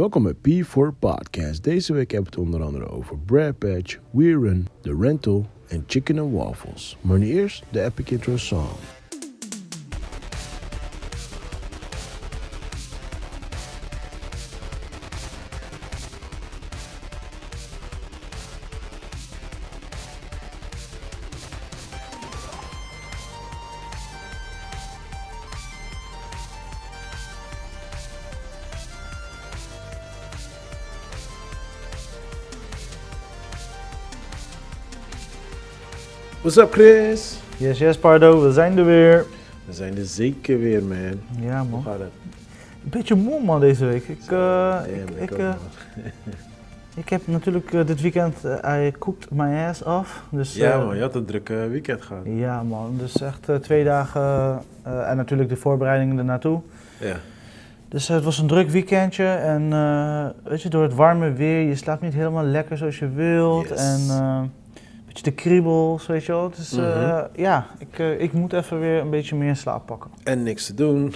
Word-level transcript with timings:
Welkom 0.00 0.22
bij 0.22 0.64
P4 0.64 0.98
Podcast. 0.98 1.64
Deze 1.64 1.92
week 1.92 2.10
hebben 2.10 2.32
we 2.32 2.38
het 2.38 2.46
onder 2.48 2.66
andere 2.66 2.88
over 2.88 3.18
Brad 3.18 3.58
Patch, 3.58 3.98
We 4.10 4.24
Run, 4.24 4.66
The 4.80 4.96
Rental 5.00 5.46
en 5.68 5.84
Chicken 5.86 6.18
and 6.18 6.32
Waffles. 6.32 6.96
Maar 7.00 7.18
nu 7.18 7.26
eerst 7.26 7.64
de 7.70 7.82
epic 7.82 8.10
intro 8.10 8.36
song. 8.36 8.99
What's 36.50 36.64
up 36.68 36.72
Chris? 36.72 37.38
Yes, 37.56 37.78
yes, 37.78 37.98
Pardo, 37.98 38.42
we 38.42 38.52
zijn 38.52 38.78
er 38.78 38.84
weer. 38.84 39.26
We 39.66 39.72
zijn 39.72 39.96
er 39.96 40.04
zeker 40.04 40.58
weer 40.58 40.82
man. 40.82 41.20
Ja, 41.40 41.60
Hoe 41.60 41.70
man. 41.70 41.82
gaat 41.82 41.98
het? 41.98 42.10
Een 42.84 42.90
beetje 42.90 43.14
moe, 43.14 43.44
man, 43.44 43.60
deze 43.60 43.84
week. 43.84 44.08
Ik, 44.08 44.20
eh, 44.20 44.28
Ja, 44.28 44.82
ik, 45.16 45.30
eh, 45.30 45.52
ik 47.02 47.08
heb 47.08 47.26
natuurlijk 47.26 47.72
eh, 47.72 47.86
dit 47.86 48.00
weekend, 48.00 48.36
I 48.66 48.92
cooked 48.98 49.30
my 49.30 49.54
ass 49.68 49.82
off. 49.82 50.22
Dus, 50.30 50.54
ja 50.54 50.78
man, 50.78 50.96
je 50.96 51.02
had 51.02 51.14
een 51.14 51.24
drukke 51.24 51.68
weekend 51.70 52.02
gehad. 52.02 52.22
Ja, 52.24 52.62
man. 52.62 52.96
Dus 52.98 53.22
echt 53.22 53.48
twee 53.60 53.84
dagen 53.84 54.58
en 54.82 55.16
natuurlijk 55.16 55.48
de 55.48 55.56
voorbereidingen 55.56 56.18
ernaartoe. 56.18 56.60
Ja. 56.98 57.16
Dus 57.88 58.08
het 58.08 58.24
was 58.24 58.38
een 58.38 58.46
druk 58.46 58.70
weekendje 58.70 59.26
en 59.26 59.70
weet 60.44 60.62
je, 60.62 60.68
door 60.68 60.82
het 60.82 60.94
warme 60.94 61.32
weer, 61.32 61.60
je 61.60 61.76
slaapt 61.76 62.02
niet 62.02 62.14
helemaal 62.14 62.44
lekker 62.44 62.76
zoals 62.76 62.98
je 62.98 63.08
wilt. 63.08 63.68
Yes. 63.68 63.78
En 63.78 64.06
beetje 65.10 65.30
de 65.30 65.42
kriebels, 65.42 66.06
weet 66.06 66.24
je 66.24 66.32
wel. 66.32 66.50
Dus 66.56 66.70
ja, 67.34 67.66
ik, 67.78 67.98
eh, 67.98 68.20
ik 68.20 68.32
moet 68.32 68.52
even 68.52 68.80
weer 68.80 69.00
een 69.00 69.10
beetje 69.10 69.36
meer 69.36 69.56
slaap 69.56 69.86
pakken. 69.86 70.10
En 70.24 70.42
niks 70.42 70.66
te 70.66 70.74
doen. 70.74 71.12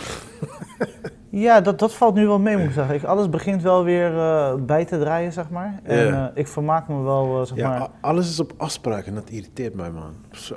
Ja, 1.30 1.60
dat, 1.60 1.78
dat 1.78 1.94
valt 1.94 2.14
nu 2.14 2.26
wel 2.26 2.38
mee, 2.38 2.56
moet 2.56 2.66
ik 2.66 2.72
zeggen. 2.72 2.94
Ik, 2.94 3.04
alles 3.04 3.28
begint 3.28 3.62
wel 3.62 3.84
weer 3.84 4.18
eh, 4.18 4.54
bij 4.54 4.84
te 4.84 4.98
draaien, 4.98 5.32
zeg 5.32 5.50
maar. 5.50 5.80
En 5.82 6.30
ik 6.34 6.48
vermaak 6.48 6.88
me 6.88 7.02
wel, 7.02 7.46
zeg 7.46 7.56
Ja, 7.56 7.68
maar. 7.68 7.88
alles 8.00 8.30
is 8.30 8.40
op 8.40 8.52
afspraak 8.56 9.06
en 9.06 9.14
dat 9.14 9.30
irriteert 9.30 9.74
mij 9.74 9.90
man. 9.90 10.14
Zo. 10.30 10.54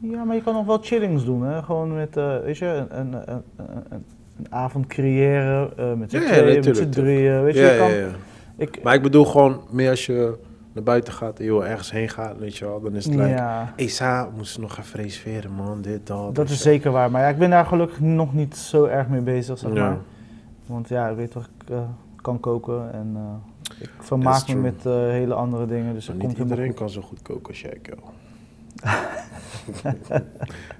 Ja, 0.00 0.24
maar 0.24 0.36
je 0.36 0.42
kan 0.42 0.54
nog 0.54 0.66
wel 0.66 0.78
chillings 0.80 1.24
doen, 1.24 1.42
hè. 1.42 1.62
Gewoon 1.62 1.94
met, 1.94 2.14
weet 2.44 2.58
je, 2.58 2.66
een, 2.88 2.98
een, 2.98 3.12
een, 3.30 3.42
een, 3.88 4.46
avond 4.50 4.86
creëren 4.86 5.70
met 5.98 6.10
z'n 6.10 6.16
Ja, 6.16 6.44
met 6.44 6.76
z'n 6.76 6.88
drieën, 6.88 7.42
weet 7.42 7.54
je. 7.54 7.60
Je 7.60 7.76
kan, 7.78 7.90
ja, 7.90 7.96
ja. 7.96 8.08
Ik, 8.56 8.82
Maar 8.82 8.94
ik 8.94 9.02
bedoel 9.02 9.24
gewoon 9.24 9.60
meer 9.70 9.90
als 9.90 10.06
je 10.06 10.38
naar 10.78 10.86
buiten 10.86 11.12
gaat 11.12 11.38
en 11.38 11.44
wil 11.44 11.66
ergens 11.66 11.90
heen 11.90 12.08
gaat, 12.08 12.38
weet 12.38 12.56
je 12.56 12.64
wel, 12.64 12.80
dan 12.80 12.94
is 12.94 13.04
het 13.04 13.14
like, 13.14 13.28
ja, 13.28 13.72
moesten 14.36 14.60
we 14.60 14.66
nog 14.66 14.78
even 14.78 15.00
reserveren 15.00 15.52
man, 15.52 15.82
dit, 15.82 16.06
dat. 16.06 16.34
dat 16.34 16.50
is 16.50 16.60
zeker 16.62 16.90
waar. 16.90 17.10
Maar 17.10 17.22
ja, 17.22 17.28
ik 17.28 17.38
ben 17.38 17.50
daar 17.50 17.66
gelukkig 17.66 18.00
nog 18.00 18.34
niet 18.34 18.56
zo 18.56 18.84
erg 18.84 19.08
mee 19.08 19.20
bezig, 19.20 19.58
zeg 19.58 19.72
Ja. 19.72 19.88
maar. 19.88 19.98
Want 20.66 20.88
ja, 20.88 21.08
ik 21.08 21.16
weet 21.16 21.30
toch, 21.30 21.44
ik 21.64 21.70
eh, 21.70 21.78
kan 22.16 22.40
koken 22.40 22.92
en 22.92 23.12
eh, 23.14 23.80
ik 23.80 23.90
vermaak 23.98 24.48
me 24.48 24.54
met 24.54 24.86
eh, 24.86 24.92
hele 24.92 25.34
andere 25.34 25.66
dingen. 25.66 25.94
Dus 25.94 26.08
niet 26.08 26.18
komt 26.18 26.38
iedereen 26.38 26.74
kan 26.74 26.90
zo 26.90 27.00
goed 27.00 27.22
koken 27.22 27.48
als 27.48 27.60
jij, 27.60 27.80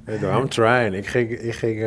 wel, 0.05 0.33
I'm 0.41 0.49
trying. 0.49 0.95
Ik 0.95 1.07
ging, 1.07 1.31
ik, 1.31 1.55
ging, 1.55 1.81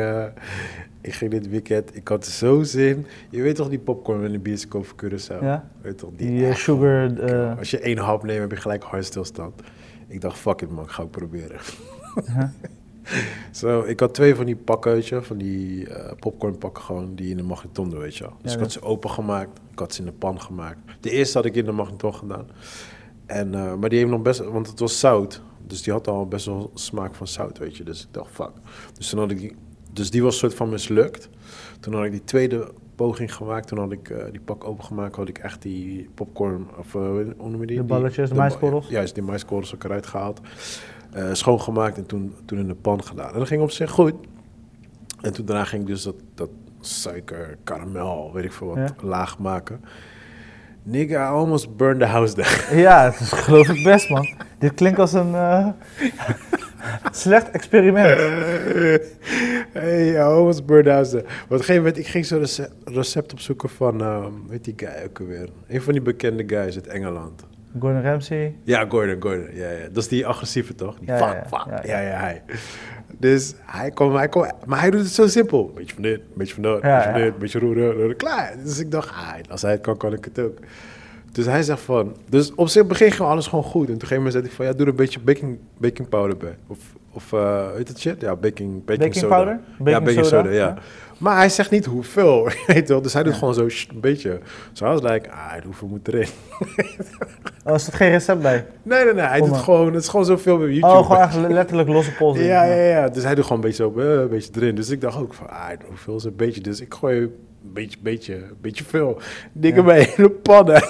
ik 1.02 1.12
ging 1.14 1.30
dit 1.30 1.48
weekend, 1.48 1.96
ik 1.96 2.08
had 2.08 2.26
zo 2.26 2.62
zin. 2.62 3.06
Je 3.30 3.42
weet 3.42 3.54
toch 3.54 3.68
die 3.68 3.78
popcorn 3.78 4.24
in 4.24 4.32
de 4.32 4.38
bioscoop 4.38 4.86
voor 4.86 4.96
Curaçao? 5.04 5.42
Ja? 5.42 5.70
Weet 5.80 5.98
toch, 5.98 6.10
Die 6.16 6.42
eh, 6.42 6.48
echt 6.48 6.60
sugar, 6.60 7.18
eh, 7.18 7.58
Als 7.58 7.70
je 7.70 7.78
één 7.78 7.98
hap 7.98 8.22
neemt, 8.24 8.40
heb 8.40 8.50
je 8.50 8.56
gelijk 8.56 8.82
hartstilstand. 8.82 9.62
Ik 10.08 10.20
dacht, 10.20 10.38
fuck 10.38 10.60
it 10.60 10.70
man, 10.70 10.84
ik 10.84 10.90
ga 10.90 11.02
ook 11.02 11.10
proberen. 11.10 11.58
Huh? 12.26 12.42
Zo, 13.50 13.80
ik 13.80 14.00
had 14.00 14.14
twee 14.14 14.34
van 14.34 14.46
die 14.46 14.56
pakken, 14.56 14.92
weet 14.92 15.08
je, 15.08 15.22
van 15.22 15.38
die 15.38 15.88
eh 15.88 16.12
popcorn 16.18 16.58
pakken 16.58 16.82
gewoon, 16.82 17.14
die 17.14 17.30
in 17.30 17.36
de 17.36 17.42
magneton 17.42 17.90
doen, 17.90 17.98
weet 17.98 18.16
je 18.16 18.24
wel. 18.24 18.32
Dus 18.42 18.50
Ja, 18.50 18.56
ik 18.56 18.62
had 18.62 18.72
ze 18.72 18.82
opengemaakt, 18.82 19.60
ik 19.72 19.78
had 19.78 19.94
ze 19.94 20.00
in 20.00 20.06
de 20.06 20.12
pan 20.12 20.40
gemaakt. 20.40 20.78
De 21.00 21.10
eerste 21.10 21.36
had 21.36 21.46
ik 21.46 21.54
in 21.54 21.64
de 21.64 21.72
magneton 21.72 22.14
gedaan. 22.14 22.46
En, 23.26 23.54
eh, 23.54 23.74
maar 23.74 23.88
die 23.88 23.98
heeft 23.98 24.10
nog 24.10 24.22
best, 24.22 24.40
want 24.44 24.66
het 24.66 24.78
was 24.78 24.98
zout. 25.00 25.42
Dus 25.66 25.82
die 25.82 25.92
had 25.92 26.08
al 26.08 26.26
best 26.26 26.46
wel 26.46 26.70
smaak 26.74 27.14
van 27.14 27.26
zout, 27.26 27.58
weet 27.58 27.76
je. 27.76 27.84
Dus 27.84 28.02
ik 28.02 28.08
dacht, 28.10 28.30
fuck. 28.30 28.50
Dus, 28.98 29.08
toen 29.08 29.18
had 29.18 29.30
ik 29.30 29.38
die, 29.38 29.56
dus 29.92 30.10
die 30.10 30.22
was 30.22 30.38
soort 30.38 30.54
van 30.54 30.68
mislukt. 30.68 31.28
Toen 31.80 31.94
had 31.94 32.04
ik 32.04 32.10
die 32.10 32.24
tweede 32.24 32.70
poging 32.94 33.34
gemaakt. 33.34 33.66
Toen 33.68 33.78
had 33.78 33.92
ik 33.92 34.10
eh, 34.10 34.24
die 34.30 34.40
pak 34.40 34.64
opengemaakt. 34.64 35.16
Had 35.16 35.28
ik 35.28 35.38
echt 35.38 35.62
die 35.62 36.08
popcorn, 36.14 36.66
of 36.78 36.94
eh, 36.94 37.00
hoe 37.00 37.50
noem 37.50 37.60
je 37.60 37.66
die? 37.66 37.76
De 37.76 37.82
balletjes, 37.82 38.28
de 38.28 38.34
ba- 38.34 38.40
maiskorrels? 38.40 38.88
Juist, 38.88 39.14
die 39.14 39.22
maiskorrels 39.22 39.74
ook 39.74 39.84
eruit 39.84 40.06
gehaald. 40.06 40.40
eh, 41.12 41.28
schoongemaakt 41.32 41.96
en 41.96 42.06
toen, 42.06 42.34
toen 42.44 42.58
in 42.58 42.66
de 42.66 42.74
pan 42.74 43.04
gedaan. 43.04 43.32
En 43.32 43.38
dat 43.38 43.48
ging 43.48 43.62
op 43.62 43.70
zich 43.70 43.90
goed. 43.90 44.14
En 45.20 45.32
toen 45.32 45.44
daarna 45.44 45.64
ging 45.64 45.82
ik 45.82 45.88
dus 45.88 46.02
dat, 46.02 46.14
dat 46.34 46.50
suiker, 46.80 47.56
karamel, 47.64 48.30
weet 48.32 48.44
ik 48.44 48.52
veel 48.52 48.66
wat, 48.66 48.76
Ja. 48.76 48.94
laag 49.08 49.38
maken. 49.38 49.80
Nigga, 50.82 51.14
I 51.28 51.30
almost 51.32 51.76
burned 51.76 52.00
the 52.00 52.06
house 52.06 52.34
down. 52.34 52.76
Ja, 52.78 53.04
dat 53.10 53.20
is 53.20 53.32
geloof 53.32 53.68
ik 53.68 53.84
best, 53.84 54.08
man. 54.08 54.26
Dit 54.58 54.74
klinkt 54.74 54.98
als 54.98 55.12
een 55.12 55.34
slecht 57.12 57.50
experiment. 57.50 58.18
hey, 59.72 60.12
I 60.12 60.18
almost 60.18 60.66
burned 60.66 60.84
the 60.84 60.90
house 60.90 61.10
down. 61.12 61.24
Maar 61.24 61.34
op 61.44 61.50
een 61.50 61.58
gegeven 61.58 61.76
moment, 61.82 61.98
ik 61.98 62.06
ging 62.06 62.26
zo 62.26 62.38
recept, 62.38 62.72
recept 62.84 63.32
opzoeken 63.32 63.68
van, 63.68 64.00
ehm 64.00 64.32
weet 64.48 64.64
die 64.64 64.74
guy 64.76 65.04
ook 65.06 65.20
alweer? 65.20 65.48
Een 65.68 65.82
van 65.82 65.92
die 65.92 66.02
bekende 66.02 66.44
guys 66.46 66.74
uit 66.74 66.86
Engeland. 66.86 67.44
Gordon 67.78 68.02
Ramsay. 68.02 68.56
Ja, 68.62 68.84
Gordon, 68.88 69.16
Gordon. 69.22 69.46
Ja, 69.54 69.70
ja. 69.70 69.84
Dat 69.92 70.02
is 70.02 70.08
die 70.08 70.26
agressieve 70.26 70.74
toch? 70.74 70.98
Die 70.98 71.08
Ja, 71.08 71.16
fuck, 71.18 71.34
ja, 71.50 71.58
fuck. 71.58 71.66
ja, 71.66 71.80
Ja, 71.96 72.00
ja. 72.00 72.08
ja, 72.10 72.18
hij. 72.18 72.42
Dus 73.18 73.54
hij 73.64 73.90
komt, 73.90 74.16
hij 74.16 74.28
komt, 74.28 74.52
maar 74.66 74.80
hij 74.80 74.90
doet 74.90 75.00
het 75.00 75.10
zo 75.10 75.26
simpel. 75.26 75.72
Beetje 75.74 75.94
van 75.94 76.02
dit, 76.02 76.20
beetje 76.34 76.54
van 76.54 76.62
dat, 76.62 76.82
Ja, 76.82 76.96
beetje 76.96 77.12
van 77.12 77.20
dit, 77.20 77.38
beetje 77.38 77.58
roeren, 77.58 77.92
roeren, 77.92 78.16
klaar. 78.16 78.54
Dus 78.64 78.78
ik 78.78 78.90
dacht, 78.90 79.08
ah, 79.08 79.32
als 79.50 79.62
hij 79.62 79.70
het 79.70 79.80
kan, 79.80 79.96
kan 79.96 80.12
ik 80.12 80.24
het 80.24 80.38
ook. 80.38 80.58
Dus 81.32 81.46
hij 81.46 81.62
zegt 81.62 81.80
van, 81.80 82.16
dus 82.28 82.54
op 82.54 82.68
zich 82.68 82.86
begin 82.86 83.10
gewoon 83.12 83.30
alles 83.30 83.46
gewoon 83.46 83.64
goed. 83.64 83.80
En 83.88 83.98
toen 83.98 84.08
gegeven 84.08 84.16
moment 84.16 84.32
zei 84.34 84.44
hij 84.46 84.54
van, 84.54 84.66
ja, 84.66 84.72
doe 84.72 84.80
er 84.80 84.88
een 84.88 84.96
beetje 84.96 85.20
baking, 85.20 85.58
baking 85.78 86.08
powder 86.08 86.36
bij. 86.36 86.56
Of, 86.66 86.78
of 87.12 87.32
uh, 87.32 87.70
weet 87.76 87.88
het 87.88 88.00
shit? 88.00 88.20
Ja, 88.20 88.36
baking, 88.36 88.84
baking, 88.84 88.84
Baking 88.98 89.14
soda. 89.14 89.36
powder? 89.36 89.60
ja, 89.92 90.00
Baking 90.00 90.24
soda, 90.24 90.28
soda, 90.42 90.48
ja. 90.50 90.54
ja. 90.66 90.76
Maar 91.18 91.36
hij 91.36 91.48
zegt 91.48 91.70
niet 91.70 91.84
hoeveel, 91.84 92.48
weet 92.66 92.88
wel. 92.88 93.02
Dus 93.02 93.12
hij 93.12 93.22
doet 93.22 93.32
Ja. 93.32 93.38
gewoon 93.38 93.54
zo 93.54 93.68
sh- 93.68 93.86
een 93.88 94.00
beetje. 94.00 94.38
Zo 94.72 94.84
hij 94.84 94.92
was 94.94 95.10
like, 95.12 95.30
ah, 95.30 95.52
hoeveel 95.64 95.88
moet 95.88 96.08
erin? 96.08 96.26
Oh, 97.64 97.72
er 97.72 97.80
staat 97.80 97.94
geen 97.94 98.10
recept 98.10 98.42
bij. 98.42 98.66
Nee, 98.82 99.04
nee, 99.04 99.14
nee. 99.14 99.24
Hij 99.24 99.38
doet 99.40 99.48
Oma. 99.48 99.58
gewoon, 99.58 99.92
het 99.94 100.02
is 100.02 100.08
gewoon 100.08 100.26
zoveel 100.26 100.58
bij 100.58 100.68
YouTube. 100.68 100.92
Oh, 100.92 101.06
gewoon 101.06 101.22
echt 101.22 101.36
letterlijk 101.52 101.88
losse 101.88 102.12
pols. 102.12 102.38
in. 102.38 102.44
Ja, 102.44 102.64
ja, 102.64 102.74
ja. 102.82 103.08
Dus 103.08 103.22
hij 103.24 103.34
doet 103.34 103.44
gewoon 103.44 103.62
een 103.62 103.68
beetje 103.68 103.82
zo, 103.94 103.98
eh, 104.00 104.20
een 104.20 104.28
beetje 104.28 104.50
erin. 104.56 104.74
Dus 104.74 104.90
ik 104.90 105.00
dacht 105.00 105.18
ook 105.18 105.34
van, 105.34 105.48
ah, 105.50 105.68
hoeveel 105.86 106.16
is 106.16 106.24
een 106.24 106.36
beetje? 106.36 106.60
Dus 106.60 106.80
ik 106.80 106.94
gooi 106.94 107.30
beetje, 107.62 107.98
beetje, 108.02 108.42
beetje 108.60 108.84
veel. 108.84 109.20
Dingen 109.52 109.76
Ja. 109.78 109.84
bij 109.84 110.12
hele 110.16 110.30
pannen. 110.30 110.82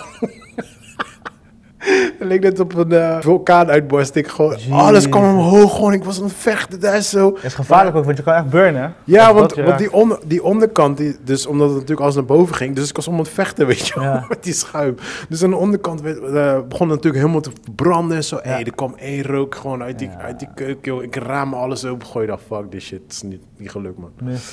Het 2.19 2.29
leek 2.29 2.43
net 2.43 2.61
op 2.61 2.75
een 2.75 2.93
eh, 2.93 3.17
vulkaanuitbarsting. 3.21 4.33
Gewoon, 4.33 4.51
Jezus. 4.51 4.71
alles 4.73 5.09
kwam 5.09 5.25
omhoog. 5.25 5.75
Gewoon, 5.75 5.93
ik 5.93 6.05
was 6.05 6.19
aan 6.19 6.25
het 6.25 6.33
vechten 6.37 6.81
daar 6.81 7.01
zo. 7.01 7.35
Het 7.35 7.45
is 7.45 7.55
gevaarlijk 7.55 7.97
ook, 7.97 8.05
want 8.05 8.17
je 8.17 8.23
kan 8.23 8.35
echt 8.35 8.49
burnen. 8.49 8.95
Ja, 9.05 9.35
want, 9.35 9.79
die, 9.79 9.93
onder, 9.93 10.19
die 10.27 10.43
onderkant, 10.43 10.97
die, 10.97 11.17
dus 11.25 11.47
omdat 11.47 11.67
het 11.67 11.75
natuurlijk 11.75 12.01
alles 12.01 12.15
naar 12.15 12.25
boven 12.25 12.55
ging, 12.55 12.75
dus 12.77 12.89
ik 12.89 12.97
was 12.97 13.09
om 13.09 13.19
het 13.19 13.29
vechten, 13.29 13.67
weet 13.67 13.87
je 13.87 14.01
Ja. 14.01 14.25
met 14.29 14.43
die 14.43 14.53
schuim. 14.53 14.95
Dus 15.29 15.43
aan 15.45 15.51
de 15.51 15.57
onderkant 15.57 16.01
werd, 16.01 16.19
eh, 16.19 16.59
begon 16.69 16.89
het 16.89 16.97
natuurlijk 16.97 17.15
helemaal 17.15 17.41
te 17.41 17.51
branden 17.75 18.17
en 18.17 18.25
zo. 18.25 18.37
Ja. 18.43 18.49
Hey, 18.51 18.65
er 18.65 18.75
kwam 18.75 18.95
één 18.99 19.23
rook 19.23 19.55
gewoon 19.55 19.83
uit 19.83 19.99
die, 19.99 20.09
Ja. 20.09 20.19
uit 20.21 20.39
die 20.39 20.49
keuken, 20.55 20.93
joh. 20.93 21.03
Ik 21.03 21.17
raam 21.17 21.55
alles 21.55 21.85
open, 21.85 22.07
gooi 22.07 22.27
dacht, 22.27 22.43
fuck 22.47 22.71
this 22.71 22.85
shit, 22.85 23.01
het 23.03 23.13
is 23.13 23.23
niet, 23.23 23.41
niet 23.57 23.71
gelukt, 23.71 23.99
man. 23.99 24.11
Niet 24.21 24.53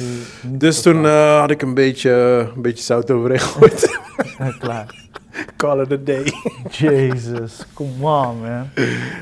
Dus 0.59 0.81
toen 0.81 1.05
eh, 1.05 1.39
had 1.39 1.51
ik 1.51 1.61
een 1.61 1.73
beetje, 1.73 2.11
een 2.55 2.61
beetje 2.61 2.83
zout 2.83 3.11
overheen 3.11 3.39
gegooid. 3.39 3.99
Klaar. 4.59 5.07
Call 5.57 5.81
it 5.81 5.91
a 5.91 5.97
day. 6.03 6.33
Jezus, 6.69 7.65
come 7.73 7.91
on, 8.01 8.39
man. 8.41 8.67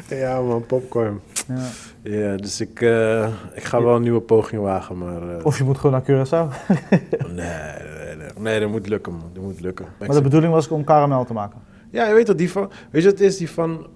ja, 0.09 0.41
man, 0.41 0.65
popcorn. 0.65 1.19
Ja. 1.47 1.67
Ja, 2.01 2.35
dus 2.35 2.61
ik, 2.61 2.81
eh, 2.81 3.27
ik 3.55 3.63
ga 3.63 3.81
wel 3.83 3.95
een 3.95 4.01
nieuwe 4.01 4.19
poging 4.21 4.61
wagen, 4.61 4.97
maar... 4.97 5.37
eh, 5.37 5.45
Of 5.45 5.57
je 5.57 5.63
moet 5.63 5.77
gewoon 5.77 5.91
naar 5.91 6.01
Curaçao. 6.25 6.67
nee, 7.09 7.35
nee, 7.35 8.15
nee, 8.15 8.27
nee, 8.37 8.59
dat 8.59 8.69
moet 8.69 8.87
lukken, 8.87 9.13
man. 9.13 9.29
Dat 9.33 9.43
moet 9.43 9.59
lukken. 9.61 9.85
Maar 9.99 10.09
de 10.09 10.21
bedoeling 10.21 10.53
was 10.53 10.67
om 10.67 10.83
karamel 10.83 11.25
te 11.25 11.33
maken. 11.33 11.59
Ja, 11.91 12.07
je 12.07 12.13
weet 12.13 12.27
dat 12.27 12.37
die 12.37 12.51
van. 12.51 12.69
Weet 12.91 13.01
je 13.03 13.09
wat 13.09 13.19
het 13.19 13.27
is? 13.27 13.37
Die 13.37 13.49
van. 13.49 13.87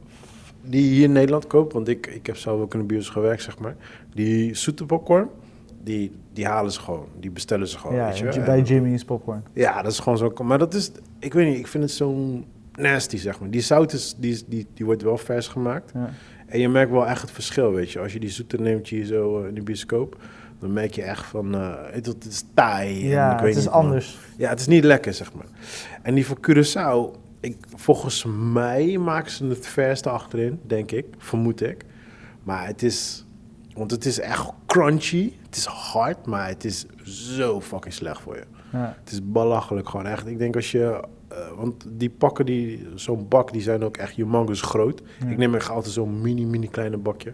Die 0.64 0.84
je 0.90 0.90
hier 0.96 1.04
in 1.04 1.12
Nederland 1.12 1.48
koopt. 1.48 1.74
Want 1.74 1.88
ik, 1.88 2.08
ik 2.08 2.26
heb 2.26 2.38
zelf 2.38 2.62
ook 2.62 2.74
in 2.74 2.80
de 2.80 2.86
bios 2.86 3.10
gewerkt, 3.10 3.44
zeg 3.44 3.60
maar. 3.60 3.76
Die 4.14 4.56
zoete 4.56 4.86
popcorn. 4.86 5.28
Die, 5.84 6.12
die 6.34 6.46
halen 6.46 6.72
ze 6.72 6.80
gewoon. 6.80 7.08
Die 7.20 7.32
bestellen 7.32 7.68
ze 7.68 7.78
gewoon. 7.78 7.96
ja, 7.96 8.12
weet 8.22 8.34
je? 8.34 8.42
Bij 8.42 8.62
Jimmy's 8.62 9.04
popcorn. 9.04 9.44
ja, 9.54 9.82
dat 9.82 9.92
is 9.92 10.00
gewoon 10.00 10.18
zo. 10.18 10.34
Maar 10.44 10.58
dat 10.58 10.74
is. 10.74 10.92
Ik 11.20 11.34
weet 11.34 11.48
niet, 11.48 11.58
ik 11.58 11.68
vind 11.68 11.84
het 11.84 11.94
zo 11.94 12.40
nasty, 12.76 13.18
zeg 13.18 13.40
maar. 13.40 13.50
Die 13.50 13.62
zout 13.62 13.94
is. 13.94 14.16
Die, 14.18 14.44
die, 14.48 14.68
die 14.74 14.86
wordt 14.86 15.02
wel 15.02 15.18
vers 15.18 15.48
gemaakt. 15.48 15.92
Ja. 15.94 16.10
En 16.46 16.60
je 16.60 16.70
merkt 16.70 16.92
wel 16.92 17.08
echt 17.08 17.22
het 17.22 17.32
verschil, 17.32 17.72
weet 17.72 17.92
je. 17.92 18.00
Als 18.00 18.14
je 18.14 18.20
die 18.20 18.30
zoete 18.30 18.58
neemt 18.58 18.88
hier 18.88 19.06
zo 19.06 19.42
eh, 19.42 19.48
in 19.48 19.54
de 19.54 19.62
bioscoop. 19.62 20.18
dan 20.60 20.74
merk 20.74 20.94
je 20.94 21.02
echt 21.02 21.26
van, 21.26 21.56
eh, 21.56 21.74
je, 21.94 22.10
het 22.10 22.26
is 22.26 22.44
taai. 22.54 23.02
en 23.02 23.08
Ja, 23.08 23.34
ik 23.34 23.40
weet 23.40 23.48
het 23.48 23.58
is 23.58 23.64
niet, 23.64 23.74
anders. 23.74 24.18
Ja, 24.38 24.50
het 24.50 24.60
is 24.60 24.68
niet 24.68 24.84
lekker, 24.84 25.14
zeg 25.14 25.34
maar. 25.34 25.46
En 26.02 26.14
die 26.16 26.26
van 26.26 26.38
Curaçao, 26.48 27.20
ik, 27.40 27.58
volgens 27.76 28.26
mij 28.52 28.98
maken 28.98 29.32
ze 29.32 29.46
het 29.46 29.68
verste 29.68 30.10
achterin, 30.10 30.60
denk 30.68 30.92
ik, 30.92 31.06
vermoed 31.18 31.62
ik. 31.62 31.86
Maar 32.44 32.68
het 32.68 32.84
is, 32.84 33.26
want 33.74 33.92
het 33.92 34.06
is 34.06 34.20
echt 34.20 34.50
crunchy, 34.66 35.34
het 35.52 35.60
is 35.60 35.66
hard, 35.66 36.26
maar 36.26 36.48
het 36.48 36.66
is 36.66 36.86
zo 37.04 37.62
fucking 37.62 37.94
slecht 37.94 38.22
voor 38.22 38.36
je. 38.36 38.44
Ja. 38.72 38.96
Het 39.04 39.12
is 39.12 39.20
belachelijk 39.24 39.90
gewoon 39.90 40.06
echt. 40.06 40.28
Ik 40.28 40.38
denk 40.38 40.56
als 40.56 40.72
je, 40.72 41.04
eh, 41.28 41.38
want 41.56 41.86
die 41.88 42.10
pakken, 42.10 42.46
die, 42.46 42.88
zo'n 42.96 43.26
bak, 43.30 43.52
die 43.52 43.62
zijn 43.62 43.84
ook 43.84 43.98
echt 43.98 44.16
humongous 44.16 44.62
groot. 44.62 45.02
Ja. 45.20 45.30
Ik 45.30 45.38
neem 45.38 45.56
echt 45.56 45.70
altijd 45.70 45.94
zo'n 45.94 46.22
mini, 46.22 46.46
mini 46.46 46.68
kleine 46.68 46.98
bakje. 46.98 47.34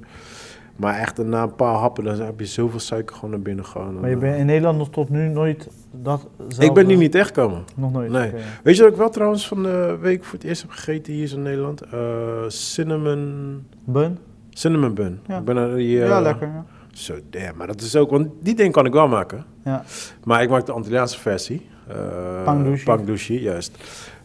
Maar 0.75 0.99
echt 0.99 1.17
na 1.17 1.43
een 1.43 1.55
paar 1.55 1.75
happen, 1.75 2.03
dan 2.03 2.19
heb 2.19 2.39
je 2.39 2.45
zoveel 2.45 2.79
suiker 2.79 3.15
gewoon 3.15 3.29
naar 3.29 3.39
binnen 3.39 3.65
gewoon. 3.65 3.99
Maar 3.99 4.09
je 4.09 4.17
bent 4.17 4.37
in 4.37 4.45
Nederland 4.45 4.77
nog 4.77 4.89
tot 4.89 5.09
nu 5.09 5.27
nooit 5.27 5.69
dat 5.91 6.27
ik 6.59 6.73
ben 6.73 6.87
hier 6.87 6.97
niet 6.97 7.15
echt 7.15 7.31
komen. 7.31 7.63
Nog 7.75 7.91
nooit? 7.91 8.11
Nee. 8.11 8.31
Weet 8.63 8.75
je 8.75 8.81
wat 8.83 8.91
ik 8.91 8.97
wel 8.97 9.09
trouwens 9.09 9.47
van 9.47 9.63
de 9.63 9.97
week 10.01 10.23
voor 10.23 10.37
het 10.37 10.47
eerst 10.47 10.61
heb 10.61 10.71
gegeten 10.71 11.13
hier 11.13 11.33
in 11.33 11.41
Nederland? 11.41 11.81
Eh, 11.81 11.99
cinnamon, 12.47 13.63
Bun? 13.85 14.17
cinnamon 14.49 14.93
bun. 14.93 15.19
Ja. 15.27 15.37
Ik 15.37 15.45
ben 15.45 15.75
die, 15.75 16.01
eh, 16.01 16.07
ja, 16.07 16.21
lekker. 16.21 16.47
Ja. 16.47 16.65
Zo, 16.97 17.15
damn. 17.29 17.57
Maar 17.57 17.67
dat 17.67 17.81
is 17.81 17.95
ook, 17.95 18.09
want 18.09 18.27
die 18.39 18.55
ding 18.55 18.71
kan 18.73 18.85
ik 18.85 18.93
wel 18.93 19.07
maken. 19.07 19.45
Ja. 19.63 19.83
Maar 20.23 20.41
ik 20.41 20.49
maak 20.49 20.65
de 20.65 20.71
Antilliaanse 20.71 21.19
versie. 21.19 21.67
Uh, 21.89 22.43
Pangdushi. 22.43 22.83
Pangdushi, 22.85 23.41
juist. 23.41 23.77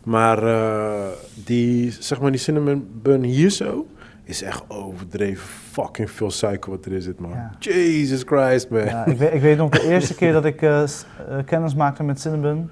Maar 0.04 0.42
eh, 0.42 1.06
die, 1.44 1.90
zeg 1.90 2.20
maar, 2.20 2.30
die 2.30 2.40
cinnamon 2.40 2.88
bun 3.02 3.22
hier 3.22 3.50
zo 3.50 3.86
is 4.24 4.42
echt 4.42 4.62
overdreven 4.69 5.46
fucking 5.70 6.10
veel 6.10 6.30
suiker 6.30 6.70
wat 6.70 6.86
erin 6.86 7.02
zit, 7.02 7.20
man. 7.20 7.30
Ja. 7.30 7.50
Jesus 7.58 8.22
Christ, 8.26 8.69
man. 8.70 8.84
Ja, 8.84 9.06
ik, 9.06 9.16
weet, 9.16 9.32
ik 9.34 9.40
weet 9.40 9.56
nog 9.56 9.70
de 9.70 9.82
eerste 9.92 10.14
keer 10.14 10.32
dat 10.32 10.44
ik 10.44 10.62
eh, 10.62 10.82
eh, 10.82 10.88
kennis 11.44 11.74
maakte 11.74 12.02
met 12.02 12.20
Cinnabon. 12.20 12.70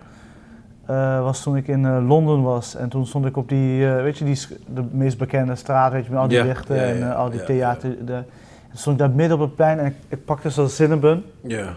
eh, 0.87 1.21
was 1.23 1.43
toen 1.43 1.57
ik 1.57 1.69
in 1.69 1.85
eh, 1.85 2.05
Londen 2.09 2.43
was. 2.43 2.77
En 2.77 2.89
toen 2.89 3.07
stond 3.07 3.27
ik 3.27 3.37
op 3.37 3.49
die, 3.49 3.87
eh, 3.89 4.03
weet 4.03 4.19
je, 4.19 4.25
die, 4.25 4.39
de 4.75 4.85
meest 4.91 5.19
bekende 5.19 5.55
straat, 5.55 5.93
weet 5.93 6.05
je, 6.05 6.11
met 6.11 6.21
al 6.21 6.29
die 6.29 6.43
lichten 6.45 6.77
en 6.85 7.03
eh, 7.11 7.17
al 7.17 7.31
die 7.31 7.45
theater. 7.45 8.07
De, 8.07 8.23
en 8.71 8.77
toen 8.77 8.79
stond 8.79 9.01
ik 9.01 9.07
daar 9.07 9.17
midden 9.17 9.37
op 9.37 9.43
het 9.43 9.55
plein 9.57 9.79
en 9.79 9.87
ik, 9.87 9.95
ik 10.09 10.25
pakte 10.25 10.51
zo'n 10.51 10.69
Cinnabon. 10.69 11.23
Ja. 11.41 11.75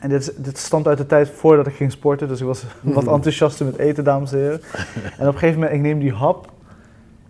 En 0.00 0.08
dit, 0.08 0.44
dit 0.44 0.58
stamt 0.58 0.86
uit 0.88 0.98
de 0.98 1.06
tijd 1.06 1.28
voordat 1.30 1.66
ik 1.66 1.74
ging 1.74 1.92
sporten, 1.92 2.28
dus 2.28 2.40
ik 2.40 2.46
was 2.46 2.64
wat 2.80 3.04
Mhm. 3.04 3.14
enthousiaster 3.14 3.66
met 3.66 3.76
eten, 3.76 4.04
dames 4.04 4.32
en 4.32 4.38
heren. 4.38 4.60
En 5.18 5.26
op 5.28 5.32
een 5.32 5.38
gegeven 5.38 5.54
moment, 5.60 5.76
ik 5.76 5.80
neem 5.82 5.98
die 5.98 6.12
hap 6.12 6.52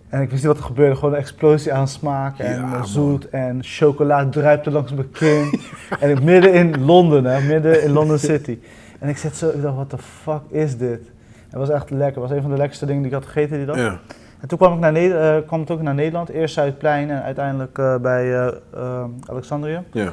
en 0.09 0.21
ik 0.23 0.31
wist 0.31 0.43
niet 0.43 0.53
wat 0.53 0.61
er 0.61 0.67
gebeurde. 0.69 0.95
Gewoon 0.95 1.13
een 1.15 1.19
explosie 1.21 1.73
aan 1.73 1.89
smaak 1.89 2.39
en 2.39 2.51
Ja, 2.51 2.63
eh, 2.63 2.71
man. 2.71 2.87
zoet 2.87 3.29
en 3.29 3.59
chocola 3.63 4.29
druipte 4.29 4.71
langs 4.71 4.93
mijn 4.93 5.11
kin. 5.11 5.61
en 6.01 6.11
ik 6.11 6.23
midden 6.23 6.53
in 6.53 6.85
Londen, 6.85 7.25
hè, 7.25 7.41
midden 7.41 7.83
in 7.83 7.91
London 7.91 8.19
City. 8.19 8.59
En 8.99 9.09
ik 9.09 9.17
zit 9.17 9.37
zo, 9.37 9.49
ik 9.49 9.63
dacht, 9.63 9.77
wat 9.77 9.91
de 9.91 9.99
fuck 9.99 10.41
is 10.51 10.77
dit? 10.77 11.01
Het 11.49 11.59
was 11.59 11.69
echt 11.71 11.91
lekker, 11.91 12.21
het 12.21 12.29
was 12.29 12.31
een 12.31 12.43
van 12.43 12.51
de 12.51 12.57
lekkerste 12.57 12.87
dingen 12.87 13.03
die 13.03 13.11
ik 13.11 13.17
had 13.17 13.27
gegeten 13.27 13.57
die 13.57 13.67
dag. 13.67 13.77
ja. 13.77 13.99
En 14.45 14.51
toen 14.51 14.59
kwam, 14.59 14.73
ik 14.75 14.79
naar 14.81 14.93
Neder- 14.93 15.37
eh, 15.37 15.47
kwam 15.47 15.61
het 15.61 15.71
ook 15.71 15.83
naar 15.83 15.95
Nederland, 15.95 16.29
eerst 16.29 16.55
Zuidplein 16.55 17.11
en 17.11 17.23
uiteindelijk 17.23 17.79
eh, 17.79 17.97
bij 17.97 18.35
eh, 18.73 19.05
Alexandrië. 19.27 19.81
ja. 19.93 20.13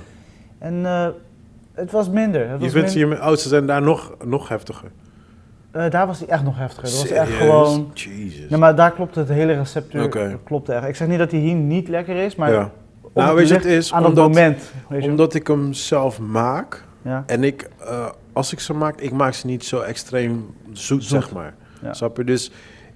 En 0.59 0.83
het 1.73 1.91
was 1.91 2.09
minder. 2.09 2.41
Het 2.49 2.59
Je 2.59 2.63
was 2.63 2.71
vindt 2.73 2.95
min- 2.95 3.07
met 3.09 3.19
oudste 3.19 3.49
zijn 3.49 3.65
daar 3.65 3.81
nog, 3.81 4.13
nog 4.25 4.47
heftiger. 4.49 4.91
Daar 5.71 6.07
was 6.07 6.19
hij 6.19 6.27
echt 6.27 6.43
nog 6.43 6.57
heftiger. 6.57 6.83
Dat 6.89 6.99
was 6.99 7.07
echt 7.09 7.31
gewoon. 7.31 7.91
Jesus. 7.93 8.49
Nee, 8.49 8.59
maar 8.59 8.75
daar 8.75 8.91
klopt 8.91 9.15
het 9.15 9.27
hele 9.29 9.53
receptuur. 9.53 10.03
Oké. 10.03 10.37
Klopt 10.43 10.69
echt. 10.69 10.87
Ik 10.87 10.95
zeg 10.95 11.07
niet 11.07 11.17
dat 11.19 11.31
hij 11.31 11.39
hier 11.39 11.55
niet 11.55 11.87
lekker 11.87 12.15
is, 12.15 12.35
maar 12.35 12.51
ja. 12.51 12.69
Nou, 13.13 13.35
weet 13.35 13.47
je, 13.47 13.53
het 13.53 13.65
is 13.65 13.93
aan 13.93 13.99
omdat, 13.99 14.15
dat 14.15 14.27
moment. 14.27 14.71
Je? 14.89 15.01
omdat 15.09 15.33
ik 15.33 15.47
hem 15.47 15.73
zelf 15.73 16.19
maak. 16.19 16.83
ja. 17.01 17.23
En 17.25 17.43
ik, 17.43 17.69
als 18.33 18.51
ik 18.51 18.59
ze 18.59 18.73
maak, 18.73 18.99
ik 19.01 19.11
maak 19.11 19.33
ze 19.33 19.45
niet 19.45 19.65
zo 19.65 19.79
extreem 19.79 20.45
zoet, 20.65 21.03
Zoet. 21.03 21.03
zeg 21.03 21.31
maar. 21.31 21.53
Ja. 21.81 21.93
Snap 21.93 22.17
je? 22.17 22.23
Dus 22.23 22.51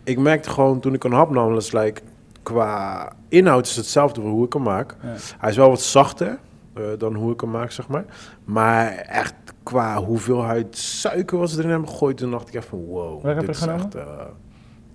ik 0.05 0.19
merkte 0.19 0.49
gewoon 0.49 0.79
toen 0.79 0.93
ik 0.93 1.03
een 1.03 1.11
hap 1.11 1.29
nam, 1.29 1.53
dat 1.53 1.61
is 1.61 1.71
like, 1.71 2.01
qua 2.43 3.11
inhoud 3.27 3.65
is 3.65 3.75
hetzelfde 3.75 4.21
voor 4.21 4.29
hoe 4.29 4.45
ik 4.45 4.53
hem 4.53 4.61
maak. 4.61 4.95
Ja. 5.01 5.13
Hij 5.37 5.49
is 5.49 5.57
wel 5.57 5.69
wat 5.69 5.81
zachter 5.81 6.37
eh, 6.73 6.83
dan 6.97 7.15
hoe 7.15 7.33
ik 7.33 7.41
hem 7.41 7.51
maak, 7.51 7.71
zeg 7.71 7.87
maar. 7.87 8.05
Maar 8.43 8.91
echt 8.95 9.33
qua 9.63 10.03
hoeveelheid 10.03 10.77
suiker 10.77 11.37
wat 11.37 11.49
ze 11.49 11.57
erin 11.57 11.69
hebben 11.69 11.89
gegooid, 11.89 12.17
toen 12.17 12.31
dacht 12.31 12.47
ik 12.47 12.53
echt 12.53 12.67
van 12.67 12.85
wow. 12.85 13.23
Waar 13.23 13.35
heb 13.35 13.45
dit 13.45 13.59
je 13.59 13.65
is 13.65 13.71
echt, 13.71 13.95
eh, 13.95 14.03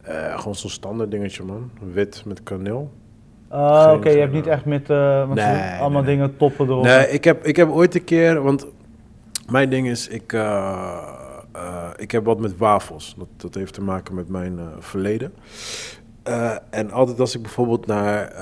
eh, 0.03 0.39
gewoon 0.39 0.55
zo'n 0.55 0.71
standaard 0.71 1.11
dingetje, 1.11 1.45
man. 1.45 1.71
Wit 1.93 2.23
met 2.27 2.43
kaneel. 2.43 2.91
Ah, 3.49 3.93
Oké, 3.95 4.11
je 4.11 4.19
hebt 4.19 4.33
niet 4.33 4.47
echt 4.47 4.65
met 4.65 4.89
Nee, 4.89 5.81
allemaal 5.81 6.03
nee. 6.03 6.17
dingen 6.17 6.37
toppen 6.37 6.67
erop. 6.67 6.83
Nee, 6.83 7.09
ik 7.09 7.25
heb, 7.25 7.45
ik 7.45 7.57
heb 7.57 7.71
ooit 7.71 7.95
een 7.95 8.05
keer, 8.05 8.43
want 8.43 8.67
mijn 9.49 9.71
ding 9.71 9.89
is, 9.89 10.09
ik, 10.09 10.33
eh, 11.61 11.91
ik 11.97 12.11
heb 12.11 12.25
wat 12.25 12.41
met 12.41 12.57
wafels. 12.57 13.15
Dat, 13.19 13.29
dat 13.37 13.55
heeft 13.55 13.75
te 13.75 13.83
maken 13.83 14.15
met 14.15 14.29
mijn 14.29 14.59
eh, 14.59 14.67
verleden. 14.79 15.33
Eh, 16.23 16.57
en 16.71 16.91
altijd 16.91 17.21
als 17.21 17.35
ik 17.35 17.43
bijvoorbeeld 17.43 17.87
naar 17.87 18.33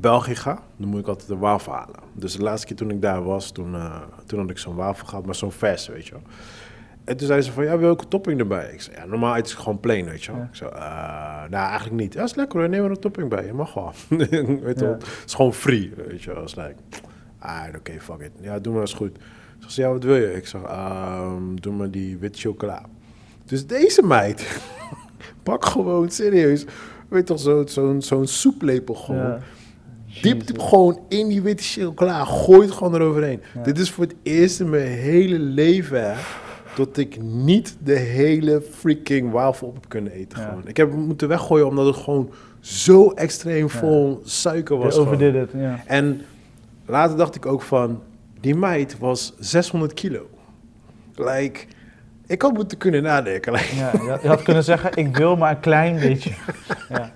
België 0.00 0.34
ga, 0.34 0.62
dan 0.76 0.88
moet 0.88 1.00
ik 1.00 1.06
altijd 1.06 1.30
een 1.30 1.38
wafel 1.38 1.72
halen. 1.72 2.00
Dus 2.12 2.36
de 2.36 2.42
laatste 2.42 2.66
keer 2.66 2.76
toen 2.76 2.90
ik 2.90 3.02
daar 3.02 3.24
was, 3.24 3.50
toen, 3.50 3.76
toen 4.26 4.38
had 4.38 4.50
ik 4.50 4.58
zo'n 4.58 4.74
wafel 4.74 5.06
gehad, 5.06 5.26
maar 5.26 5.34
zo'n 5.34 5.52
verse, 5.52 5.92
weet 5.92 6.06
je 6.06 6.12
wel. 6.12 6.22
En 7.04 7.16
toen 7.16 7.26
zei 7.26 7.40
ze 7.40 7.52
van, 7.52 7.64
ja, 7.64 7.78
welke 7.78 8.08
topping 8.08 8.40
erbij? 8.40 8.70
Ik 8.72 8.80
zei, 8.80 8.96
ja, 8.96 9.04
normaal 9.04 9.36
is 9.36 9.50
het 9.50 9.60
gewoon 9.60 9.80
plain, 9.80 10.04
weet 10.04 10.24
je 10.24 10.32
wel. 10.32 10.40
Ja. 10.40 10.46
Ik 10.46 10.54
zei, 10.54 10.70
nou, 11.50 11.68
eigenlijk 11.68 12.00
niet. 12.00 12.12
Ja, 12.12 12.22
is 12.22 12.34
lekker 12.34 12.60
hoor, 12.60 12.68
neem 12.68 12.84
er 12.84 12.90
een 12.90 13.00
topping 13.00 13.28
bij. 13.28 13.46
Je 13.46 13.52
mag 13.52 13.74
wel. 13.74 13.92
weet 14.18 14.30
je 14.30 14.84
Ja. 14.84 14.90
het 14.90 15.22
is 15.26 15.34
gewoon 15.34 15.54
free, 15.54 15.92
weet 15.96 16.22
je 16.22 16.32
wel. 16.32 16.40
Het 16.40 16.48
is 16.48 16.54
like, 16.54 16.74
ah, 17.38 17.64
oké, 17.76 18.00
fuck 18.00 18.20
it. 18.20 18.32
Ja, 18.40 18.58
doe 18.58 18.72
maar 18.72 18.82
eens 18.82 18.94
goed. 18.94 19.18
Zei, 19.66 19.86
ja, 19.86 19.92
wat 19.92 20.04
wil 20.04 20.16
je? 20.16 20.34
Ik 20.34 20.46
zeg, 20.46 20.62
ehm, 20.62 21.54
doe 21.54 21.72
maar 21.72 21.90
die 21.90 22.16
wit 22.16 22.38
chocola. 22.38 22.82
Dus 23.44 23.66
deze 23.66 24.02
meid, 24.02 24.60
pak 25.42 25.64
gewoon 25.64 26.10
serieus, 26.10 26.64
weet 27.08 27.26
toch, 27.26 27.40
zo'n 27.40 27.68
zo'n 27.68 28.02
zo'n 28.02 28.26
soeplepel 28.26 28.94
gewoon. 28.94 29.20
Ja. 29.20 29.40
Hem 30.06 30.38
Jezus. 30.38 30.68
gewoon 30.68 31.00
in 31.08 31.28
die 31.28 31.42
witte 31.42 31.62
chocola. 31.62 32.24
Gooit 32.24 32.70
gewoon 32.70 32.94
eroverheen. 32.94 33.40
Ja. 33.54 33.62
Dit 33.62 33.78
is 33.78 33.90
voor 33.90 34.04
het 34.04 34.14
eerst 34.22 34.60
in 34.60 34.70
mijn 34.70 34.86
hele 34.86 35.38
leven 35.38 36.14
dat 36.76 36.96
ik 36.96 37.22
niet 37.22 37.76
de 37.84 37.94
hele 37.94 38.62
freaking 38.70 39.30
wafel 39.30 39.66
op 39.66 39.74
heb 39.74 39.88
kunnen 39.88 40.12
eten. 40.12 40.40
Ja. 40.40 40.48
Gewoon. 40.48 40.68
Ik 40.68 40.76
heb 40.76 40.90
hem 40.90 41.00
moeten 41.00 41.28
weggooien 41.28 41.66
omdat 41.66 41.86
het 41.86 41.96
gewoon 41.96 42.30
zo 42.60 43.10
extreem 43.10 43.70
vol 43.70 44.20
suiker 44.24 44.76
was. 44.76 44.86
Je 44.86 44.92
gewoon. 44.92 45.06
overdid 45.06 45.34
het, 45.34 45.50
ja. 45.60 45.82
En 45.86 46.20
later 46.86 47.16
dacht 47.16 47.34
ik 47.34 47.46
ook 47.46 47.62
van, 47.62 48.00
die 48.46 48.54
meid 48.54 48.98
was 48.98 49.32
600 49.38 49.94
kilo. 49.94 50.28
Like, 51.14 51.64
ik 52.26 52.42
had 52.42 52.52
moeten 52.52 52.78
kunnen 52.78 53.02
nadenken. 53.02 53.52
Like, 53.52 53.76
ja. 53.76 53.90
Je 53.92 53.98
had- 54.10 54.22
Je 54.22 54.28
had 54.28 54.42
kunnen 54.42 54.64
zeggen, 54.64 54.90
ik 54.94 55.16
wil 55.16 55.36
maar 55.36 55.50
een 55.50 55.60
klein 55.60 55.98
beetje. 55.98 56.30
Ja. 56.88 57.12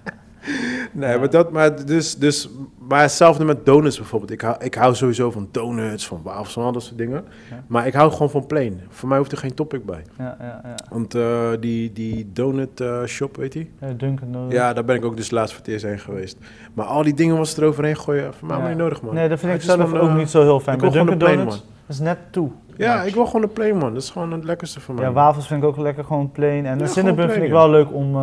Nee, 1.00 1.18
maar 1.18 1.30
dat, 1.30 1.50
maar 1.50 1.84
dus, 1.84 2.16
dus, 2.16 2.48
maar 2.88 3.00
hetzelfde 3.00 3.44
met 3.44 3.66
donuts 3.66 3.96
bijvoorbeeld. 3.98 4.32
Ik 4.32 4.40
hou, 4.40 4.56
ik 4.58 4.74
hou 4.74 4.94
sowieso 4.94 5.30
van 5.30 5.48
donuts, 5.50 6.06
van 6.06 6.20
wafels, 6.22 6.52
van 6.52 6.62
al 6.62 6.72
dat 6.72 6.82
soort 6.82 6.98
dingen. 6.98 7.24
Ja. 7.50 7.64
Maar 7.66 7.86
ik 7.86 7.92
hou 7.92 8.12
gewoon 8.12 8.30
van 8.30 8.46
plain. 8.46 8.80
Voor 8.88 9.08
mij 9.08 9.18
hoeft 9.18 9.32
er 9.32 9.38
geen 9.38 9.54
topping 9.54 9.84
bij. 9.84 10.02
Ja, 10.18 10.36
ja, 10.40 10.60
ja. 10.64 10.74
Want 10.90 11.14
eh, 11.14 11.48
die, 11.60 11.92
die 11.92 12.30
donut 12.32 12.80
eh, 12.80 13.04
shop, 13.04 13.36
weet 13.36 13.52
je? 13.52 13.66
ja 13.80 13.92
Dunkin' 13.96 14.32
Donuts. 14.32 14.54
Ja, 14.54 14.72
daar 14.72 14.84
ben 14.84 14.96
ik 14.96 15.04
ook 15.04 15.16
dus 15.16 15.30
laatst 15.30 15.54
voor 15.54 15.64
het 15.64 15.72
eerst 15.72 15.84
heen 15.84 15.98
geweest. 15.98 16.38
Maar 16.74 16.86
al 16.86 17.02
die 17.02 17.14
dingen 17.14 17.36
was 17.36 17.56
er 17.56 17.64
overheen 17.64 17.96
gooien, 17.96 18.34
voor 18.34 18.46
mij 18.46 18.56
Ja. 18.56 18.62
maar 18.62 18.72
niet 18.72 18.80
nodig, 18.80 19.02
man. 19.02 19.14
Nee, 19.14 19.28
dat 19.28 19.38
vind 19.38 19.54
ik 19.54 19.62
zelf 19.62 19.88
van, 19.88 20.00
ook 20.00 20.08
eh, 20.08 20.16
niet 20.16 20.30
zo 20.30 20.42
heel 20.42 20.60
fijn. 20.60 20.76
ik 20.76 20.82
wil 20.82 20.90
gewoon 20.90 21.06
Dunkin' 21.06 21.36
Donuts 21.36 21.64
is 21.88 21.98
net 21.98 22.18
toe. 22.30 22.50
Ja, 22.76 23.02
ik 23.02 23.14
wil 23.14 23.26
gewoon 23.26 23.42
een 23.42 23.52
plain, 23.52 23.76
man. 23.76 23.92
Dat 23.92 24.02
is 24.02 24.10
gewoon 24.10 24.32
het 24.32 24.44
lekkerste 24.44 24.80
voor 24.80 24.94
mij. 24.94 25.04
Ja, 25.04 25.12
wafels 25.12 25.46
vind 25.46 25.62
ik 25.62 25.68
ook 25.68 25.76
lekker, 25.76 26.04
gewoon 26.04 26.30
plain. 26.30 26.66
En 26.66 26.78
de 26.78 26.90
plain, 26.92 27.30
vind 27.30 27.44
ik 27.44 27.50
wel 27.50 27.70
leuk 27.70 27.92
om... 27.92 28.16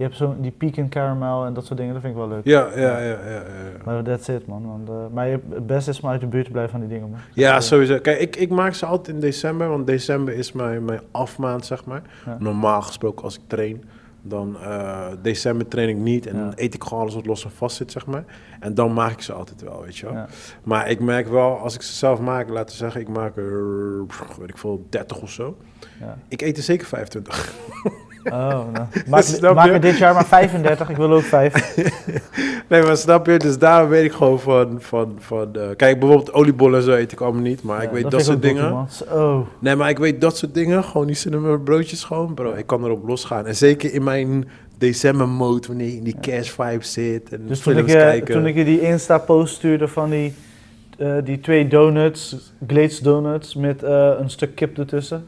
je 0.00 0.06
hebt 0.06 0.18
zo 0.18 0.36
die 0.40 0.50
pecan 0.50 0.88
caramel 0.88 1.44
en 1.44 1.54
dat 1.54 1.66
soort 1.66 1.78
dingen, 1.78 1.92
dat 1.92 2.02
vind 2.02 2.14
ik 2.14 2.18
wel 2.20 2.28
leuk. 2.28 2.44
Ja, 2.44 2.68
ja, 2.76 2.98
ja, 2.98 3.18
ja. 3.30 3.42
Maar 3.84 4.02
that's 4.02 4.28
it, 4.28 4.46
man. 4.46 4.66
Want, 4.66 4.88
eh, 4.88 4.94
maar 5.12 5.28
je, 5.28 5.38
het 5.50 5.66
beste 5.66 5.90
is 5.90 6.00
maar 6.00 6.10
uit 6.12 6.20
de 6.20 6.26
buurt 6.26 6.50
blijven 6.50 6.70
van 6.70 6.80
die 6.80 6.88
dingen, 6.88 7.10
man. 7.10 7.18
Ja, 7.34 7.54
Eh, 7.54 7.60
sowieso. 7.60 7.98
Kijk, 7.98 8.20
ik, 8.20 8.36
ik 8.36 8.50
maak 8.50 8.74
ze 8.74 8.86
altijd 8.86 9.14
in 9.16 9.20
december, 9.22 9.68
want 9.68 9.86
december 9.86 10.34
is 10.34 10.52
mijn, 10.52 10.84
mijn 10.84 11.00
afmaand, 11.10 11.66
zeg 11.66 11.84
maar. 11.84 12.02
Ja. 12.26 12.36
Normaal 12.38 12.82
gesproken 12.82 13.24
als 13.24 13.34
ik 13.36 13.40
train, 13.46 13.84
dan 14.22 14.56
eh, 14.60 15.06
december 15.22 15.68
train 15.68 15.88
ik 15.88 15.96
niet 15.96 16.26
en 16.26 16.36
Ja. 16.36 16.42
dan 16.42 16.52
eet 16.56 16.74
ik 16.74 16.82
gewoon 16.84 17.00
alles 17.02 17.14
wat 17.14 17.26
los 17.26 17.44
en 17.44 17.50
vast 17.50 17.76
zit, 17.76 17.92
zeg 17.92 18.06
maar. 18.06 18.24
En 18.60 18.74
dan 18.74 18.92
maak 18.92 19.10
ik 19.12 19.20
ze 19.22 19.32
altijd 19.32 19.62
wel, 19.62 19.82
weet 19.82 19.96
je 19.96 20.06
wel. 20.06 20.14
Ja. 20.14 20.26
Maar 20.62 20.90
ik 20.90 21.00
merk 21.00 21.28
wel, 21.28 21.58
als 21.58 21.74
ik 21.74 21.82
ze 21.82 21.92
zelf 21.92 22.20
maak, 22.20 22.48
laten 22.48 22.70
we 22.70 22.76
zeggen, 22.76 23.00
ik 23.00 23.08
maak 23.08 23.36
er, 23.36 24.06
weet 24.38 24.48
ik 24.48 24.58
veel, 24.58 24.86
30 24.88 25.22
of 25.22 25.30
zo. 25.30 25.56
Ja. 26.00 26.16
Ik 26.28 26.40
eet 26.42 26.56
er 26.56 26.62
zeker 26.62 26.86
25. 26.86 27.52
Oh, 28.24 28.32
nou. 28.32 28.86
Maak, 29.08 29.54
maak 29.54 29.70
er 29.70 29.80
dit 29.80 29.98
jaar 29.98 30.14
maar 30.14 30.26
35, 30.26 30.90
ik 30.90 30.96
wil 30.96 31.12
ook 31.12 31.22
5. 31.22 31.76
nee, 32.68 32.82
maar 32.82 32.96
snap 32.96 33.26
je? 33.26 33.38
Dus 33.38 33.58
daar 33.58 33.88
weet 33.88 34.04
ik 34.04 34.12
gewoon 34.12 34.40
van, 34.40 34.76
van, 34.78 35.16
van 35.18 35.54
eh, 35.54 35.62
kijk, 35.76 35.98
bijvoorbeeld 35.98 36.32
oliebollen 36.32 36.78
en 36.78 36.84
zo 36.84 36.92
eet 36.92 37.12
ik 37.12 37.20
allemaal 37.20 37.42
niet, 37.42 37.62
maar 37.62 37.82
ik 37.82 37.90
weet 37.90 38.10
dat, 38.10 38.24
soort 38.24 38.42
dingen. 38.42 38.86
Oh, 39.12 39.40
Nee, 39.58 39.76
maar 39.76 39.90
ik 39.90 39.98
weet 39.98 40.20
dat 40.20 40.36
soort 40.36 40.54
dingen. 40.54 40.84
Gewoon 40.84 41.06
die 41.06 41.16
cinnamon 41.16 41.62
broodjes 41.62 42.04
gewoon. 42.04 42.34
Bro, 42.34 42.52
ik 42.52 42.66
kan 42.66 42.84
erop 42.84 43.08
losgaan. 43.08 43.46
En 43.46 43.56
zeker 43.56 43.94
in 43.94 44.04
mijn 44.04 44.48
december 44.78 45.28
mode, 45.28 45.66
wanneer 45.66 45.86
je 45.86 45.96
in 45.96 46.04
die 46.04 46.16
cash 46.20 46.50
vibe 46.50 46.84
zit. 46.84 47.32
En 47.32 47.46
dus 47.46 47.60
toen 47.60 47.78
ik, 47.78 47.86
je, 47.86 47.92
kijken. 47.92 48.34
toen 48.34 48.46
ik 48.46 48.54
je 48.54 48.64
die 48.64 48.80
Insta-post 48.80 49.54
stuurde 49.54 49.88
van 49.88 50.10
die 50.10 50.34
eh, 51.00 51.16
die 51.24 51.40
twee 51.40 51.68
donuts, 51.68 52.52
glazed 52.66 53.04
donuts 53.04 53.54
met 53.54 53.82
eh, 53.82 54.12
een 54.18 54.30
stuk 54.30 54.54
kip 54.54 54.78
ertussen. 54.78 55.24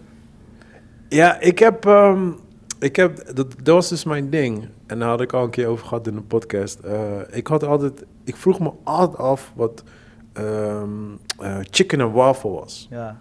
Ja, 1.08 1.40
ik 1.40 1.58
heb, 1.58 1.86
ehm, 1.86 2.28
ik 2.82 2.96
heb 2.96 3.34
dat, 3.34 3.54
dat 3.62 3.74
was 3.74 3.88
dus 3.88 4.04
mijn 4.04 4.30
ding. 4.30 4.68
En 4.86 4.98
daar 4.98 5.08
had 5.08 5.20
ik 5.20 5.32
al 5.32 5.44
een 5.44 5.50
keer 5.50 5.66
over 5.66 5.86
gehad 5.86 6.06
in 6.06 6.14
de 6.14 6.22
podcast. 6.22 6.78
Eh, 6.78 7.20
ik 7.30 7.46
had 7.46 7.64
altijd, 7.64 8.04
ik 8.24 8.36
vroeg 8.36 8.60
me 8.60 8.72
altijd 8.82 9.18
af 9.18 9.52
wat 9.54 9.82
ehm, 10.32 10.90
eh, 11.38 11.58
chicken 11.70 12.00
en 12.00 12.12
waffle 12.12 12.50
was. 12.50 12.86
Ja. 12.90 13.20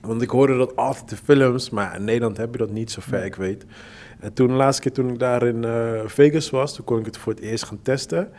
Want 0.00 0.22
ik 0.22 0.30
hoorde 0.30 0.56
dat 0.56 0.76
altijd 0.76 1.10
in 1.10 1.16
films, 1.16 1.70
maar 1.70 1.96
in 1.96 2.04
Nederland 2.04 2.36
heb 2.36 2.52
je 2.52 2.58
dat 2.58 2.70
niet, 2.70 2.90
zover 2.90 3.24
ik 3.24 3.34
weet. 3.34 3.64
En 4.20 4.32
toen 4.32 4.46
de 4.46 4.52
laatste 4.52 4.82
keer 4.82 4.92
toen 4.92 5.10
ik 5.10 5.18
daar 5.18 5.42
in 5.42 5.64
eh, 5.64 6.00
Vegas 6.06 6.50
was, 6.50 6.74
toen 6.74 6.84
kon 6.84 6.98
ik 6.98 7.06
het 7.06 7.16
voor 7.16 7.32
het 7.32 7.42
eerst 7.42 7.64
gaan 7.64 7.82
testen. 7.82 8.30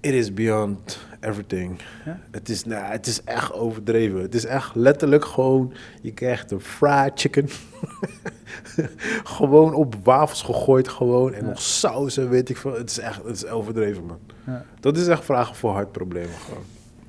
It 0.00 0.12
is 0.12 0.34
beyond 0.34 1.00
everything. 1.20 1.80
Ja? 2.04 2.18
Het, 2.30 2.48
is, 2.48 2.64
nou, 2.64 2.84
het 2.84 3.06
is 3.06 3.24
echt 3.24 3.52
overdreven. 3.52 4.20
Het 4.20 4.34
is 4.34 4.44
echt 4.44 4.74
letterlijk 4.74 5.24
gewoon, 5.24 5.72
je 6.02 6.12
krijgt 6.12 6.50
een 6.50 6.60
fried 6.60 7.10
chicken. 7.14 7.48
gewoon 9.36 9.74
op 9.74 9.94
wafels 10.02 10.42
gegooid 10.42 10.88
gewoon. 10.88 11.32
En 11.34 11.42
Ja. 11.42 11.48
nog 11.48 11.60
saus 11.62 12.16
en 12.16 12.28
weet 12.28 12.48
ik 12.48 12.56
veel. 12.56 12.74
Het 12.74 12.90
is 12.90 12.98
echt 12.98 13.20
het 13.24 13.36
is 13.36 13.46
overdreven, 13.46 14.04
man. 14.06 14.18
Ja. 14.46 14.64
Dat 14.80 14.96
is 14.96 15.06
echt 15.06 15.24
vragen 15.24 15.54
voor 15.54 15.70
hartproblemen 15.72 16.34
gewoon. 16.44 16.64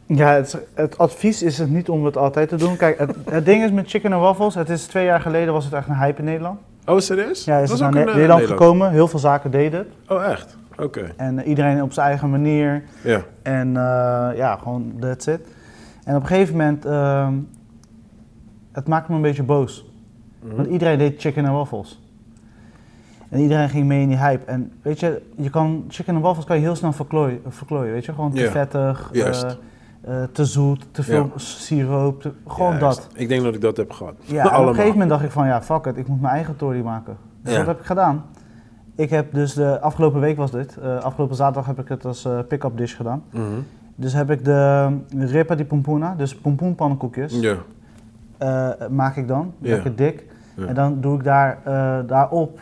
Ja, 0.05 0.33
het, 0.33 0.57
het 0.73 0.97
advies 0.97 1.43
is 1.43 1.57
het 1.57 1.69
niet 1.69 1.89
om 1.89 2.05
het 2.05 2.17
altijd 2.17 2.49
te 2.49 2.55
doen. 2.55 2.77
Kijk, 2.77 2.97
het, 2.99 3.15
het 3.29 3.45
ding 3.45 3.63
is 3.63 3.71
met 3.71 3.89
chicken 3.89 4.11
en 4.13 4.19
waffles, 4.19 4.55
het 4.55 4.69
is 4.69 4.85
twee 4.85 5.05
jaar 5.05 5.21
geleden 5.21 5.53
was 5.53 5.65
het 5.65 5.73
echt 5.73 5.87
een 5.87 5.97
hype 5.97 6.19
in 6.19 6.25
Nederland. 6.25 6.59
Oh, 6.85 6.99
serieus? 6.99 7.43
Ja, 7.45 7.57
is 7.59 7.69
Dat 7.69 7.79
het 7.79 7.89
naar 7.93 8.03
Ne- 8.03 8.09
eh, 8.09 8.15
Nederland 8.15 8.45
gekomen, 8.45 8.91
heel 8.91 9.07
veel 9.07 9.19
zaken 9.19 9.51
deden 9.51 9.79
het. 9.79 9.87
Oh, 10.17 10.25
echt? 10.25 10.57
Oké. 10.81 11.13
En 11.17 11.39
eh, 11.39 11.47
iedereen 11.47 11.81
op 11.81 11.93
zijn 11.93 12.07
eigen 12.07 12.29
manier. 12.29 12.83
Ja. 13.03 13.21
En 13.41 13.67
eh, 13.67 14.37
ja, 14.37 14.55
gewoon 14.55 14.93
that's 14.99 15.27
it. 15.27 15.39
En 16.03 16.15
op 16.15 16.21
een 16.21 16.27
gegeven 16.27 16.55
moment, 16.57 16.85
ehm, 16.85 17.33
het 18.71 18.87
maakte 18.87 19.09
me 19.11 19.15
een 19.17 19.23
beetje 19.23 19.43
boos. 19.43 19.85
Mhm. 20.43 20.55
Want 20.55 20.67
iedereen 20.67 20.97
deed 20.97 21.21
chicken 21.21 21.45
en 21.45 21.51
waffles. 21.53 21.99
En 23.29 23.39
iedereen 23.39 23.69
ging 23.69 23.85
mee 23.85 24.01
in 24.01 24.07
die 24.07 24.17
hype. 24.17 24.45
En 24.45 24.71
weet 24.81 24.99
je, 24.99 25.21
je 25.35 25.49
kan, 25.49 25.85
chicken 25.87 26.15
en 26.15 26.21
waffles 26.21 26.45
kan 26.45 26.55
je 26.55 26.61
heel 26.61 26.75
snel 26.75 26.93
verklooien, 26.93 27.39
verklooien 27.47 27.93
weet 27.93 28.05
je. 28.05 28.13
Gewoon 28.13 28.31
te 28.31 28.49
vettig, 28.51 29.09
Juist. 29.13 29.43
eh, 29.43 30.21
eh, 30.23 30.29
te 30.31 30.45
zoet, 30.45 30.85
te 30.91 31.03
veel 31.03 31.31
siroop, 31.35 32.21
te- 32.21 32.31
gewoon 32.47 32.79
dat. 32.79 33.07
Ik 33.15 33.27
denk 33.29 33.43
dat 33.43 33.53
ik 33.55 33.61
dat 33.61 33.77
heb 33.77 33.91
gehad. 33.91 34.13
Ja, 34.25 34.45
op 34.59 34.67
een 34.67 34.67
gegeven 34.73 34.91
moment 34.91 35.09
dacht 35.09 35.23
ik 35.23 35.31
van, 35.31 35.45
ja, 35.47 35.61
fuck 35.61 35.85
it, 35.85 35.97
ik 35.97 36.07
moet 36.07 36.21
mijn 36.21 36.33
eigen 36.33 36.55
tory 36.55 36.81
maken. 36.81 37.17
Dus 37.43 37.51
Ja. 37.51 37.57
wat 37.57 37.67
heb 37.67 37.79
ik 37.79 37.85
gedaan? 37.85 38.25
Ik 38.95 39.09
heb 39.09 39.33
dus 39.33 39.53
de 39.53 39.79
afgelopen 39.79 40.19
week 40.19 40.37
was 40.37 40.51
dit. 40.51 40.77
eh, 40.77 40.97
afgelopen 40.97 41.35
zaterdag 41.35 41.65
heb 41.65 41.79
ik 41.79 41.87
het 41.87 42.05
als 42.05 42.25
eh, 42.25 42.39
pick-up 42.47 42.77
dish 42.77 42.95
gedaan. 42.95 43.23
Mhm. 43.31 43.43
Dus 43.95 44.13
heb 44.13 44.31
ik 44.31 44.45
de 44.45 44.89
ripa 45.09 45.55
di 45.55 45.65
pompona, 45.65 46.15
dus 46.15 46.35
pompoenpannenkoekjes, 46.35 47.39
Ja. 47.39 47.55
eh, 48.37 48.87
maak 48.89 49.15
ik 49.15 49.27
dan, 49.27 49.53
Ja. 49.57 49.69
lekker 49.69 49.95
dik. 49.95 50.25
Ja. 50.55 50.65
En 50.65 50.73
dan 50.75 51.01
doe 51.01 51.17
ik 51.17 51.23
daar, 51.23 51.57
daarop 52.07 52.59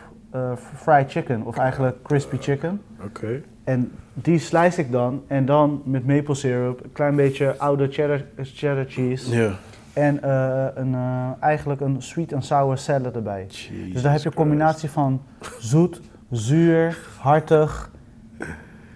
fried 0.76 1.10
chicken, 1.10 1.42
of 1.42 1.56
eigenlijk 1.56 2.02
crispy 2.02 2.36
chicken. 2.40 2.80
Oké. 3.04 3.42
En 3.64 3.92
die 4.14 4.38
slice 4.38 4.80
ik 4.80 4.92
dan, 4.92 5.22
en 5.26 5.46
dan 5.46 5.82
met 5.84 6.06
maple 6.06 6.34
syrup, 6.34 6.84
een 6.84 6.92
klein 6.92 7.16
beetje 7.16 7.58
oude 7.58 7.86
cheddar, 7.90 8.20
cheddar 8.42 8.84
cheese. 8.88 9.36
Ja. 9.36 9.50
En 9.92 10.30
een, 10.80 10.94
eigenlijk 11.40 11.80
een 11.80 12.02
sweet 12.02 12.32
and 12.32 12.44
sour 12.44 12.78
salad 12.78 13.14
erbij. 13.14 13.46
Dus 13.92 14.02
dan 14.02 14.12
heb 14.12 14.20
je 14.20 14.28
een 14.28 14.34
combinatie 14.34 14.90
van 14.90 15.20
zoet, 15.58 16.00
zuur, 16.30 16.98
hartig, 17.18 17.90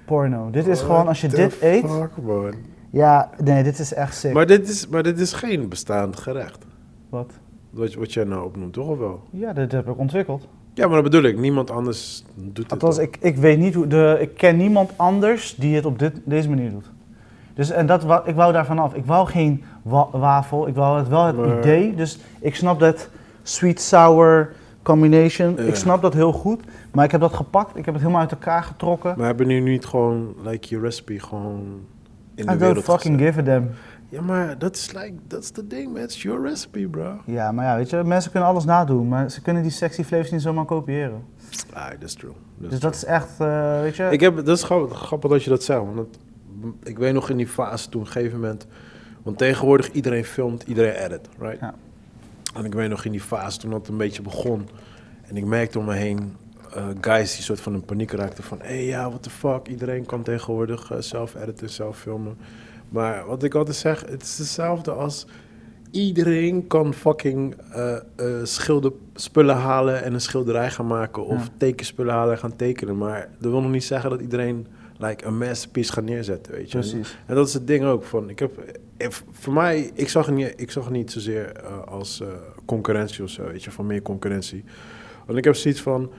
porno. 0.04 0.50
Dit 0.50 0.66
is 0.66 0.76
What 0.78 0.90
gewoon, 0.90 1.08
als 1.08 1.20
je 1.20 1.28
dit 1.28 1.56
eet, 1.62 1.82
man. 1.82 2.54
ja, 2.90 3.30
nee, 3.44 3.62
dit 3.62 3.78
is 3.78 3.94
echt 3.94 4.16
sick. 4.16 4.32
Maar 4.32 4.46
dit, 4.46 4.68
is, 4.68 4.88
maar 4.88 5.02
dit 5.02 5.18
is 5.20 5.32
geen 5.32 5.68
bestaand 5.68 6.16
gerecht. 6.20 6.64
Wat? 7.08 7.32
Wat, 7.70 7.92
je- 7.92 7.98
wat 7.98 8.12
jij 8.12 8.24
nou 8.24 8.44
opnoemt, 8.44 8.72
toch 8.72 8.88
of 8.88 8.98
wel? 8.98 9.22
Ja, 9.30 9.52
dit 9.52 9.72
heb 9.72 9.88
ik 9.88 9.98
ontwikkeld. 9.98 10.48
Ja, 10.74 10.86
maar 10.86 10.94
dat 11.02 11.10
bedoel 11.10 11.22
ik. 11.30 11.38
Niemand 11.38 11.70
anders 11.70 12.24
doet. 12.34 12.70
Althans, 12.72 12.98
ik, 12.98 13.16
ik 13.20 13.36
weet 13.36 13.58
niet 13.58 13.74
hoe, 13.74 13.86
de, 13.86 14.16
ik 14.20 14.34
ken 14.36 14.56
niemand 14.56 14.90
anders 14.96 15.54
die 15.58 15.74
het 15.76 15.84
op 15.86 15.98
dit, 15.98 16.20
deze 16.24 16.48
manier 16.48 16.70
doet. 16.70 16.90
Dus 17.54 17.70
en 17.70 17.86
dat, 17.86 18.02
ik 18.26 18.34
wou 18.34 18.52
daarvan 18.52 18.78
af. 18.78 18.94
Ik 18.94 19.04
wou 19.04 19.26
geen 19.28 19.64
wa- 19.82 20.08
wafel, 20.12 20.66
ik 20.68 20.74
wou 20.74 20.98
het 20.98 21.08
wel 21.08 21.24
het 21.26 21.36
Maar- 21.36 21.58
idee. 21.58 21.94
Dus 21.94 22.18
ik 22.40 22.54
snap 22.54 22.80
dat 22.80 23.08
sweet-sour 23.42 24.52
combination, 24.84 25.54
Ja. 25.56 25.62
ik 25.62 25.74
snap 25.74 26.02
dat 26.02 26.14
heel 26.14 26.32
goed. 26.32 26.60
Maar 26.92 27.04
ik 27.04 27.10
heb 27.10 27.20
dat 27.20 27.34
gepakt, 27.34 27.76
ik 27.76 27.84
heb 27.84 27.94
het 27.94 28.02
helemaal 28.02 28.22
uit 28.22 28.30
elkaar 28.32 28.62
getrokken. 28.62 29.14
Maar 29.16 29.26
hebben 29.26 29.46
nu 29.46 29.60
niet 29.60 29.84
gewoon, 29.84 30.34
like, 30.44 30.66
je 30.74 30.80
recipe 30.80 31.20
gewoon 31.20 31.60
in 31.60 31.76
de 32.34 32.42
I 32.42 32.44
don't 32.46 32.58
wereld 32.60 32.84
fucking 32.84 33.18
gezet? 33.18 33.34
give 33.34 33.50
a 33.50 33.54
damn. 33.54 33.70
Ja, 34.08 34.20
maar 34.20 34.58
dat 34.58 34.76
is 34.76 34.92
like, 34.92 35.12
that's 35.26 35.50
the 35.50 35.66
ding, 35.66 35.92
man. 35.92 36.02
It's 36.02 36.22
your 36.22 36.42
recipe, 36.42 36.88
bro. 36.88 37.16
Ja, 37.24 37.52
maar 37.52 37.64
ja, 37.64 37.76
weet 37.76 37.90
je, 37.90 38.02
mensen 38.04 38.30
kunnen 38.30 38.48
alles 38.48 38.64
nadoen, 38.64 39.08
maar 39.08 39.30
ze 39.30 39.42
kunnen 39.42 39.62
die 39.62 39.70
sexy 39.70 40.02
flavors 40.04 40.30
niet 40.30 40.42
zomaar 40.42 40.64
kopiëren. 40.64 41.22
Ah, 41.72 41.86
that's 42.00 42.14
true. 42.14 42.32
That's 42.58 42.70
Dus 42.70 42.80
dat 42.80 42.94
is 42.94 43.04
echt, 43.04 43.28
eh, 43.40 43.80
weet 43.80 43.96
je... 43.96 44.08
Ik 44.10 44.20
heb, 44.20 44.36
dat 44.36 44.56
is 44.56 44.62
grappig, 44.62 44.98
grappig 44.98 45.30
dat 45.30 45.44
je 45.44 45.50
dat 45.50 45.62
zegt. 45.62 45.80
Want 45.80 45.96
dat- 45.96 46.18
ik 46.82 46.98
weet 46.98 47.12
nog 47.14 47.30
in 47.30 47.36
die 47.36 47.46
fase 47.48 47.88
toen, 47.88 48.00
op 48.00 48.06
een 48.06 48.12
gegeven 48.12 48.40
moment. 48.40 48.66
Want 49.22 49.38
tegenwoordig 49.38 49.92
iedereen 49.92 50.24
filmt, 50.24 50.62
iedereen 50.62 50.92
edit, 50.94 51.28
right? 51.38 51.60
Ja. 51.60 51.74
En 52.54 52.64
ik 52.64 52.74
weet 52.74 52.88
nog 52.88 53.04
in 53.04 53.10
die 53.10 53.20
fase 53.20 53.58
toen 53.58 53.70
dat 53.70 53.88
een 53.88 53.96
beetje 53.96 54.22
begon. 54.22 54.68
En 55.22 55.36
ik 55.36 55.44
merkte 55.44 55.78
om 55.78 55.84
me 55.84 55.94
heen 55.94 56.36
eh, 56.74 56.86
guys 57.00 57.34
die 57.34 57.42
soort 57.44 57.60
van 57.60 57.74
in 57.74 57.84
paniek 57.84 58.10
raakten 58.10 58.44
van... 58.44 58.58
Hé, 58.60 58.66
hey, 58.66 58.84
ja, 58.84 59.08
what 59.08 59.22
the 59.22 59.30
fuck, 59.30 59.68
iedereen 59.68 60.06
kan 60.06 60.22
tegenwoordig 60.22 60.90
eh, 60.90 60.98
zelf 60.98 61.34
editen, 61.34 61.70
zelf 61.70 61.98
filmen. 61.98 62.36
Maar 62.88 63.26
wat 63.26 63.42
ik 63.42 63.54
altijd 63.54 63.76
zeg, 63.76 64.04
het 64.08 64.22
is 64.22 64.38
hetzelfde 64.38 64.90
als... 64.90 65.26
Iedereen 65.90 66.66
kan 66.66 66.94
fucking 66.94 67.54
eh 67.72 67.94
eh 67.94 68.00
schilderspullen 68.42 69.56
halen 69.56 70.02
en 70.02 70.14
een 70.14 70.20
schilderij 70.20 70.70
gaan 70.70 70.86
maken. 70.86 71.26
Of 71.26 71.42
Ja. 71.42 71.48
tekenspullen 71.56 72.14
halen 72.14 72.32
en 72.32 72.38
gaan 72.38 72.56
tekenen. 72.56 72.98
Maar 72.98 73.28
dat 73.38 73.50
wil 73.50 73.60
nog 73.60 73.70
niet 73.70 73.84
zeggen 73.84 74.10
dat 74.10 74.20
iedereen 74.20 74.66
like, 74.98 75.24
een 75.24 75.38
masterpiece 75.38 75.92
gaat 75.92 76.04
neerzetten, 76.04 76.52
weet 76.52 76.70
je. 76.72 76.78
Precies. 76.78 77.16
En 77.26 77.34
dat 77.34 77.48
is 77.48 77.54
het 77.54 77.66
ding 77.66 77.84
ook 77.84 78.04
van, 78.04 78.28
ik 78.30 78.38
heb, 78.38 78.58
eh, 78.96 79.08
voor 79.32 79.52
mij, 79.52 79.90
ik 79.94 80.08
zag 80.08 80.26
het 80.26 80.34
niet, 80.34 80.52
ik 80.56 80.70
zag 80.70 80.84
het 80.84 80.92
niet 80.92 81.10
zozeer 81.12 81.52
eh, 81.52 81.82
als 81.84 82.20
eh, 82.20 82.28
concurrentie 82.64 83.22
of 83.24 83.30
zo, 83.30 83.46
weet 83.46 83.64
je, 83.64 83.70
van 83.70 83.86
meer 83.86 84.02
concurrentie. 84.02 84.64
Want 85.26 85.38
ik 85.38 85.44
heb 85.44 85.54
zoiets 85.54 85.80
van, 85.80 86.10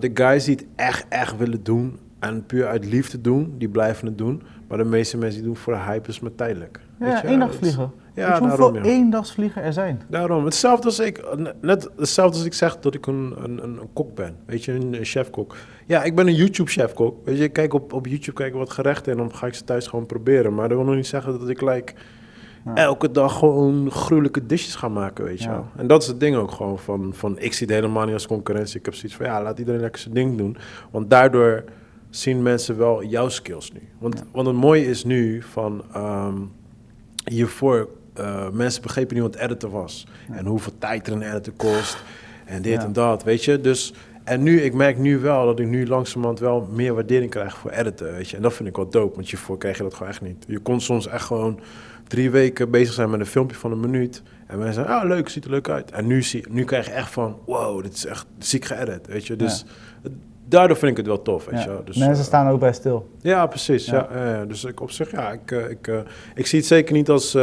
de 0.00 0.10
guys 0.14 0.44
die 0.44 0.54
het 0.54 0.64
echt, 0.76 1.04
echt 1.08 1.36
willen 1.36 1.62
doen 1.62 1.98
en 2.18 2.46
puur 2.46 2.66
uit 2.66 2.84
liefde 2.84 3.20
doen, 3.20 3.54
die 3.58 3.68
blijven 3.68 4.06
het 4.06 4.18
doen. 4.18 4.42
Maar 4.68 4.78
de 4.78 4.84
meeste 4.84 5.16
mensen 5.18 5.38
die 5.38 5.46
doen 5.48 5.56
voor 5.56 5.72
de 5.72 5.78
hype 5.78 6.08
is 6.08 6.20
maar 6.20 6.34
tijdelijk. 6.34 6.80
weet 6.98 7.08
Ja, 7.22 7.28
je. 7.30 7.48
is- 7.50 7.56
vliegen. 7.56 7.92
Ja, 8.14 8.22
je 8.22 8.40
daarom, 8.40 8.48
hoeveel 8.48 8.74
ja. 8.74 8.82
eendagsvliegen 8.82 9.62
er 9.62 9.72
zijn? 9.72 10.02
Daarom, 10.08 10.44
hetzelfde 10.44 10.84
als 10.84 10.98
ik, 10.98 11.24
net 11.60 11.88
hetzelfde 11.96 12.36
als 12.36 12.46
ik 12.46 12.54
zeg 12.54 12.78
dat 12.80 12.94
ik 12.94 13.06
een, 13.06 13.34
een, 13.42 13.62
een, 13.62 13.80
kok 13.92 14.14
ben, 14.14 14.36
weet 14.46 14.64
je, 14.64 14.72
een, 14.72 14.96
chefkok. 15.04 15.56
Ja, 15.86 16.02
ik 16.02 16.14
ben 16.14 16.26
een 16.26 16.34
YouTube-chefkok, 16.34 17.16
weet 17.24 17.38
je, 17.38 17.44
ik 17.44 17.52
kijk 17.52 17.74
op, 17.74 17.92
op 17.92 18.06
YouTube 18.06 18.36
kijken 18.36 18.58
wat 18.58 18.70
gerechten 18.70 19.12
en 19.12 19.18
dan 19.18 19.34
ga 19.34 19.46
ik 19.46 19.54
ze 19.54 19.64
thuis 19.64 19.86
gewoon 19.86 20.06
proberen. 20.06 20.54
Maar 20.54 20.68
dat 20.68 20.76
wil 20.76 20.86
nog 20.86 20.94
niet 20.94 21.06
zeggen 21.06 21.38
dat 21.38 21.48
ik 21.48 21.60
like, 21.60 21.92
Ja. 22.64 22.74
elke 22.74 23.10
dag 23.10 23.38
gewoon 23.38 23.90
gruwelijke 23.90 24.46
dishes 24.46 24.74
ga 24.74 24.88
maken, 24.88 25.24
weet 25.24 25.42
je 25.42 25.48
wel. 25.48 25.66
En 25.76 25.86
dat 25.86 26.02
is 26.02 26.08
het 26.08 26.20
ding 26.20 26.36
ook 26.36 26.50
gewoon 26.50 26.78
van, 26.78 27.10
van, 27.14 27.38
ik 27.38 27.52
zie 27.52 27.66
het 27.66 27.74
helemaal 27.76 28.04
niet 28.04 28.14
als 28.14 28.26
concurrentie. 28.26 28.78
Ik 28.78 28.84
heb 28.84 28.94
zoiets 28.94 29.16
van, 29.16 29.26
ja, 29.26 29.42
laat 29.42 29.58
iedereen 29.58 29.80
lekker 29.80 30.00
zijn 30.00 30.14
ding 30.14 30.36
doen. 30.36 30.56
Want 30.90 31.10
daardoor 31.10 31.64
zien 32.10 32.42
mensen 32.42 32.78
wel 32.78 33.04
jouw 33.04 33.28
skills 33.28 33.72
nu. 33.72 33.80
Want, 33.98 34.24
want 34.32 34.46
het 34.46 34.56
mooie 34.56 34.86
is 34.86 35.04
nu 35.04 35.42
van, 35.42 35.82
ehm, 35.92 36.34
hiervoor, 37.24 37.88
eh, 38.14 38.48
mensen 38.50 38.82
begrepen 38.82 39.14
niet 39.14 39.24
wat 39.24 39.34
editen 39.36 39.70
was. 39.70 40.06
Ja. 40.28 40.34
En 40.34 40.46
hoeveel 40.46 40.72
tijd 40.78 41.06
er 41.06 41.12
een 41.12 41.22
editor 41.22 41.54
kost. 41.56 42.02
En 42.44 42.62
dit 42.62 42.72
Ja. 42.72 42.84
en 42.84 42.92
dat, 42.92 43.22
weet 43.24 43.44
je. 43.44 43.60
Dus, 43.60 43.94
en 44.24 44.42
nu, 44.42 44.60
ik 44.60 44.74
merk 44.74 44.98
nu 44.98 45.18
wel 45.18 45.46
dat 45.46 45.58
ik 45.58 45.66
nu 45.66 45.86
langzamerhand 45.86 46.38
wel 46.40 46.68
meer 46.72 46.94
waardering 46.94 47.30
krijg 47.30 47.56
voor 47.56 47.70
editen, 47.70 48.12
weet 48.12 48.28
je. 48.30 48.36
En 48.36 48.42
dat 48.42 48.52
vind 48.52 48.68
ik 48.68 48.76
wel 48.76 48.90
dope, 48.90 49.14
want 49.14 49.28
hiervoor 49.28 49.58
kreeg 49.58 49.76
je 49.76 49.82
dat 49.82 49.94
gewoon 49.94 50.08
echt 50.08 50.20
niet. 50.20 50.44
Je 50.46 50.58
kon 50.58 50.80
soms 50.80 51.06
echt 51.06 51.24
gewoon 51.24 51.60
drie 52.08 52.30
weken 52.30 52.70
bezig 52.70 52.94
zijn 52.94 53.10
met 53.10 53.20
een 53.20 53.26
filmpje 53.26 53.56
van 53.56 53.72
een 53.72 53.80
minuut. 53.80 54.22
En 54.46 54.58
mensen 54.58 54.74
zeggen, 54.74 55.00
ah 55.00 55.08
leuk, 55.08 55.28
ziet 55.28 55.44
er 55.44 55.50
leuk 55.50 55.68
uit. 55.68 55.90
En 55.90 56.06
nu, 56.06 56.22
zie, 56.22 56.44
nu 56.50 56.64
krijg 56.64 56.86
je 56.86 56.92
echt 56.92 57.10
van, 57.10 57.38
wow, 57.46 57.82
dit 57.82 57.94
is 57.94 58.06
echt 58.06 58.26
ziek 58.38 58.64
geëdit, 58.64 59.06
weet 59.06 59.26
je. 59.26 59.36
Dus 59.36 59.64
daardoor 60.52 60.76
vind 60.76 60.90
ik 60.90 60.96
het 60.96 61.06
wel 61.06 61.22
tof, 61.22 61.44
weet 61.44 61.58
Ja. 61.58 61.64
je 61.64 61.70
wel. 61.70 61.84
Dus, 61.84 61.96
Mensen 61.96 62.16
eh, 62.18 62.24
staan 62.24 62.48
ook 62.48 62.60
bij 62.60 62.72
stil. 62.72 63.08
ja, 63.20 63.46
precies. 63.46 63.86
Ja. 63.86 64.08
Dus 64.48 64.64
ik 64.64 64.80
op 64.80 64.90
zich, 64.90 65.10
ja, 65.10 65.30
ik, 65.32 65.50
eh, 65.50 65.70
ik, 65.70 65.86
eh, 65.88 65.94
ik 66.34 66.46
zie 66.46 66.58
het 66.58 66.68
zeker 66.68 66.94
niet 66.94 67.08
als, 67.10 67.36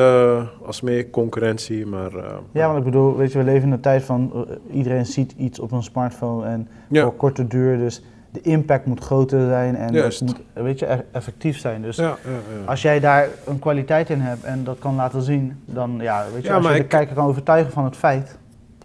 als 0.66 0.82
meer 0.82 1.10
concurrentie, 1.10 1.86
maar... 1.86 2.12
Ja, 2.52 2.66
want 2.66 2.78
ik 2.78 2.84
bedoel, 2.84 3.16
weet 3.18 3.32
je, 3.32 3.38
we 3.38 3.44
leven 3.44 3.68
in 3.68 3.74
een 3.74 3.80
tijd 3.80 4.04
van 4.04 4.48
iedereen 4.72 5.06
ziet 5.06 5.34
iets 5.38 5.60
op 5.60 5.72
een 5.72 5.84
smartphone 5.84 6.46
en 6.48 6.68
Ja. 6.88 7.04
voor 7.04 7.16
korte 7.16 7.48
duur. 7.48 7.78
Dus 7.78 8.04
de 8.32 8.42
impact 8.42 8.86
moet 8.86 9.00
groter 9.00 9.48
zijn 9.48 9.76
en 9.76 9.94
het 9.94 10.22
moet, 10.22 10.40
weet 10.54 10.80
je, 10.80 10.92
e- 10.92 11.04
effectief 11.12 11.58
zijn. 11.60 11.82
Dus 11.82 11.96
ja, 11.96 12.04
ja, 12.04 12.12
ja. 12.32 12.66
als 12.66 12.82
jij 12.82 13.00
daar 13.00 13.28
een 13.46 13.60
kwaliteit 13.60 14.10
in 14.10 14.20
hebt 14.20 14.44
en 14.44 14.64
dat 14.64 14.80
kan 14.80 14.96
laten 14.96 15.22
zien, 15.22 15.60
dan 15.66 15.98
ja, 16.02 16.26
weet 16.34 16.44
je, 16.44 16.54
als 16.54 16.66
je 16.68 16.74
de 16.74 16.80
ik- 16.80 16.88
kijker 16.88 17.16
kan 17.16 17.26
overtuigen 17.26 17.72
van 17.72 17.84
het 17.84 17.96
feit. 17.96 18.38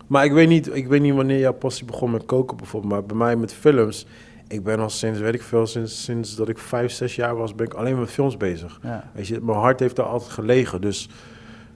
Maar 0.06 0.24
ik 0.24 0.32
weet, 0.32 0.48
niet, 0.48 0.76
ik 0.76 0.86
weet 0.86 1.00
niet 1.00 1.14
wanneer 1.14 1.38
jouw 1.38 1.52
passie 1.52 1.84
begon 1.86 2.10
met 2.10 2.24
koken 2.26 2.56
bijvoorbeeld, 2.56 2.92
maar 2.92 3.04
bij 3.04 3.16
mij 3.16 3.36
met 3.36 3.52
films, 3.54 4.06
ik 4.48 4.62
ben 4.64 4.78
al 4.78 4.90
sinds, 4.90 5.18
weet 5.18 5.34
ik 5.34 5.42
veel, 5.42 5.66
sinds, 5.66 6.04
sinds 6.04 6.36
dat 6.36 6.48
ik 6.48 6.58
vijf, 6.58 6.92
zes 6.92 7.16
jaar 7.16 7.36
was, 7.36 7.54
ben 7.54 7.66
ik 7.66 7.74
alleen 7.74 7.98
met 7.98 8.10
films 8.10 8.36
bezig. 8.36 8.78
Ja. 8.82 9.10
Weet 9.14 9.26
je, 9.26 9.40
mijn 9.42 9.58
hart 9.58 9.80
heeft 9.80 9.96
daar 9.96 10.06
altijd 10.06 10.30
gelegen. 10.30 10.80
Dus 10.80 11.08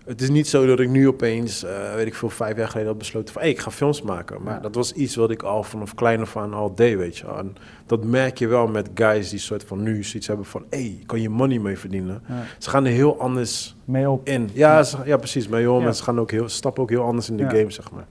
het 0.04 0.20
is 0.20 0.28
niet 0.28 0.48
zo 0.48 0.66
dat 0.66 0.80
ik 0.80 0.88
nu 0.88 1.08
opeens, 1.08 1.64
eh, 1.64 1.94
weet 1.94 2.06
ik 2.06 2.14
veel, 2.14 2.30
vijf 2.30 2.56
jaar 2.56 2.68
geleden 2.68 2.88
had 2.88 2.98
besloten 2.98 3.32
van, 3.32 3.42
hey, 3.42 3.50
ik 3.50 3.58
ga 3.58 3.70
films 3.70 4.02
maken. 4.02 4.42
Maar 4.42 4.54
Ja. 4.54 4.60
dat 4.60 4.74
was 4.74 4.92
iets 4.92 5.16
wat 5.16 5.30
ik 5.30 5.42
al 5.42 5.62
vanaf 5.62 5.94
klein 5.94 6.20
af 6.20 6.36
aan 6.36 6.54
al 6.54 6.74
deed, 6.74 6.96
weet 6.96 7.16
je. 7.16 7.26
En 7.26 7.56
dat 7.86 8.04
merk 8.04 8.38
je 8.38 8.46
wel 8.48 8.66
met 8.66 8.88
guys 8.94 9.30
die 9.30 9.38
soort 9.38 9.64
van 9.64 9.82
nu 9.82 10.02
zoiets 10.04 10.26
hebben 10.26 10.46
van, 10.46 10.64
hey, 10.70 10.98
kan 11.06 11.20
je 11.20 11.28
money 11.28 11.58
mee 11.58 11.78
verdienen? 11.78 12.22
Ja. 12.28 12.42
Ze 12.58 12.70
gaan 12.70 12.84
er 12.84 12.92
heel 12.92 13.20
anders 13.20 13.76
Mee 13.84 14.10
op. 14.10 14.28
in. 14.28 14.50
Ja, 14.52 14.82
ze- 14.82 14.96
ja 15.04 15.16
precies. 15.16 15.48
Maar 15.48 15.60
joh, 15.62 15.78
Ja. 15.78 15.84
mensen 15.84 16.04
gaan 16.04 16.20
ook 16.20 16.30
heel, 16.30 16.48
stappen 16.48 16.82
ook 16.82 16.90
heel 16.90 17.02
anders 17.04 17.30
in 17.30 17.36
de 17.36 17.44
game, 17.48 17.70
zeg 17.70 17.90
maar. 17.90 18.06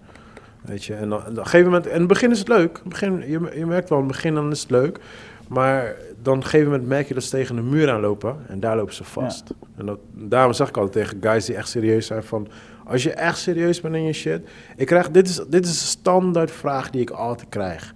Weet 0.67 0.85
je, 0.85 0.93
en 0.93 1.09
dan, 1.09 1.23
en 1.23 1.31
op 1.31 1.37
een 1.37 1.43
gegeven 1.43 1.65
moment, 1.65 1.87
in 1.87 1.99
het 1.99 2.07
begin 2.07 2.31
is 2.31 2.39
het 2.39 2.47
leuk. 2.47 2.77
Het 2.77 2.89
begin, 2.89 3.23
je, 3.27 3.51
je 3.55 3.65
merkt 3.65 3.89
wel, 3.89 3.97
in 3.97 4.03
het 4.03 4.13
begin 4.13 4.33
dan 4.33 4.51
is 4.51 4.61
het 4.61 4.69
leuk. 4.69 4.99
Maar 5.47 5.95
dan 6.21 6.33
op 6.33 6.43
een 6.43 6.49
gegeven 6.49 6.71
moment 6.71 6.89
merk 6.89 7.07
je 7.07 7.13
dat 7.13 7.23
ze 7.23 7.29
tegen 7.29 7.57
een 7.57 7.69
muur 7.69 7.89
aanlopen 7.89 8.37
en 8.47 8.59
daar 8.59 8.75
lopen 8.75 8.93
ze 8.93 9.03
vast. 9.03 9.43
En 9.75 9.85
dat, 9.85 9.99
daarom 10.13 10.53
zeg 10.53 10.67
ik 10.67 10.77
altijd 10.77 11.05
tegen 11.05 11.31
guys 11.31 11.45
die 11.45 11.55
echt 11.55 11.69
serieus 11.69 12.05
zijn 12.05 12.23
van, 12.23 12.47
als 12.85 13.03
je 13.03 13.11
echt 13.11 13.37
serieus 13.37 13.81
bent 13.81 13.95
in 13.95 14.03
je 14.03 14.13
shit. 14.13 14.49
Ik 14.75 14.85
krijg, 14.85 15.11
dit 15.11 15.27
is, 15.27 15.35
dit 15.47 15.65
is 15.65 15.81
een 15.81 15.87
standaard 15.87 16.51
vraag 16.51 16.89
die 16.89 17.01
ik 17.01 17.09
altijd 17.09 17.49
krijg. 17.49 17.93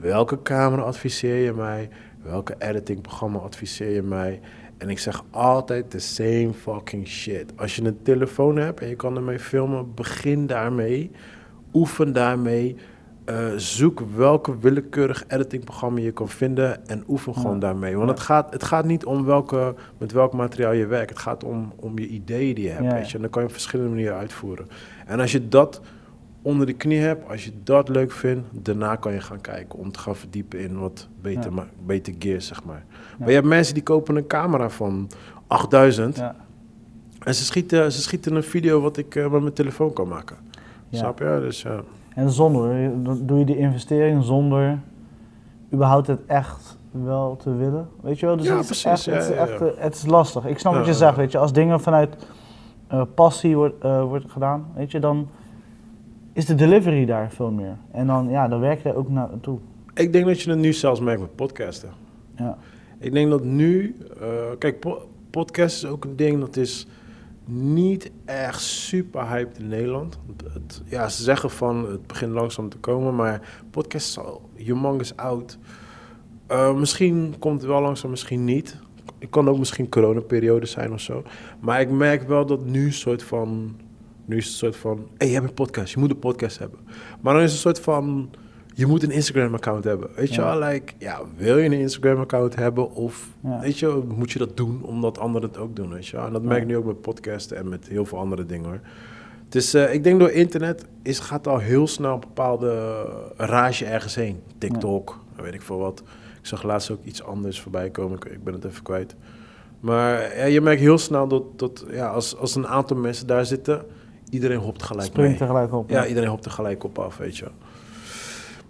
Welke 0.00 0.42
camera 0.42 0.82
adviseer 0.82 1.44
je 1.44 1.52
mij? 1.52 1.88
Welke 2.22 2.54
editingprogramma 2.58 3.38
adviseer 3.38 3.90
je 3.90 4.02
mij? 4.02 4.40
En 4.78 4.90
ik 4.90 4.98
zeg 4.98 5.24
altijd 5.30 5.90
the 5.90 5.98
same 5.98 6.50
fucking 6.60 7.06
shit. 7.06 7.52
Als 7.56 7.76
je 7.76 7.84
een 7.84 8.02
telefoon 8.02 8.56
hebt 8.56 8.80
en 8.80 8.88
je 8.88 8.96
kan 8.96 9.16
ermee 9.16 9.38
filmen, 9.38 9.94
begin 9.94 10.46
daarmee. 10.46 11.10
Oefen 11.72 12.12
daarmee. 12.12 12.76
Eh, 13.24 13.46
zoek 13.56 14.00
welke 14.16 14.58
willekeurig 14.58 15.24
editingprogramma 15.28 16.00
je 16.00 16.12
kan 16.12 16.28
vinden 16.28 16.86
en 16.86 17.04
oefen 17.08 17.34
gewoon 17.34 17.58
daarmee. 17.58 17.94
Want 17.96 18.08
Ja. 18.08 18.14
het, 18.14 18.22
gaat, 18.24 18.52
het 18.52 18.62
gaat 18.64 18.84
niet 18.84 19.04
om 19.04 19.24
welke, 19.24 19.74
met 19.98 20.12
welk 20.12 20.32
materiaal 20.32 20.72
je 20.72 20.86
werkt. 20.86 21.10
Het 21.10 21.18
gaat 21.18 21.44
om, 21.44 21.72
om 21.76 21.98
je 21.98 22.06
ideeën 22.08 22.54
die 22.54 22.64
je 22.64 22.70
hebt. 22.70 22.84
Ja, 22.84 22.92
Weet 22.94 23.08
je? 23.10 23.14
En 23.16 23.20
dan 23.20 23.30
kan 23.30 23.42
je 23.42 23.48
op 23.48 23.54
verschillende 23.54 23.90
manieren 23.90 24.16
uitvoeren. 24.16 24.66
En 25.06 25.20
als 25.20 25.32
je 25.32 25.48
dat 25.48 25.80
onder 26.42 26.66
de 26.66 26.72
knie 26.72 26.98
hebt, 26.98 27.28
als 27.30 27.44
je 27.44 27.50
dat 27.64 27.88
leuk 27.88 28.12
vindt, 28.12 28.48
daarna 28.52 28.96
kan 28.96 29.12
je 29.12 29.20
gaan 29.20 29.40
kijken 29.40 29.78
om 29.78 29.92
te 29.92 29.98
gaan 29.98 30.16
verdiepen 30.16 30.58
in 30.60 30.78
wat 30.78 31.08
beter, 31.22 31.52
beter 31.86 32.14
gear, 32.18 32.40
zeg 32.40 32.64
maar. 32.64 32.84
Maar 33.18 33.28
je 33.28 33.34
hebt 33.34 33.46
mensen 33.46 33.74
die 33.74 33.82
kopen 33.82 34.16
een 34.16 34.26
camera 34.26 34.70
van 34.70 35.08
8000 35.46 36.16
Ja. 36.16 36.36
en 37.24 37.34
ze 37.34 37.44
schieten, 37.44 37.92
ze 37.92 38.02
schieten 38.02 38.34
een 38.34 38.42
video 38.42 38.80
wat 38.80 38.96
ik 38.96 39.14
eh, 39.14 39.30
met 39.30 39.40
mijn 39.40 39.52
telefoon 39.54 39.92
kan 39.92 40.08
maken. 40.08 40.36
Ja. 40.88 40.98
Snap 40.98 41.18
je? 41.18 41.38
Dus. 41.40 41.66
En 42.14 42.30
zonder, 42.30 42.90
doe 43.26 43.38
je 43.38 43.44
die 43.44 43.56
investering 43.56 44.24
zonder 44.24 44.78
überhaupt 45.72 46.06
het 46.06 46.20
echt 46.26 46.78
wel 46.90 47.36
te 47.36 47.54
willen. 47.54 47.88
Weet 48.00 48.18
je 48.18 48.26
wel? 48.26 48.36
Dus 48.36 48.46
Ja, 48.46 48.56
het, 48.56 48.70
is 48.70 48.82
precies, 48.82 49.06
echt, 49.06 49.16
het, 49.16 49.30
is 49.30 49.36
echt, 49.36 49.78
het 49.78 49.94
is 49.94 50.06
lastig. 50.06 50.46
Ik 50.46 50.58
snap 50.58 50.74
wat 50.74 50.86
je 50.86 50.94
zegt, 50.94 51.16
weet 51.16 51.32
je. 51.32 51.38
Als 51.38 51.52
dingen 51.52 51.80
vanuit 51.80 52.26
eh, 52.86 53.02
passie 53.14 53.56
wordt, 53.56 53.84
eh, 53.84 54.02
wordt 54.02 54.30
gedaan, 54.30 54.66
weet 54.74 54.90
je, 54.90 54.98
dan 55.00 55.28
is 56.32 56.46
de 56.46 56.54
delivery 56.54 57.04
daar 57.04 57.30
veel 57.30 57.50
meer. 57.50 57.76
En 57.90 58.06
dan, 58.06 58.28
ja, 58.28 58.48
dan 58.48 58.60
werk 58.60 58.76
je 58.78 58.84
daar 58.84 58.94
ook 58.94 59.08
naartoe. 59.08 59.58
Ik 59.94 60.12
denk 60.12 60.26
dat 60.26 60.40
je 60.40 60.50
het 60.50 60.58
nu 60.58 60.72
zelfs 60.72 61.00
merkt 61.00 61.20
met 61.20 61.34
podcasten. 61.34 61.88
Ja. 62.36 62.56
Ik 62.98 63.12
denk 63.12 63.30
dat 63.30 63.44
nu, 63.44 63.96
eh, 64.20 64.26
kijk, 64.58 64.80
po- 64.80 65.02
podcast 65.30 65.84
is 65.84 65.90
ook 65.90 66.04
een 66.04 66.16
ding 66.16 66.40
dat 66.40 66.56
is 66.56 66.86
niet 67.48 68.10
echt 68.24 68.60
super 68.60 69.28
hyped 69.28 69.58
in 69.58 69.68
Nederland. 69.68 70.18
Het, 70.52 70.82
ja, 70.84 71.08
ze 71.08 71.22
zeggen 71.22 71.50
van 71.50 71.90
het 71.90 72.06
begint 72.06 72.32
langzaam 72.32 72.68
te 72.68 72.76
komen, 72.76 73.14
maar 73.14 73.60
podcast 73.70 74.08
is 74.08 74.18
al 74.18 74.50
humongous 74.54 75.16
oud. 75.16 75.58
Eh, 76.46 76.74
misschien 76.74 77.34
komt 77.38 77.60
het 77.60 77.70
wel 77.70 77.80
langzaam, 77.80 78.10
misschien 78.10 78.44
niet. 78.44 78.76
Het 79.18 79.30
kan 79.30 79.48
ook 79.48 79.58
misschien 79.58 79.88
coronaperiode 79.88 80.66
zijn 80.66 80.92
of 80.92 81.00
zo. 81.00 81.22
Maar 81.60 81.80
ik 81.80 81.90
merk 81.90 82.28
wel 82.28 82.46
dat 82.46 82.64
nu 82.64 82.86
een 82.86 82.92
soort 82.92 83.22
van, 83.22 83.76
nu 84.24 84.36
is 84.36 84.44
het 84.44 84.52
een 84.52 84.58
soort 84.58 84.76
van, 84.76 85.08
hey, 85.16 85.26
je 85.26 85.34
hebt 85.34 85.46
een 85.46 85.54
podcast, 85.54 85.92
je 85.92 86.00
moet 86.00 86.10
een 86.10 86.18
podcast 86.18 86.58
hebben. 86.58 86.78
Maar 87.20 87.34
dan 87.34 87.42
is 87.42 87.52
het 87.52 87.64
een 87.64 87.74
soort 87.74 87.84
van, 87.84 88.30
je 88.78 88.86
moet 88.86 89.02
een 89.02 89.10
Instagram-account 89.10 89.84
hebben. 89.84 90.08
Weet 90.14 90.34
je 90.34 90.40
wel, 90.40 90.58
like, 90.58 90.92
ja, 90.98 91.20
wil 91.36 91.58
je 91.58 91.64
een 91.64 91.72
Instagram-account 91.72 92.56
hebben 92.56 92.94
of, 92.94 93.28
weet 93.60 93.78
je, 93.78 94.02
moet 94.16 94.30
je 94.30 94.38
dat 94.38 94.56
doen 94.56 94.82
omdat 94.82 95.18
anderen 95.18 95.48
het 95.48 95.58
ook 95.58 95.76
doen, 95.76 95.92
weet 95.92 96.06
je 96.06 96.16
wel. 96.16 96.26
En 96.26 96.32
dat 96.32 96.42
merk 96.42 96.60
ik 96.60 96.66
nu 96.66 96.76
ook 96.76 96.84
met 96.84 97.00
podcasten 97.00 97.56
en 97.56 97.68
met 97.68 97.88
heel 97.88 98.04
veel 98.04 98.18
andere 98.18 98.46
dingen, 98.46 98.68
hoor. 98.68 98.80
Dus 99.48 99.74
eh, 99.74 99.94
ik 99.94 100.04
denk 100.04 100.18
door 100.18 100.30
internet 100.30 100.84
is, 101.02 101.18
gaat 101.18 101.46
al 101.46 101.58
heel 101.58 101.86
snel 101.86 102.14
een 102.14 102.20
bepaalde 102.20 103.04
rage 103.36 103.84
ergens 103.84 104.14
heen. 104.14 104.40
TikTok, 104.58 105.18
weet 105.36 105.54
ik 105.54 105.62
veel 105.62 105.78
wat. 105.78 106.02
Ik 106.40 106.46
zag 106.46 106.62
laatst 106.62 106.90
ook 106.90 107.04
iets 107.04 107.22
anders 107.22 107.60
voorbij 107.60 107.90
komen, 107.90 108.16
ik, 108.16 108.24
ik 108.24 108.44
ben 108.44 108.54
het 108.54 108.64
even 108.64 108.82
kwijt. 108.82 109.14
Maar 109.80 110.36
ja, 110.36 110.44
je 110.44 110.60
merkt 110.60 110.80
heel 110.80 110.98
snel 110.98 111.28
dat, 111.28 111.42
dat 111.56 111.84
ja, 111.90 112.08
als, 112.08 112.36
als 112.36 112.54
een 112.54 112.66
aantal 112.66 112.96
mensen 112.96 113.26
daar 113.26 113.46
zitten, 113.46 113.84
iedereen 114.30 114.58
hopt 114.58 114.82
gelijk 114.82 115.06
Springt 115.06 115.30
mee. 115.30 115.38
tegelijk 115.38 115.74
op. 115.74 115.90
Ja, 115.90 116.06
iedereen 116.06 116.28
hopt 116.28 116.44
er 116.44 116.50
gelijk 116.50 116.84
op 116.84 116.98
af, 116.98 117.16
weet 117.16 117.36
je. 117.36 117.46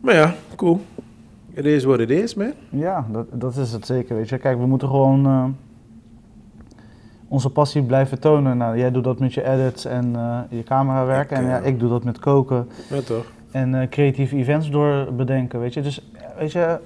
Maar 0.01 0.15
ja, 0.15 0.35
cool. 0.57 0.81
It 1.53 1.65
is 1.65 1.85
what 1.85 2.01
it 2.01 2.11
is, 2.11 2.35
man. 2.35 2.53
Ja, 2.71 3.07
dat, 3.13 3.27
dat 3.33 3.57
is 3.57 3.73
het 3.73 3.87
zeker. 3.87 4.17
Weet 4.17 4.29
je. 4.29 4.39
Kijk, 4.39 4.59
we 4.59 4.67
moeten 4.67 4.89
gewoon 4.89 5.27
eh, 5.27 5.45
onze 7.29 7.51
passie 7.51 7.83
blijven 7.83 8.21
tonen. 8.21 8.57
Nou, 8.57 8.79
jij 8.79 8.91
doet 8.91 9.05
dat 9.05 9.19
met 9.19 9.35
je 9.35 9.45
edits 9.49 9.85
en 9.85 10.17
eh, 10.17 10.39
je 10.49 10.63
camerawerk. 10.63 11.31
En 11.31 11.45
ja, 11.45 11.59
ik 11.59 11.79
doe 11.81 11.89
dat 11.89 12.05
met 12.05 12.19
koken 12.19 12.69
Ja, 12.91 13.01
toch? 13.01 13.33
en 13.51 13.75
eh, 13.81 13.89
creatieve 13.89 14.37
events 14.37 14.71
door 14.71 15.13
bedenken. 15.13 15.61
Weet 15.61 15.75
je. 15.75 15.81
Dus 15.83 16.11
weet 16.39 16.53
je, 16.53 16.79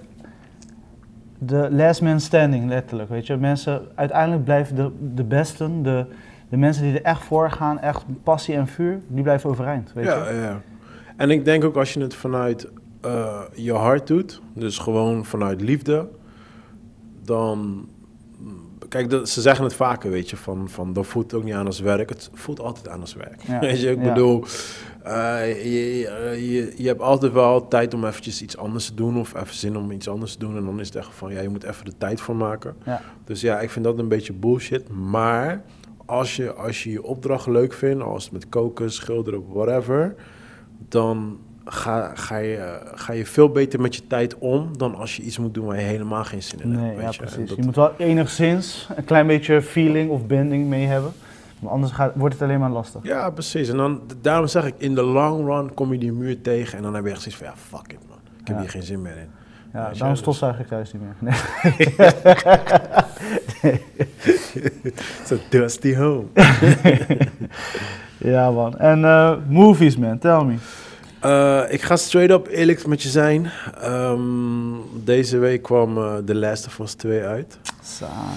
de 1.39 1.69
last 1.71 2.03
man 2.03 2.21
standing 2.21 2.69
letterlijk. 2.69 3.09
Weet 3.09 3.27
je. 3.27 3.37
Mensen, 3.37 3.83
uiteindelijk 3.95 4.45
blijven 4.45 4.77
de, 4.77 4.91
de 5.15 5.25
besten, 5.25 5.83
de, 5.83 6.07
de 6.49 6.57
mensen 6.57 6.83
die 6.83 6.93
er 6.95 7.03
echt 7.03 7.23
voor 7.23 7.51
gaan, 7.51 7.81
echt 7.81 8.05
passie 8.23 8.55
en 8.55 8.67
vuur, 8.67 8.99
die 9.07 9.23
blijven 9.23 9.51
overeind. 9.51 9.93
Weet 9.93 10.05
Ja, 10.05 10.29
je. 10.29 10.35
ja. 10.41 10.61
En 11.17 11.31
ik 11.31 11.45
denk 11.45 11.65
ook 11.65 11.77
als 11.77 11.93
je 11.93 12.01
het 12.01 12.15
vanuit 12.15 12.69
eh, 13.03 13.41
je 13.55 13.73
hart 13.73 14.07
doet, 14.07 14.41
dus 14.55 14.79
gewoon 14.79 15.25
vanuit 15.25 15.61
liefde, 15.61 16.09
dan. 17.25 17.89
Kijk, 18.89 19.11
dat, 19.11 19.29
ze 19.29 19.41
zeggen 19.41 19.65
het 19.65 19.75
vaker, 19.75 20.11
weet 20.11 20.31
je, 20.31 20.37
van, 20.37 20.69
van 20.69 20.93
dat 20.93 21.07
voelt 21.07 21.35
ook 21.35 21.45
niet 21.45 21.55
aan 21.55 21.67
als 21.67 21.81
werk. 21.81 22.09
Het 22.09 22.31
voelt 22.33 22.61
altijd 22.61 22.89
aan 22.89 23.01
als 23.01 23.15
werk. 23.15 23.43
Ja, 23.43 23.61
Weet 23.69 23.81
je, 23.81 23.91
ik 23.91 24.03
ja. 24.03 24.09
bedoel, 24.09 24.45
eh, 25.03 25.63
je, 25.65 25.99
je, 25.99 26.53
je, 26.53 26.75
je 26.77 26.87
hebt 26.87 27.01
altijd 27.01 27.33
wel 27.33 27.69
tijd 27.69 27.95
om 27.95 28.05
eventjes 28.05 28.43
iets 28.43 28.57
anders 28.57 28.87
te 28.87 28.95
doen 28.95 29.19
of 29.19 29.35
even 29.35 29.55
zin 29.55 29.77
om 29.77 29.91
iets 29.91 30.09
anders 30.09 30.33
te 30.33 30.39
doen. 30.39 30.57
En 30.57 30.65
dan 30.65 30.81
is 30.81 30.87
het 30.87 30.97
echt 30.97 31.15
van, 31.15 31.33
ja, 31.33 31.41
je 31.41 31.49
moet 31.49 31.65
even 31.65 31.85
de 31.85 31.99
tijd 31.99 32.21
voor 32.21 32.37
maken. 32.37 32.77
Ja. 32.85 33.01
Dus 33.25 33.41
ja, 33.41 33.61
ik 33.61 33.71
vind 33.71 33.85
dat 33.85 33.99
een 33.99 34.09
beetje 34.09 34.33
bullshit. 34.33 34.89
Maar 34.89 35.63
als 36.07 36.37
je 36.37 36.53
als 36.53 36.83
je, 36.83 36.91
je 36.91 37.03
opdracht 37.03 37.47
leuk 37.47 37.73
vindt, 37.73 38.03
als 38.03 38.25
het 38.25 38.33
met 38.33 38.49
koken, 38.49 38.93
schilderen, 38.93 39.45
whatever, 39.49 40.15
dan 40.89 41.39
ga, 41.65 42.11
ga, 42.15 42.37
je, 42.37 42.79
ga 42.95 43.13
je 43.13 43.27
veel 43.27 43.49
beter 43.49 43.81
met 43.81 43.95
je 43.95 44.07
tijd 44.07 44.39
om 44.39 44.77
dan 44.79 44.95
als 44.95 45.17
je 45.17 45.23
iets 45.23 45.39
moet 45.39 45.55
doen 45.55 45.67
waar 45.67 45.77
je 45.77 45.83
helemaal 45.83 46.25
geen 46.25 46.43
zin 46.43 46.61
in 46.61 46.71
hebt. 46.73 46.83
Weet 46.97 47.03
ja, 47.03 47.11
je. 47.11 47.19
En 47.19 47.25
precies. 47.27 47.49
dat- 47.49 47.57
Je 47.57 47.63
moet 47.65 47.77
wel 47.77 47.93
enigszins 47.97 48.89
een 48.97 49.05
klein 49.05 49.27
beetje 49.27 49.63
feeling 49.63 50.11
of 50.11 50.27
binding 50.27 50.67
mee 50.69 50.87
hebben. 50.87 51.13
Want 51.59 51.75
anders 51.75 51.93
gaat, 51.93 52.13
wordt 52.15 52.35
het 52.35 52.43
alleen 52.43 52.61
maar 52.61 52.71
lastig. 52.71 53.01
Ja, 53.05 53.31
precies. 53.31 53.69
En 53.69 53.77
dan, 53.77 54.01
daarom 54.21 54.47
zeg 54.47 54.65
ik, 54.67 54.75
in 54.79 54.95
de 54.95 55.03
long 55.03 55.47
run 55.47 55.75
kom 55.75 55.93
je 55.93 55.99
die 55.99 56.13
muur 56.13 56.41
tegen 56.41 56.77
en 56.77 56.83
dan 56.83 56.95
heb 56.95 57.05
je 57.05 57.11
echt 57.11 57.21
zoiets 57.23 57.41
van, 57.41 57.47
ja, 57.47 57.55
fuck 57.77 57.93
it 57.93 57.99
man. 58.09 58.19
Ik 58.41 58.47
heb 58.47 58.57
Ja. 58.57 58.63
hier 58.63 58.71
geen 58.71 58.83
zin 58.83 59.03
meer 59.03 59.17
in. 59.17 59.29
Ja, 59.73 59.79
je, 59.89 59.93
daarom 59.93 60.09
dus- 60.11 60.19
stofzuig 60.19 60.59
ik 60.61 60.67
thuis 60.67 60.93
niet 60.93 61.03
meer. 61.03 61.15
Nee. 61.19 61.35
It's 65.21 65.33
a 65.33 65.37
dusty 65.49 65.95
home. 65.95 66.25
Ja, 68.19 68.51
man. 68.51 68.79
En 68.79 69.05
eh, 69.05 69.33
movies, 69.49 69.97
man. 69.97 70.19
Tell 70.19 70.45
me. 70.45 70.55
Eh, 71.23 71.63
ik 71.69 71.83
ga 71.83 71.97
straight 71.97 72.31
up 72.31 72.47
eerlijk 72.47 72.87
met 72.87 73.03
je 73.03 73.09
zijn. 73.09 73.51
Ehm, 73.81 74.21
deze 75.05 75.39
week 75.39 75.63
kwam 75.63 75.99
eh 75.99 76.17
The 76.17 76.35
Last 76.35 76.67
of 76.67 76.79
Us 76.79 76.95
2 76.95 77.23
uit. 77.23 77.59
Saan. 77.83 78.35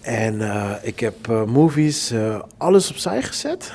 En 0.00 0.40
eh, 0.40 0.70
ik 0.82 1.00
heb 1.00 1.26
movies, 1.46 2.14
alles 2.56 2.90
opzij 2.90 3.22
gezet. 3.22 3.72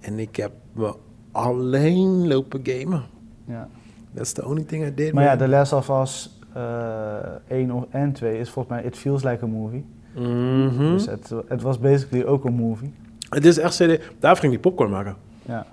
En 0.00 0.18
ik 0.18 0.36
heb 0.36 0.50
me 0.72 0.94
alleen 1.32 2.26
lopen 2.28 2.60
gamen. 2.64 3.02
Ja. 3.46 3.68
That's 4.14 4.32
the 4.32 4.44
only 4.46 4.62
thing 4.62 4.86
I 4.86 4.94
did. 4.94 5.12
Maar 5.12 5.24
ja. 5.24 5.36
The 5.36 5.48
Last 5.48 5.72
of 5.72 5.88
Us 6.02 6.38
eh 6.54 7.16
1 7.48 7.70
of- 7.72 7.84
en 7.90 8.12
2 8.12 8.38
is 8.38 8.50
volgens 8.50 8.74
mij 8.76 8.84
It 8.84 8.96
Feels 8.96 9.22
Like 9.22 9.44
a 9.44 9.46
Movie. 9.46 9.84
Mhm. 10.14 10.92
Dus 10.92 11.06
het, 11.06 11.30
het 11.48 11.62
was 11.62 11.78
basically 11.78 12.24
ook 12.24 12.44
een 12.44 12.54
movie. 12.54 12.92
Het 13.28 13.44
is 13.44 13.58
echt 13.58 13.74
serieus. 13.74 14.00
Daar 14.18 14.36
ging 14.36 14.52
die 14.52 14.60
popcorn 14.60 14.90
maken. 14.90 15.16
Ja, 15.46 15.66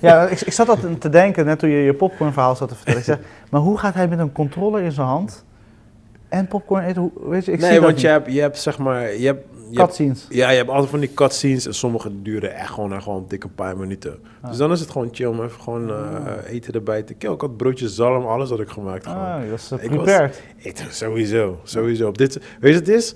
ja 0.00 0.26
ik, 0.28 0.40
ik 0.40 0.52
zat 0.52 0.66
dat 0.66 0.78
te 1.00 1.08
denken 1.08 1.44
net 1.44 1.58
toen 1.58 1.70
je 1.70 1.78
je 1.82 1.94
popcorn 1.94 2.32
verhaal 2.32 2.56
zat 2.56 2.68
te 2.68 2.74
vertellen. 2.74 2.98
Ik 2.98 3.04
zeg, 3.06 3.18
maar 3.50 3.60
hoe 3.60 3.78
gaat 3.78 3.94
hij 3.94 4.08
met 4.08 4.18
een 4.18 4.32
controller 4.32 4.82
in 4.82 4.92
zijn 4.92 5.06
hand 5.06 5.44
En 6.28 6.46
popcorn 6.46 6.84
eten, 6.84 7.02
hoe- 7.02 7.30
weet 7.30 7.44
je, 7.44 7.52
ik 7.52 7.58
zie 7.60 7.68
nee, 7.68 7.78
dat 7.80 7.84
want 7.88 8.00
je 8.00 8.06
niet. 8.08 8.16
hebt, 8.16 8.32
je 8.34 8.40
hebt 8.40 8.58
zeg 8.58 8.78
maar... 8.78 9.00
Je 9.16 9.26
hebt, 9.26 9.44
je 9.70 9.76
hebt, 9.76 9.88
Cutscenes. 9.88 10.26
ja, 10.28 10.50
je 10.50 10.56
hebt 10.56 10.68
altijd 10.70 10.90
van 10.90 11.00
die 11.00 11.14
cutscenes 11.14 11.66
en 11.66 11.74
sommige 11.74 12.22
duren 12.22 12.54
echt 12.54 12.70
gewoon, 12.70 12.92
echt 12.94 13.02
gewoon 13.02 13.18
een 13.18 13.28
dikke 13.28 13.48
paar 13.48 13.76
minuten. 13.76 14.18
Ah. 14.40 14.48
Dus 14.48 14.58
dan 14.58 14.72
is 14.72 14.80
het 14.80 14.90
gewoon 14.90 15.08
chill 15.12 15.26
om 15.26 15.42
even 15.44 15.60
gewoon 15.60 15.90
eh, 15.90 16.32
eten 16.46 16.74
erbij 16.74 17.02
te 17.02 17.14
killen. 17.14 17.34
Ik 17.34 17.40
had 17.40 17.56
broodjes 17.56 17.94
zalm, 17.94 18.26
alles 18.26 18.50
had 18.50 18.60
ik 18.60 18.68
gemaakt 18.68 19.06
gewoon. 19.06 19.18
Ah, 19.22 19.40
dat 19.50 19.58
is 19.58 19.72
uh, 19.72 19.84
Ik 19.84 19.90
was-. 19.90 20.38
Ik, 20.56 20.86
sowieso, 20.90 21.60
sowieso. 21.62 22.08
Op 22.08 22.18
dit, 22.18 22.34
weet 22.60 22.72
je 22.74 22.78
wat 22.78 22.86
het 22.86 22.96
is? 22.96 23.14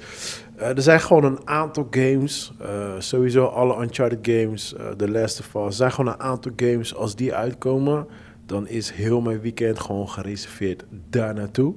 Eh, 0.56 0.68
er 0.68 0.82
zijn 0.82 1.00
gewoon 1.00 1.24
een 1.24 1.38
aantal 1.44 1.86
games, 1.90 2.52
eh, 2.60 2.68
sowieso 2.98 3.44
alle 3.44 3.82
Uncharted 3.82 4.18
games, 4.22 4.74
eh 4.74 4.88
The 4.88 5.10
Last 5.10 5.40
of 5.40 5.54
Us. 5.54 5.66
Er 5.66 5.72
zijn 5.72 5.92
gewoon 5.92 6.12
een 6.12 6.20
aantal 6.20 6.52
games, 6.56 6.94
als 6.94 7.16
die 7.16 7.34
uitkomen, 7.34 8.06
dan 8.46 8.68
is 8.68 8.90
heel 8.90 9.20
mijn 9.20 9.40
weekend 9.40 9.80
gewoon 9.80 10.08
gereserveerd 10.08 10.84
daar 11.10 11.34
naartoe. 11.34 11.74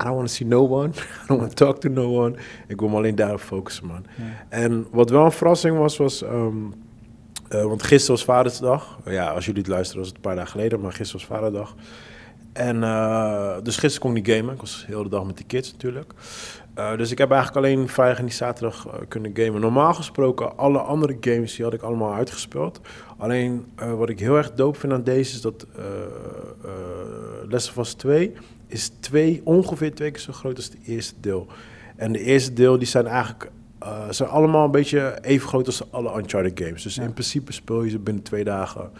I 0.00 0.02
don't 0.02 0.14
want 0.14 0.28
to 0.28 0.34
see 0.34 0.46
no 0.46 0.68
one. 0.68 0.88
I 1.22 1.26
don't 1.26 1.40
want 1.40 1.56
to 1.56 1.64
talk 1.64 1.80
to 1.80 1.88
no 1.88 2.24
one. 2.24 2.36
Ik 2.68 2.80
wil 2.80 2.88
me 2.88 2.96
alleen 2.96 3.14
daarop 3.14 3.40
focussen, 3.40 3.86
man. 3.86 4.04
En 4.48 4.86
wat 4.90 5.10
wel 5.10 5.24
een 5.24 5.32
verrassing 5.32 5.78
was, 5.78 5.96
was... 5.96 6.22
ehm, 6.22 6.56
eh, 7.48 7.64
want 7.64 7.82
gisteren 7.82 8.16
was 8.16 8.24
Vadersdag. 8.24 8.98
Ja, 9.04 9.30
als 9.30 9.44
jullie 9.44 9.60
het 9.60 9.70
luisteren 9.70 9.98
was 10.00 10.08
het 10.08 10.16
een 10.16 10.22
paar 10.22 10.34
dagen 10.34 10.50
geleden, 10.50 10.80
maar 10.80 10.92
gisteren 10.92 11.26
was 11.26 11.36
Vaderdag. 11.36 11.74
En 12.52 12.80
dus 13.62 13.76
gisteren 13.76 14.00
kon 14.00 14.16
ik 14.16 14.26
niet 14.26 14.36
gamen. 14.36 14.54
Ik 14.54 14.60
was 14.60 14.84
heel 14.86 15.02
de 15.02 15.08
dag 15.08 15.24
met 15.24 15.38
de 15.38 15.44
kids 15.44 15.72
natuurlijk. 15.72 16.14
Eh, 16.74 16.96
dus 16.96 17.10
ik 17.10 17.18
heb 17.18 17.30
eigenlijk 17.30 17.66
alleen 17.66 17.88
vrijdag 17.88 18.18
en 18.18 18.24
die 18.24 18.34
zaterdag 18.34 18.86
eh, 18.86 18.92
kunnen 19.08 19.30
gamen. 19.34 19.60
Normaal 19.60 19.94
gesproken, 19.94 20.58
alle 20.58 20.78
andere 20.78 21.16
games 21.20 21.54
die 21.56 21.64
had 21.64 21.74
ik 21.74 21.82
allemaal 21.82 22.14
uitgespeeld. 22.14 22.80
Alleen 23.16 23.66
eh, 23.76 23.94
wat 23.94 24.08
ik 24.08 24.18
heel 24.20 24.36
erg 24.36 24.52
dope 24.52 24.78
vind 24.78 24.92
aan 24.92 25.02
deze 25.02 25.34
is 25.34 25.40
dat 25.40 25.66
Last 27.48 27.68
of 27.68 27.76
Us 27.76 27.92
2 27.92 28.32
is 28.66 28.88
twee, 29.00 29.40
ongeveer 29.44 29.94
twee 29.94 30.10
keer 30.10 30.20
zo 30.20 30.32
groot 30.32 30.56
als 30.56 30.64
het 30.64 30.76
eerste 30.84 31.14
deel. 31.20 31.46
En 31.96 32.12
de 32.12 32.20
eerste 32.20 32.52
deel 32.52 32.78
die 32.78 32.86
zijn 32.86 33.06
eigenlijk 33.06 33.50
zijn 34.10 34.28
allemaal 34.28 34.64
een 34.64 34.70
beetje 34.70 35.18
even 35.22 35.48
groot 35.48 35.66
als 35.66 35.92
alle 35.92 36.18
Uncharted 36.18 36.60
games. 36.60 36.82
Dus 36.82 36.94
Ja. 36.94 37.02
in 37.02 37.12
principe 37.12 37.52
speel 37.52 37.82
je 37.82 37.90
ze 37.90 37.98
binnen 37.98 38.22
twee 38.22 38.44
dagen. 38.44 38.90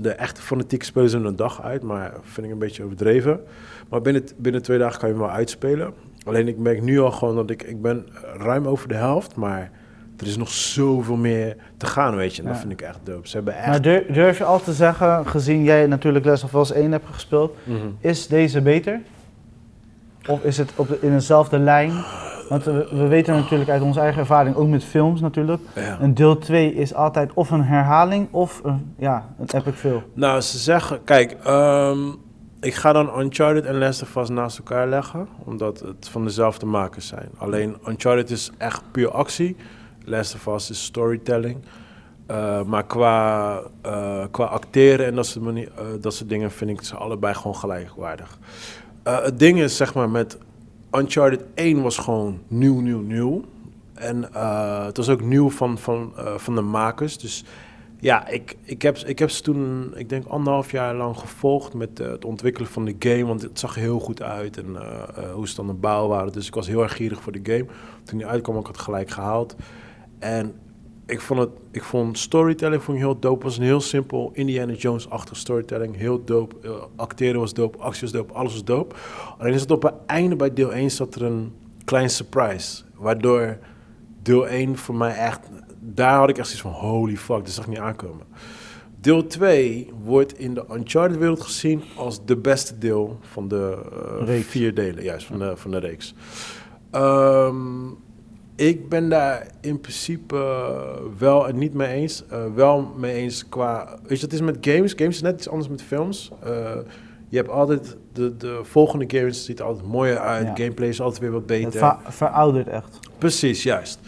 De 0.00 0.10
echte 0.10 0.42
fanatieke 0.42 0.84
spelen 0.84 1.10
ze 1.10 1.16
een 1.16 1.36
dag 1.36 1.62
uit, 1.62 1.82
maar 1.82 2.12
vind 2.22 2.46
ik 2.46 2.52
een 2.52 2.58
beetje 2.58 2.84
overdreven. 2.84 3.40
Maar 3.88 4.00
binnen, 4.02 4.24
binnen 4.36 4.62
twee 4.62 4.78
dagen 4.78 4.98
kan 4.98 5.08
je 5.08 5.14
hem 5.14 5.24
wel 5.24 5.34
uitspelen. 5.34 5.92
Alleen 6.24 6.48
ik 6.48 6.58
merk 6.58 6.82
nu 6.82 7.00
al 7.00 7.10
gewoon 7.10 7.34
dat 7.36 7.50
ik, 7.50 7.62
ik 7.62 7.82
ben 7.82 8.06
ruim 8.38 8.66
over 8.66 8.88
de 8.88 8.94
helft, 8.94 9.36
maar 9.36 9.70
er 10.18 10.26
is 10.26 10.36
nog 10.36 10.48
zoveel 10.50 11.16
meer 11.16 11.56
te 11.76 11.86
gaan, 11.86 12.16
weet 12.16 12.36
je. 12.36 12.42
En 12.42 12.48
dat 12.48 12.58
vind 12.58 12.72
ik 12.72 12.80
echt 12.80 12.98
dope. 13.04 13.28
Ze 13.28 13.36
hebben 13.36 13.56
echt... 13.56 13.66
Maar 13.66 13.82
durf, 13.82 14.06
durf 14.06 14.38
je 14.38 14.44
al 14.44 14.60
te 14.60 14.72
zeggen, 14.72 15.26
gezien 15.26 15.62
jij 15.62 15.86
natuurlijk 15.86 16.24
Last 16.24 16.44
of 16.44 16.54
Us 16.54 16.72
1 16.72 16.92
hebt 16.92 17.04
gespeeld, 17.10 17.56
Mhm. 17.64 17.76
is 18.00 18.26
deze 18.26 18.60
beter? 18.60 19.00
Of 20.28 20.42
is 20.44 20.58
het 20.58 20.72
op 20.76 20.88
de, 20.88 20.98
in 21.00 21.10
dezelfde 21.10 21.58
lijn? 21.58 21.92
Want 22.48 22.64
we, 22.64 22.88
we 22.92 23.06
weten 23.06 23.34
natuurlijk 23.34 23.70
uit 23.70 23.82
onze 23.82 24.00
eigen 24.00 24.20
ervaring, 24.20 24.56
ook 24.56 24.68
met 24.68 24.84
films 24.84 25.20
natuurlijk, 25.20 25.60
Ja. 25.74 25.98
een 26.00 26.14
deel 26.14 26.38
2 26.38 26.74
is 26.74 26.94
altijd 26.94 27.30
of 27.34 27.50
een 27.50 27.64
herhaling 27.64 28.28
of 28.30 28.60
een, 28.64 28.94
ja, 28.98 29.26
een 29.38 29.46
epic 29.60 29.74
film. 29.74 30.02
Nou, 30.14 30.40
ze 30.40 30.58
zeggen, 30.58 31.04
kijk, 31.04 31.36
ehm, 31.44 31.98
ik 32.62 32.74
ga 32.74 32.92
dan 32.92 33.20
Uncharted 33.20 33.64
en 33.64 33.78
Last 33.78 34.02
of 34.02 34.16
Us 34.16 34.28
naast 34.28 34.58
elkaar 34.58 34.88
leggen, 34.88 35.28
omdat 35.44 35.80
het 35.80 36.08
van 36.08 36.24
dezelfde 36.24 36.66
makers 36.66 37.06
zijn. 37.06 37.28
Alleen 37.36 37.76
Uncharted 37.88 38.30
is 38.30 38.50
echt 38.58 38.82
puur 38.90 39.10
actie, 39.10 39.56
Last 40.04 40.34
of 40.34 40.54
Us 40.54 40.70
is 40.70 40.84
storytelling. 40.84 41.56
Eh, 42.26 42.62
maar 42.62 42.86
qua, 42.86 43.60
eh, 43.82 44.24
qua 44.30 44.44
acteren 44.44 45.06
en 45.06 45.14
dat 45.14 45.26
soort, 45.26 45.56
eh, 45.56 45.64
dat 46.00 46.14
soort 46.14 46.28
dingen 46.28 46.50
vind 46.50 46.70
ik 46.70 46.82
ze 46.82 46.96
allebei 46.96 47.34
gewoon 47.34 47.56
gelijkwaardig. 47.56 48.38
Het 49.02 49.38
ding 49.38 49.60
is, 49.60 49.76
zeg 49.76 49.94
maar, 49.94 50.10
met 50.10 50.38
Uncharted 50.92 51.44
1 51.54 51.82
was 51.82 51.98
gewoon 51.98 52.40
nieuw, 52.48 52.80
nieuw, 52.80 53.00
nieuw. 53.00 53.44
En 53.94 54.22
het 54.86 54.96
was 54.96 55.08
ook 55.08 55.22
nieuw 55.22 55.50
van, 55.50 55.78
van, 55.78 56.12
van 56.36 56.54
de 56.54 56.60
makers. 56.60 57.18
Dus 57.18 57.44
ja, 58.02 58.28
ik, 58.28 58.56
ik, 58.62 58.82
heb, 58.82 58.96
ik 58.96 59.18
heb 59.18 59.30
ze 59.30 59.42
toen, 59.42 59.92
ik 59.96 60.08
denk 60.08 60.26
anderhalf 60.26 60.70
jaar 60.70 60.94
lang 60.94 61.18
gevolgd 61.18 61.74
met 61.74 62.00
eh, 62.00 62.10
het 62.10 62.24
ontwikkelen 62.24 62.68
van 62.68 62.84
de 62.84 62.96
game. 62.98 63.26
Want 63.26 63.42
het 63.42 63.58
zag 63.58 63.74
heel 63.74 63.98
goed 63.98 64.22
uit 64.22 64.56
en 64.56 64.76
eh, 64.76 65.02
eh, 65.16 65.32
hoe 65.32 65.48
ze 65.48 65.54
dan 65.54 65.66
de 65.66 65.72
bouw 65.72 66.08
waren. 66.08 66.32
Dus 66.32 66.46
ik 66.46 66.54
was 66.54 66.66
heel 66.66 66.82
erg 66.82 66.96
gierig 66.96 67.22
voor 67.22 67.32
de 67.32 67.40
game. 67.42 67.66
Toen 68.02 68.18
die 68.18 68.26
uitkwam, 68.26 68.58
ik 68.58 68.66
het 68.66 68.78
gelijk 68.78 69.10
gehaald. 69.10 69.56
En 70.18 70.54
ik 71.06 71.20
vond, 71.20 71.40
het, 71.40 71.50
ik 71.70 71.82
vond 71.82 72.18
storytelling 72.18 72.82
vond 72.82 72.98
heel 72.98 73.18
dope. 73.18 73.34
Het 73.34 73.44
was 73.44 73.56
een 73.56 73.64
heel 73.64 73.80
simpel 73.80 74.30
Indiana 74.34 74.72
Jones-achtig 74.72 75.36
storytelling. 75.36 75.96
Heel 75.96 76.24
dope. 76.24 76.56
Eh, 76.62 76.70
acteren 76.96 77.40
was 77.40 77.54
dope, 77.54 77.78
actie 77.78 78.02
was 78.02 78.12
dope, 78.12 78.32
alles 78.32 78.52
was 78.52 78.64
dope. 78.64 78.94
Alleen 79.38 79.54
is 79.54 79.60
het 79.60 79.70
op 79.70 79.82
het 79.82 79.94
einde 80.06 80.36
bij 80.36 80.52
deel 80.52 80.72
1 80.72 80.90
zat 80.90 81.14
er 81.14 81.22
een 81.22 81.52
klein 81.84 82.10
surprise. 82.10 82.82
Waardoor 82.94 83.58
deel 84.22 84.48
1 84.48 84.76
voor 84.76 84.94
mij 84.94 85.14
echt... 85.14 85.40
Daar 85.84 86.18
had 86.18 86.28
ik 86.28 86.38
echt 86.38 86.46
zoiets 86.48 86.62
van, 86.62 86.88
holy 86.88 87.16
fuck, 87.16 87.44
dit 87.44 87.54
zag 87.54 87.64
ik 87.64 87.70
niet 87.70 87.78
aankomen. 87.78 88.26
Deel 89.00 89.26
2 89.26 89.90
wordt 90.04 90.38
in 90.38 90.54
de 90.54 90.64
Uncharted-wereld 90.74 91.40
gezien 91.40 91.82
als 91.96 92.24
de 92.24 92.36
beste 92.36 92.78
deel 92.78 93.18
van 93.20 93.48
de 93.48 93.78
Reeks. 94.24 94.46
vier 94.46 94.74
delen. 94.74 95.02
Juist, 95.02 95.26
van 95.26 95.38
de, 95.38 95.52
van 95.56 95.70
de 95.70 95.78
reeks. 95.78 96.14
Ehm, 96.90 97.86
ik 98.56 98.88
ben 98.88 99.08
daar 99.08 99.46
in 99.60 99.80
principe 99.80 100.36
eh, 100.36 101.00
wel 101.18 101.48
en 101.48 101.58
niet 101.58 101.74
mee 101.74 101.88
eens. 101.88 102.24
Eh, 102.30 102.44
wel 102.54 102.92
mee 102.96 103.14
eens 103.14 103.48
qua... 103.48 103.98
Weet 104.06 104.18
je, 104.18 104.24
het 104.24 104.34
is 104.34 104.40
met 104.40 104.56
games. 104.60 104.92
Games 104.96 105.14
is 105.14 105.22
net 105.22 105.34
iets 105.34 105.48
anders 105.48 105.68
met 105.68 105.82
films. 105.82 106.30
Je 107.28 107.36
hebt 107.36 107.48
altijd... 107.50 107.96
De, 108.12 108.36
de 108.36 108.60
volgende 108.62 109.04
games 109.18 109.44
ziet 109.44 109.58
er 109.58 109.64
altijd 109.64 109.86
mooier 109.86 110.18
uit. 110.18 110.46
Ja. 110.46 110.54
Gameplay 110.54 110.88
is 110.88 111.00
altijd 111.00 111.20
weer 111.20 111.30
wat 111.30 111.46
beter. 111.46 111.72
ver- 111.72 111.98
veroudert 112.08 112.68
echt. 112.68 112.98
Precies, 113.18 113.62
juist. 113.62 114.00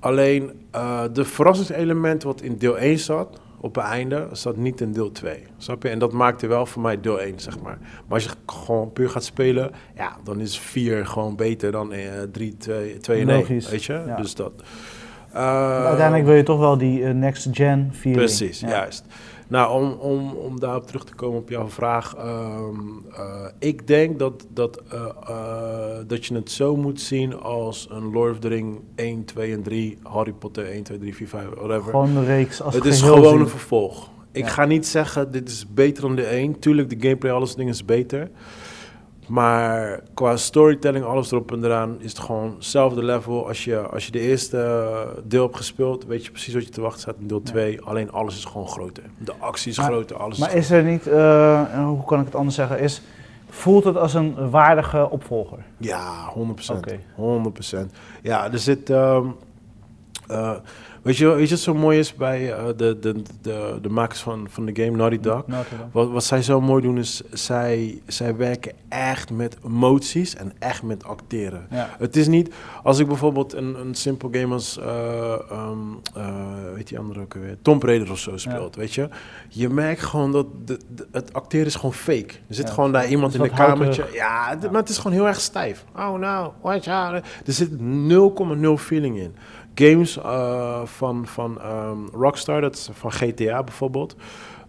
Alleen 0.00 0.52
uh, 0.74 1.00
de 1.12 1.24
verrassingselement 1.24 2.22
wat 2.22 2.40
in 2.42 2.56
deel 2.56 2.78
1 2.78 2.98
zat, 2.98 3.40
op 3.60 3.74
het 3.74 3.84
einde, 3.84 4.28
zat 4.32 4.56
niet 4.56 4.80
in 4.80 4.92
deel 4.92 5.12
2. 5.12 5.42
Snap 5.56 5.82
je? 5.82 5.88
En 5.88 5.98
dat 5.98 6.12
maakte 6.12 6.46
wel 6.46 6.66
voor 6.66 6.82
mij 6.82 7.00
deel 7.00 7.20
1, 7.20 7.40
zeg 7.40 7.60
maar. 7.60 7.78
Maar 7.80 8.14
als 8.14 8.24
je 8.24 8.30
gewoon 8.46 8.92
puur 8.92 9.10
gaat 9.10 9.24
spelen, 9.24 9.70
ja, 9.96 10.16
dan 10.24 10.40
is 10.40 10.58
4 10.58 11.06
gewoon 11.06 11.36
beter 11.36 11.72
dan 11.72 11.92
uh, 11.92 11.98
3, 12.32 12.56
2, 12.56 12.98
2 12.98 13.20
en 13.20 13.28
1. 13.28 13.38
Logisch, 13.38 13.70
Weet 13.70 13.84
je? 13.84 14.02
ja. 14.06 14.16
Dus 14.16 14.34
dat. 14.34 14.52
Uh, 15.34 15.84
uiteindelijk 15.84 16.24
wil 16.26 16.34
je 16.34 16.42
toch 16.42 16.58
wel 16.58 16.78
die 16.78 17.00
uh, 17.00 17.10
next 17.10 17.48
gen 17.52 17.90
feeling. 17.94 18.16
Precies, 18.24 18.60
Ja. 18.60 18.68
juist. 18.68 19.04
Nou, 19.48 19.82
om, 19.82 19.92
om, 19.92 20.32
om 20.32 20.60
daarop 20.60 20.86
terug 20.86 21.04
te 21.04 21.14
komen 21.14 21.38
op 21.38 21.48
jouw 21.48 21.68
vraag. 21.68 22.14
ehm, 22.14 22.76
eh, 23.16 23.46
ik 23.58 23.86
denk 23.86 24.18
dat, 24.18 24.46
dat, 24.50 24.82
eh, 24.90 25.04
eh, 25.28 25.96
dat 26.06 26.26
je 26.26 26.34
het 26.34 26.50
zo 26.50 26.76
moet 26.76 27.00
zien 27.00 27.40
als 27.40 27.86
een 27.90 28.12
Lord 28.12 28.32
of 28.32 28.38
the 28.38 28.48
Ring 28.48 28.80
1, 28.94 29.24
2 29.24 29.52
en 29.52 29.62
3, 29.62 29.98
Harry 30.02 30.32
Potter 30.32 30.64
1, 30.70 30.82
2, 30.82 30.98
3, 30.98 31.14
4, 31.14 31.28
5, 31.28 31.44
whatever. 31.54 31.90
Gewoon 31.90 32.14
de 32.14 32.24
reeks 32.24 32.62
als 32.62 32.74
het 32.74 32.84
is 32.84 33.02
gewoon 33.02 33.24
zien. 33.30 33.40
een 33.40 33.48
vervolg. 33.48 34.10
Ik 34.32 34.44
Ja. 34.44 34.50
ga 34.50 34.64
niet 34.64 34.86
zeggen, 34.86 35.30
dit 35.32 35.48
is 35.48 35.66
beter 35.74 36.02
dan 36.02 36.16
de 36.16 36.26
1. 36.26 36.58
Tuurlijk, 36.58 36.90
de 36.90 36.96
gameplay, 37.00 37.32
alles 37.32 37.54
dingen 37.54 37.72
is 37.72 37.84
beter. 37.84 38.30
Maar 39.28 40.00
qua 40.14 40.36
storytelling, 40.36 41.04
alles 41.04 41.30
erop 41.32 41.52
en 41.52 41.64
eraan, 41.64 41.96
is 42.00 42.10
het 42.10 42.18
gewoon 42.20 42.54
hetzelfde 42.54 43.02
level. 43.04 43.46
Als 43.48 43.64
je, 43.64 43.78
als 43.78 44.06
je 44.06 44.12
de 44.12 44.20
eerste 44.20 44.58
eh, 44.58 45.22
deel 45.24 45.42
hebt 45.42 45.56
gespeeld, 45.56 46.04
weet 46.06 46.24
je 46.24 46.30
precies 46.30 46.54
wat 46.54 46.64
je 46.64 46.70
te 46.70 46.80
wachten 46.80 47.00
staat 47.00 47.16
in 47.20 47.26
deel 47.26 47.40
Ja. 47.44 47.50
2. 47.50 47.82
Alleen 47.82 48.12
alles 48.12 48.36
is 48.36 48.44
gewoon 48.44 48.68
groter. 48.68 49.02
De 49.18 49.34
actie 49.38 49.70
is 49.70 49.76
Maar- 49.78 49.86
groter, 49.86 50.16
alles 50.16 50.38
Maar 50.38 50.48
is 50.48 50.54
is 50.54 50.70
er 50.70 50.82
niet, 50.82 51.06
eh, 51.06 51.84
hoe 51.84 52.04
kan 52.04 52.18
ik 52.20 52.24
het 52.26 52.34
anders 52.34 52.56
zeggen, 52.56 52.80
is, 52.80 53.02
voelt 53.48 53.84
het 53.84 53.96
als 53.96 54.14
een 54.14 54.50
waardige 54.50 55.10
opvolger? 55.10 55.58
Ja, 55.76 56.28
100%. 56.34 56.78
Oké. 56.78 56.98
100%. 57.14 57.92
Ja, 58.22 58.52
er 58.52 58.58
zit. 58.58 58.90
ehm, 58.90 59.26
eh, 60.28 60.50
weet, 61.08 61.16
je, 61.16 61.28
weet 61.28 61.48
je 61.48 61.54
wat 61.54 61.64
zo 61.64 61.74
mooi 61.74 61.98
is 61.98 62.14
bij 62.14 62.52
eh, 62.52 62.64
de, 62.76 62.98
de, 63.00 63.22
de, 63.42 63.78
de 63.82 63.88
makers 63.88 64.20
van, 64.20 64.46
van 64.50 64.66
de 64.66 64.82
game, 64.84 64.96
Naughty 64.96 65.20
Dog? 65.20 65.46
Naughty 65.46 65.74
Dog. 65.76 65.86
Wat, 65.92 66.10
wat 66.10 66.24
zij 66.24 66.42
zo 66.42 66.60
mooi 66.60 66.82
doen 66.82 66.98
is, 66.98 67.22
zij, 67.32 68.00
zij 68.06 68.36
werken 68.36 68.72
echt 68.88 69.30
met 69.30 69.56
emoties 69.64 70.36
en 70.36 70.52
echt 70.58 70.82
met 70.82 71.04
acteren. 71.04 71.66
Ja. 71.70 71.88
Het 71.98 72.16
is 72.16 72.26
niet, 72.28 72.54
als 72.82 72.98
ik 72.98 73.06
bijvoorbeeld 73.06 73.52
een, 73.54 73.80
een 73.80 73.94
simpel 73.94 74.28
game 74.32 74.54
als, 74.54 74.78
ehm, 74.78 75.78
eh, 76.14 76.26
weet 76.74 76.88
die 76.88 76.98
andere 76.98 77.20
ook 77.20 77.34
weer, 77.34 77.56
Tomb 77.62 77.82
Raider 77.82 78.10
of 78.10 78.18
zo 78.18 78.36
speelt, 78.36 78.76
weet 78.76 78.94
je. 78.94 79.08
Je 79.48 79.68
merkt 79.68 80.00
gewoon 80.02 80.32
dat 80.32 80.46
de, 80.64 80.78
de- 80.94 81.06
het 81.12 81.32
acteren 81.32 81.66
is 81.66 81.74
gewoon 81.74 81.92
fake. 81.94 82.34
Er 82.48 82.54
zit 82.54 82.68
Ja, 82.68 82.72
gewoon 82.74 82.92
daar 82.92 83.08
iemand 83.08 83.34
in 83.34 83.40
een 83.40 83.50
houterig. 83.50 83.78
kamertje. 83.96 84.16
Ja. 84.18 84.58
maar 84.70 84.80
het 84.80 84.88
is 84.88 84.96
gewoon 84.98 85.12
heel 85.12 85.26
erg 85.26 85.40
stijf. 85.40 85.84
Oh 85.96 86.14
nou, 86.18 86.50
watch 86.62 86.86
out. 86.88 87.12
Er 87.46 87.52
zit 87.52 87.70
0,0 87.70 88.76
feeling 88.78 89.18
in. 89.18 89.34
Games 89.78 90.18
eh, 90.18 90.80
van, 90.84 91.26
van 91.26 91.60
ehm, 91.60 91.98
Rockstar, 92.12 92.60
dat 92.60 92.74
is 92.74 92.88
van 92.92 93.12
GTA 93.12 93.62
bijvoorbeeld. 93.62 94.16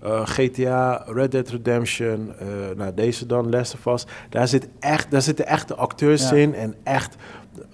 Eh, 0.01 0.21
GTA, 0.25 1.03
Red 1.07 1.31
Dead 1.31 1.49
Redemption, 1.49 2.33
eh, 2.39 2.47
nou 2.75 2.93
deze 2.93 3.25
dan, 3.25 3.49
Last 3.49 3.73
of 3.73 3.93
Us. 3.93 4.05
Daar, 4.29 4.47
zit 4.47 4.67
echt, 4.79 5.11
daar 5.11 5.21
zitten 5.21 5.47
echte 5.47 5.75
acteurs 5.75 6.29
Ja. 6.29 6.35
in 6.35 6.55
en 6.55 6.75
echt 6.83 7.15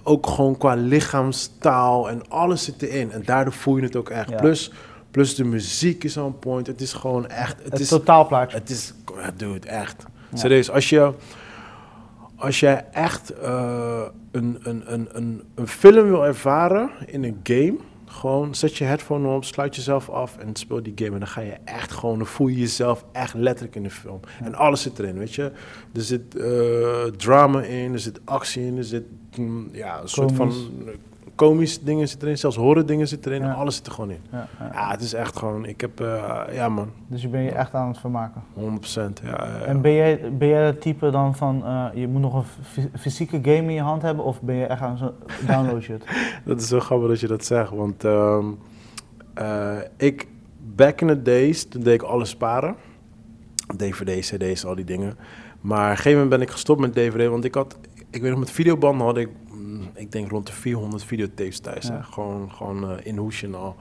ook 0.02 0.26
gewoon 0.26 0.56
qua 0.56 0.74
lichaamstaal 0.74 2.08
en 2.08 2.28
alles 2.28 2.64
zit 2.64 2.82
erin. 2.82 3.12
En 3.12 3.22
daardoor 3.24 3.52
voel 3.52 3.76
je 3.76 3.82
het 3.82 3.96
ook 3.96 4.10
echt. 4.10 4.30
Ja. 4.30 4.36
Plus, 4.36 4.72
plus 5.10 5.34
de 5.34 5.44
muziek 5.44 6.04
is 6.04 6.16
on 6.16 6.38
point. 6.38 6.66
Het 6.66 6.80
is 6.80 6.92
gewoon 6.92 7.26
echt... 7.28 7.56
Het, 7.62 7.72
Het, 7.72 7.80
is, 7.80 7.88
totaalplaatje. 7.88 8.58
het 8.58 8.70
is, 8.70 8.92
dude, 9.36 9.68
echt. 9.68 10.04
Ja. 10.30 10.38
Serieus, 10.38 10.70
als 10.70 10.88
je, 10.88 11.12
als 12.36 12.60
jij 12.60 12.84
echt 12.92 13.30
eh, 13.30 14.02
een, 14.30 14.58
een, 14.62 14.92
een, 14.92 15.08
een, 15.12 15.42
een 15.54 15.68
film 15.68 16.06
wil 16.06 16.26
ervaren 16.26 16.90
in 17.06 17.24
een 17.24 17.40
game, 17.42 17.76
gewoon 18.04 18.54
zet 18.54 18.76
je 18.76 18.84
headphone 18.84 19.28
op, 19.28 19.44
sluit 19.44 19.76
jezelf 19.76 20.10
af 20.10 20.36
en 20.38 20.56
speel 20.56 20.82
die 20.82 20.92
game. 20.94 21.12
En 21.12 21.18
dan 21.18 21.28
ga 21.28 21.40
je 21.40 21.56
echt 21.64 21.92
gewoon, 21.92 22.18
dan 22.18 22.26
voel 22.26 22.48
je 22.48 22.58
jezelf 22.58 23.04
echt 23.12 23.34
letterlijk 23.34 23.76
in 23.76 23.82
de 23.82 23.90
film. 23.90 24.20
En 24.42 24.54
alles 24.54 24.82
zit 24.82 24.98
erin, 24.98 25.18
weet 25.18 25.34
je. 25.34 25.52
Er 25.92 26.02
zit 26.02 26.36
eh, 26.36 27.02
drama 27.16 27.62
in, 27.62 27.92
er 27.92 27.98
zit 27.98 28.20
actie 28.24 28.66
in, 28.66 28.76
er 28.76 28.84
zit 28.84 29.04
mm, 29.36 29.68
ja, 29.72 30.00
een 30.00 30.08
soort 30.08 30.32
van 30.32 30.52
Komisch. 31.36 31.56
komische 31.56 31.84
dingen 31.84 32.08
zit 32.08 32.22
erin, 32.22 32.38
zelfs 32.38 32.56
horror 32.56 32.86
dingen 32.86 33.08
zit 33.08 33.26
erin. 33.26 33.42
Ja. 33.42 33.52
Alles 33.52 33.76
zit 33.76 33.86
er 33.86 33.92
gewoon 33.92 34.10
in. 34.10 34.20
Ja, 34.30 34.48
ja. 34.58 34.70
Ja, 34.72 34.90
het 34.90 35.00
is 35.00 35.12
echt 35.12 35.36
gewoon, 35.38 35.66
ik 35.66 35.80
heb, 35.80 36.00
eh, 36.00 36.40
ja 36.52 36.68
man, 36.68 36.90
Dus 37.06 37.22
je 37.22 37.28
bent 37.28 37.44
je 37.50 37.54
echt 37.56 37.74
aan 37.74 37.88
het 37.88 37.98
vermaken. 37.98 38.42
100%. 38.54 39.20
Ja. 39.24 39.46
En 39.66 39.80
ben 39.80 39.92
jij, 39.92 40.32
ben 40.38 40.48
jij 40.48 40.66
het 40.66 40.80
type 40.80 41.10
dan 41.10 41.34
van, 41.36 41.64
eh, 41.64 41.86
je 41.94 42.08
moet 42.08 42.20
nog 42.20 42.34
een 42.34 42.44
fy- 42.64 42.98
fysieke 42.98 43.36
game 43.42 43.56
in 43.68 43.72
je 43.72 43.80
hand 43.80 44.02
hebben, 44.02 44.24
of 44.24 44.40
ben 44.42 44.54
je 44.54 44.66
echt 44.66 44.80
aan 44.80 44.96
zo'n 44.98 45.12
download 45.50 45.82
shit? 45.82 46.04
Dat 46.44 46.60
is 46.60 46.68
zo 46.68 46.80
grappig 46.80 47.08
dat 47.08 47.20
je 47.20 47.26
dat 47.26 47.44
zegt, 47.44 47.70
want 47.70 48.04
ehm, 48.04 48.44
eh, 49.34 49.76
ik, 49.96 50.26
back 50.74 51.00
in 51.00 51.06
the 51.06 51.22
days, 51.22 51.64
toen 51.68 51.82
deed 51.82 51.94
ik 51.94 52.02
alles 52.02 52.30
sparen. 52.30 52.74
DVD, 53.76 54.26
CD's, 54.26 54.64
al 54.64 54.74
die 54.74 54.84
dingen. 54.84 55.16
Maar 55.60 55.84
op 55.84 55.90
een 55.90 55.96
gegeven 55.96 56.12
moment 56.12 56.30
ben 56.30 56.40
ik 56.40 56.50
gestopt 56.50 56.80
met 56.80 56.94
DVD, 56.94 57.28
want 57.28 57.44
ik 57.44 57.54
had, 57.54 57.78
ik 58.10 58.20
weet 58.22 58.30
nog, 58.30 58.38
met 58.38 58.50
videobanden 58.50 59.06
had 59.06 59.16
ik, 59.16 59.28
ik 59.96 60.12
denk 60.12 60.30
rond 60.30 60.46
de 60.46 60.52
400 60.52 61.04
videotapes 61.04 61.58
thuis. 61.58 61.86
Ja. 61.86 62.02
Gewoon, 62.02 62.52
gewoon 62.52 62.90
eh, 62.90 63.06
in 63.06 63.16
hoesje 63.16 63.46
en 63.46 63.54
al. 63.54 63.76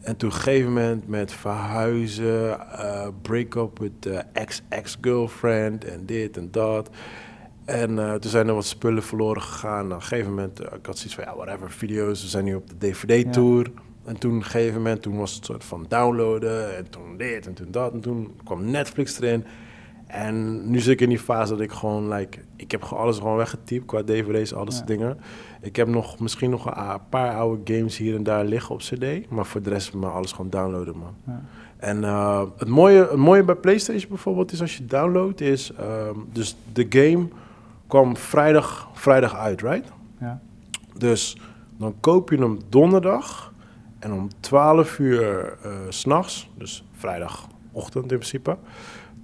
En 0.00 0.16
toen 0.16 0.28
op 0.28 0.34
een 0.34 0.42
gegeven 0.42 0.72
moment 0.72 1.08
met 1.08 1.32
verhuizen, 1.32 2.70
eh, 2.70 3.08
break-up 3.22 3.78
with 3.78 3.92
de 4.02 4.22
ex-ex-girlfriend 4.32 5.84
en 5.84 6.06
dit 6.06 6.36
en 6.36 6.50
dat. 6.50 6.90
En 7.64 7.98
eh, 7.98 8.14
toen 8.14 8.30
zijn 8.30 8.48
er 8.48 8.54
wat 8.54 8.64
spullen 8.64 9.02
verloren 9.02 9.42
gegaan. 9.42 9.86
Op 9.86 9.92
een 9.92 10.02
gegeven 10.02 10.28
moment, 10.28 10.60
eh, 10.60 10.76
ik 10.76 10.86
had 10.86 10.98
zoiets 10.98 11.14
van, 11.14 11.24
ja, 11.24 11.36
whatever, 11.36 11.70
video's. 11.70 12.22
We 12.22 12.28
zijn 12.28 12.44
nu 12.44 12.54
op 12.54 12.68
de 12.68 12.78
DVD-tour. 12.78 13.70
En 14.04 14.18
toen 14.18 14.30
op 14.30 14.36
een 14.36 14.44
gegeven 14.44 14.76
moment, 14.76 15.02
toen 15.02 15.16
was 15.16 15.34
het 15.34 15.44
soort 15.44 15.64
van 15.64 15.84
downloaden. 15.88 16.76
En 16.76 16.90
toen 16.90 17.16
dit 17.16 17.46
en 17.46 17.54
toen 17.54 17.70
dat. 17.70 17.92
En 17.92 18.00
toen 18.00 18.36
kwam 18.44 18.70
Netflix 18.70 19.20
erin. 19.20 19.44
En 20.12 20.70
nu 20.70 20.80
zit 20.80 20.92
ik 20.92 21.00
in 21.00 21.08
die 21.08 21.18
fase 21.18 21.52
dat 21.52 21.60
ik 21.60 21.72
gewoon, 21.72 22.08
like, 22.08 22.38
ik 22.56 22.70
heb 22.70 22.82
gewoon 22.82 23.02
alles 23.02 23.18
gewoon 23.18 23.36
weggetypt 23.36 23.86
qua 23.86 24.02
DVD's, 24.02 24.52
alles 24.52 24.78
Ja. 24.78 24.84
dingen. 24.84 25.18
Ik 25.60 25.76
heb 25.76 25.88
nog, 25.88 26.18
misschien 26.18 26.50
nog 26.50 26.66
een 26.66 26.98
paar 27.08 27.34
oude 27.34 27.76
games 27.76 27.96
hier 27.96 28.14
en 28.14 28.22
daar 28.22 28.44
liggen 28.44 28.74
op 28.74 28.80
CD. 28.80 29.30
Maar 29.30 29.46
voor 29.46 29.62
de 29.62 29.70
rest, 29.70 29.94
maar 29.94 30.10
alles 30.10 30.32
gewoon 30.32 30.50
downloaden, 30.50 30.96
man. 30.96 31.14
Ja. 31.26 31.42
En 31.76 32.04
eh, 32.04 32.42
het, 32.56 32.68
mooie, 32.68 33.00
het 33.00 33.16
mooie 33.16 33.44
bij 33.44 33.54
PlayStation 33.54 34.08
bijvoorbeeld 34.08 34.52
is 34.52 34.60
als 34.60 34.76
je 34.76 34.86
downloadt, 34.86 35.40
is 35.40 35.72
ehm, 35.72 36.14
dus 36.32 36.56
de 36.72 36.86
game 36.88 37.28
kwam 37.86 38.16
vrijdag, 38.16 38.88
vrijdag 38.92 39.34
uit, 39.36 39.62
right? 39.62 39.88
Ja. 40.20 40.40
Dus 40.98 41.36
dan 41.78 41.94
koop 42.00 42.30
je 42.30 42.36
hem 42.36 42.58
donderdag 42.68 43.52
en 43.98 44.12
om 44.12 44.28
12 44.40 44.98
uur 44.98 45.56
eh, 45.62 45.70
s 45.88 46.00
s'nachts, 46.00 46.50
dus 46.58 46.84
vrijdagochtend 46.92 48.02
in 48.12 48.18
principe, 48.18 48.56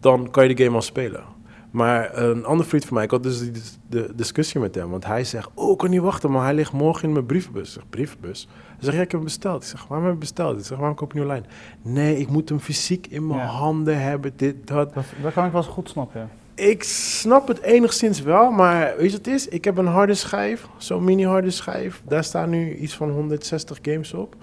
dan 0.06 0.30
kan 0.30 0.48
je 0.48 0.54
de 0.54 0.64
game 0.64 0.76
al 0.76 0.82
spelen. 0.82 1.24
Maar 1.70 2.18
een 2.18 2.44
andere 2.44 2.68
vriend 2.68 2.84
van 2.84 2.94
mij, 2.94 3.04
ik 3.04 3.10
had 3.10 3.22
dus 3.22 3.40
die 3.40 3.62
de 3.88 4.12
discussie 4.14 4.60
met 4.60 4.74
hem, 4.74 4.90
want 4.90 5.04
hij 5.06 5.24
zegt, 5.24 5.48
oh, 5.54 5.70
ik 5.72 5.78
kan 5.78 5.90
niet 5.90 6.00
wachten, 6.00 6.30
maar 6.30 6.44
hij 6.44 6.54
ligt 6.54 6.72
morgen 6.72 7.04
in 7.08 7.12
mijn 7.12 7.26
brievenbus. 7.26 7.68
Ik 7.68 7.74
zeg, 7.74 7.82
brievenbus? 7.90 8.48
Hij 8.66 8.76
zegt, 8.80 8.96
ja, 8.96 9.02
ik 9.02 9.10
heb 9.10 9.20
hem 9.20 9.24
besteld. 9.24 9.62
Ik 9.62 9.68
zeg, 9.68 9.86
waarom 9.86 10.06
heb 10.06 10.14
je 10.14 10.20
besteld? 10.20 10.58
Ik 10.58 10.64
zeg, 10.64 10.78
waarom 10.78 10.96
koop 10.96 11.12
je 11.12 11.20
online? 11.20 11.44
Nee, 11.82 12.18
ik 12.18 12.28
moet 12.28 12.48
hem 12.48 12.58
fysiek 12.60 13.06
in 13.06 13.26
mijn 13.26 13.40
Ja. 13.40 13.46
handen 13.46 14.00
hebben, 14.02 14.32
dit, 14.36 14.66
dat. 14.66 14.94
Dat, 14.94 15.04
dat 15.22 15.32
kan 15.32 15.44
ik 15.46 15.52
wel 15.52 15.60
eens 15.62 15.70
goed 15.70 15.88
snappen. 15.88 16.30
Ik 16.54 16.82
snap 16.82 17.48
het 17.48 17.60
enigszins 17.60 18.20
wel, 18.20 18.50
maar 18.50 18.80
weet 18.96 19.10
je 19.10 19.16
wat 19.16 19.26
het 19.26 19.34
is? 19.34 19.48
Ik 19.48 19.64
heb 19.64 19.76
een 19.76 19.86
harde 19.86 20.14
schijf, 20.14 20.68
zo'n 20.76 21.04
mini 21.04 21.24
harde 21.24 21.50
schijf. 21.50 22.02
Daar 22.08 22.24
staan 22.24 22.50
nu 22.50 22.74
iets 22.76 22.94
van 22.94 23.10
160 23.10 23.78
games 23.82 24.14
op. 24.14 24.34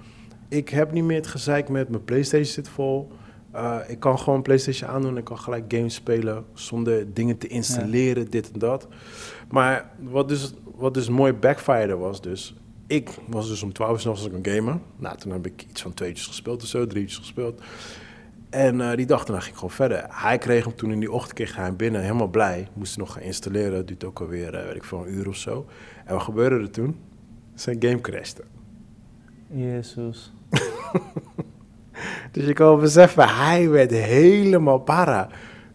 Ik 0.50 0.70
heb 0.70 0.92
niet 0.92 1.04
meer 1.04 1.18
het 1.18 1.28
gezeik 1.28 1.70
met 1.70 1.90
mijn 1.90 2.04
PlayStation 2.04 2.46
zit 2.54 2.70
vol. 2.70 3.12
Uh, 3.56 3.78
ik 3.88 4.00
kan 4.00 4.20
gewoon 4.20 4.42
PlayStation 4.42 4.90
aandoen 4.90 5.12
en 5.12 5.18
ik 5.18 5.24
kan 5.24 5.40
gelijk 5.40 5.64
games 5.68 5.94
spelen 5.94 6.46
zonder 6.54 7.14
dingen 7.14 7.38
te 7.38 7.48
installeren, 7.48 8.30
dit 8.30 8.52
en 8.52 8.60
dat. 8.60 8.88
Maar 9.50 9.90
wat 10.00 10.28
dus, 10.28 10.54
wat 10.76 10.94
dus 10.94 11.10
mooi 11.10 11.34
backfire 11.34 11.98
was 11.98 12.22
dus... 12.22 12.56
Ik 12.88 13.10
was 13.28 13.48
dus 13.48 13.64
om 13.64 13.74
12 13.74 13.92
uur 13.92 14.00
's 14.00 14.06
nachts 14.06 14.24
als 14.24 14.32
ik 14.32 14.46
een 14.46 14.54
gamer. 14.54 14.80
Nou, 14.96 15.18
toen 15.18 15.32
heb 15.32 15.46
ik 15.46 15.66
iets 15.70 15.82
van 15.82 15.94
tweetjes 15.94 16.28
gespeeld 16.28 16.62
of 16.62 16.68
zo, 16.68 16.88
drietjes 16.88 17.18
gespeeld. 17.18 17.62
En 18.50 18.82
eh, 18.82 18.96
die 18.96 19.06
dag 19.06 19.24
daarna 19.24 19.42
ging 19.42 19.52
ik 19.52 19.60
gewoon 19.60 19.76
verder. 19.76 20.06
Hij 20.10 20.38
kreeg 20.38 20.64
hem 20.64 20.76
toen 20.76 20.92
in 20.92 21.00
die 21.00 21.12
ochtend 21.12 21.34
kreeg 21.34 21.56
hij 21.56 21.66
hem 21.66 21.76
binnen, 21.76 22.02
helemaal 22.02 22.28
blij. 22.28 22.68
Moest 22.74 22.96
hij 22.96 23.04
nog 23.04 23.14
gaan 23.14 23.22
installeren, 23.22 23.72
dat 23.72 23.88
duurt 23.88 24.04
ook 24.04 24.20
alweer, 24.20 24.56
eh, 24.56 24.66
weet 24.66 24.76
ik 24.76 24.84
veel, 24.84 25.06
een 25.06 25.14
uur 25.14 25.28
of 25.28 25.36
zo. 25.36 25.66
En 26.06 26.14
wat 26.14 26.24
gebeurde 26.24 26.56
er 26.56 26.72
toen? 26.72 27.00
Zijn 27.54 27.78
game 27.80 28.02
crashte. 28.02 28.44
Jezus. 29.48 30.34
Dus 32.32 32.46
je 32.46 32.54
kan 32.54 32.68
wel 32.68 32.78
beseffen, 32.78 33.30
hij 33.30 33.70
werd 33.70 33.92
helemaal 33.92 34.80
para. 34.80 35.28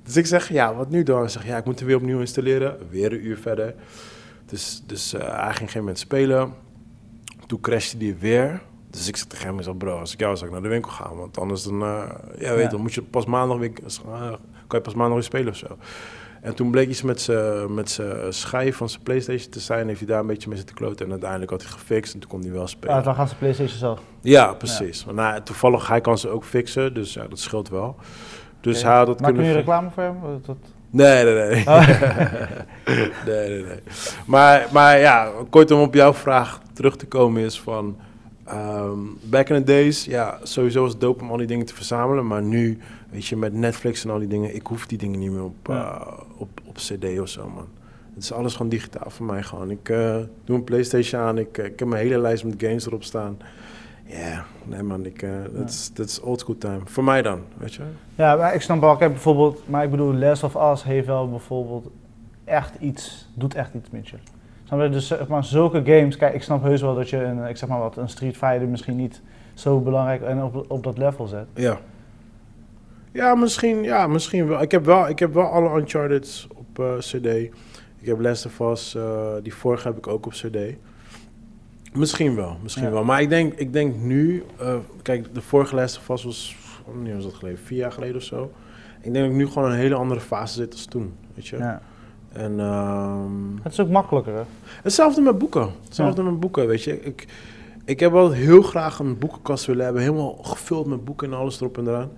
Dus 0.02 0.16
ik 0.16 0.26
zeg, 0.26 0.48
ja, 0.48 0.74
wat 0.74 0.90
nu 0.90 1.02
dan? 1.02 1.20
Hij 1.20 1.28
zegt, 1.28 1.46
ja, 1.46 1.56
ik 1.56 1.64
moet 1.64 1.78
hem 1.78 1.88
weer 1.88 1.96
opnieuw 1.96 2.20
installeren. 2.20 2.76
Weer 2.90 3.12
een 3.12 3.26
uur 3.26 3.38
verder. 3.38 3.74
Dus, 4.46 4.82
dus 4.86 5.14
eh, 5.14 5.44
hij 5.44 5.54
ging 5.54 5.70
geen 5.70 5.80
moment 5.80 5.98
spelen. 5.98 6.54
Toen 7.46 7.60
crashte 7.60 7.96
hij 7.96 8.16
weer. 8.18 8.60
Dus 8.90 9.08
ik 9.08 9.16
zeg 9.16 9.26
tegen 9.26 9.46
hem, 9.46 9.60
ik 9.60 9.78
bro, 9.78 9.98
als 9.98 10.12
ik 10.12 10.18
jou 10.18 10.30
was, 10.30 10.40
zou 10.40 10.50
ik 10.50 10.56
naar 10.60 10.68
de 10.68 10.74
winkel 10.74 10.92
gaan. 10.92 11.16
Want 11.16 11.38
anders 11.38 11.62
dan, 11.62 11.82
eh, 11.82 12.10
ja, 12.38 12.54
weet 12.54 12.64
Ja. 12.64 12.68
dan 12.68 12.80
moet 12.80 12.94
je 12.94 13.02
pas 13.02 13.26
maandag 13.26 13.58
weer, 13.58 13.72
eh, 13.84 14.32
kan 14.66 14.78
je 14.78 14.80
pas 14.80 14.94
maandag 14.94 15.14
weer 15.14 15.22
spelen 15.22 15.48
of 15.48 15.56
zo. 15.56 15.66
En 16.42 16.54
toen 16.54 16.70
bleek 16.70 16.88
iets 16.88 17.02
met 17.02 17.20
zijn 17.20 17.74
met 17.74 18.00
schijf 18.28 18.76
van 18.76 18.88
zijn 18.88 19.02
Playstation 19.02 19.50
te 19.50 19.60
zijn. 19.60 19.86
Heeft 19.86 19.98
hij 19.98 20.08
daar 20.08 20.20
een 20.20 20.26
beetje 20.26 20.48
mee 20.48 20.58
zitten 20.58 20.76
kloten. 20.76 21.04
En 21.04 21.10
uiteindelijk 21.10 21.50
had 21.50 21.62
hij 21.62 21.70
gefixt 21.70 22.14
en 22.14 22.20
toen 22.20 22.30
kon 22.30 22.40
hij 22.42 22.52
wel 22.52 22.66
spelen. 22.66 22.96
Ja, 22.96 23.02
dan 23.02 23.14
gaat 23.14 23.28
ze 23.28 23.36
PlayStation 23.36 23.78
zelf. 23.78 24.00
Ja, 24.20 24.52
precies. 24.52 25.04
Maar 25.04 25.14
nou, 25.14 25.42
toevallig, 25.42 25.88
hij 25.88 26.00
kan 26.00 26.18
ze 26.18 26.28
ook 26.28 26.44
fixen, 26.44 26.94
dus 26.94 27.12
ja, 27.14 27.26
dat 27.28 27.38
scheelt 27.38 27.68
wel. 27.68 27.96
Dus 28.60 28.78
Oké. 28.78 28.86
hij 28.88 28.96
had 28.96 29.06
dat 29.06 29.20
Maak 29.20 29.34
je 29.36 29.40
nu 29.40 29.52
reclame 29.52 29.90
voor 29.90 30.02
hem? 30.02 30.16
Dat- 30.46 30.56
Nee, 30.90 31.24
nee, 31.24 31.34
nee. 31.48 31.66
Oh. 31.66 31.88
nee, 33.26 33.48
nee, 33.48 33.62
nee. 33.64 33.78
Maar, 34.26 34.66
maar 34.72 34.98
ja, 34.98 35.30
kort 35.50 35.70
om 35.70 35.80
op 35.80 35.94
jouw 35.94 36.14
vraag 36.14 36.60
terug 36.72 36.96
te 36.96 37.06
komen 37.06 37.42
is 37.42 37.60
van... 37.60 37.96
ehm, 38.44 38.98
back 39.22 39.48
in 39.48 39.56
the 39.56 39.62
days, 39.64 40.04
ja, 40.04 40.38
sowieso 40.42 40.82
was 40.82 40.92
het 40.92 41.00
dope 41.00 41.22
om 41.22 41.30
al 41.30 41.36
die 41.36 41.46
dingen 41.46 41.66
te 41.66 41.74
verzamelen. 41.74 42.26
Maar 42.26 42.42
nu, 42.42 42.78
weet 43.10 43.26
je, 43.26 43.36
met 43.36 43.52
Netflix 43.52 44.04
en 44.04 44.10
al 44.10 44.18
die 44.18 44.28
dingen... 44.28 44.54
Ik 44.54 44.66
hoef 44.66 44.86
die 44.86 44.98
dingen 44.98 45.18
niet 45.18 45.30
meer 45.30 45.44
op, 45.44 45.66
Ja. 45.66 45.98
eh, 46.00 46.12
op, 46.36 46.48
op 46.64 46.74
cd 46.76 47.20
of 47.20 47.28
zo, 47.28 47.48
man. 47.48 47.68
Het 48.14 48.22
is 48.22 48.32
alles 48.32 48.52
gewoon 48.54 48.68
digitaal 48.70 49.10
voor 49.10 49.26
mij 49.26 49.42
gewoon. 49.42 49.70
Ik 49.70 49.88
eh, 49.88 50.16
doe 50.44 50.56
een 50.56 50.64
Playstation 50.64 51.20
aan, 51.22 51.38
ik, 51.38 51.58
eh, 51.58 51.64
ik 51.64 51.78
heb 51.78 51.88
mijn 51.88 52.02
hele 52.02 52.18
lijst 52.18 52.44
met 52.44 52.54
games 52.58 52.86
erop 52.86 53.02
staan. 53.02 53.36
Ja, 54.04 54.44
nee 54.64 54.82
man, 54.82 55.04
ik, 55.04 55.26
dat 55.52 55.68
is 55.68 55.90
dat 55.94 56.06
is 56.06 56.20
old 56.20 56.40
school 56.40 56.58
time. 56.58 56.80
Voor 56.84 57.04
mij 57.04 57.22
dan, 57.22 57.40
weet 57.56 57.74
je. 57.74 57.82
Ja, 58.14 58.36
maar 58.36 58.54
ik 58.54 58.60
snap 58.60 58.80
wel. 58.80 58.96
Kijk, 58.96 59.12
bijvoorbeeld, 59.12 59.62
maar 59.68 59.84
ik 59.84 59.90
bedoel, 59.90 60.14
Last 60.14 60.42
of 60.44 60.72
Us 60.72 60.84
heeft 60.84 61.06
wel 61.06 61.28
bijvoorbeeld 61.30 61.90
echt 62.44 62.74
iets, 62.80 63.28
doet 63.34 63.54
echt 63.54 63.74
iets 63.74 63.90
met 63.90 64.08
je. 64.08 64.16
Snap 64.64 64.80
je? 64.80 64.88
Dus 64.88 65.06
zeg 65.06 65.28
maar, 65.28 65.44
zulke 65.44 65.82
games, 65.84 66.16
kijk, 66.16 66.34
ik 66.34 66.42
snap 66.42 66.62
heus 66.62 66.80
wel 66.80 66.94
dat 66.94 67.10
je 67.10 67.16
een, 67.22 67.44
ik 67.48 67.56
zeg 67.56 67.68
maar 67.68 67.78
wat, 67.78 67.96
een 67.96 68.08
Street 68.08 68.36
Fighter 68.36 68.68
misschien 68.68 68.96
niet 68.96 69.20
zo 69.54 69.80
belangrijk 69.80 70.22
en 70.22 70.42
op, 70.42 70.64
op 70.68 70.82
dat 70.84 70.98
level 70.98 71.26
zet. 71.26 71.46
Ja. 71.54 71.78
Ja, 73.12 73.34
misschien, 73.34 73.82
ja, 73.82 74.06
misschien 74.06 74.46
wel. 74.48 74.62
Ik 74.62 74.70
heb 74.70 74.84
wel, 74.84 75.08
ik 75.08 75.18
heb 75.18 75.34
wel 75.34 75.44
alle 75.46 75.78
Uncharted 75.80 76.46
op 76.54 76.78
eh, 76.78 76.96
CD. 76.98 77.26
Ik 78.00 78.06
heb 78.06 78.20
Last 78.20 78.46
of 78.46 78.60
Us, 78.60 78.94
eh, 78.94 79.32
die 79.42 79.54
vorige 79.54 79.88
heb 79.88 79.96
ik 79.96 80.06
ook 80.06 80.26
op 80.26 80.32
CD. 80.32 80.56
Misschien 81.92 82.34
wel, 82.34 82.56
misschien 82.62 82.84
Ja. 82.84 82.90
wel. 82.90 83.04
Maar 83.04 83.20
ik 83.20 83.28
denk, 83.28 83.54
ik 83.54 83.72
denk 83.72 83.96
nu, 83.96 84.44
eh, 84.58 84.74
kijk, 85.02 85.34
de 85.34 85.40
vorige 85.40 85.74
Last 85.74 85.98
of 85.98 86.08
Us 86.08 86.24
was, 86.24 86.56
wanneer 86.86 87.14
was 87.14 87.24
dat 87.24 87.34
geleden? 87.34 87.58
Vier 87.58 87.78
jaar 87.78 87.92
geleden 87.92 88.16
of 88.16 88.22
zo. 88.22 88.50
Ik 89.00 89.12
denk 89.12 89.14
dat 89.14 89.24
ik 89.24 89.32
nu 89.40 89.46
gewoon 89.46 89.70
een 89.70 89.76
hele 89.76 89.94
andere 89.94 90.20
fase 90.20 90.54
zit 90.54 90.72
als 90.72 90.84
toen, 90.84 91.14
weet 91.34 91.46
je. 91.46 91.56
Ja. 91.56 91.82
En 92.32 92.60
ehm, 92.60 93.56
Het 93.62 93.72
is 93.72 93.80
ook 93.80 93.88
makkelijker, 93.88 94.34
hè? 94.34 94.42
Hetzelfde 94.82 95.20
met 95.20 95.38
boeken. 95.38 95.68
Hetzelfde 95.84 96.22
met 96.22 96.40
boeken, 96.40 96.66
weet 96.66 96.82
je. 96.84 97.00
Ik, 97.04 97.26
ik 97.84 98.00
heb 98.00 98.12
wel 98.12 98.30
heel 98.30 98.62
graag 98.62 98.98
een 98.98 99.18
boekenkast 99.18 99.66
willen 99.66 99.84
hebben. 99.84 100.02
Helemaal 100.02 100.32
gevuld 100.42 100.86
met 100.86 101.04
boeken 101.04 101.32
en 101.32 101.38
alles 101.38 101.60
erop 101.60 101.78
en 101.78 101.86
eraan. 101.88 102.10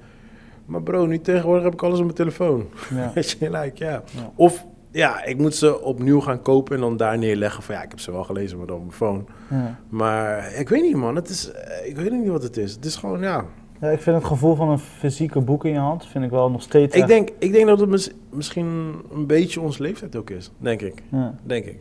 Maar 0.70 0.83
bro, 0.83 1.06
nu 1.06 1.20
tegenwoordig 1.20 1.64
heb 1.64 1.72
ik 1.72 1.83
alles 1.83 1.98
op 1.98 2.04
mijn 2.04 2.16
telefoon. 2.16 2.66
Ja. 2.94 3.11
Weet 3.14 3.30
je, 3.30 3.50
like, 3.50 3.85
ja. 3.85 3.90
Ja. 3.90 4.33
Of 4.35 4.66
ja, 4.90 5.24
ik 5.24 5.38
moet 5.38 5.54
ze 5.54 5.80
opnieuw 5.80 6.20
gaan 6.20 6.42
kopen 6.42 6.74
en 6.74 6.80
dan 6.80 6.96
daar 6.96 7.18
neerleggen. 7.18 7.62
Van 7.62 7.74
ja, 7.74 7.83
ik 7.83 7.90
heb 7.90 8.00
ze 8.00 8.12
wel 8.12 8.24
gelezen, 8.24 8.59
maar 8.59 8.66
dan 8.66 8.76
op 8.76 8.83
mijn 8.83 8.94
phone. 8.96 9.22
Ja. 9.50 9.78
Maar 9.88 10.52
ik 10.54 10.68
weet 10.68 10.83
niet, 10.83 10.96
man. 10.96 11.16
Het 11.16 11.28
is, 11.28 11.52
eh, 11.52 11.88
ik 11.88 11.96
weet 11.96 12.11
niet 12.12 12.28
wat 12.28 12.42
het 12.42 12.56
is. 12.56 12.72
Het 12.72 12.85
is 12.85 12.96
gewoon, 12.96 13.20
ja. 13.20 13.44
Ja, 13.80 13.88
ik 13.88 14.00
vind 14.00 14.16
het 14.16 14.24
gevoel 14.24 14.54
van 14.54 14.68
een 14.68 14.78
fysieke 14.78 15.40
boek 15.40 15.64
in 15.64 15.72
je 15.72 15.78
hand, 15.78 16.06
vind 16.06 16.24
ik 16.24 16.30
wel 16.30 16.50
nog 16.50 16.62
steeds 16.62 16.94
Ik 16.94 17.00
echt- 17.00 17.09
denk, 17.09 17.28
ik 17.38 17.52
denk 17.52 17.66
dat 17.66 17.80
het 17.80 17.88
mis- 17.88 18.11
misschien 18.30 18.94
een 19.12 19.26
beetje 19.26 19.61
onze 19.61 19.83
leeftijd 19.83 20.16
ook 20.16 20.30
is. 20.30 20.50
Denk 20.59 20.80
ik. 20.83 21.02
Ja. 21.11 21.35
Denk 21.42 21.64
ik. 21.64 21.78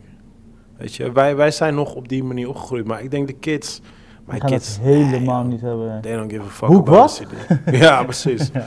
Weet 0.76 0.94
je, 0.94 1.12
wij, 1.12 1.36
wij 1.36 1.50
zijn 1.50 1.74
nog 1.74 1.94
op 1.94 2.08
die 2.08 2.24
manier 2.24 2.48
opgegroeid. 2.48 2.86
Maar 2.86 3.02
ik 3.02 3.10
denk 3.10 3.26
de 3.26 3.32
kids... 3.32 3.80
Ik 4.34 4.42
Mijn 4.42 4.52
kids... 4.52 4.68
het 4.76 4.84
helemaal 4.84 5.42
nee, 5.42 5.52
niet 5.52 5.60
hebben. 5.60 6.00
They 6.00 6.16
don't 6.16 6.30
give 6.32 6.42
a 6.42 6.48
fuck 6.50 6.68
Boek 6.68 6.88
about 6.88 7.18
wat? 7.18 7.28
CD. 7.68 7.74
ja, 7.84 8.02
precies. 8.04 8.50
Ja. 8.54 8.66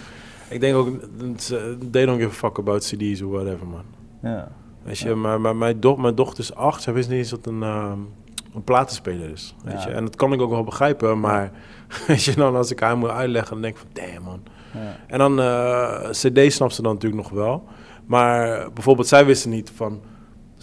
Ik 0.50 0.60
denk 0.60 0.76
ook... 0.76 0.90
dat 1.20 1.42
ze- 1.44 1.78
They 1.92 2.06
don't 2.06 2.18
give 2.22 2.30
a 2.30 2.34
fuck 2.34 2.58
about 2.60 2.84
CD's 2.86 3.22
or 3.22 3.30
whatever, 3.32 3.68
man. 3.68 3.84
Ja. 4.22 4.48
Weet 4.84 4.98
je, 5.00 5.10
Ja. 5.10 5.16
maar, 5.16 5.42
maar 5.42 5.56
mijn, 5.56 5.80
mijn 5.98 6.16
dochter 6.16 6.40
is 6.44 6.56
acht, 6.56 6.82
zij 6.82 6.94
wist 6.94 7.10
niet 7.10 7.18
eens 7.18 7.30
dat 7.30 7.46
een, 7.46 7.64
ehm, 7.64 7.98
een 8.56 8.64
platenspeler 8.64 9.30
is. 9.30 9.56
Weet 9.64 9.84
Ja. 9.84 9.90
je? 9.90 9.96
En 9.96 10.04
dat 10.06 10.16
kan 10.16 10.34
ik 10.34 10.42
ook 10.42 10.50
wel 10.50 10.64
begrijpen, 10.64 11.20
maar 11.20 11.52
weet 12.08 12.24
je, 12.24 12.36
dan 12.36 12.56
als 12.56 12.72
ik 12.72 12.80
haar 12.80 12.98
moet 12.98 13.10
uitleggen, 13.10 13.52
dan 13.54 13.62
denk 13.62 13.76
ik 13.76 13.82
van, 13.82 14.06
damn 14.06 14.24
man. 14.24 14.40
Ja. 14.74 14.96
En 15.08 15.18
dan, 15.18 15.40
eh 15.40 16.10
cd 16.10 16.54
snapt 16.54 16.74
ze 16.74 16.82
dan 16.82 16.94
natuurlijk 16.94 17.22
nog 17.24 17.32
wel. 17.32 17.64
Maar 18.06 18.68
bijvoorbeeld, 18.74 19.08
zij 19.08 19.26
wisten 19.26 19.50
niet 19.50 19.72
van... 19.76 20.02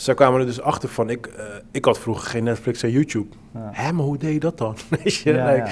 Zij 0.01 0.15
kwamen 0.15 0.41
er 0.41 0.47
dus 0.47 0.61
achter 0.61 0.89
van, 0.89 1.11
ik, 1.11 1.27
eh, 1.27 1.45
ik 1.71 1.85
had 1.85 1.99
vroeger 1.99 2.29
geen 2.31 2.45
Netflix 2.45 2.83
en 2.83 2.91
YouTube. 2.91 3.35
Ja. 3.55 3.69
Hè, 3.73 3.93
maar 3.93 4.05
hoe 4.05 4.19
deed 4.19 4.33
je 4.33 4.41
dat 4.41 4.59
dan? 4.59 4.77
Je, 5.05 5.21
Ja, 5.33 5.53
like- 5.53 5.71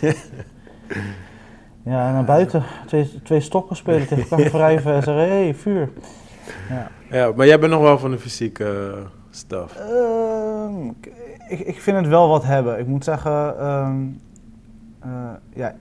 ja. 0.00 0.12
ja, 1.92 2.06
en 2.08 2.12
naar 2.12 2.24
buiten 2.24 2.62
twee, 2.86 3.22
twee 3.22 3.40
stokken 3.40 3.76
spelen 3.76 4.06
tegen 4.06 4.30
elkaar 4.36 4.50
wrijven 4.60 4.94
en 4.94 5.02
zeggen, 5.02 5.22
hé, 5.28 5.42
hey, 5.42 5.54
vuur. 5.54 5.88
Ja. 6.68 6.90
ja, 7.10 7.32
maar 7.36 7.46
jij 7.46 7.58
bent 7.58 7.72
nog 7.72 7.82
wel 7.82 7.98
van 7.98 8.10
de 8.10 8.18
fysieke 8.18 8.64
eh, 8.94 9.06
stuff. 9.30 9.76
Ehm, 9.76 10.86
ik- 11.48 11.60
ik, 11.60 11.80
vind 11.80 11.96
het 11.96 12.06
wel 12.08 12.28
wat 12.28 12.44
hebben. 12.44 12.78
Ik 12.78 12.86
moet 12.86 13.04
zeggen, 13.04 13.58
eh, 13.58 13.90
ja, 15.54 15.74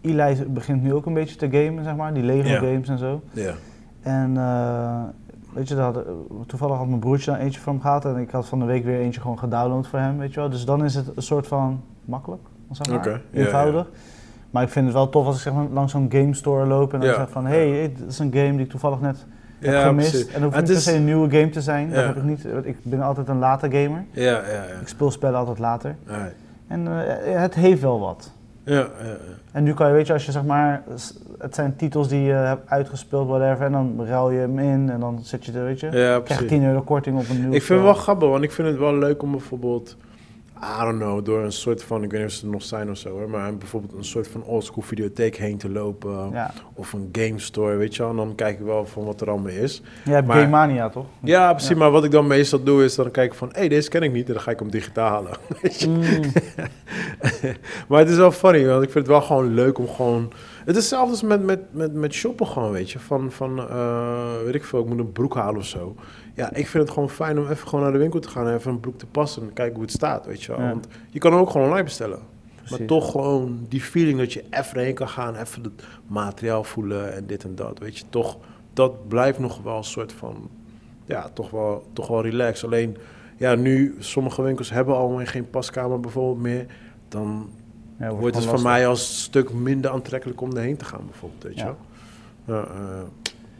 Eli 0.00 0.44
begint 0.48 0.82
nu 0.82 0.92
ook 0.94 1.06
een 1.06 1.14
beetje 1.14 1.36
te 1.36 1.48
gamen, 1.50 1.84
zeg 1.84 1.96
maar, 1.96 2.14
die 2.14 2.22
Lego 2.22 2.54
games 2.54 2.88
en 2.88 2.98
zo. 2.98 3.22
Ja. 3.32 3.54
En 4.02 4.36
weet 5.54 5.68
je, 5.68 5.74
dat 5.74 5.94
had, 5.94 6.04
toevallig 6.46 6.76
had 6.76 6.86
mijn 6.88 7.00
broertje 7.00 7.30
dan 7.30 7.40
eentje 7.40 7.60
voor 7.60 7.72
hem 7.72 7.80
gehad 7.80 8.04
en 8.04 8.16
ik 8.16 8.30
had 8.30 8.46
van 8.46 8.58
de 8.58 8.64
week 8.64 8.84
weer 8.84 9.00
eentje 9.00 9.20
gewoon 9.20 9.38
gedownload 9.38 9.86
voor 9.86 9.98
hem, 9.98 10.18
weet 10.18 10.34
je 10.34 10.40
wel. 10.40 10.48
Dus 10.50 10.64
dan 10.64 10.84
is 10.84 10.94
het 10.94 11.06
een 11.16 11.22
soort 11.22 11.46
van 11.46 11.82
makkelijk, 12.04 12.42
zeg 12.70 12.88
maar, 12.96 13.08
ja, 13.08 13.20
eenvoudig. 13.32 13.86
Maar 14.50 14.62
ik 14.62 14.68
vind 14.68 14.84
het 14.84 14.94
wel 14.94 15.08
tof 15.08 15.26
als 15.26 15.36
ik 15.36 15.42
zeg 15.42 15.52
maar 15.52 15.66
langs 15.72 15.92
zo'n 15.92 16.08
game 16.12 16.34
store 16.34 16.66
loop 16.66 16.92
en 16.92 17.00
dan 17.00 17.08
Ja. 17.08 17.14
zeg 17.14 17.30
van, 17.30 17.46
hé, 17.46 17.70
hey, 17.78 17.92
dit 17.96 18.08
is 18.08 18.18
een 18.18 18.32
game 18.32 18.50
die 18.52 18.60
ik 18.60 18.70
toevallig 18.70 19.00
net 19.00 19.26
heb 19.58 19.82
gemist. 19.82 20.10
precies. 20.10 20.26
En 20.26 20.32
dan 20.32 20.42
hoeft 20.42 20.54
Het 20.56 20.66
niet 20.68 20.76
is- 20.76 20.84
per 20.84 20.92
se 20.92 20.98
een 20.98 21.04
nieuwe 21.04 21.30
game 21.30 21.48
te 21.50 21.60
zijn, 21.60 21.90
dat 21.90 22.04
heb 22.04 22.16
ik 22.16 22.22
niet. 22.22 22.46
Ik 22.62 22.76
ben 22.82 23.00
altijd 23.02 23.28
een 23.28 23.38
late 23.38 23.70
gamer. 23.70 24.04
Ja, 24.10 24.22
ja, 24.22 24.40
ja. 24.52 24.80
Ik 24.80 24.88
speel 24.88 25.10
spellen 25.10 25.38
altijd 25.38 25.58
later. 25.58 25.96
En 26.66 26.86
eh, 27.06 27.40
het 27.40 27.54
heeft 27.54 27.80
wel 27.80 28.00
wat. 28.00 28.30
ja, 28.64 28.72
ja, 28.74 28.86
ja. 29.02 29.16
En 29.54 29.62
nu 29.62 29.74
kan 29.74 29.86
je, 29.86 29.92
weet 29.92 30.06
je, 30.06 30.12
als 30.12 30.26
je 30.26 30.32
zeg 30.32 30.44
maar, 30.44 30.82
het 31.38 31.54
zijn 31.54 31.76
titels 31.76 32.08
die 32.08 32.22
je 32.22 32.32
hebt 32.32 32.70
uitgespeeld, 32.70 33.28
whatever, 33.28 33.66
en 33.66 33.72
dan 33.72 34.04
ruil 34.06 34.30
je 34.30 34.38
hem 34.38 34.58
in 34.58 34.90
en 34.90 35.00
dan 35.00 35.18
zet 35.22 35.44
je 35.44 35.52
er, 35.52 35.64
weet 35.64 35.80
je, 35.80 35.86
Ja, 35.86 35.92
krijg 35.92 36.16
je 36.16 36.20
precies. 36.22 36.48
10 36.48 36.64
euro 36.64 36.80
korting 36.80 37.18
op 37.18 37.28
een 37.28 37.40
nieuw 37.40 37.52
Ik 37.52 37.62
vind 37.62 37.78
het 37.78 37.88
wel 37.88 37.94
grappig, 37.94 38.28
want 38.28 38.44
ik 38.44 38.52
vind 38.52 38.68
het 38.68 38.78
wel 38.78 38.98
leuk 38.98 39.22
om 39.22 39.30
bijvoorbeeld, 39.30 39.96
I 40.80 40.84
don't 40.84 40.98
know, 40.98 41.24
door 41.24 41.42
een 41.44 41.52
soort 41.52 41.82
van, 41.82 42.02
ik 42.02 42.10
weet 42.10 42.20
niet 42.20 42.28
of 42.30 42.34
ze 42.36 42.44
er 42.46 42.52
nog 42.52 42.62
zijn 42.62 42.90
of 42.90 42.96
zo 42.96 43.08
hoor, 43.08 43.30
maar 43.30 43.56
bijvoorbeeld 43.56 43.92
een 43.92 44.04
soort 44.04 44.28
van 44.28 44.42
oldschool 44.44 44.82
videotheek 44.82 45.36
heen 45.36 45.56
te 45.58 45.68
lopen. 45.70 46.30
Ja, 46.32 46.52
Of 46.74 46.92
een 46.92 47.08
game 47.12 47.38
store, 47.38 47.76
weet 47.76 47.94
je 47.96 48.02
wel. 48.02 48.10
En 48.10 48.16
dan 48.16 48.34
kijk 48.34 48.58
ik 48.58 48.64
wel 48.64 48.86
van 48.86 49.04
wat 49.04 49.20
er 49.20 49.30
allemaal 49.30 49.52
is. 49.52 49.82
je 50.04 50.10
hebt 50.10 50.26
Maar- 50.26 50.36
Game 50.36 50.50
Mania, 50.50 50.88
toch? 50.88 51.06
Ja, 51.20 51.50
precies. 51.52 51.70
Ja. 51.70 51.76
Maar 51.76 51.90
wat 51.90 52.04
ik 52.04 52.10
dan 52.10 52.26
meestal 52.26 52.62
doe, 52.62 52.84
is 52.84 52.94
dan 52.94 53.10
kijk 53.10 53.32
ik 53.32 53.38
van... 53.38 53.48
Hé, 53.52 53.58
hey, 53.58 53.68
deze 53.68 53.88
ken 53.88 54.02
ik 54.02 54.12
niet. 54.12 54.26
En 54.26 54.32
dan 54.32 54.42
ga 54.42 54.50
ik 54.50 54.58
hem 54.58 54.70
digitaal 54.70 55.10
halen. 55.10 55.36
Mm, 55.88 56.00
maar 57.88 57.98
het 57.98 58.08
is 58.08 58.16
wel 58.16 58.30
funny, 58.32 58.66
want 58.66 58.82
ik 58.82 58.90
vind 58.90 59.06
het 59.06 59.16
wel 59.16 59.22
gewoon 59.22 59.54
leuk 59.54 59.78
om 59.78 59.88
gewoon... 59.88 60.32
Het 60.58 60.76
is 60.76 60.82
hetzelfde 60.82 61.10
als 61.10 61.22
met, 61.22 61.44
met, 61.44 61.60
met, 61.70 61.92
met 61.94 62.12
shoppen 62.12 62.46
gewoon, 62.46 62.70
weet 62.70 62.90
je. 62.90 62.98
Van, 62.98 63.32
van 63.32 63.58
eh, 63.58 64.32
weet 64.44 64.54
ik 64.54 64.64
veel, 64.64 64.80
ik 64.80 64.86
moet 64.86 64.98
een 64.98 65.12
broek 65.12 65.34
halen 65.34 65.56
of 65.60 65.66
zo. 65.66 65.94
Ja, 66.34 66.52
ik 66.54 66.66
vind 66.66 66.82
het 66.82 66.92
gewoon 66.92 67.10
fijn 67.10 67.38
om 67.38 67.48
even 67.48 67.68
gewoon 67.68 67.84
naar 67.84 67.92
de 67.92 67.98
winkel 67.98 68.20
te 68.20 68.28
gaan... 68.28 68.46
en 68.46 68.54
even 68.54 68.70
een 68.70 68.80
broek 68.80 68.98
te 68.98 69.06
passen 69.06 69.42
en 69.42 69.52
kijken 69.52 69.74
hoe 69.74 69.82
het 69.82 69.92
staat, 69.92 70.26
weet 70.26 70.42
je 70.42 70.52
wel. 70.52 70.60
Ja. 70.60 70.68
Want 70.68 70.86
je 71.10 71.18
kan 71.18 71.32
hem 71.32 71.40
ook 71.40 71.50
gewoon 71.50 71.66
online 71.66 71.84
bestellen. 71.84 72.18
Maar 72.70 72.84
toch 72.84 73.10
gewoon 73.10 73.66
die 73.68 73.80
feeling 73.80 74.18
dat 74.18 74.32
je 74.32 74.44
even 74.50 74.80
heen 74.80 74.94
kan 74.94 75.08
gaan... 75.08 75.36
even 75.36 75.62
het 75.62 75.84
materiaal 76.06 76.64
voelen 76.64 77.14
en 77.14 77.26
dit 77.26 77.44
en 77.44 77.54
dat, 77.54 77.78
weet 77.78 77.98
je. 77.98 78.04
Toch, 78.08 78.36
dat 78.72 79.08
blijft 79.08 79.38
nog 79.38 79.62
wel 79.62 79.76
een 79.76 79.84
soort 79.84 80.12
van... 80.12 80.50
Ja, 81.04 81.28
toch 81.32 81.50
wel, 81.50 81.86
toch 81.92 82.08
wel 82.08 82.22
relaxed. 82.22 82.64
Alleen, 82.64 82.96
ja, 83.36 83.54
nu... 83.54 83.96
sommige 83.98 84.42
winkels 84.42 84.70
hebben 84.70 84.96
allemaal 84.96 85.26
geen 85.26 85.50
paskamer 85.50 86.00
bijvoorbeeld 86.00 86.42
meer... 86.42 86.66
dan 87.08 87.50
Ja, 87.98 88.10
wordt 88.10 88.36
het 88.36 88.44
voor 88.44 88.62
mij 88.62 88.86
als 88.86 89.22
stuk 89.22 89.52
minder 89.52 89.90
aantrekkelijk 89.90 90.40
om 90.40 90.56
erheen 90.56 90.76
te 90.76 90.84
gaan, 90.84 91.06
bijvoorbeeld. 91.06 91.42
Weet 91.42 91.58
je 91.58 91.64
wel? 91.64 91.76
Ja, 92.44 92.64
eh, 92.64 93.02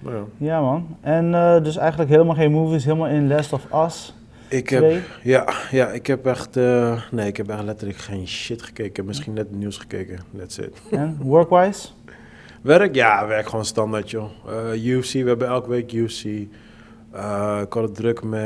ja. 0.05 0.25
Ja, 0.37 0.61
man. 0.61 0.97
En 1.01 1.35
eh, 1.35 1.63
dus 1.63 1.77
eigenlijk 1.77 2.11
helemaal 2.11 2.35
geen 2.35 2.53
movies, 2.53 2.85
helemaal 2.85 3.09
in 3.09 3.29
Last 3.29 3.53
of 3.53 3.67
Us 3.87 4.15
Ik 4.49 4.69
heb, 4.69 4.81
2. 4.81 5.01
ja, 5.23 5.53
ja, 5.71 5.89
ik 5.89 6.07
heb 6.07 6.27
echt, 6.27 6.57
eh, 6.57 7.03
nee, 7.11 7.27
ik 7.27 7.37
heb 7.37 7.49
echt 7.49 7.63
letterlijk 7.63 7.99
geen 7.99 8.29
shit 8.29 8.63
gekeken. 8.63 8.85
Ik 8.85 8.97
heb 8.97 9.07
misschien 9.07 9.33
net 9.33 9.47
het 9.49 9.59
nieuws 9.59 9.79
gekeken, 9.79 10.19
that's 10.37 10.59
it. 10.59 10.83
En 10.91 11.19
workwise? 11.23 11.89
Werk? 12.63 12.95
Ja, 12.95 13.27
werk 13.27 13.49
gewoon 13.49 13.65
standaard, 13.65 14.11
joh. 14.11 14.31
Eh, 14.73 14.85
UFC, 14.87 15.13
we 15.13 15.29
hebben 15.29 15.49
elke 15.49 15.69
week 15.69 15.93
UFC. 15.93 16.25
Ik 16.25 17.73
had 17.73 17.83
het 17.83 17.95
druk 17.95 18.23
met... 18.23 18.43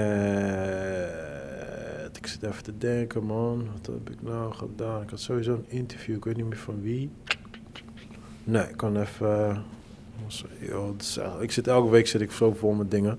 Ik 2.18 2.26
zit 2.26 2.42
even 2.42 2.62
te 2.62 2.78
denken, 2.78 3.24
man. 3.24 3.68
Wat 3.72 3.86
heb 3.86 4.10
ik 4.10 4.22
nou 4.22 4.52
gedaan? 4.52 5.02
Ik 5.02 5.10
had 5.10 5.20
sowieso 5.20 5.52
een 5.52 5.64
interview, 5.68 6.16
ik 6.16 6.24
weet 6.24 6.36
niet 6.36 6.48
meer 6.48 6.58
van 6.58 6.80
wie. 6.82 7.10
Nee, 8.44 8.62
ik 8.62 8.76
kan 8.76 9.00
even... 9.00 9.64
Is 10.28 11.18
ik 11.40 11.52
zit 11.52 11.66
elke 11.66 11.90
week 11.90 12.06
zit 12.06 12.20
ik 12.20 12.32
zo 12.32 12.52
vol 12.52 12.72
met 12.72 12.90
dingen. 12.90 13.18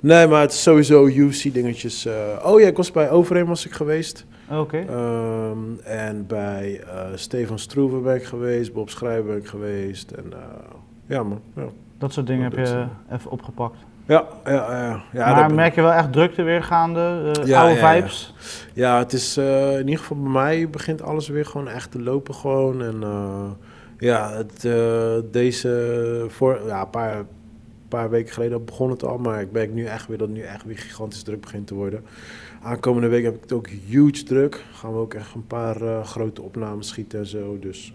Nee, 0.00 0.26
maar 0.26 0.40
het 0.40 0.52
is 0.52 0.62
sowieso 0.62 1.06
UFC 1.06 1.52
dingetjes. 1.54 2.06
eh. 2.06 2.14
oh 2.44 2.60
ja, 2.60 2.66
ik 2.66 2.76
was 2.76 2.90
bij 2.90 3.10
Overeem 3.10 3.46
was 3.46 3.66
ik 3.66 3.72
geweest. 3.72 4.26
Oké. 4.50 4.78
Ehm, 4.88 5.58
en 5.84 6.26
bij 6.26 6.80
eh 6.86 7.04
Stefan 7.14 7.58
Stroeven 7.58 8.02
ben 8.02 8.14
ik 8.14 8.24
geweest, 8.24 8.72
Bob 8.72 8.90
Schrijver 8.90 9.24
ben 9.24 9.36
ik 9.36 9.46
geweest. 9.46 10.10
En 10.10 10.32
eh, 10.32 10.38
ja 11.06 11.22
man, 11.22 11.40
ja. 11.56 11.64
Dat 11.98 12.12
soort 12.12 12.26
dingen 12.26 12.50
dat 12.50 12.58
heb 12.58 12.66
je 12.66 13.14
even 13.14 13.30
opgepakt. 13.30 13.76
Ja, 14.06 14.24
ja, 14.44 14.52
ja. 14.52 15.02
ja, 15.12 15.34
maar 15.34 15.54
merk 15.54 15.74
je 15.74 15.80
wel 15.82 15.92
echt 15.92 16.12
drukte 16.12 16.42
weer 16.42 16.62
gaande? 16.62 17.32
Ja, 17.44 17.60
oude 17.60 17.80
ja, 17.80 17.94
vibes? 17.94 18.34
ja, 18.74 18.98
het 18.98 19.12
is 19.12 19.36
in 19.36 19.78
ieder 19.78 19.98
geval 19.98 20.16
bij 20.22 20.30
mij 20.32 20.68
begint 20.70 21.02
alles 21.02 21.28
weer 21.28 21.46
gewoon 21.46 21.68
echt 21.68 21.90
te 21.90 22.02
lopen 22.02 22.34
gewoon. 22.34 22.82
En 22.82 23.02
ja, 24.00 24.32
het, 24.32 24.64
eh, 24.64 25.14
deze, 25.30 26.24
voor, 26.28 26.60
ja, 26.66 26.80
een 26.80 26.90
paar, 26.90 27.24
paar 27.88 28.10
weken 28.10 28.32
geleden 28.32 28.64
begon 28.64 28.90
het 28.90 29.04
al, 29.04 29.18
maar 29.18 29.40
ik 29.40 29.52
merk 29.52 29.72
nu 29.72 29.84
echt 29.84 30.06
weer 30.08 30.18
dat 30.18 30.28
het 30.28 30.36
nu 30.36 30.42
echt 30.42 30.64
weer 30.64 30.78
gigantisch 30.78 31.22
druk 31.22 31.40
begint 31.40 31.66
te 31.66 31.74
worden. 31.74 32.02
Aankomende 32.62 33.08
week 33.08 33.24
heb 33.24 33.34
ik 33.34 33.40
het 33.42 33.52
ook 33.52 33.68
huge 33.68 34.22
druk. 34.22 34.64
Gaan 34.72 34.92
we 34.92 34.98
ook 34.98 35.14
echt 35.14 35.34
een 35.34 35.46
paar 35.46 35.82
eh, 35.82 36.04
grote 36.04 36.42
opnames 36.42 36.88
schieten 36.88 37.18
en 37.18 37.26
zo. 37.26 37.58
Dus 37.60 37.92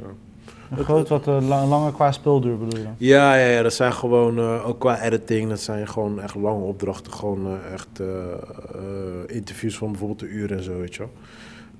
Een 0.78 0.84
groot 0.84 1.10
wat 1.10 1.26
la- 1.26 1.65
langer 1.65 1.91
qua 1.91 2.12
speelduur 2.12 2.58
bedoel 2.58 2.80
je? 2.80 2.88
Ja, 2.98 3.36
ja, 3.36 3.48
ja, 3.48 3.62
dat 3.62 3.74
zijn 3.74 3.94
gewoon, 3.94 4.39
ook 4.39 4.80
qua 4.80 5.02
editing, 5.02 5.50
dat 5.50 5.60
zijn 5.60 5.88
gewoon 5.88 6.22
echt 6.22 6.36
lange 6.36 6.63
opdrachten. 6.63 7.12
Gewoon 7.13 7.58
echt 7.74 8.02
interviews 9.28 9.78
van 9.78 9.89
bijvoorbeeld 9.91 10.22
een 10.22 10.36
uur 10.36 10.52
en 10.52 10.63
zo, 10.63 10.78
weet 10.80 10.94
je 10.96 11.00
wel. 11.00 11.12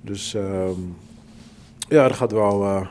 Dus 0.00 0.34
ehm, 0.34 0.70
ja, 1.88 2.08
dat 2.08 2.16
gaat 2.16 2.32
wel... 2.32 2.86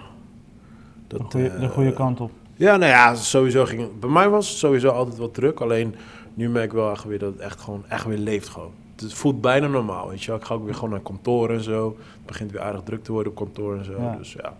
dat, 1.07 1.19
De 1.19 1.25
goede, 1.37 1.47
eh, 1.49 1.59
de 1.59 1.69
goede 1.69 1.93
kant 1.93 2.19
op. 2.21 2.31
Ja, 2.55 2.77
nou 2.77 2.91
ja, 2.91 3.15
sowieso 3.15 3.65
ging 3.65 3.81
het- 3.81 3.99
Bij 3.99 4.09
mij 4.09 4.29
was 4.29 4.49
het 4.49 4.57
sowieso 4.57 4.89
altijd 4.89 5.17
wat 5.17 5.33
druk, 5.33 5.59
alleen 5.59 5.95
nu 6.33 6.49
merk 6.49 6.65
ik 6.65 6.71
wel 6.71 6.91
echt 6.91 7.03
weer 7.03 7.19
dat 7.19 7.31
het 7.33 7.41
echt 7.41 7.59
gewoon 7.61 7.83
echt 7.87 8.05
weer 8.05 8.17
leeft 8.17 8.49
gewoon. 8.49 8.71
Het 8.95 9.13
voelt 9.13 9.41
bijna 9.41 9.67
normaal, 9.67 10.09
weet 10.09 10.21
je 10.23 10.27
wel. 10.31 10.39
Ik 10.39 10.45
ga 10.45 10.53
ook 10.53 10.65
weer 10.65 10.73
gewoon 10.75 10.89
naar 10.89 10.99
kantoor 10.99 11.49
en 11.49 11.61
zo. 11.63 11.87
Het 11.97 12.25
begint 12.25 12.51
weer 12.51 12.61
aardig 12.61 12.81
druk 12.83 13.03
te 13.03 13.11
worden 13.11 13.31
op 13.31 13.37
kantoor 13.37 13.77
en 13.77 13.85
zo, 13.85 13.91
Ja. 14.01 14.15
dus 14.15 14.33
ja. 14.33 14.53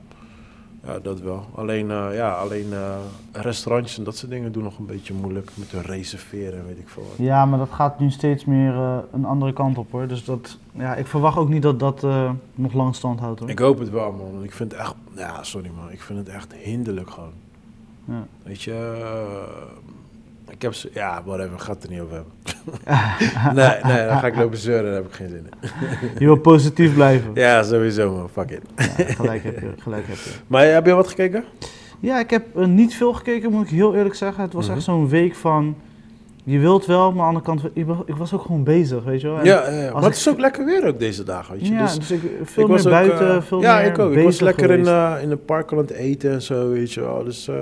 Ja, 0.85 0.99
dat 0.99 1.19
wel. 1.19 1.45
Alleen, 1.55 1.91
eh, 1.91 2.07
ja, 2.13 2.31
alleen 2.31 2.73
eh, 2.73 2.97
restaurantjes 3.31 3.97
en 3.97 4.03
dat 4.03 4.17
soort 4.17 4.31
dingen 4.31 4.51
doen 4.51 4.63
nog 4.63 4.77
een 4.77 4.85
beetje 4.85 5.13
moeilijk 5.13 5.51
met 5.53 5.71
hun 5.71 5.81
reserveren 5.81 6.59
en 6.59 6.65
weet 6.65 6.77
ik 6.77 6.89
veel 6.89 7.03
wat. 7.03 7.25
Ja, 7.25 7.45
maar 7.45 7.59
dat 7.59 7.69
gaat 7.71 7.99
nu 7.99 8.11
steeds 8.11 8.45
meer 8.45 8.73
eh, 8.73 8.97
een 9.11 9.25
andere 9.25 9.53
kant 9.53 9.77
op 9.77 9.91
hoor. 9.91 10.07
Dus 10.07 10.25
dat, 10.25 10.57
ja, 10.71 10.95
ik 10.95 11.07
verwacht 11.07 11.37
ook 11.37 11.49
niet 11.49 11.61
dat 11.61 11.79
dat 11.79 12.01
nog 12.55 12.73
lang 12.73 12.95
stand 12.95 13.19
houdt 13.19 13.39
hoor. 13.39 13.49
Ik 13.49 13.59
hoop 13.59 13.79
het 13.79 13.89
wel, 13.89 14.11
man. 14.11 14.43
Ik 14.43 14.51
vind 14.51 14.71
het 14.71 14.81
echt, 14.81 14.95
ja, 15.15 15.43
sorry 15.43 15.71
man, 15.75 15.91
ik 15.91 16.01
vind 16.01 16.19
het 16.19 16.29
echt 16.29 16.53
hinderlijk 16.53 17.09
gewoon. 17.09 17.33
Ja. 18.05 18.27
Weet 18.43 18.61
je, 18.61 19.03
ik 20.49 20.61
heb 20.61 20.73
ze, 20.73 20.89
ja, 20.93 21.21
whatever, 21.25 21.59
gaat 21.59 21.83
er 21.83 21.89
niet 21.89 21.99
over 22.01 22.13
hebben. 22.15 22.33
nee, 23.55 23.93
nee, 23.93 24.07
dan 24.07 24.17
ga 24.19 24.27
ik 24.27 24.35
lopen 24.35 24.57
zeuren, 24.57 24.85
daar 24.85 24.93
heb 24.93 25.05
ik 25.05 25.13
geen 25.13 25.29
zin 25.29 25.47
in. 25.61 25.69
Je 26.19 26.25
wil 26.25 26.35
positief 26.39 26.93
blijven. 26.93 27.31
Ja, 27.33 27.63
sowieso 27.63 28.11
man, 28.15 28.29
fuck 28.29 28.49
it. 28.51 28.61
Ja, 28.97 29.13
gelijk 29.13 29.43
heb 29.43 29.59
je, 29.59 29.69
gelijk 29.77 30.07
heb 30.07 30.15
je. 30.17 30.29
Maar 30.47 30.63
eh, 30.65 30.73
heb 30.73 30.85
je 30.85 30.93
wat 30.93 31.07
gekeken? 31.07 31.43
Ja, 31.99 32.19
ik 32.19 32.29
heb 32.29 32.57
eh, 32.57 32.65
niet 32.65 32.95
veel 32.95 33.13
gekeken, 33.13 33.51
moet 33.51 33.63
ik 33.65 33.69
heel 33.71 33.95
eerlijk 33.95 34.15
zeggen. 34.15 34.43
Het 34.43 34.53
was 34.53 34.65
Mhm. 34.67 34.75
echt 34.75 34.83
zo'n 34.85 35.09
week 35.09 35.35
van, 35.35 35.75
je 36.43 36.59
wilt 36.59 36.85
wel, 36.85 37.11
maar 37.11 37.25
aan 37.25 37.33
de 37.33 37.39
andere 37.41 37.61
kant, 37.61 37.75
ik 37.77 37.85
wa- 37.85 38.03
ik 38.05 38.15
was 38.15 38.33
ook 38.33 38.41
gewoon 38.41 38.63
bezig, 38.63 39.03
weet 39.03 39.21
je 39.21 39.27
wel. 39.27 39.37
En- 39.39 39.45
Ja, 39.45 39.69
ja, 39.69 39.81
ja. 39.81 39.93
maar 39.93 40.03
het 40.03 40.15
is 40.15 40.29
ook 40.29 40.39
lekker 40.39 40.65
weer 40.65 40.87
ook 40.87 40.99
deze 40.99 41.23
dagen, 41.23 41.53
weet 41.55 41.67
je. 41.67 41.73
ja, 41.73 41.81
dus, 41.85 41.95
dus, 41.99 42.11
ik 42.11 42.21
veel 42.43 42.63
ik 42.63 42.69
meer 42.69 42.77
was 42.77 42.85
ook, 42.85 42.91
buiten, 42.91 43.35
eh, 43.35 43.41
veel 43.41 43.61
ja, 43.61 43.77
meer 43.77 43.85
ik 43.85 43.99
ook. 43.99 44.13
Ik 44.13 44.23
was 44.23 44.39
lekker 44.39 44.71
in, 44.71 44.87
eh, 44.87 45.13
in 45.21 45.29
het 45.29 45.45
park 45.45 45.71
aan 45.71 45.77
het 45.77 45.91
eten 45.91 46.31
en 46.31 46.41
zo, 46.41 46.69
weet 46.69 46.93
je 46.93 47.01
wel. 47.01 47.23
Dus 47.23 47.47
eh, 47.47 47.55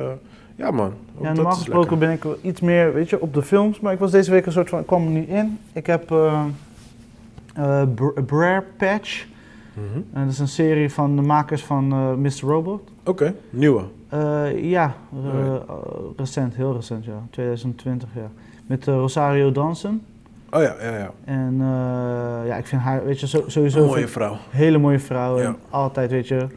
ja 0.56 0.72
man, 0.72 0.86
ook 1.18 1.22
Ja, 1.22 1.28
dat 1.28 1.36
normaal 1.36 1.54
gesproken 1.54 2.00
ben 2.00 2.12
ik 2.12 2.24
wel 2.24 2.38
iets 2.42 2.62
meer, 2.62 2.94
weet 2.94 3.10
je, 3.10 3.22
op 3.22 3.34
de 3.34 3.42
films, 3.42 3.80
maar 3.80 3.94
ik 3.94 4.00
was 4.00 4.12
deze 4.12 4.32
week 4.32 4.46
een 4.46 4.52
soort 4.52 4.70
van, 4.70 4.80
ik 4.80 4.86
kwam 4.86 5.04
er 5.06 5.10
niet 5.12 5.28
in. 5.28 5.60
Ik 5.74 5.86
heb 5.86 6.06
Br- 7.96 8.22
Brer 8.26 8.64
Patch, 8.78 9.26
en 10.14 10.24
dat 10.24 10.32
is 10.32 10.40
een 10.40 10.48
serie 10.48 10.92
van 10.92 11.16
de 11.16 11.22
makers 11.22 11.64
van 11.64 11.88
Mr. 12.22 12.40
Robot. 12.42 12.90
Oké, 13.06 13.34
nieuwe. 13.50 13.84
Ja, 14.62 14.96
recent, 16.18 16.56
heel 16.56 16.74
recent, 16.74 17.06
ja, 17.06 17.22
2020, 17.30 18.10
ja. 18.16 18.30
Met 18.66 18.86
Rosario 18.86 19.52
Dawson. 19.52 20.02
Oh 20.52 20.62
ja, 20.62 20.76
ja, 20.82 20.98
ja. 20.98 21.12
En 21.26 21.56
eh, 21.60 22.48
ja, 22.48 22.56
ik 22.56 22.66
vind 22.66 22.82
haar, 22.82 23.06
weet 23.06 23.20
je, 23.20 23.28
sowieso 23.48 23.80
Een 23.80 23.86
mooie 23.86 24.08
vrouw. 24.08 24.38
hele 24.50 24.78
mooie 24.78 25.00
vrouw. 25.00 25.38
Ja. 25.40 25.44
En 25.46 25.56
altijd, 25.70 26.12
weet 26.12 26.28
je, 26.28 26.48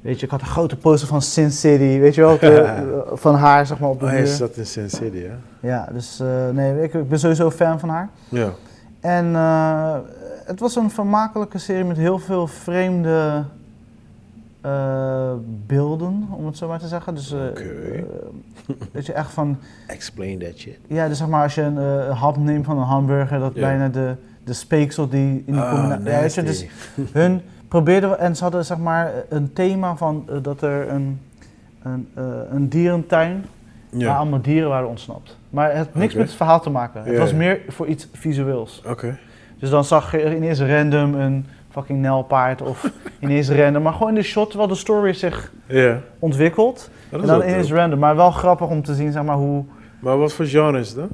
weet 0.00 0.18
je, 0.20 0.24
ik 0.26 0.30
had 0.32 0.40
een 0.40 0.46
grote 0.46 0.76
poster 0.76 1.08
van 1.08 1.22
Sin 1.22 1.50
City, 1.50 1.98
weet 1.98 2.14
je 2.14 2.20
wel, 2.20 2.38
de- 2.38 3.02
van 3.12 3.34
haar, 3.34 3.66
zeg 3.66 3.78
maar, 3.78 3.90
op 3.90 3.98
de 4.00 4.04
Oh, 4.04 4.10
hij 4.10 4.26
zat 4.26 4.56
in 4.56 4.66
Sin 4.66 4.90
City, 4.90 5.22
hè? 5.22 5.34
Ja, 5.68 5.88
dus 5.92 6.20
eh, 6.20 6.26
nee, 6.52 6.82
ik, 6.82 6.94
ik 6.94 7.08
ben 7.08 7.18
sowieso 7.18 7.50
fan 7.50 7.80
van 7.80 7.88
haar. 7.88 8.08
Ja. 8.28 8.50
En 9.00 9.34
eh, 9.34 9.96
het 10.44 10.60
was 10.60 10.76
een 10.76 10.90
vermakelijke 10.90 11.58
serie 11.58 11.84
met 11.84 11.96
heel 11.96 12.18
veel 12.18 12.46
vreemde 12.46 13.44
eh, 14.60 15.32
beelden, 15.66 16.28
om 16.30 16.46
het 16.46 16.56
zo 16.56 16.68
maar 16.68 16.78
te 16.78 16.88
zeggen. 16.88 17.14
Dus 17.14 17.32
Oké. 17.32 17.60
eh, 17.62 18.02
dat 18.92 19.06
je 19.06 19.12
echt 19.12 19.30
van, 19.30 19.58
Explain 19.86 20.38
that 20.38 20.56
shit. 20.56 20.78
ja, 20.86 21.08
dus 21.08 21.18
zeg 21.18 21.28
maar 21.28 21.42
als 21.42 21.54
je 21.54 21.62
een 21.62 22.12
hap 22.12 22.36
neemt 22.36 22.64
van 22.64 22.78
een 22.78 22.84
hamburger, 22.84 23.38
dat 23.38 23.54
bijna 23.54 23.88
de, 23.88 24.14
de 24.44 24.52
speeksel 24.52 25.08
die 25.08 25.42
in 25.46 25.52
die 25.52 25.60
Ah, 25.62 25.70
combinatie... 25.88 26.42
Dus 26.42 26.66
hun 27.12 27.40
probeerden, 27.68 28.18
en 28.18 28.36
ze 28.36 28.42
hadden 28.42 28.64
zeg 28.64 28.78
maar 28.78 29.12
een 29.28 29.52
thema 29.52 29.96
van 29.96 30.24
eh, 30.28 30.36
dat 30.42 30.62
er 30.62 30.88
een, 30.90 31.20
een, 31.82 32.08
eh, 32.14 32.24
een 32.50 32.68
dierentuin 32.68 33.44
waar 33.90 34.00
Ja, 34.00 34.16
allemaal 34.16 34.40
dieren 34.42 34.68
waren 34.68 34.88
ontsnapt. 34.88 35.36
Maar 35.50 35.68
het 35.68 35.76
had 35.86 35.94
niks 35.94 36.14
met 36.14 36.26
het 36.26 36.36
verhaal 36.36 36.60
te 36.60 36.70
maken. 36.70 37.02
Het 37.04 37.18
was 37.18 37.30
ja. 37.30 37.36
meer 37.36 37.60
voor 37.68 37.86
iets 37.86 38.08
visueels. 38.12 38.82
oké. 38.88 39.18
Dus 39.58 39.70
dan 39.70 39.84
zag 39.84 40.12
je 40.12 40.36
ineens 40.36 40.60
random 40.60 41.14
een 41.14 41.46
fucking 41.70 41.98
nelpaard 42.00 42.62
of 42.62 42.90
ineens 43.20 43.50
random. 43.50 43.82
Maar 43.82 43.92
gewoon 43.92 44.08
in 44.08 44.14
de 44.14 44.22
shot 44.22 44.48
terwijl 44.48 44.68
de 44.70 44.76
story 44.76 45.12
zich 45.12 45.52
Ja. 45.66 46.00
ontwikkelt. 46.18 46.90
Dat 47.10 47.20
En 47.20 47.26
dan 47.26 47.38
wel 47.38 47.48
ineens 47.48 47.68
dope. 47.68 47.80
random. 47.80 47.98
Maar 47.98 48.16
wel 48.16 48.30
grappig 48.30 48.68
om 48.68 48.82
te 48.82 48.94
zien 48.94 49.12
zeg 49.12 49.22
maar, 49.22 49.36
hoe... 49.36 49.64
Maar 50.00 50.18
wat 50.18 50.32
voor 50.32 50.44
genre 50.44 50.78
is 50.78 50.94
dat? 50.94 51.08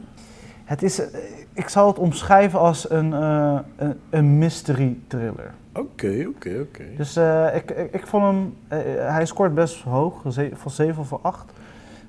Het 0.64 0.82
is, 0.82 1.11
eh, 1.11 1.18
ik 1.53 1.68
zou 1.68 1.88
het 1.88 1.98
omschrijven 1.98 2.59
als 2.59 2.90
een, 2.90 3.12
een, 3.12 3.62
een 4.11 4.38
mystery 4.38 4.96
thriller. 5.07 5.50
Oké, 5.75 6.25
oké, 6.29 6.59
oké. 6.61 6.85
Dus 6.97 7.16
eh, 7.16 7.47
ik, 7.55 7.70
ik, 7.70 7.93
ik 7.95 8.07
vond 8.07 8.25
hem... 8.25 8.55
eh, 8.68 8.79
hij 9.14 9.27
scoort 9.27 9.55
best 9.55 9.83
hoog, 9.83 10.20
van 10.53 10.70
7 10.70 10.99
of 11.01 11.09
van 11.09 11.18
8. 11.23 11.53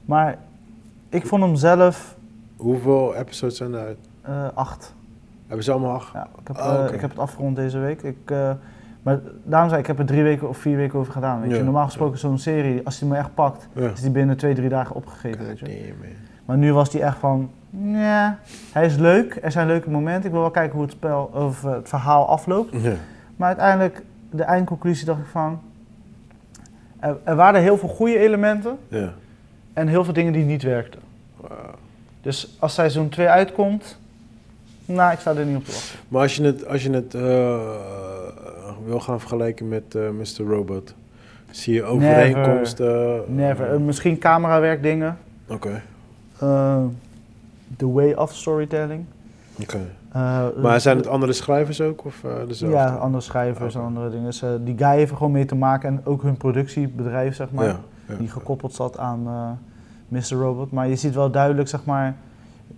Maar 0.06 0.38
ik 1.10 1.26
vond 1.28 1.44
hem 1.44 1.56
zelf 1.56 2.16
Hoeveel 2.58 3.16
episodes 3.16 3.58
zijn 3.58 3.74
er 3.74 3.86
uit? 3.86 3.98
eh 4.22 4.48
8. 4.54 4.94
Hebben 5.48 5.64
ze 5.66 5.72
allemaal 5.72 5.94
acht? 5.94 6.14
Ja, 6.14 6.28
ik 6.42 6.48
heb, 6.48 6.58
eh, 6.58 6.80
oké. 6.84 6.94
ik 6.94 7.02
heb 7.02 7.10
het 7.10 7.20
afgerond 7.20 7.56
deze 7.56 7.78
week. 7.80 8.02
Ik, 8.02 8.18
eh, 8.26 8.52
maar 9.02 9.20
daarom 9.44 9.70
zei 9.70 9.82
ik, 9.82 9.88
ik 9.90 9.98
heb 9.98 10.00
er 10.08 10.14
drie 10.14 10.24
weken 10.24 10.50
of 10.50 10.58
vier 10.58 10.78
weken 10.78 11.00
over 11.00 11.14
gedaan. 11.14 11.42
Weet 11.42 11.56
je. 11.56 11.64
Normaal 11.64 11.86
gesproken 11.86 12.20
zo'n 12.20 12.38
serie, 12.38 12.82
als 12.86 13.00
die 13.00 13.08
me 13.08 13.18
echt 13.18 13.34
pakt, 13.34 13.68
Ja. 13.74 13.90
is 13.90 14.02
die 14.02 14.12
binnen 14.12 14.38
twee, 14.38 14.54
drie 14.54 14.70
dagen 14.70 14.96
opgegeten. 14.96 15.46
Weet 15.46 15.60
je. 15.60 15.94
Maar 16.46 16.58
nu 16.58 16.74
was 16.74 16.90
die 16.90 17.02
echt 17.04 17.18
van, 17.18 17.52
ja, 17.84 18.40
hij 18.72 18.86
is 18.86 18.96
leuk, 18.96 19.40
er 19.42 19.52
zijn 19.52 19.68
leuke 19.68 19.90
momenten. 19.90 20.26
Ik 20.26 20.32
wil 20.32 20.42
wel 20.42 20.52
kijken 20.52 20.74
hoe 20.74 20.82
het, 20.84 20.92
spel, 20.92 21.30
of, 21.34 21.64
eh, 21.66 21.72
het 21.72 21.90
verhaal 21.90 22.28
afloopt. 22.28 22.76
Maar 23.36 23.48
uiteindelijk, 23.48 24.02
de 24.30 24.44
eindconclusie 24.44 25.06
dacht 25.06 25.20
ik 25.20 25.26
van, 25.26 25.62
er, 27.00 27.18
er 27.24 27.36
waren 27.36 27.62
heel 27.62 27.78
veel 27.78 27.90
goede 27.90 28.18
elementen 28.20 28.78
Ja. 28.88 29.14
en 29.74 29.88
heel 29.88 30.04
veel 30.04 30.14
dingen 30.14 30.34
die 30.34 30.46
niet 30.46 30.64
werkten. 30.64 31.00
Dus 32.22 32.56
als 32.60 32.74
seizoen 32.74 33.10
2 33.10 33.28
uitkomt, 33.28 33.98
nou, 34.86 35.14
ik 35.14 35.20
sta 35.20 35.34
er 35.36 35.46
niet 35.46 35.58
op 35.58 35.66
te 35.66 35.72
wachten. 35.72 36.00
Maar 36.08 36.22
als 36.22 36.36
je 36.36 36.44
het, 36.44 36.68
als 36.68 36.84
je 36.84 36.90
het 36.90 37.14
eh, 37.14 37.60
wil 38.86 39.00
gaan 39.00 39.20
vergelijken 39.20 39.68
met 39.68 39.96
eh, 39.96 40.10
Mr. 40.10 40.44
Robot, 40.48 40.94
zie 41.52 41.74
je 41.74 41.84
overeenkomsten? 41.84 43.24
Never. 43.36 43.74
Eh, 43.74 43.78
misschien 43.80 44.18
camerawerk 44.18 44.84
dingen. 44.84 45.18
Oké, 45.48 45.82
Uh, 46.44 46.78
the 47.78 47.92
way 47.92 48.14
of 48.14 48.34
storytelling. 48.36 49.06
Oké. 49.62 49.80
Uh, 50.16 50.46
Maar 50.62 50.82
zijn 50.82 50.98
het 50.98 51.08
andere 51.08 51.34
schrijvers 51.34 51.82
ook? 51.82 52.06
Of, 52.06 52.24
eh, 52.24 52.32
dezelfde? 52.48 52.78
Ja, 52.78 52.96
andere 52.96 53.24
schrijvers 53.24 53.76
en 53.76 53.82
andere 53.82 54.10
dingen. 54.10 54.26
Dus, 54.26 54.42
eh, 54.42 54.50
die 54.64 54.78
guy 54.78 54.96
heeft 54.96 55.12
er 55.12 55.18
gewoon 55.18 55.32
mee 55.32 55.46
te 55.46 55.56
maken 55.56 55.90
en 55.90 56.02
ook 56.04 56.22
hun 56.22 56.38
productiebedrijf, 56.38 57.36
zeg 57.36 57.52
maar, 57.52 57.66
Ja, 57.66 57.80
ja. 58.08 58.16
die 58.16 58.30
gekoppeld 58.30 58.74
zat 58.74 58.98
aan 58.98 59.28
eh 59.28 59.50
Mr. 60.08 60.38
Robot. 60.38 60.72
Maar 60.72 60.88
je 60.88 60.96
ziet 60.96 61.14
wel 61.14 61.32
duidelijk, 61.32 61.70
zeg 61.70 61.86
maar, 61.86 62.16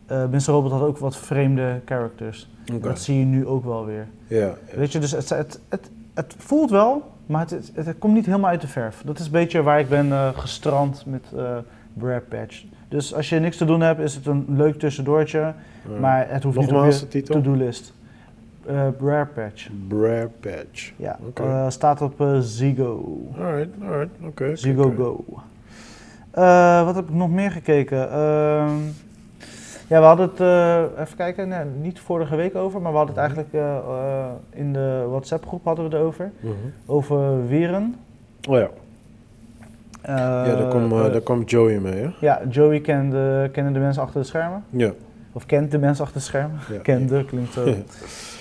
eh 0.06 0.24
Mr. 0.32 0.46
Robot 0.46 0.72
had 0.72 0.82
ook 0.82 0.98
wat 0.98 1.18
vreemde 1.18 1.82
characters. 1.86 2.50
Dat 2.82 3.00
zie 3.00 3.20
je 3.20 3.26
nu 3.26 3.48
ook 3.48 3.64
wel 3.64 3.86
weer. 3.86 4.08
Ja. 4.28 4.54
Weet 4.76 4.92
je, 4.92 5.00
dus 5.00 5.12
het, 5.12 5.30
het, 5.30 5.60
het, 5.70 5.90
het 6.14 6.36
voelt 6.38 6.70
wel, 6.70 7.12
maar 7.26 7.42
het, 7.42 7.50
het, 7.50 7.86
het 7.86 7.98
komt 7.98 8.14
niet 8.14 8.26
helemaal 8.26 8.50
uit 8.50 8.62
de 8.62 8.68
verf. 8.68 9.02
Dat 9.06 9.20
is 9.20 9.26
een 9.26 9.32
beetje 9.32 9.64
waar 9.64 9.80
ik 9.80 9.90
ben 9.90 10.12
eh, 10.12 10.30
gestrand 10.38 11.04
met 11.06 11.26
eh 11.36 11.58
Brad 11.98 12.28
Patch. 12.28 12.64
Dus 12.88 13.14
als 13.14 13.30
je 13.30 13.40
niks 13.40 13.58
te 13.58 13.66
doen 13.66 13.82
hebt, 13.82 14.00
is 14.00 14.16
het 14.16 14.26
een 14.26 14.46
leuk 14.48 14.80
tussendoortje. 14.80 15.54
Maar 16.00 16.26
het 16.30 16.44
hoeft 16.44 16.58
niet 16.60 16.72
op 16.72 17.12
je 17.12 17.22
to-do-list. 17.22 17.94
Eh 18.66 18.88
Rare 19.02 19.26
Patch. 19.26 19.70
Brer 19.88 20.30
Patch. 20.40 20.92
Ja, 20.96 21.20
Oké. 21.28 21.44
eh, 21.44 21.70
staat 21.70 22.02
op 22.02 22.22
eh, 22.22 22.38
Zigo. 22.40 23.22
Alright, 23.40 23.70
alright, 23.84 24.10
oké. 24.22 24.56
Zigo. 24.56 24.94
Go. 24.98 25.24
Eh, 26.32 26.86
wat 26.86 26.96
heb 26.96 27.08
ik 27.08 27.14
nog 27.14 27.30
meer 27.30 27.52
gekeken? 27.52 28.12
Ehm, 28.12 28.74
ja, 29.88 30.00
we 30.00 30.06
hadden 30.06 30.30
het, 30.30 30.40
eh, 30.40 31.02
even 31.04 31.18
kijken, 31.18 31.48
nee, 31.48 31.66
niet 31.82 32.00
vorige 32.00 32.36
week 32.36 32.56
over, 32.56 32.82
maar 32.82 32.92
we 32.92 32.98
hadden 32.98 33.16
het 33.16 33.24
eigenlijk 33.26 33.54
eh, 33.54 33.78
eh, 33.78 34.26
in 34.54 34.74
de 34.74 35.06
WhatsApp 35.10 35.48
groep 35.48 35.64
hadden 35.66 35.90
we 35.90 35.96
het 35.96 36.06
over. 36.06 36.32
Mhm. 36.40 36.54
Over 36.86 37.48
Wieren. 37.48 37.96
Oh 38.50 38.58
ja, 38.58 38.62
Eh, 38.64 38.70
ja 40.08 40.56
daar, 40.56 40.68
kwam, 40.70 40.92
eh, 40.92 41.06
eh, 41.06 41.12
daar 41.12 41.22
kwam 41.22 41.44
Joey 41.44 41.80
mee, 41.80 42.02
hè? 42.04 42.10
ja, 42.20 42.42
Joey 42.50 42.82
kende, 42.82 43.50
kende 43.52 43.72
de 43.72 43.80
mensen 43.80 44.02
achter 44.02 44.20
de 44.22 44.28
schermen. 44.28 44.64
Ja. 44.70 44.92
Of 45.32 45.46
kent 45.46 45.72
de 45.72 45.78
mensen 45.78 46.04
achter 46.04 46.20
de 46.20 46.26
schermen. 46.26 46.60
ja. 46.72 46.80
Kende, 46.80 47.26
klinkt 47.26 47.54
zo 47.54 47.74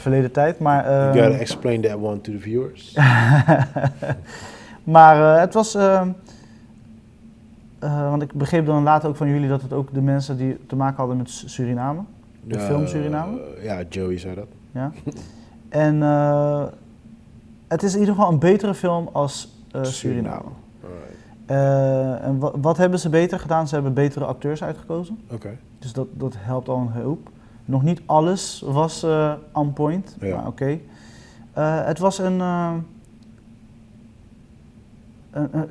verleden 0.01 0.33
tijd. 0.33 0.59
Maar, 0.59 0.85
You 0.85 1.11
ehm, 1.11 1.23
gotta 1.25 1.39
explain 1.39 1.81
that 1.81 1.95
one 1.97 2.21
to 2.21 2.33
the 2.33 2.39
viewers. 2.39 2.93
maar 4.85 5.35
eh, 5.35 5.41
het 5.41 5.55
was. 5.55 5.75
ehm, 5.75 6.09
eh, 7.79 8.09
want 8.11 8.23
ik 8.23 8.33
begreep 8.33 8.67
dan 8.67 8.83
later 8.83 9.09
ook 9.09 9.17
van 9.17 9.29
jullie 9.29 9.49
dat 9.49 9.63
het 9.63 9.73
ook 9.73 9.95
de 9.95 10.01
mensen 10.01 10.37
die 10.37 10.57
te 10.67 10.77
maken 10.77 10.97
hadden 10.97 11.17
met 11.17 11.31
Su- 11.31 11.49
Suriname. 11.49 12.01
De 12.45 12.61
film 12.61 12.87
Suriname? 12.87 13.41
ja, 13.63 13.83
Joey 13.89 14.19
zei 14.19 14.35
dat. 14.35 14.47
Ja. 14.73 14.93
En 15.69 16.01
het 17.69 17.83
is 17.83 17.95
in 17.95 18.01
ieder 18.01 18.15
geval 18.15 18.33
een 18.33 18.39
betere 18.39 18.75
film 18.75 19.09
als 19.13 19.57
Suriname. 19.83 20.49
Eh, 21.47 22.25
en 22.25 22.39
wa- 22.39 22.53
wat 22.61 22.77
hebben 22.77 22.99
ze 22.99 23.09
beter 23.09 23.39
gedaan? 23.41 23.69
Ze 23.69 23.75
hebben 23.75 23.93
betere 23.95 24.25
acteurs 24.25 24.63
uitgekozen. 24.63 25.19
Oké. 25.31 25.57
Dus 25.79 25.93
dat, 25.93 26.07
dat 26.13 26.35
helpt 26.39 26.69
al 26.69 26.79
een 26.79 27.03
hoop. 27.03 27.29
Nog 27.65 27.83
niet 27.83 28.01
alles 28.07 28.63
was 28.67 29.03
eh 29.03 29.33
on 29.53 29.73
point, 29.73 30.17
Ja. 30.21 30.37
maar 30.37 30.47
oké. 30.47 30.79
Eh, 31.53 31.85
het 31.85 31.99
was 31.99 32.19
een, 32.19 32.41
een, 32.41 32.85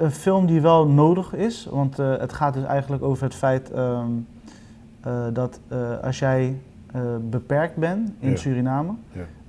een- 0.04 0.12
film 0.12 0.46
die 0.46 0.62
wel 0.62 0.88
nodig 0.88 1.34
is, 1.34 1.68
want 1.72 1.98
het 1.98 2.34
gaat 2.34 2.54
dus 2.54 2.64
eigenlijk 2.64 3.04
over 3.04 3.24
het 3.24 3.36
feit 3.36 3.72
ehm, 3.72 4.08
eh, 5.02 5.24
dat 5.34 5.60
als 6.02 6.20
jij 6.20 6.58
beperkt 7.30 7.76
bent 7.76 8.12
in 8.20 8.30
Ja. 8.30 8.36
Suriname, 8.36 8.92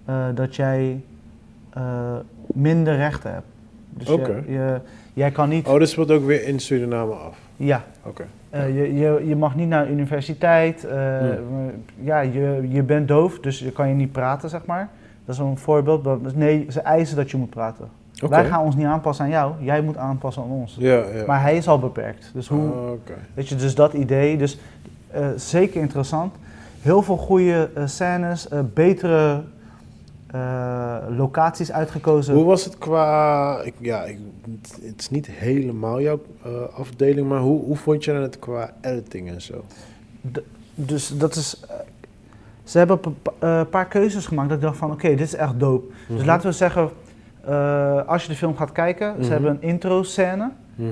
Ja. 0.06 0.32
dat 0.32 0.56
jij 0.56 1.04
minder 2.46 2.96
rechten 2.96 3.32
hebt. 3.32 3.46
Dus 3.90 4.06
je, 4.08 4.80
jij 5.14 5.30
kan 5.30 5.48
niet... 5.48 5.66
Oh, 5.66 5.78
dus 5.78 5.94
wordt 5.94 6.10
ook 6.10 6.24
weer 6.26 6.46
in 6.46 6.58
Suriname 6.60 7.12
af. 7.12 7.36
Ja, 7.56 7.84
Oké. 8.02 8.24
eh, 8.50 8.76
je, 8.76 8.94
je, 8.94 9.22
je 9.26 9.36
mag 9.36 9.54
niet 9.56 9.68
naar 9.68 9.84
de 9.86 9.90
universiteit. 9.92 10.84
eh, 10.84 11.20
Ja, 12.00 12.20
je, 12.20 12.66
je 12.68 12.82
bent 12.82 13.08
doof, 13.08 13.38
dus 13.38 13.58
je 13.58 13.72
kan 13.72 13.88
je 13.88 13.94
niet 13.94 14.12
praten, 14.12 14.48
zeg 14.48 14.64
maar. 14.64 14.88
Dat 15.24 15.34
is 15.34 15.40
een 15.40 15.58
voorbeeld. 15.58 16.34
Nee, 16.36 16.66
ze 16.70 16.80
eisen 16.80 17.16
dat 17.16 17.30
je 17.30 17.36
moet 17.36 17.50
praten. 17.50 17.88
Wij 18.28 18.44
gaan 18.44 18.62
ons 18.64 18.76
niet 18.76 18.86
aanpassen 18.86 19.24
aan 19.24 19.30
jou, 19.30 19.52
jij 19.60 19.80
moet 19.82 19.96
aanpassen 19.96 20.42
aan 20.42 20.48
ons. 20.50 20.76
Ja, 20.78 20.94
ja. 21.14 21.24
Maar 21.26 21.40
hij 21.42 21.56
is 21.56 21.68
al 21.68 21.78
beperkt. 21.78 22.30
Dus 22.34 22.48
hoe, 22.48 22.70
Ah, 22.72 22.90
Oké. 22.90 23.12
weet 23.34 23.48
je, 23.48 23.54
dus 23.56 23.74
dat 23.74 23.92
idee. 23.92 24.36
Dus 24.36 24.58
eh, 25.10 25.26
zeker 25.36 25.80
interessant. 25.80 26.34
Heel 26.80 27.02
veel 27.02 27.16
goede 27.16 27.70
scènes, 27.84 28.48
betere 28.74 29.42
eh, 30.34 30.96
locaties 31.16 31.72
uitgekozen. 31.72 32.34
Hoe 32.34 32.44
was 32.44 32.64
het 32.64 32.78
qua... 32.78 33.60
Ik, 33.62 33.74
ja, 33.80 34.02
ik, 34.04 34.18
het- 34.82 34.94
is 34.98 35.10
niet 35.10 35.26
helemaal 35.26 36.00
jouw 36.00 36.20
eh, 36.44 36.50
afdeling, 36.76 37.28
maar 37.28 37.40
hoe, 37.40 37.64
hoe 37.64 37.76
vond 37.76 38.04
je 38.04 38.12
het 38.12 38.38
qua 38.38 38.72
editing 38.80 39.28
en 39.30 39.42
zo? 39.42 39.64
Dus 40.74 41.08
dat 41.18 41.34
is. 41.34 41.60
eh, 41.68 41.74
ze 42.64 42.78
hebben 42.78 42.98
een 43.02 43.16
pa- 43.38 43.64
paar 43.64 43.86
keuzes 43.86 44.26
gemaakt 44.26 44.48
dat 44.48 44.58
ik 44.58 44.64
dacht 44.64 44.76
van 44.76 44.90
oké, 44.92 45.08
dit 45.08 45.20
is 45.20 45.34
echt 45.34 45.58
dope. 45.60 45.92
Dus 46.08 46.16
Mhm. 46.18 46.26
laten 46.26 46.48
we 46.48 46.54
zeggen, 46.56 46.90
als 48.06 48.22
je 48.22 48.28
de 48.28 48.34
film 48.36 48.56
gaat 48.56 48.72
kijken, 48.72 49.12
Mhm. 49.14 49.22
ze 49.22 49.30
hebben 49.30 49.50
een 49.50 49.62
intro 49.62 50.02
scène. 50.02 50.50
Mhm. 50.74 50.90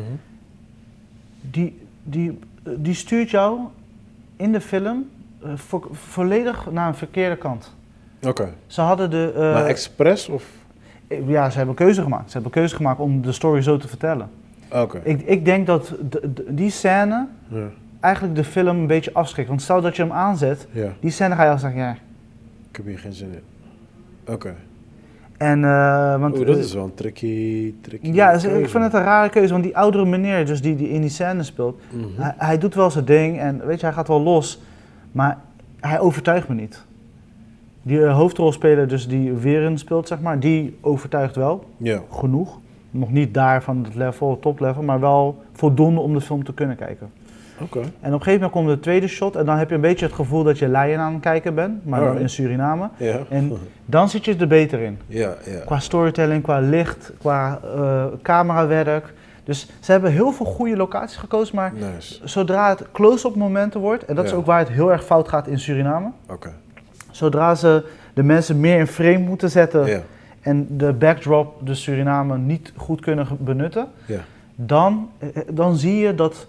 Die, 1.40 1.80
die, 2.02 2.38
die 2.76 2.94
stuurt 2.94 3.30
jou 3.30 3.58
in 4.36 4.52
de 4.52 4.60
film 4.60 5.10
vo- 5.54 5.88
volledig 5.92 6.70
naar 6.70 6.88
een 6.88 6.94
verkeerde 6.94 7.36
kant. 7.36 7.74
Oké. 8.26 8.48
Ze 8.66 8.80
hadden 8.80 9.10
de. 9.10 9.32
eh, 9.34 9.40
maar 9.40 9.64
expres 9.66 10.28
of... 10.28 10.44
ja, 11.26 11.50
ze 11.50 11.56
hebben 11.56 11.68
een 11.78 11.84
keuze 11.86 12.02
gemaakt. 12.02 12.26
Ze 12.26 12.32
hebben 12.32 12.52
een 12.52 12.58
keuze 12.60 12.76
gemaakt 12.76 13.00
om 13.00 13.22
de 13.22 13.32
story 13.32 13.62
zo 13.62 13.76
te 13.76 13.88
vertellen. 13.88 14.30
Oké. 14.72 15.00
Ik, 15.04 15.20
ik 15.22 15.44
denk 15.44 15.66
dat 15.66 15.94
de- 16.10 16.32
de- 16.34 16.54
die 16.54 16.70
scène 16.70 17.26
Ja. 17.48 17.66
eigenlijk 18.00 18.34
de 18.34 18.44
film 18.44 18.78
een 18.78 18.86
beetje 18.86 19.12
afschrikt. 19.14 19.48
Want 19.48 19.62
stel 19.62 19.80
dat 19.80 19.96
je 19.96 20.02
hem 20.02 20.12
aanzet, 20.12 20.66
Ja. 20.70 20.88
die 21.00 21.10
scène 21.10 21.34
ga 21.34 21.44
je 21.44 21.50
al 21.50 21.58
zeggen, 21.58 21.80
ja, 21.80 21.96
Ik 22.70 22.76
heb 22.76 22.86
hier 22.86 22.98
geen 22.98 23.12
zin 23.12 23.32
in. 23.32 23.42
Oké. 24.34 24.54
En, 25.36 25.64
eh, 25.64 26.20
want, 26.20 26.36
Oeh, 26.38 26.46
dat 26.46 26.56
is 26.56 26.74
wel 26.74 26.84
een 26.84 26.94
tricky, 26.94 27.74
tricky 27.80 28.10
Ja, 28.12 28.30
ik 28.32 28.40
vind 28.68 28.84
het 28.84 28.92
een 28.94 29.02
rare 29.02 29.28
keuze, 29.28 29.52
want 29.52 29.64
die 29.64 29.76
oudere 29.76 30.04
meneer 30.06 30.46
dus 30.46 30.62
die, 30.62 30.76
die 30.76 30.88
in 30.88 31.00
die 31.00 31.10
scène 31.10 31.42
speelt, 31.42 31.80
Mhm. 31.90 32.06
hij, 32.22 32.34
hij 32.36 32.58
doet 32.58 32.74
wel 32.74 32.90
zijn 32.90 33.04
ding 33.04 33.38
en 33.38 33.66
weet 33.66 33.80
je, 33.80 33.86
hij 33.86 33.94
gaat 33.94 34.08
wel 34.08 34.20
los, 34.20 34.62
maar 35.12 35.38
hij 35.80 36.00
overtuigt 36.00 36.48
me 36.48 36.54
niet. 36.54 36.84
Die 37.82 38.04
eh, 38.04 38.14
hoofdrolspeler 38.16 38.88
dus 38.88 39.08
die 39.08 39.32
Weren 39.32 39.78
speelt, 39.78 40.08
zeg 40.08 40.20
maar, 40.20 40.40
die 40.40 40.76
overtuigt 40.80 41.36
wel, 41.36 41.64
Ja, 41.76 42.00
genoeg. 42.10 42.58
Nog 42.90 43.10
niet 43.12 43.34
daar 43.34 43.62
van 43.62 43.84
het 43.84 43.94
level, 43.94 44.38
top 44.40 44.60
level, 44.60 44.82
maar 44.82 45.00
wel 45.00 45.42
voldoende 45.52 46.00
om 46.00 46.12
de 46.14 46.20
film 46.20 46.44
te 46.44 46.54
kunnen 46.54 46.76
kijken. 46.76 47.10
oké. 47.60 47.78
En 47.78 47.84
op 47.84 47.92
een 48.02 48.10
gegeven 48.12 48.32
moment 48.32 48.50
komt 48.52 48.68
de 48.68 48.80
tweede 48.80 49.08
shot 49.08 49.36
en 49.36 49.44
dan 49.46 49.56
heb 49.58 49.68
je 49.68 49.74
een 49.74 49.80
beetje 49.80 50.06
het 50.06 50.14
gevoel 50.14 50.42
dat 50.42 50.58
je 50.58 50.68
Lion 50.68 50.98
aan 51.00 51.12
het 51.12 51.22
kijken 51.22 51.54
bent, 51.54 51.86
maar 51.86 52.00
dan 52.00 52.18
in 52.18 52.28
Suriname. 52.28 52.88
Ja. 52.96 53.18
En 53.28 53.52
dan 53.86 54.08
zit 54.08 54.24
je 54.24 54.36
er 54.36 54.46
beter 54.48 54.80
in. 54.80 54.98
ja, 55.06 55.34
ja. 55.44 55.58
Qua 55.64 55.78
storytelling, 55.78 56.42
qua 56.42 56.58
licht, 56.58 57.12
qua 57.18 57.60
eh, 57.74 58.04
camerawerk. 58.22 59.12
Dus 59.44 59.68
ze 59.80 59.92
hebben 59.92 60.10
heel 60.12 60.32
veel 60.32 60.46
goede 60.46 60.76
locaties 60.76 61.16
gekozen, 61.16 61.56
maar 61.56 61.72
Nice. 61.94 62.20
zodra 62.28 62.68
het 62.68 62.84
close-up 62.92 63.34
momenten 63.34 63.80
wordt, 63.80 64.04
en 64.04 64.14
dat 64.14 64.24
is 64.24 64.32
ook 64.32 64.46
waar 64.46 64.58
het 64.58 64.68
heel 64.68 64.92
erg 64.92 65.04
fout 65.04 65.28
gaat 65.28 65.46
in 65.46 65.58
Suriname, 65.58 66.10
Oké. 66.30 66.52
Zodra 67.12 67.54
ze 67.54 67.84
de 68.14 68.22
mensen 68.22 68.60
meer 68.60 68.78
in 68.78 68.86
frame 68.86 69.18
moeten 69.18 69.50
zetten 69.50 69.86
Ja, 69.86 70.00
en 70.40 70.66
de 70.76 70.92
backdrop, 70.92 71.66
de 71.66 71.74
Suriname, 71.74 72.38
niet 72.38 72.72
goed 72.76 73.00
kunnen 73.00 73.26
benutten, 73.38 73.88
ja. 74.06 74.20
dan, 74.54 75.10
eh, 75.18 75.28
dan 75.50 75.76
zie 75.76 75.96
je 75.96 76.14
dat, 76.14 76.46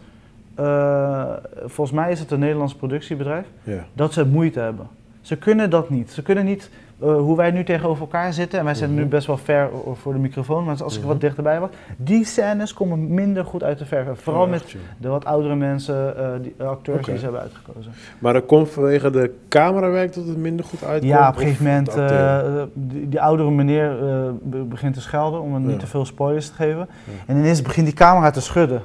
eh, 0.55 1.32
volgens 1.66 1.97
mij 1.97 2.11
is 2.11 2.20
het 2.20 2.32
een 2.32 2.39
Nederlands 2.39 2.76
productiebedrijf, 2.76 3.45
ja. 3.64 3.86
dat 3.93 4.14
ze 4.14 4.26
moeite 4.26 4.59
hebben. 4.59 4.88
Ze 5.22 5.38
kunnen 5.38 5.70
dat 5.70 5.89
niet. 5.89 6.11
Ze 6.11 6.22
kunnen 6.22 6.45
niet, 6.45 6.70
eh, 7.04 7.16
hoe 7.16 7.38
wij 7.38 7.51
nu 7.51 7.64
tegenover 7.64 8.01
elkaar 8.01 8.34
zitten, 8.34 8.60
en 8.60 8.66
wij 8.66 8.74
zitten 8.74 8.93
Mhm. 8.93 9.04
nu 9.04 9.10
best 9.10 9.28
wel 9.28 9.38
ver 9.38 9.70
voor 9.93 10.14
de 10.14 10.20
microfoon, 10.20 10.64
maar 10.64 10.84
als 10.84 10.93
ik 10.93 10.99
Mhm. 10.99 11.08
wat 11.08 11.22
dichterbij 11.22 11.60
was, 11.60 11.70
die 11.97 12.26
scènes 12.26 12.74
komen 12.74 13.14
minder 13.14 13.45
goed 13.45 13.64
uit 13.64 13.78
de 13.80 13.86
verf. 13.86 14.20
Vooral 14.22 14.43
Oh, 14.43 14.49
met 14.49 14.76
de 14.97 15.08
wat 15.08 15.26
oudere 15.26 15.56
mensen, 15.56 16.18
eh, 16.18 16.30
die 16.41 16.56
eh, 16.58 16.68
acteurs 16.68 17.06
die 17.06 17.18
ze 17.18 17.24
hebben 17.24 17.41
uitgekozen. 17.41 17.91
Maar 18.20 18.34
dat 18.34 18.45
komt 18.45 18.70
vanwege 18.70 19.10
de 19.10 19.34
camerawerk 19.49 20.14
dat 20.14 20.26
het 20.28 20.38
minder 20.38 20.66
goed 20.66 20.84
uitkomt? 20.84 21.12
ja, 21.12 21.28
op 21.30 21.36
een 21.36 21.41
gegeven 21.41 21.66
moment, 21.66 21.88
eh, 21.95 22.39
die, 22.74 23.10
die 23.10 23.22
oudere 23.22 23.51
meneer 23.51 23.97
be- 24.41 24.58
begint 24.64 24.93
te 24.93 25.01
schelden, 25.01 25.41
om 25.41 25.54
hem 25.54 25.64
Ja. 25.64 25.68
niet 25.70 25.80
te 25.80 25.88
veel 25.88 26.06
spoilers 26.06 26.47
te 26.47 26.54
geven. 26.54 26.88
Ja. 27.04 27.12
En 27.26 27.38
ineens 27.38 27.62
begint 27.62 27.86
die 27.86 27.95
camera 27.95 28.30
te 28.32 28.41
schudden. 28.41 28.82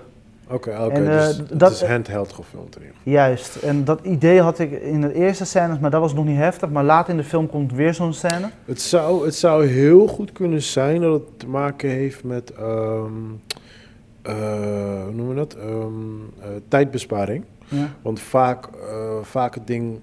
Oké, 0.51 0.71
eh, 0.71 0.95
dus 0.95 1.37
het 1.37 1.59
dat- 1.59 1.71
is 1.73 1.83
handheld 1.83 2.33
gefilmd 2.33 2.77
in 2.77 2.81
ieder 2.83 2.97
geval. 2.97 3.13
Juist, 3.13 3.57
en 3.57 3.85
dat 3.85 4.01
idee 4.03 4.41
had 4.41 4.59
ik 4.59 4.71
in 4.83 5.01
de 5.01 5.15
eerste 5.15 5.45
scènes, 5.45 5.79
maar 5.79 5.91
dat 5.91 6.01
was 6.01 6.15
nog 6.15 6.25
niet 6.25 6.37
heftig. 6.37 6.71
Maar 6.71 6.85
later 6.85 7.11
in 7.11 7.17
de 7.17 7.25
film 7.25 7.49
komt 7.49 7.73
weer 7.73 7.95
zo'n 7.95 8.13
scène. 8.13 8.51
Het 8.65 8.81
zou, 8.81 9.25
het 9.25 9.35
zou 9.35 9.67
heel 9.67 10.07
goed 10.07 10.33
kunnen 10.33 10.63
zijn 10.63 11.01
dat 11.01 11.13
het 11.13 11.39
te 11.39 11.49
maken 11.49 11.89
heeft 11.91 12.25
met, 12.25 12.53
ehm 12.53 13.13
eh, 14.23 14.35
hoe 15.05 15.13
noemen 15.13 15.29
we 15.29 15.35
dat, 15.35 15.55
Ehm, 15.55 15.93
eh, 16.41 16.49
tijdbesparing. 16.69 17.45
Ja. 17.69 17.89
Want 18.03 18.21
vaak, 18.21 18.67
eh, 18.67 19.17
vaak 19.23 19.55
het 19.55 19.67
ding 19.67 19.99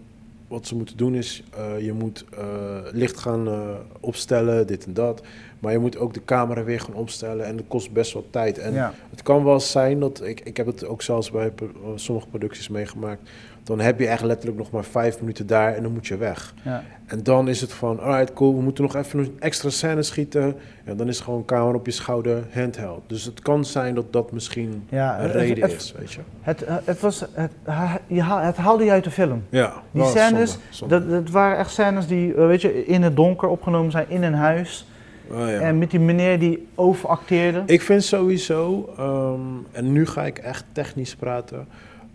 wat 0.47 0.67
ze 0.67 0.75
moeten 0.75 0.97
doen 0.97 1.15
is, 1.15 1.43
eh, 1.57 1.85
je 1.85 1.93
moet 1.93 2.25
eh, 2.37 2.43
licht 2.91 3.17
gaan 3.19 3.47
eh, 3.47 3.59
opstellen, 3.99 4.67
dit 4.67 4.85
en 4.85 4.93
dat. 4.93 5.21
Maar 5.65 5.73
je 5.73 5.79
moet 5.79 5.97
ook 5.97 6.13
de 6.13 6.25
camera 6.25 6.63
weer 6.63 6.79
gaan 6.79 6.93
opstellen 6.93 7.45
en 7.45 7.55
dat 7.55 7.65
kost 7.67 7.91
best 7.91 8.13
wel 8.13 8.27
tijd. 8.29 8.57
En 8.57 8.73
ja. 8.73 8.93
het 9.09 9.21
kan 9.23 9.43
wel 9.43 9.59
zijn 9.59 9.99
dat, 9.99 10.21
ik, 10.23 10.39
ik 10.43 10.57
heb 10.57 10.65
het 10.65 10.85
ook 10.85 11.01
zelfs 11.01 11.31
bij 11.31 11.51
sommige 11.95 12.27
producties 12.27 12.69
meegemaakt, 12.69 13.29
dan 13.63 13.79
heb 13.79 13.99
je 13.99 14.07
echt 14.07 14.23
letterlijk 14.23 14.57
nog 14.57 14.71
maar 14.71 14.83
vijf 14.83 15.19
minuten 15.19 15.47
daar 15.47 15.73
en 15.75 15.83
dan 15.83 15.91
moet 15.91 16.07
je 16.07 16.17
weg. 16.17 16.53
Ja. 16.63 16.83
En 17.05 17.23
dan 17.23 17.47
is 17.47 17.61
het 17.61 17.73
van, 17.73 17.99
alright, 17.99 18.33
cool, 18.33 18.55
we 18.55 18.61
moeten 18.61 18.83
nog 18.83 18.95
even 18.95 19.19
een 19.19 19.35
extra 19.39 19.69
scène 19.69 20.03
schieten. 20.03 20.55
En 20.83 20.97
dan 20.97 21.07
is 21.07 21.19
gewoon 21.19 21.45
camera 21.45 21.77
op 21.77 21.85
je 21.85 21.91
schouder, 21.91 22.43
handheld. 22.53 23.01
Dus 23.07 23.23
het 23.25 23.39
kan 23.39 23.65
zijn 23.65 23.95
dat 23.95 24.13
dat 24.13 24.31
misschien 24.31 24.83
Ja, 24.89 25.19
een 25.19 25.31
reden 25.31 25.63
het- 25.63 25.81
is, 25.81 25.93
weet 25.97 26.11
je. 26.11 26.19
Het, 26.41 26.63
het, 26.83 26.99
was, 26.99 27.25
het, 27.31 27.51
het 27.63 28.57
haalde 28.57 28.83
je 28.83 28.91
uit 28.91 29.03
de 29.03 29.11
film. 29.11 29.43
Ja, 29.49 29.73
Die 29.91 30.05
scènes, 30.05 30.51
zonde, 30.51 30.65
zonde. 30.69 30.99
Dat, 30.99 31.09
dat 31.09 31.29
waren 31.33 31.57
echt 31.57 31.71
scènes 31.71 32.07
die 32.07 32.33
eh, 32.35 32.47
weet 32.47 32.61
je, 32.61 32.85
in 32.85 33.01
het 33.03 33.15
donker 33.15 33.47
opgenomen 33.47 33.91
zijn, 33.91 34.05
in 34.09 34.23
een 34.23 34.33
huis. 34.33 34.87
Oh, 35.31 35.37
ja. 35.37 35.59
En 35.59 35.77
met 35.77 35.91
die 35.91 35.99
meneer 35.99 36.39
die 36.39 36.67
overacteerde. 36.75 37.63
Ik 37.65 37.81
vind 37.81 38.03
sowieso, 38.03 38.93
ehm, 38.97 39.39
en 39.71 39.91
nu 39.91 40.05
ga 40.05 40.25
ik 40.25 40.37
echt 40.37 40.65
technisch 40.71 41.15
praten, 41.15 41.67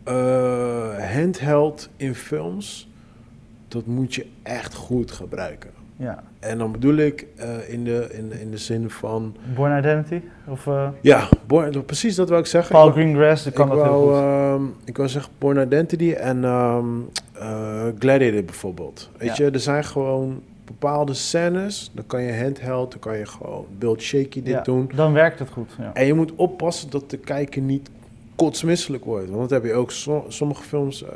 eh, 0.04 1.12
handheld 1.14 1.88
in 1.96 2.14
films, 2.14 2.88
dat 3.68 3.86
moet 3.86 4.14
je 4.14 4.26
echt 4.42 4.74
goed 4.74 5.11
gebruiken. 5.11 5.70
Ja. 5.96 6.22
En 6.40 6.58
dan 6.58 6.72
bedoel 6.72 6.94
ik 6.96 7.26
eh, 7.36 7.48
in, 7.72 7.84
de, 7.84 8.08
in, 8.12 8.32
in 8.40 8.50
de 8.50 8.56
zin 8.58 8.90
van, 8.90 9.36
Born 9.54 9.78
Identity. 9.78 10.20
Of 10.46 10.66
eh, 10.66 10.88
ja, 11.00 11.28
Born- 11.46 11.84
precies 11.84 12.14
dat 12.14 12.28
wil 12.28 12.38
ik 12.38 12.46
zeggen. 12.46 12.72
Paul 12.74 12.86
Ik- 12.88 12.92
Greengrass, 12.92 13.42
die 13.42 13.52
kan 13.52 13.66
ik 13.68 13.74
dat 13.74 13.82
heel 13.84 14.06
wou, 14.06 14.14
goed. 14.58 14.61
ehm, 14.62 14.70
ik 14.84 14.96
wou 14.96 15.08
zeggen 15.08 15.32
Born 15.38 15.58
Identity 15.61 16.12
en 16.12 16.44
ehm 16.44 16.84
eh, 17.32 17.86
Gladiator 17.98 18.44
bijvoorbeeld. 18.44 19.11
Weet 19.16 19.36
Ja. 19.36 19.44
je, 19.44 19.50
er 19.50 19.61
zijn 19.61 19.84
gewoon 19.84 20.40
bepaalde 20.78 21.14
scènes, 21.14 21.90
dan 21.94 22.06
kan 22.06 22.22
je 22.22 22.42
handheld, 22.42 22.90
dan 22.90 23.00
kan 23.00 23.18
je 23.18 23.26
gewoon 23.26 23.66
beeld 23.78 24.00
shaky 24.02 24.42
dit 24.42 24.52
Ja, 24.54 24.60
doen. 24.62 24.90
Dan 24.94 25.12
werkt 25.12 25.38
het 25.38 25.50
goed. 25.50 25.70
Ja. 25.78 25.94
En 25.94 26.06
je 26.06 26.14
moet 26.14 26.34
oppassen 26.34 26.90
dat 26.90 27.10
de 27.10 27.16
kijker 27.18 27.62
niet 27.62 27.90
kotsmisselijk 28.36 29.04
wordt. 29.04 29.28
Want 29.28 29.40
dat 29.40 29.50
heb 29.62 29.64
je 29.70 29.76
ook 29.76 29.90
so- 29.90 30.24
sommige 30.28 30.62
films. 30.62 31.02
eh, 31.04 31.10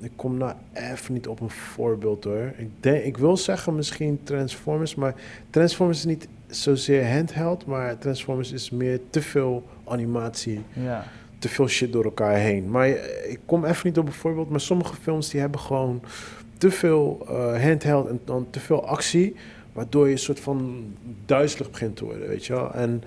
ik 0.00 0.10
kom 0.16 0.36
nou 0.36 0.52
even 0.72 1.12
niet 1.14 1.28
op 1.28 1.40
een 1.40 1.50
voorbeeld 1.50 2.24
hoor. 2.24 2.52
Ik, 2.56 2.68
denk, 2.80 3.04
ik 3.04 3.16
wil 3.16 3.36
zeggen 3.36 3.74
misschien 3.74 4.20
Transformers, 4.22 4.94
maar 4.94 5.14
Transformers 5.50 5.98
is 5.98 6.04
niet 6.04 6.28
zozeer 6.46 7.12
handheld, 7.14 7.66
maar 7.66 7.98
Transformers 7.98 8.52
is 8.52 8.70
meer 8.70 9.00
te 9.10 9.22
veel 9.22 9.62
animatie, 9.84 10.60
Ja. 10.72 11.04
te 11.38 11.48
veel 11.48 11.68
shit 11.68 11.92
door 11.92 12.04
elkaar 12.04 12.36
heen. 12.36 12.70
Maar 12.70 12.88
eh, 12.88 13.30
ik 13.32 13.40
kom 13.46 13.64
even 13.64 13.86
niet 13.88 13.98
op 13.98 14.06
een 14.06 14.12
voorbeeld, 14.12 14.50
maar 14.50 14.60
sommige 14.60 14.94
films 14.94 15.28
die 15.30 15.40
hebben 15.40 15.60
gewoon 15.60 16.00
te 16.58 16.70
veel 16.70 17.26
eh, 17.28 17.62
handheld 17.62 18.08
en 18.08 18.20
dan 18.24 18.46
te 18.50 18.60
veel 18.60 18.86
actie, 18.86 19.34
waardoor 19.72 20.06
je 20.06 20.12
een 20.12 20.18
soort 20.18 20.40
van 20.40 20.84
duizelig 21.26 21.70
begint 21.70 21.96
te 21.96 22.04
worden, 22.04 22.28
weet 22.28 22.46
je 22.46 22.52
wel. 22.52 22.72
En 22.72 23.02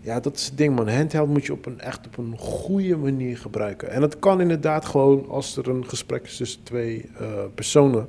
ja, 0.00 0.20
dat 0.20 0.36
is 0.36 0.46
het 0.46 0.58
ding, 0.58 0.76
man. 0.76 0.88
Handheld 0.88 1.28
moet 1.28 1.46
je 1.46 1.52
op 1.52 1.66
een, 1.66 1.80
echt 1.80 2.06
op 2.06 2.18
een 2.18 2.34
goede 2.38 2.96
manier 2.96 3.38
gebruiken. 3.38 3.90
En 3.90 4.00
dat 4.00 4.18
kan 4.18 4.40
inderdaad 4.40 4.84
gewoon 4.84 5.28
als 5.28 5.56
er 5.56 5.68
een 5.68 5.88
gesprek 5.88 6.24
is 6.24 6.36
tussen 6.36 6.62
twee 6.62 7.10
eh, 7.18 7.26
personen. 7.54 8.08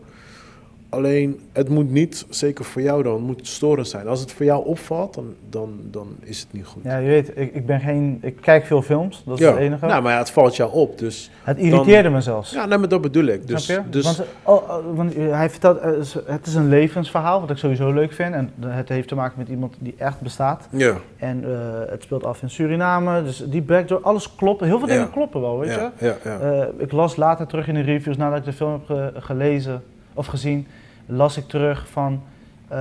Alleen, 0.90 1.40
het 1.54 1.70
moet 1.70 1.92
niet, 1.92 2.26
zeker 2.30 2.66
voor 2.66 2.82
jou 2.82 3.04
dan, 3.04 3.22
moet 3.22 3.48
storend 3.48 3.88
zijn. 3.88 4.08
Als 4.08 4.20
het 4.20 4.32
voor 4.32 4.46
jou 4.46 4.66
opvalt, 4.66 5.14
dan, 5.14 5.34
dan, 5.50 5.80
dan 5.92 6.08
is 6.24 6.40
het 6.40 6.48
niet 6.54 6.66
goed. 6.66 6.84
ja, 6.84 6.98
je 6.98 7.08
weet, 7.08 7.32
ik, 7.36 7.54
ik 7.54 7.66
ben 7.66 7.80
geen... 7.80 8.18
Ik 8.22 8.36
kijk 8.42 8.66
veel 8.66 8.82
films, 8.82 9.24
dat 9.26 9.40
is 9.40 9.46
Ja. 9.46 9.52
het 9.52 9.60
enige. 9.60 9.86
Nou, 9.86 10.02
maar 10.04 10.12
ja, 10.12 10.18
het 10.18 10.30
valt 10.32 10.56
jou 10.56 10.72
op, 10.74 11.00
dus... 11.00 11.32
het 11.44 11.58
irriteerde 11.58 12.10
me 12.10 12.22
zelfs. 12.22 12.52
Ja, 12.52 12.66
nee, 12.66 12.78
maar 12.78 12.88
dat 12.90 13.02
bedoel 13.02 13.26
ik. 13.26 13.48
Dus, 13.48 13.66
Snap 13.66 13.84
je? 13.86 13.90
dus 13.90 14.04
want, 14.04 14.22
oh, 14.44 14.70
oh, 14.70 14.96
want 14.96 15.14
hij 15.16 15.50
vertelt, 15.50 15.78
eh, 15.80 15.92
het 16.26 16.46
is 16.48 16.56
een 16.56 16.70
levensverhaal, 16.70 17.40
wat 17.42 17.50
ik 17.50 17.58
sowieso 17.58 17.92
leuk 17.94 18.12
vind. 18.12 18.34
En 18.34 18.52
het 18.66 18.90
heeft 18.90 19.08
te 19.08 19.16
maken 19.16 19.34
met 19.38 19.48
iemand 19.50 19.76
die 19.80 19.96
echt 19.98 20.22
bestaat. 20.22 20.68
ja, 20.72 20.94
En 21.18 21.44
eh, 21.44 21.90
het 21.92 22.04
speelt 22.04 22.26
af 22.26 22.42
in 22.42 22.50
Suriname, 22.50 23.24
dus 23.24 23.44
die 23.48 23.62
backdoor, 23.62 24.00
alles 24.02 24.36
klopt. 24.36 24.62
Heel 24.62 24.80
veel 24.80 24.88
Ja. 24.88 24.94
dingen 24.94 25.12
kloppen 25.12 25.42
wel, 25.42 25.60
weet 25.60 25.74
je. 25.74 25.90
ja, 26.06 26.16
ja. 26.24 26.40
Eh, 26.40 26.68
ik 26.78 26.92
las 26.92 27.16
later 27.16 27.48
terug 27.48 27.68
in 27.68 27.74
de 27.74 27.82
reviews, 27.82 28.18
nadat 28.18 28.38
ik 28.38 28.46
de 28.46 28.54
film 28.54 28.72
heb 28.72 28.86
ge- 28.86 29.12
gelezen 29.22 29.84
of 30.18 30.26
gezien, 30.28 30.68
las 31.06 31.38
ik 31.38 31.48
terug 31.48 31.88
van 31.90 32.22
eh, 32.68 32.78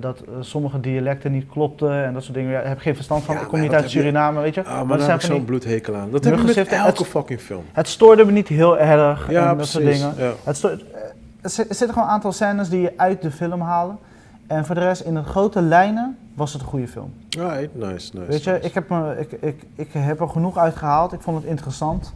dat 0.00 0.20
eh, 0.20 0.34
sommige 0.40 0.80
dialecten 0.80 1.32
niet 1.32 1.46
klopten 1.48 2.04
en 2.04 2.12
dat 2.12 2.22
soort 2.22 2.34
dingen. 2.34 2.50
Ja, 2.52 2.60
ik 2.60 2.66
heb 2.66 2.78
geen 2.78 2.94
verstand 2.94 3.22
van, 3.24 3.34
Ja, 3.34 3.40
ik 3.40 3.48
kom 3.48 3.60
niet 3.60 3.72
uit 3.72 3.92
je- 3.92 3.98
Suriname, 3.98 4.40
weet 4.40 4.54
je. 4.54 4.60
Ah, 4.64 4.66
Maar 4.66 4.76
maar 4.86 4.86
daar 4.96 4.98
zijn 5.06 5.10
heb 5.10 5.20
ik 5.20 5.26
zo'n 5.36 5.44
bloedhekel 5.44 5.94
aan. 5.94 6.10
Dat 6.10 6.24
heb 6.24 6.38
je 6.38 6.42
met 6.44 6.68
elke 6.68 7.04
fucking 7.04 7.40
film. 7.40 7.64
Het 7.72 7.88
stoorde 7.88 8.24
me 8.24 8.32
niet 8.32 8.48
heel 8.48 8.78
erg 8.78 9.30
Ja, 9.30 9.50
en 9.50 9.56
dat 9.56 9.66
soort 9.66 9.84
dingen. 9.84 10.14
Ja. 10.18 10.32
Het 10.44 10.56
sto- 10.56 10.68
eh, 10.68 10.74
er 11.40 11.50
zi- 11.50 11.60
er 11.68 11.74
zitten 11.74 11.88
gewoon 11.88 12.04
een 12.04 12.14
aantal 12.14 12.32
scènes 12.32 12.68
die 12.68 12.80
je 12.80 12.92
uit 12.96 13.22
de 13.22 13.30
film 13.30 13.60
halen. 13.60 13.98
En 14.46 14.64
voor 14.66 14.74
de 14.74 14.80
rest, 14.80 15.00
in 15.02 15.14
de 15.14 15.22
grote 15.22 15.62
lijnen, 15.62 16.18
was 16.34 16.52
het 16.52 16.62
een 16.62 16.68
goede 16.68 16.88
film. 16.88 17.12
Right, 17.30 17.74
nice, 17.74 18.10
nice. 18.16 18.26
Weet 18.28 18.44
je, 18.44 18.50
nice. 18.50 18.66
ik 18.66 18.74
heb, 18.74 18.88
me, 18.88 19.16
ik, 19.18 19.32
ik, 19.32 19.62
ik 19.74 19.88
heb 19.92 20.20
er 20.20 20.28
genoeg 20.28 20.56
uit 20.58 20.76
gehaald. 20.76 21.12
Ik 21.12 21.20
vond 21.20 21.36
het 21.36 21.46
interessant. 21.46 22.14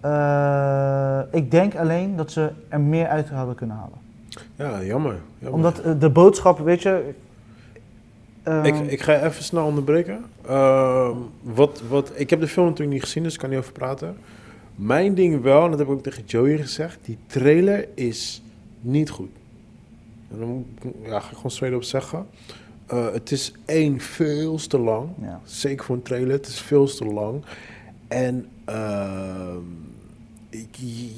Eh, 0.00 1.20
ik 1.30 1.50
denk 1.50 1.74
alleen 1.76 2.16
dat 2.16 2.30
ze 2.32 2.50
er 2.68 2.80
meer 2.80 3.06
uit 3.06 3.28
hadden 3.28 3.54
kunnen 3.54 3.76
halen. 3.76 3.98
Ja, 4.56 4.84
jammer. 4.84 5.16
jammer. 5.38 5.54
Omdat 5.56 5.80
eh, 5.80 5.92
de 6.00 6.10
boodschap, 6.10 6.58
weet 6.58 6.82
je... 6.82 7.10
eh, 8.42 8.64
Ik, 8.64 8.74
ik 8.76 9.02
ga 9.02 9.22
even 9.22 9.44
snel 9.44 9.66
onderbreken. 9.66 10.24
Ehm, 10.46 11.16
wat, 11.42 11.82
wat, 11.88 12.12
ik 12.14 12.30
heb 12.30 12.40
de 12.40 12.48
film 12.48 12.66
natuurlijk 12.66 12.92
niet 12.96 13.04
gezien, 13.04 13.22
dus 13.22 13.32
ik 13.34 13.38
kan 13.40 13.50
niet 13.50 13.58
over 13.58 13.72
praten. 13.72 14.16
Mijn 14.74 15.14
ding 15.14 15.42
wel, 15.42 15.64
en 15.64 15.70
dat 15.70 15.78
heb 15.78 15.88
ik 15.88 15.94
ook 15.94 16.02
tegen 16.02 16.24
Joey 16.26 16.56
gezegd, 16.58 16.98
die 17.04 17.18
trailer 17.26 17.88
is 17.94 18.42
niet 18.80 19.10
goed. 19.10 19.30
En 20.32 20.38
dan 20.38 20.64
ja, 21.02 21.20
ga 21.20 21.30
ik 21.30 21.36
gewoon 21.36 21.50
straight 21.50 21.76
op 21.78 21.84
zeggen. 21.84 22.26
Eh, 22.86 23.12
het 23.12 23.30
is 23.30 23.52
één, 23.64 24.00
veel 24.00 24.56
te 24.56 24.78
lang. 24.78 25.08
ja. 25.22 25.40
Zeker 25.44 25.84
voor 25.84 25.96
een 25.96 26.02
trailer, 26.02 26.32
het 26.32 26.46
is 26.46 26.60
veel 26.60 26.86
te 26.86 27.04
lang. 27.04 27.42
En 28.08 28.48
ehm, 28.64 29.56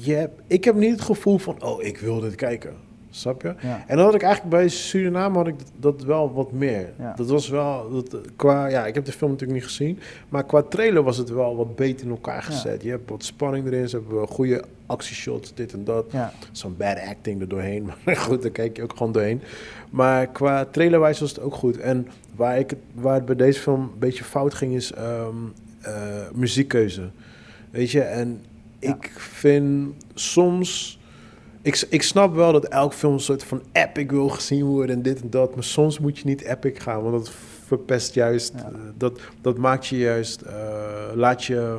je 0.01 0.13
hebt- 0.13 0.41
ik 0.47 0.63
heb 0.63 0.75
niet 0.75 0.91
het 0.91 1.01
gevoel 1.01 1.37
van, 1.37 1.63
oh, 1.63 1.83
ik 1.83 1.97
wil 1.97 2.19
dit 2.19 2.35
kijken. 2.35 2.73
Snap 3.09 3.41
je? 3.41 3.53
Ja. 3.61 3.83
En 3.87 3.95
dan 3.95 4.05
had 4.05 4.15
ik 4.15 4.21
eigenlijk 4.21 4.55
bij 4.55 4.67
Suriname 4.69 5.37
had 5.37 5.47
ik 5.47 5.55
dat, 5.59 5.71
dat 5.79 6.03
wel 6.07 6.33
wat 6.33 6.51
meer. 6.51 6.89
Ja. 6.99 7.13
Dat 7.15 7.27
was 7.29 7.49
wel, 7.49 7.89
dat, 7.91 8.17
qua, 8.35 8.65
ja, 8.67 8.85
ik 8.85 8.95
heb 8.95 9.05
de 9.05 9.11
film 9.11 9.31
natuurlijk 9.31 9.59
niet 9.59 9.67
gezien, 9.69 9.99
maar 10.29 10.43
qua 10.45 10.61
trailer 10.61 11.03
was 11.03 11.17
het 11.17 11.29
wel 11.29 11.55
wat 11.55 11.75
beter 11.75 12.05
in 12.05 12.11
elkaar 12.11 12.43
gezet. 12.43 12.83
Je 12.83 12.89
hebt 12.89 13.09
wat 13.09 13.23
spanning 13.23 13.65
erin, 13.65 13.89
ze 13.89 13.95
hebben 13.95 14.27
goede 14.27 14.63
actieshots, 14.85 15.53
dit 15.53 15.73
en 15.73 15.83
dat. 15.83 16.05
Zo'n 16.51 16.75
bad 16.77 16.99
acting 17.07 17.41
er 17.41 17.47
doorheen, 17.47 17.89
maar 18.05 18.15
goed, 18.15 18.41
daar 18.41 18.51
kijk 18.51 18.75
je 18.77 18.83
ook 18.83 18.97
gewoon 18.97 19.11
doorheen. 19.11 19.41
Maar 19.89 20.27
qua 20.27 20.65
trailerwijs 20.65 21.19
was 21.19 21.29
het 21.29 21.39
ook 21.39 21.53
goed. 21.55 21.77
En 21.77 22.07
waar, 22.35 22.59
ik, 22.59 22.69
het- 22.69 22.79
waar 22.93 23.15
het 23.15 23.25
bij 23.25 23.35
deze 23.35 23.59
film 23.59 23.81
een 23.81 23.99
beetje 23.99 24.23
fout 24.23 24.53
ging, 24.53 24.73
is 24.75 24.91
ehm, 24.93 25.35
eh, 25.81 25.93
muziekkeuze. 26.33 27.09
Weet 27.71 27.91
je, 27.91 28.01
en 28.01 28.41
Ja. 28.83 28.89
ik 28.89 29.11
vind 29.17 29.93
soms... 30.13 30.99
Ik, 31.61 31.85
ik 31.89 32.03
snap 32.03 32.35
wel 32.35 32.51
dat 32.51 32.65
elk 32.65 32.93
film 32.93 33.13
een 33.13 33.19
soort 33.19 33.43
van 33.43 33.61
epic 33.71 34.05
wil 34.09 34.29
gezien 34.29 34.65
worden 34.65 34.95
en 34.95 35.01
dit 35.01 35.21
en 35.21 35.29
dat. 35.29 35.55
Maar 35.55 35.63
soms 35.63 35.99
moet 35.99 36.17
je 36.17 36.25
niet 36.25 36.41
epic 36.41 36.79
gaan, 36.79 37.01
want 37.01 37.13
dat 37.25 37.31
verpest 37.65 38.13
juist. 38.13 38.53
Ja. 38.55 38.63
eh, 38.63 38.79
dat, 38.97 39.19
dat 39.41 39.57
maakt 39.57 39.87
je 39.87 39.97
juist, 39.97 40.41
eh, 40.41 40.53
laat 41.15 41.43
je 41.43 41.77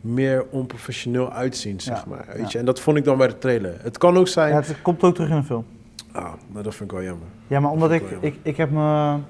meer 0.00 0.46
onprofessioneel 0.50 1.32
uitzien, 1.32 1.80
zeg 1.80 1.96
Ja, 1.96 2.04
maar. 2.08 2.26
Weet 2.36 2.52
je? 2.52 2.58
En 2.58 2.64
dat 2.64 2.80
vond 2.80 2.96
ik 2.96 3.04
dan 3.04 3.18
bij 3.18 3.26
de 3.26 3.38
trailer. 3.38 3.74
Het 3.82 3.98
kan 3.98 4.16
ook 4.16 4.28
zijn. 4.28 4.54
Het 4.54 4.82
komt 4.82 5.02
ook 5.02 5.14
terug 5.14 5.30
in 5.30 5.36
de 5.36 5.42
film. 5.44 5.64
Ah, 6.12 6.32
nou, 6.52 6.64
dat 6.64 6.74
vind 6.74 6.90
ik 6.90 6.96
wel 6.96 7.06
jammer. 7.06 7.26
Ja, 7.46 7.60
maar 7.60 7.70
omdat 7.70 7.90
ik, 7.92 8.02
ik 8.10 8.18
ik, 8.20 8.36
ik 8.42 8.56
heb 8.56 8.70
mijn 8.70 9.24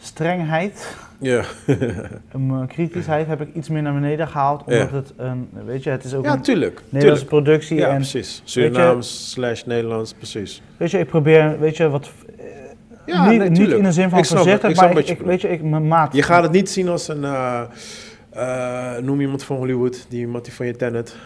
strengheid, 0.00 0.96
Ja, 1.18 1.42
mijn 2.32 2.66
kritischheid 2.66 3.26
heb 3.26 3.40
ik 3.40 3.48
iets 3.54 3.68
meer 3.68 3.82
naar 3.82 3.92
beneden 3.94 4.28
gehaald. 4.28 4.60
Omdat 4.64 4.90
Ja. 4.90 4.96
het 4.96 5.12
een, 5.16 5.48
weet 5.64 5.82
je, 5.82 5.90
het 5.90 6.04
is 6.04 6.14
ook 6.14 6.24
ja 6.24 6.32
een 6.32 6.40
tuurlijk. 6.42 6.82
Nederlandse 6.88 7.24
tuurlijk. 7.26 7.44
productie. 7.44 7.76
Ja, 7.76 7.88
en 7.88 7.96
precies. 7.96 8.40
Surinaams 8.44 9.30
slash 9.30 9.62
Nederlands, 9.64 10.12
precies. 10.14 10.62
weet 10.76 10.90
je, 10.90 10.98
ik 10.98 11.06
probeer, 11.06 11.58
weet 11.60 11.76
je, 11.76 11.88
wat, 11.88 12.10
eh, 12.38 12.44
Ja, 13.06 13.28
niet, 13.30 13.38
nee, 13.38 13.50
niet 13.50 13.70
in 13.70 13.82
de 13.82 13.92
zin 13.92 14.10
van 14.10 14.24
verzetten, 14.24 14.74
maar 14.74 14.98
ik, 14.98 15.18
weet 15.20 15.40
je, 15.40 15.48
ik, 15.48 15.62
mijn 15.62 15.88
maat. 15.88 16.14
Je 16.14 16.22
gaat 16.22 16.42
het 16.42 16.52
niet 16.52 16.70
zien 16.70 16.88
als 16.88 17.08
een, 17.08 17.24
eh, 17.24 17.62
eh, 18.30 19.02
noem 19.02 19.20
iemand 19.20 19.44
van 19.44 19.56
Hollywood, 19.56 20.06
die 20.08 20.26
Mattie 20.28 20.52
van 20.52 20.66
je 20.66 20.76
Tenet. 20.76 21.16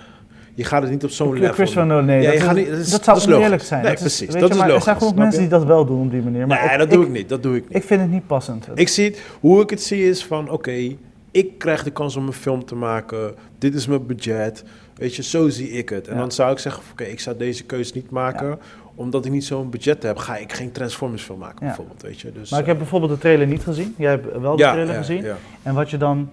Je 0.54 0.64
gaat 0.64 0.82
het 0.82 0.90
niet 0.90 1.04
op 1.04 1.10
zo'n 1.10 1.38
level 1.38 1.64
doen. 1.74 1.86
Nolan, 1.86 2.04
nee, 2.04 2.20
Ja, 2.22 2.30
dat, 2.30 2.34
je 2.40 2.44
gaat 2.44 2.54
niet- 2.54 2.68
dat 2.70 2.78
is- 2.78 2.90
dat 2.90 3.04
zou 3.04 3.16
dat 3.16 3.16
is 3.16 3.22
logisch. 3.24 3.34
oneerlijk 3.36 3.62
zijn. 3.62 3.82
Nee, 3.82 3.90
Dat 3.90 4.00
precies, 4.00 4.26
dat 4.28 4.40
je, 4.40 4.48
is 4.48 4.50
maar 4.50 4.60
Er 4.60 4.66
logisch, 4.68 4.84
zijn 4.84 4.96
genoeg 4.96 5.12
snap 5.12 5.22
mensen 5.24 5.42
je? 5.42 5.48
die 5.48 5.58
dat 5.58 5.66
wel 5.66 5.84
doen 5.84 6.00
op 6.02 6.10
die 6.10 6.22
manier. 6.22 6.46
Maar 6.46 6.62
nee, 6.64 6.72
ik, 6.72 6.78
dat 6.78 6.90
doe 6.90 7.04
ik 7.04 7.10
niet. 7.10 7.28
Dat 7.28 7.42
doe 7.42 7.56
ik 7.56 7.62
niet. 7.68 7.76
Ik 7.76 7.82
vind 7.84 8.00
het 8.00 8.10
niet 8.10 8.26
passend. 8.26 8.68
Ik 8.74 8.88
zie 8.88 9.04
het, 9.04 9.20
hoe 9.40 9.62
ik 9.62 9.70
het 9.70 9.82
zie 9.82 10.08
is 10.08 10.24
van, 10.24 10.50
oké, 10.50 10.96
ik 11.30 11.58
krijg 11.58 11.82
de 11.82 11.90
kans 11.90 12.16
om 12.16 12.26
een 12.26 12.32
film 12.32 12.64
te 12.64 12.74
maken. 12.74 13.34
Dit 13.58 13.74
is 13.74 13.86
mijn 13.86 14.06
budget. 14.06 14.64
Weet 14.96 15.14
je, 15.16 15.22
zo 15.22 15.48
zie 15.48 15.70
ik 15.70 15.88
het. 15.88 16.08
En 16.08 16.14
Ja. 16.14 16.20
dan 16.20 16.32
zou 16.32 16.52
ik 16.52 16.58
zeggen, 16.58 16.82
oké, 16.92 17.04
ik 17.04 17.20
zou 17.20 17.36
deze 17.36 17.64
keuze 17.64 17.92
niet 17.94 18.10
maken. 18.10 18.58
Omdat 18.94 19.24
ik 19.24 19.32
niet 19.32 19.44
zo'n 19.44 19.70
budget 19.70 20.02
heb, 20.02 20.16
ga 20.16 20.36
ik 20.36 20.52
geen 20.52 20.72
Transformers 20.72 21.22
film 21.22 21.38
maken, 21.38 21.56
Ja. 21.60 21.66
bijvoorbeeld. 21.66 22.02
Weet 22.02 22.20
je? 22.20 22.32
Dus, 22.32 22.50
maar 22.50 22.60
ik 22.60 22.66
heb 22.66 22.78
bijvoorbeeld 22.78 23.12
de 23.12 23.18
trailer 23.18 23.46
niet 23.46 23.62
gezien. 23.62 23.94
Jij 23.98 24.10
hebt 24.10 24.40
wel 24.40 24.56
de 24.56 24.62
ja, 24.62 24.72
trailer 24.72 24.94
gezien. 24.94 25.24
En 25.62 25.74
wat 25.74 25.90
je 25.90 25.96
dan, 25.96 26.28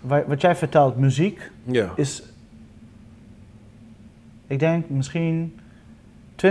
wa- 0.00 0.24
wat 0.26 0.40
jij 0.40 0.56
vertelt, 0.56 0.96
muziek, 0.96 1.40
ja. 1.64 1.92
is, 1.96 2.22
ik 4.46 4.58
denk 4.58 4.88
misschien 4.88 5.58
20% 6.36 6.46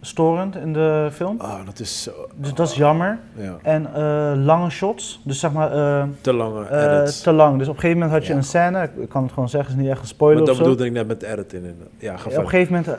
storend 0.00 0.56
in 0.56 0.72
de 0.72 1.08
film. 1.12 1.40
Ah, 1.40 1.66
dat 1.66 1.78
is 1.80 2.02
zo... 2.02 2.10
Dus 2.36 2.54
dat 2.54 2.68
is 2.68 2.74
jammer. 2.76 3.18
Ja, 3.34 3.56
En 3.62 3.94
eh, 3.94 4.32
lange 4.44 4.70
shots, 4.70 5.20
dus 5.24 5.40
zeg 5.40 5.52
maar 5.52 5.72
eh, 5.72 6.04
te 6.20 6.32
lange 6.32 6.64
eh, 6.66 6.82
edits. 7.00 7.20
te 7.20 7.32
lang. 7.32 7.58
Dus 7.58 7.68
op 7.68 7.74
een 7.74 7.80
gegeven 7.80 8.02
moment 8.02 8.16
had 8.18 8.26
je 8.26 8.32
Ja. 8.32 8.38
een 8.38 8.44
scène, 8.44 8.90
ik 8.96 9.08
kan 9.08 9.22
het 9.22 9.32
gewoon 9.32 9.48
zeggen, 9.48 9.74
is 9.74 9.80
niet 9.80 9.90
echt 9.90 10.00
een 10.00 10.06
spoiler 10.06 10.38
maar 10.38 10.46
dat 10.46 10.56
zo. 10.56 10.62
bedoelde 10.62 10.86
ik 10.86 10.92
net 10.92 11.06
met 11.06 11.22
edit 11.22 11.52
in. 11.52 11.76
Ja, 11.98 12.16
ga 12.16 12.30
Ja, 12.30 12.36
op 12.36 12.42
een 12.42 12.48
gegeven 12.48 12.72
moment, 12.74 12.96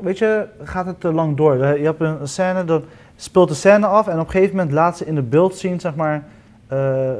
weet 0.00 0.18
je, 0.18 0.46
gaat 0.62 0.86
het 0.86 1.00
te 1.00 1.12
lang 1.12 1.36
door. 1.36 1.56
Je 1.56 1.84
hebt 1.84 2.00
een 2.00 2.28
scène, 2.28 2.64
dan 2.64 2.82
speelt 3.16 3.48
de 3.48 3.54
scène 3.54 3.86
af 3.86 4.06
en 4.06 4.18
op 4.20 4.26
een 4.26 4.30
gegeven 4.32 4.56
moment 4.56 4.74
laat 4.74 4.96
ze 4.96 5.06
in 5.06 5.14
de 5.14 5.22
beeld 5.22 5.54
zien, 5.56 5.80
zeg 5.80 5.94
maar, 5.94 6.24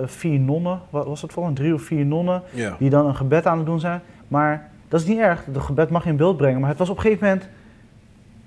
vier 0.04 0.38
nonnen. 0.40 0.80
Wat 0.90 1.06
was 1.06 1.22
het 1.22 1.32
voor 1.32 1.46
een 1.46 1.54
drie 1.54 1.74
of 1.74 1.82
vier 1.82 2.06
nonnen 2.06 2.42
die 2.78 2.90
dan 2.90 3.06
een 3.06 3.16
gebed 3.16 3.46
aan 3.46 3.56
het 3.56 3.66
doen 3.66 3.80
zijn. 3.80 4.00
Maar 4.28 4.70
dat 4.88 5.00
is 5.00 5.06
niet 5.06 5.18
erg, 5.18 5.44
de 5.52 5.60
gebed 5.60 5.90
mag 5.90 6.04
je 6.04 6.10
in 6.10 6.16
beeld 6.16 6.36
brengen. 6.36 6.60
Maar 6.60 6.68
het 6.68 6.78
was 6.78 6.88
op 6.88 6.96
een 6.96 7.02
gegeven 7.02 7.26
moment 7.26 7.46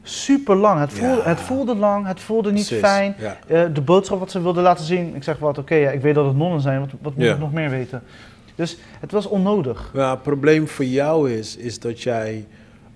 super 0.01 0.55
lang. 0.55 0.79
Het 0.79 0.93
voelde, 0.93 1.21
Ja. 1.21 1.29
het 1.29 1.39
voelde 1.39 1.75
lang, 1.75 2.07
het 2.07 2.19
voelde 2.19 2.51
niet 2.51 2.65
Precies, 2.67 2.85
fijn. 2.87 3.15
Ja. 3.17 3.37
Eh, 3.47 3.65
de 3.73 3.81
boodschap 3.81 4.19
wat 4.19 4.31
ze 4.31 4.41
wilden 4.41 4.63
laten 4.63 4.85
zien, 4.85 5.15
ik 5.15 5.23
zeg 5.23 5.37
wat, 5.37 5.57
oké, 5.57 5.75
ja, 5.75 5.89
ik 5.91 6.01
weet 6.01 6.15
dat 6.15 6.25
het 6.25 6.35
nonnen 6.35 6.61
zijn, 6.61 6.79
wat, 6.79 6.89
wat 7.01 7.15
moet 7.15 7.25
ik 7.25 7.39
nog 7.39 7.53
meer 7.53 7.69
weten? 7.69 8.03
Dus 8.55 8.77
het 8.99 9.11
was 9.11 9.25
onnodig. 9.25 9.91
Ja, 9.93 10.09
het 10.11 10.21
probleem 10.21 10.67
voor 10.67 10.85
jou 10.85 11.31
is, 11.31 11.55
is 11.57 11.79
dat 11.79 12.01
jij 12.01 12.45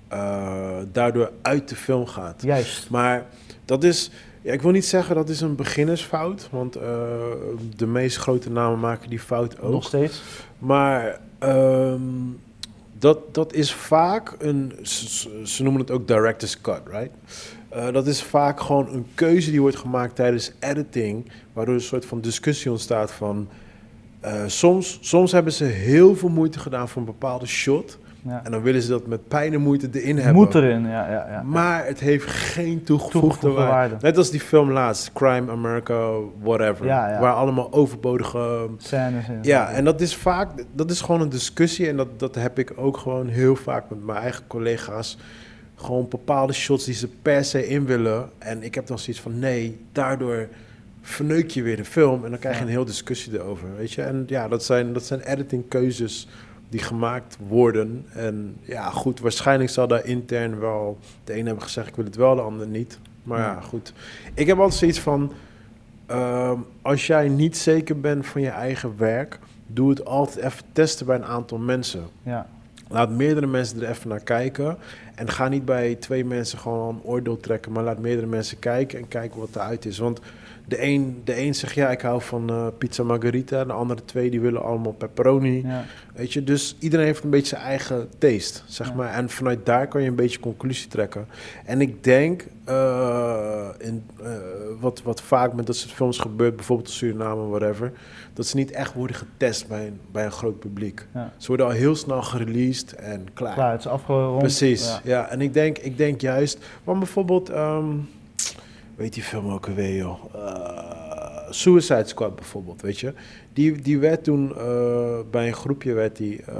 eh, 0.07 0.61
daardoor 0.91 1.31
uit 1.41 1.69
de 1.69 1.75
film 1.75 2.05
gaat. 2.07 2.41
Juist. 2.41 2.89
Maar 2.89 3.25
dat 3.65 3.83
is, 3.83 4.11
ja, 4.41 4.53
ik 4.53 4.61
wil 4.61 4.71
niet 4.71 4.85
zeggen 4.85 5.15
dat 5.15 5.29
is 5.29 5.41
een 5.41 5.55
beginnersfout, 5.55 6.47
want 6.51 6.75
eh, 6.75 6.81
de 7.75 7.87
meest 7.87 8.17
grote 8.17 8.51
namen 8.51 8.79
maken 8.79 9.09
die 9.09 9.19
fout 9.19 9.61
ook. 9.61 9.71
Nog 9.71 9.83
steeds. 9.83 10.21
Maar 10.59 11.19
ehm, 11.39 12.01
dat, 13.03 13.33
dat 13.33 13.53
is 13.53 13.73
vaak 13.73 14.35
een, 14.39 14.73
ze, 15.43 15.63
noemen 15.63 15.81
het 15.81 15.91
ook 15.91 16.07
director's 16.07 16.61
cut, 16.61 16.81
right? 16.91 17.11
Eh, 17.69 17.91
dat 17.91 18.07
is 18.07 18.23
vaak 18.23 18.59
gewoon 18.59 18.93
een 18.93 19.05
keuze 19.15 19.51
die 19.51 19.61
wordt 19.61 19.75
gemaakt 19.77 20.15
tijdens 20.15 20.51
editing, 20.59 21.31
waardoor 21.53 21.73
een 21.75 21.81
soort 21.81 22.05
van 22.05 22.21
discussie 22.21 22.71
ontstaat 22.71 23.11
van... 23.11 23.47
eh, 24.19 24.43
soms, 24.47 24.97
soms 25.01 25.31
hebben 25.31 25.53
ze 25.53 25.63
heel 25.63 26.15
veel 26.15 26.29
moeite 26.29 26.59
gedaan 26.59 26.89
voor 26.89 27.01
een 27.01 27.07
bepaalde 27.07 27.45
shot. 27.45 27.97
Ja. 28.25 28.41
En 28.43 28.51
dan 28.51 28.61
willen 28.61 28.81
ze 28.81 28.89
dat 28.89 29.07
met 29.07 29.27
pijn 29.27 29.53
en 29.53 29.61
moeite 29.61 29.89
erin 29.91 30.15
hebben. 30.17 30.33
Moet 30.33 30.55
erin, 30.55 30.81
ja. 30.83 31.11
ja, 31.11 31.27
ja. 31.29 31.41
Maar 31.43 31.85
het 31.85 31.99
heeft 31.99 32.25
geen 32.27 32.83
toegevoegde, 32.83 33.19
Toegevoegde 33.19 33.49
waarde. 33.49 33.71
waarde. 33.71 33.95
Net 34.01 34.17
als 34.17 34.29
die 34.31 34.39
film 34.39 34.71
laatst, 34.71 35.13
Crime 35.13 35.51
America, 35.51 36.09
whatever. 36.41 36.85
Waar 36.85 37.33
allemaal 37.33 37.73
overbodige 37.73 38.67
Scènes 38.77 39.27
in. 39.27 39.39
ja, 39.41 39.69
en 39.71 39.83
dat 39.85 40.01
is 40.01 40.15
vaak, 40.15 40.49
dat 40.71 40.91
is 40.91 41.01
gewoon 41.01 41.21
een 41.21 41.29
discussie 41.29 41.87
en 41.87 41.97
dat, 41.97 42.19
dat 42.19 42.35
heb 42.35 42.59
ik 42.59 42.73
ook 42.75 42.97
gewoon 42.97 43.27
heel 43.27 43.55
vaak 43.55 43.89
met 43.89 44.05
mijn 44.05 44.17
eigen 44.17 44.43
collega's. 44.47 45.17
Gewoon 45.75 46.07
bepaalde 46.09 46.53
shots 46.53 46.85
die 46.85 46.93
ze 46.93 47.07
per 47.21 47.45
se 47.45 47.67
in 47.67 47.85
willen. 47.85 48.29
En 48.37 48.63
ik 48.63 48.75
heb 48.75 48.87
dan 48.87 48.99
zoiets 48.99 49.21
van 49.21 49.39
nee, 49.39 49.79
daardoor 49.91 50.47
verneuk 51.01 51.49
je 51.49 51.61
weer 51.61 51.75
de 51.77 51.85
film 51.85 52.23
en 52.23 52.29
dan 52.29 52.39
krijg 52.39 52.57
je 52.57 52.63
een 52.63 52.69
heel 52.69 52.85
discussie 52.85 53.33
erover, 53.33 53.67
weet 53.77 53.91
je. 53.91 54.01
En 54.01 54.23
ja, 54.27 54.47
dat 54.47 54.63
zijn, 54.63 54.93
dat 54.93 55.03
zijn 55.05 55.19
editingkeuzes 55.21 56.27
die 56.73 56.81
gemaakt 56.81 57.37
worden. 57.47 58.05
En 58.13 58.57
ja, 58.61 58.89
goed, 58.89 59.19
waarschijnlijk 59.19 59.69
zal 59.69 59.87
daar 59.87 60.05
intern 60.05 60.59
wel 60.59 60.97
de 61.23 61.37
een 61.37 61.45
hebben 61.45 61.63
gezegd 61.63 61.87
ik 61.87 61.95
wil 61.95 62.05
het 62.05 62.15
wel, 62.15 62.35
de 62.35 62.41
ander 62.41 62.67
niet. 62.67 62.99
Maar 63.23 63.39
ja, 63.39 63.61
goed. 63.61 63.93
Ik 64.33 64.47
heb 64.47 64.57
altijd 64.57 64.79
zoiets 64.79 64.99
van, 64.99 65.31
ehm, 66.05 66.57
als 66.81 67.07
jij 67.07 67.27
niet 67.27 67.57
zeker 67.57 67.99
bent 67.99 68.25
van 68.25 68.41
je 68.41 68.49
eigen 68.49 68.97
werk, 68.97 69.39
doe 69.67 69.89
het 69.89 70.05
altijd 70.05 70.45
even 70.45 70.63
testen 70.71 71.05
bij 71.05 71.15
een 71.15 71.25
aantal 71.25 71.57
mensen. 71.57 72.03
Ja. 72.23 72.47
Laat 72.87 73.09
meerdere 73.09 73.47
mensen 73.47 73.81
er 73.81 73.89
even 73.89 74.09
naar 74.09 74.23
kijken. 74.23 74.77
En 75.15 75.29
ga 75.29 75.47
niet 75.47 75.65
bij 75.65 75.95
twee 75.95 76.25
mensen 76.25 76.59
gewoon 76.59 76.95
een 76.95 77.03
oordeel 77.03 77.37
trekken, 77.37 77.71
maar 77.71 77.83
laat 77.83 77.99
meerdere 77.99 78.27
mensen 78.27 78.59
kijken 78.59 78.99
en 78.99 79.07
kijken 79.07 79.39
wat 79.39 79.55
eruit 79.55 79.85
is. 79.85 79.97
Want 79.97 80.19
de 80.75 80.81
een, 80.83 81.21
de 81.23 81.39
een 81.41 81.55
zegt 81.55 81.73
ja, 81.75 81.89
ik 81.91 82.01
hou 82.01 82.21
van 82.21 82.49
eh, 82.49 82.67
pizza 82.77 83.03
margarita. 83.03 83.65
De 83.65 83.73
andere 83.73 84.05
twee 84.05 84.29
die 84.29 84.41
willen 84.41 84.63
allemaal 84.63 84.91
pepperoni. 84.93 85.61
ja. 85.65 85.85
Weet 86.15 86.33
je, 86.33 86.43
dus 86.43 86.75
iedereen 86.79 87.05
heeft 87.05 87.23
een 87.23 87.29
beetje 87.29 87.55
zijn 87.55 87.61
eigen 87.61 88.09
taste, 88.17 88.59
zeg 88.65 88.87
Ja. 88.87 88.93
maar. 88.93 89.13
En 89.13 89.29
vanuit 89.29 89.65
daar 89.65 89.87
kan 89.87 90.01
je 90.01 90.07
een 90.07 90.15
beetje 90.15 90.39
conclusie 90.39 90.87
trekken. 90.87 91.27
En 91.65 91.81
ik 91.81 92.03
denk, 92.03 92.45
eh, 92.65 93.67
in, 93.77 94.03
eh, 94.23 94.31
wat, 94.79 95.01
wat 95.03 95.21
vaak 95.21 95.53
met 95.53 95.65
dat 95.67 95.75
soort 95.75 95.93
films 95.93 96.17
gebeurt, 96.19 96.55
bijvoorbeeld 96.55 96.87
in 96.89 96.93
Suriname, 96.93 97.47
whatever, 97.47 97.91
dat 98.33 98.45
ze 98.47 98.55
niet 98.55 98.71
echt 98.71 98.93
worden 98.93 99.15
getest 99.15 99.67
bij 99.67 99.87
een, 99.87 99.99
bij 100.11 100.25
een 100.25 100.31
groot 100.31 100.59
publiek. 100.59 101.05
Ja. 101.13 101.33
Ze 101.37 101.47
worden 101.47 101.65
al 101.65 101.71
heel 101.71 101.95
snel 101.95 102.21
gereleased 102.21 102.93
en 102.95 103.27
klaar. 103.33 103.53
Klaar, 103.53 103.71
het 103.71 103.79
is 103.79 103.87
afgerond. 103.87 104.37
Precies, 104.39 104.87
Ja. 104.87 104.99
ja. 105.03 105.29
En 105.29 105.41
ik 105.41 105.53
denk, 105.53 105.77
ik 105.77 105.97
denk 105.97 106.21
juist, 106.21 106.57
want 106.83 106.99
bijvoorbeeld, 106.99 107.49
ehm, 107.49 107.85
weet 108.95 109.13
die 109.13 109.23
film 109.23 109.51
ook 109.51 109.67
alweer, 109.67 109.95
joh? 109.95 110.19
Eh, 110.35 110.91
Suicide 111.49 112.03
Squad 112.07 112.35
bijvoorbeeld, 112.35 112.81
weet 112.81 112.99
je? 112.99 113.13
Die, 113.53 113.81
die 113.81 113.99
werd 113.99 114.23
toen 114.23 114.53
eh, 114.57 114.65
bij 115.31 115.47
een 115.47 115.53
groepje 115.53 115.93
werd 115.93 116.15
die 116.15 116.41
eh, 116.45 116.53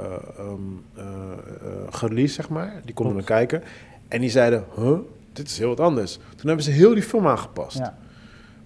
gereleased, 1.90 2.34
zeg 2.34 2.48
maar. 2.48 2.80
Die 2.84 2.94
konden 2.94 3.14
naar 3.14 3.24
kijken. 3.24 3.62
En 4.08 4.20
die 4.20 4.30
zeiden, 4.30 4.64
huh, 4.76 4.98
dit 5.32 5.46
is 5.48 5.58
heel 5.58 5.68
wat 5.68 5.80
anders. 5.80 6.12
Toen 6.36 6.46
hebben 6.46 6.64
ze 6.64 6.70
heel 6.70 6.94
die 6.94 7.02
film 7.02 7.26
aangepast. 7.26 7.78
Ja. 7.78 7.96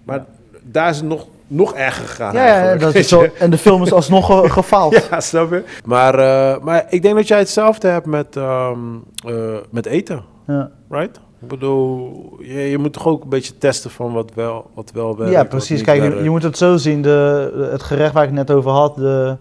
Maar 0.03 0.17
Ja. 0.17 0.25
daar 0.61 0.89
is 0.89 0.97
het 0.97 1.05
nog, 1.05 1.27
nog 1.47 1.73
erger 1.75 2.05
gegaan 2.07 2.33
Ja, 2.33 2.75
dat 2.75 2.95
is 2.95 3.07
zo. 3.07 3.27
En 3.39 3.49
de 3.49 3.57
film 3.57 3.81
is 3.83 3.91
alsnog 3.91 4.53
gefaald. 4.53 5.07
Ja, 5.09 5.19
snap 5.19 5.49
je? 5.51 5.63
Maar, 5.85 6.15
maar 6.63 6.85
ik 6.89 7.01
denk 7.01 7.15
dat 7.15 7.27
jij 7.27 7.37
hetzelfde 7.39 7.87
hebt 7.87 8.05
met, 8.05 8.35
ehm, 8.35 8.79
eh, 9.25 9.57
met 9.69 9.85
eten, 9.85 10.23
Ja. 10.47 10.71
right? 10.89 11.19
Ik 11.41 11.47
bedoel, 11.47 12.35
je, 12.39 12.59
je 12.59 12.77
moet 12.77 12.93
toch 12.93 13.07
ook 13.07 13.23
een 13.23 13.29
beetje 13.29 13.57
testen 13.57 13.91
van 13.91 14.13
wat 14.13 14.31
wel, 14.33 14.69
wat 14.73 14.91
wel 14.93 15.17
werkt. 15.17 15.33
Ja, 15.33 15.43
precies. 15.43 15.81
Kijk, 15.81 16.01
je, 16.03 16.09
werkt. 16.09 16.23
je 16.23 16.29
moet 16.29 16.43
het 16.43 16.57
zo 16.57 16.77
zien. 16.77 17.01
De, 17.01 17.67
het 17.71 17.83
gerecht 17.83 18.13
waar 18.13 18.23
ik 18.23 18.31
net 18.31 18.51
over 18.51 18.71
had, 18.71 18.95
de, 18.95 19.37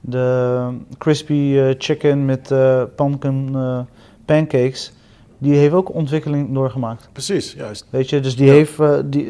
de 0.00 0.66
crispy 0.98 1.54
eh, 1.56 1.74
chicken 1.78 2.24
met 2.24 2.50
eh 2.50 2.82
pumpkin 2.96 3.50
eh, 3.54 3.78
pancakes. 4.24 4.92
die 5.38 5.54
heeft 5.54 5.74
ook 5.74 5.94
ontwikkeling 5.94 6.54
doorgemaakt. 6.54 7.08
Precies, 7.12 7.52
juist. 7.52 7.86
Weet 7.90 8.10
je, 8.10 8.20
dus 8.20 8.36
die 8.36 8.46
Ja. 8.46 8.52
heeft, 8.52 8.78
die, 9.04 9.28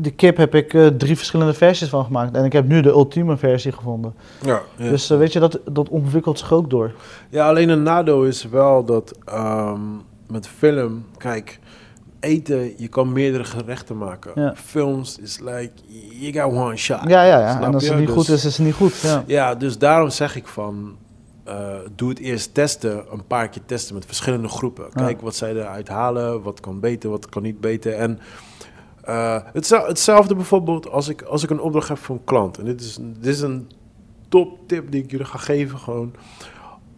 de 0.00 0.10
kip 0.10 0.36
heb 0.36 0.54
ik 0.54 0.70
drie 0.98 1.16
verschillende 1.16 1.54
versies 1.54 1.88
van 1.88 2.04
gemaakt. 2.04 2.36
En 2.36 2.44
ik 2.44 2.52
heb 2.52 2.66
nu 2.68 2.80
de 2.80 2.88
ultieme 2.88 3.36
versie 3.36 3.72
gevonden. 3.72 4.14
Ja, 4.44 4.62
ja. 4.76 4.88
Dus 4.88 5.08
weet 5.08 5.32
je, 5.32 5.40
dat, 5.40 5.58
dat 5.70 5.88
ontwikkelt 5.88 6.38
zich 6.38 6.52
ook 6.52 6.70
door. 6.70 6.92
ja, 7.30 7.48
alleen 7.48 7.68
een 7.68 7.82
nadeel 7.82 8.24
is 8.24 8.44
wel 8.48 8.84
dat 8.84 9.18
ehm, 9.24 9.80
met 10.32 10.48
film, 10.48 11.04
kijk, 11.16 11.58
eten, 12.20 12.74
je 12.76 12.88
kan 12.88 13.12
meerdere 13.12 13.44
gerechten 13.44 13.98
maken. 13.98 14.32
Ja. 14.34 14.54
Films 14.56 15.18
is 15.18 15.38
like, 15.38 15.70
you 16.10 16.32
got 16.32 16.52
one 16.52 16.76
shot. 16.76 17.00
Ja, 17.08 17.24
ja, 17.24 17.38
ja. 17.38 17.62
En 17.62 17.74
als 17.74 17.82
je? 17.84 17.88
het 17.90 17.98
niet 17.98 18.06
Dus- 18.06 18.16
goed 18.16 18.28
is, 18.28 18.44
is 18.44 18.56
het 18.56 18.66
niet 18.66 18.74
goed. 18.74 19.00
Ja. 19.00 19.24
Ja, 19.26 19.54
dus 19.54 19.78
daarom 19.78 20.10
zeg 20.10 20.36
ik 20.36 20.46
van, 20.46 20.96
eh, 21.44 21.74
doe 21.96 22.08
het 22.08 22.18
eerst 22.18 22.54
testen, 22.54 23.04
een 23.12 23.26
paar 23.26 23.48
keer 23.48 23.62
testen 23.66 23.94
met 23.94 24.06
verschillende 24.06 24.48
groepen. 24.48 24.84
Ja. 24.94 25.04
Kijk 25.04 25.20
wat 25.20 25.36
zij 25.36 25.50
eruit 25.54 25.88
halen, 25.88 26.42
wat 26.42 26.60
kan 26.60 26.80
beter, 26.80 27.10
wat 27.10 27.28
kan 27.28 27.42
niet 27.42 27.60
beter. 27.60 27.92
En 27.92 28.18
eh, 29.02 29.38
hetzelfde, 29.52 29.88
hetzelfde 29.88 30.34
bijvoorbeeld 30.34 30.90
als 30.90 31.08
ik, 31.08 31.22
als 31.22 31.42
ik 31.42 31.50
een 31.50 31.60
opdracht 31.60 31.88
heb 31.88 31.98
voor 31.98 32.14
een 32.16 32.24
klant. 32.24 32.58
En 32.58 32.64
dit 32.64 32.80
is, 32.80 32.98
dit 33.00 33.34
is 33.34 33.40
een 33.40 33.70
top 34.28 34.58
tip 34.68 34.90
die 34.90 35.02
ik 35.02 35.10
jullie 35.10 35.26
ga 35.26 35.38
geven. 35.38 35.78
Gewoon, 35.78 36.14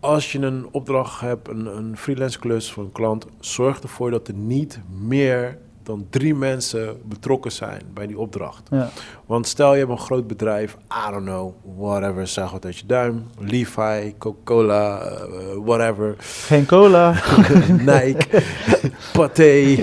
als 0.05 0.33
je 0.33 0.39
een 0.39 0.67
opdracht 0.71 1.21
hebt, 1.21 1.49
een, 1.49 1.67
een 1.67 1.97
freelance 1.97 2.39
klus 2.39 2.73
voor 2.73 2.85
een 2.85 2.93
klant, 2.93 3.27
zorg 3.41 3.81
ervoor 3.81 4.11
dat 4.11 4.29
er 4.29 4.35
niet 4.35 4.81
meer 4.89 5.59
dan 5.83 6.07
drie 6.11 6.35
mensen 6.35 7.01
betrokken 7.05 7.53
zijn 7.53 7.83
bij 7.95 8.07
die 8.07 8.19
opdracht. 8.19 8.69
Ja. 8.71 8.91
Want 9.27 9.47
stel 9.47 9.73
je 9.73 9.79
hebt 9.79 9.91
een 9.91 9.99
groot 9.99 10.27
bedrijf, 10.27 10.77
I 11.09 11.11
don't 11.11 11.25
know, 11.25 11.55
whatever, 11.77 12.27
zeg 12.27 12.51
wat 12.51 12.65
uit 12.65 12.79
je 12.79 12.87
duim, 12.87 13.27
Levi, 13.39 14.15
Coca-Cola, 14.19 15.01
eh, 15.01 15.19
whatever, 15.65 16.15
Geen 16.19 16.67
cola. 16.67 17.15
Nike, 17.93 18.43
Pathé, 19.13 19.77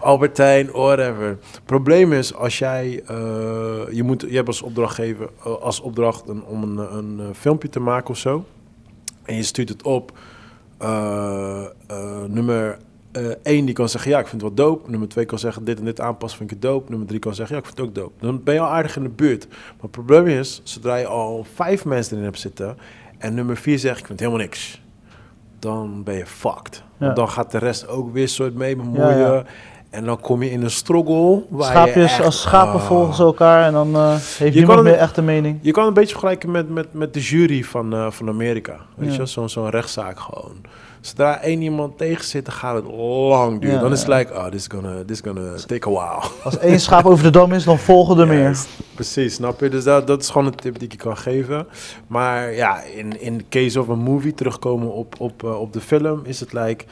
Albertijn, 0.00 0.70
whatever. 0.70 1.38
Probleem 1.64 2.12
is 2.12 2.34
als 2.34 2.58
jij, 2.58 3.02
eh, 3.06 3.16
je, 3.90 4.02
moet, 4.02 4.20
je 4.28 4.36
hebt 4.36 4.48
als 4.48 4.62
opdrachtgever, 4.62 5.30
eh, 5.44 5.56
als 5.60 5.80
opdracht 5.80 6.28
een, 6.28 6.44
om 6.44 6.62
een, 6.62 6.96
een 6.96 7.34
filmpje 7.34 7.68
te 7.68 7.80
maken 7.80 8.10
of 8.10 8.16
zo, 8.16 8.44
en 9.30 9.36
je 9.36 9.42
stuurt 9.42 9.68
het 9.68 9.82
op, 9.82 10.18
eh, 10.78 11.64
eh, 11.86 12.22
nummer 12.28 12.78
1 13.42 13.64
die 13.64 13.74
kan 13.74 13.88
zeggen, 13.88 14.10
ja, 14.10 14.18
ik 14.18 14.26
vind 14.26 14.42
het 14.42 14.54
wel 14.54 14.66
dope. 14.66 14.90
Nummer 14.90 15.08
2 15.08 15.24
kan 15.24 15.38
zeggen, 15.38 15.64
dit 15.64 15.78
en 15.78 15.84
dit 15.84 16.00
aanpassen 16.00 16.38
vind 16.38 16.50
ik 16.50 16.56
het 16.56 16.70
dope. 16.70 16.90
Nummer 16.90 17.08
3 17.08 17.20
kan 17.20 17.34
zeggen, 17.34 17.54
ja, 17.54 17.60
ik 17.60 17.66
vind 17.66 17.78
het 17.78 17.88
ook 17.88 17.94
dope. 17.94 18.26
Dan 18.26 18.42
ben 18.42 18.54
je 18.54 18.60
al 18.60 18.68
aardig 18.68 18.96
in 18.96 19.02
de 19.02 19.08
buurt. 19.08 19.48
Maar 19.48 19.80
het 19.80 19.90
probleem 19.90 20.26
is, 20.26 20.60
zodra 20.64 20.96
je 20.96 21.06
al 21.06 21.46
vijf 21.54 21.84
mensen 21.84 22.12
erin 22.12 22.24
hebt 22.24 22.38
zitten... 22.38 22.76
en 23.18 23.34
nummer 23.34 23.56
4 23.56 23.78
zegt, 23.78 23.98
ik 23.98 24.06
vind 24.06 24.20
helemaal 24.20 24.40
niks... 24.40 24.82
dan 25.58 26.02
ben 26.02 26.14
je 26.14 26.26
fucked. 26.26 26.76
Ja. 26.76 27.04
Want 27.04 27.16
dan 27.16 27.28
gaat 27.28 27.50
de 27.50 27.58
rest 27.58 27.88
ook 27.88 28.12
weer 28.12 28.28
soort 28.28 28.54
mee 28.54 28.76
bemoeien... 28.76 29.18
Ja, 29.18 29.34
ja. 29.34 29.44
En 29.90 30.04
dan 30.04 30.20
kom 30.20 30.42
je 30.42 30.50
in 30.50 30.62
een 30.62 30.70
struggle 30.70 31.42
waar 31.48 31.86
je 31.88 31.92
echt- 31.92 32.22
als 32.22 32.40
schapen 32.40 32.80
ah. 32.80 32.86
volgen 32.86 33.14
ze 33.14 33.22
elkaar 33.22 33.66
en 33.66 33.72
dan 33.72 33.94
eh, 33.94 34.10
heeft 34.10 34.38
kan 34.38 34.50
niemand 34.52 34.82
meer 34.82 34.94
echt 34.94 35.16
een 35.16 35.24
mening. 35.24 35.58
Je 35.60 35.70
kan 35.72 35.86
een 35.86 35.94
beetje 35.94 36.10
vergelijken 36.10 36.50
met, 36.50 36.68
met, 36.70 36.86
met 36.92 37.14
de 37.14 37.20
jury 37.20 37.62
van, 37.64 37.92
eh, 37.94 38.10
van 38.10 38.28
Amerika. 38.28 38.76
Weet 38.94 39.14
Ja. 39.14 39.20
je, 39.20 39.26
zo'n 39.26 39.48
zo'n 39.48 39.70
rechtszaak 39.70 40.20
gewoon. 40.20 40.52
Zodra 41.00 41.40
één 41.42 41.62
iemand 41.62 41.98
tegen 41.98 42.24
zit, 42.24 42.44
dan 42.44 42.54
gaat 42.54 42.74
het 42.74 42.84
lang 42.94 43.60
duren. 43.60 43.74
Ja, 43.76 43.82
dan 43.82 43.92
is 43.92 43.98
het 43.98 44.08
ja. 44.08 44.16
like, 44.16 44.32
oh, 44.34 44.44
this 44.44 44.54
is 44.60 44.66
gonna, 44.68 45.04
this 45.06 45.20
is 45.20 45.20
gonna 45.24 45.54
take 45.66 45.88
a 45.88 45.90
while. 45.90 46.30
Als 46.44 46.58
één 46.58 46.80
schaap 46.80 47.04
over 47.06 47.24
de 47.24 47.30
dam 47.30 47.52
is, 47.52 47.64
dan 47.64 47.78
volgen 47.78 48.18
er 48.18 48.26
meer. 48.36 48.58
Precies, 48.94 49.34
snap 49.34 49.60
je? 49.60 49.68
Dus 49.68 49.84
dat, 49.84 50.06
dat 50.06 50.20
is 50.22 50.28
gewoon 50.30 50.46
een 50.46 50.54
tip 50.54 50.74
die 50.74 50.84
ik 50.84 50.92
je 50.92 50.98
kan 50.98 51.16
geven. 51.16 51.66
Maar 52.06 52.52
ja, 52.54 52.82
in, 52.82 53.20
in 53.20 53.44
case 53.48 53.80
of 53.80 53.88
een 53.88 53.98
movie, 53.98 54.34
terugkomen 54.34 54.92
op, 54.92 55.14
op, 55.18 55.44
eh, 55.44 55.60
op 55.60 55.72
de 55.72 55.80
film, 55.80 56.20
is 56.24 56.40
het 56.40 56.52
like... 56.52 56.84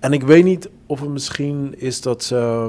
En 0.00 0.12
ik 0.12 0.22
weet 0.22 0.44
niet 0.44 0.68
of 0.86 1.00
het 1.00 1.08
misschien 1.08 1.74
is 1.80 2.00
dat 2.00 2.22
ze... 2.22 2.68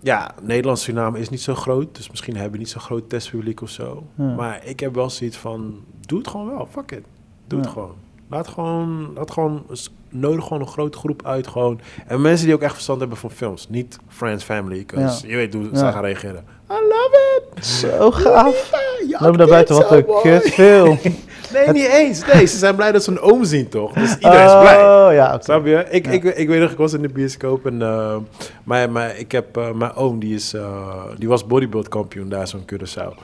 Ja, 0.00 0.34
Nederlands 0.42 0.82
Suriname 0.82 1.18
is 1.18 1.28
niet 1.28 1.40
zo 1.40 1.54
groot, 1.54 1.94
dus 1.96 2.10
misschien 2.10 2.34
hebben 2.34 2.52
we 2.52 2.58
niet 2.58 2.68
zo'n 2.68 2.80
groot 2.80 3.08
testpubliek 3.08 3.60
of 3.60 3.70
zo. 3.70 4.02
Ja. 4.14 4.34
Maar 4.34 4.60
ik 4.64 4.80
heb 4.80 4.94
wel 4.94 5.10
zoiets 5.10 5.36
van, 5.36 5.80
doe 6.00 6.18
het 6.18 6.28
gewoon 6.28 6.48
wel, 6.50 6.68
fuck 6.70 6.90
it. 6.92 7.04
Doe 7.46 7.58
Ja. 7.58 7.64
het 7.64 7.72
gewoon. 7.74 7.94
Laat 8.30 8.48
gewoon, 8.48 9.10
laat 9.14 9.30
gewoon, 9.30 9.64
nodig 10.08 10.44
gewoon 10.44 10.60
een 10.60 10.68
grote 10.68 10.98
groep 10.98 11.26
uit 11.26 11.46
gewoon. 11.46 11.80
En 12.06 12.20
mensen 12.20 12.46
die 12.46 12.54
ook 12.54 12.62
echt 12.62 12.72
verstand 12.72 13.00
hebben 13.00 13.18
van 13.18 13.30
films. 13.30 13.68
Niet 13.68 13.98
Friends, 14.08 14.44
Family, 14.44 14.84
'cause 14.84 15.26
je 15.28 15.36
weet 15.36 15.54
hoe 15.54 15.68
ze 15.72 15.84
Ja. 15.84 15.90
gaan 15.90 16.02
reageren. 16.04 16.44
I 16.70 16.74
love 16.74 17.42
it! 17.54 17.66
Zo 17.66 18.10
gaaf. 18.10 18.70
Ja, 19.08 19.18
Loop 19.20 19.36
naar 19.36 19.46
buiten, 19.46 19.74
wat 19.76 19.90
een 19.90 20.06
kutfilm. 20.22 20.98
Nee, 21.52 21.70
niet 21.72 21.92
eens. 21.92 22.24
Nee, 22.32 22.46
ze 22.46 22.58
zijn 22.58 22.76
blij 22.76 22.92
dat 22.92 23.04
ze 23.04 23.10
een 23.10 23.20
oom 23.20 23.44
zien, 23.44 23.68
toch? 23.68 23.92
Dus 23.92 24.14
iedereen 24.14 24.46
is 24.46 24.58
blij. 24.60 24.76
Oh, 24.76 25.08
ja, 25.12 25.34
oké. 25.34 25.44
Snap 25.44 25.66
je? 25.66 25.86
Ik, 25.90 26.06
Ja. 26.06 26.12
ik, 26.12 26.24
ik 26.24 26.48
weet 26.48 26.60
nog, 26.60 26.70
ik 26.70 26.76
was 26.76 26.92
in 26.92 27.02
de 27.02 27.08
bioscoop 27.08 27.66
en 27.66 27.80
uh, 27.80 28.16
maar, 28.64 28.90
maar 28.90 29.18
ik 29.18 29.32
heb, 29.32 29.56
eh, 29.56 29.72
mijn 29.72 29.94
oom, 29.94 30.18
die, 30.18 30.34
is, 30.34 30.54
eh, 30.54 31.04
die 31.18 31.28
was 31.28 31.46
bodybuild 31.46 31.88
kampioen 31.88 32.28
daar 32.28 32.48
zo'n 32.48 32.64
Curaçao. 32.72 33.14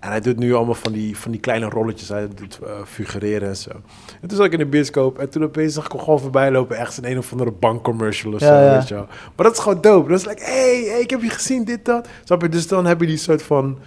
En 0.00 0.10
hij 0.10 0.20
doet 0.20 0.38
nu 0.38 0.54
allemaal 0.54 0.74
van 0.74 0.92
die, 0.92 1.16
van 1.16 1.30
die 1.30 1.40
kleine 1.40 1.68
rolletjes. 1.68 2.08
Hij 2.08 2.28
doet 2.34 2.58
eh, 2.62 2.70
figureren 2.84 3.48
en 3.48 3.56
zo. 3.56 3.70
En 4.20 4.28
toen 4.28 4.36
zat 4.36 4.46
ik 4.46 4.52
in 4.52 4.58
de 4.58 4.66
bioscoop 4.66 5.18
en 5.18 5.30
toen 5.30 5.42
opeens 5.44 5.74
zag 5.74 5.84
ik 5.84 5.92
hem 5.92 6.00
gewoon 6.00 6.20
voorbij 6.20 6.50
lopen. 6.50 6.76
Echt 6.76 6.98
in 7.02 7.10
een 7.10 7.18
of 7.18 7.32
andere 7.32 7.50
bankcommercial 7.50 8.32
of 8.32 8.40
zo, 8.40 8.46
ja. 8.46 8.76
weet 8.78 8.88
je 8.88 8.94
wel. 8.94 9.06
Maar 9.36 9.46
dat 9.46 9.52
is 9.52 9.58
gewoon 9.58 9.80
dope. 9.80 10.08
Dat 10.10 10.18
is 10.18 10.26
like, 10.26 10.42
hey, 10.44 10.84
hey, 10.88 11.00
ik 11.00 11.10
heb 11.10 11.22
je 11.22 11.30
gezien, 11.30 11.64
dit, 11.64 11.84
dat. 11.84 12.08
Snap 12.24 12.42
je? 12.42 12.48
Dus 12.48 12.68
dan 12.68 12.86
heb 12.86 13.00
je 13.00 13.06
die 13.06 13.16
soort 13.16 13.42
van... 13.42 13.78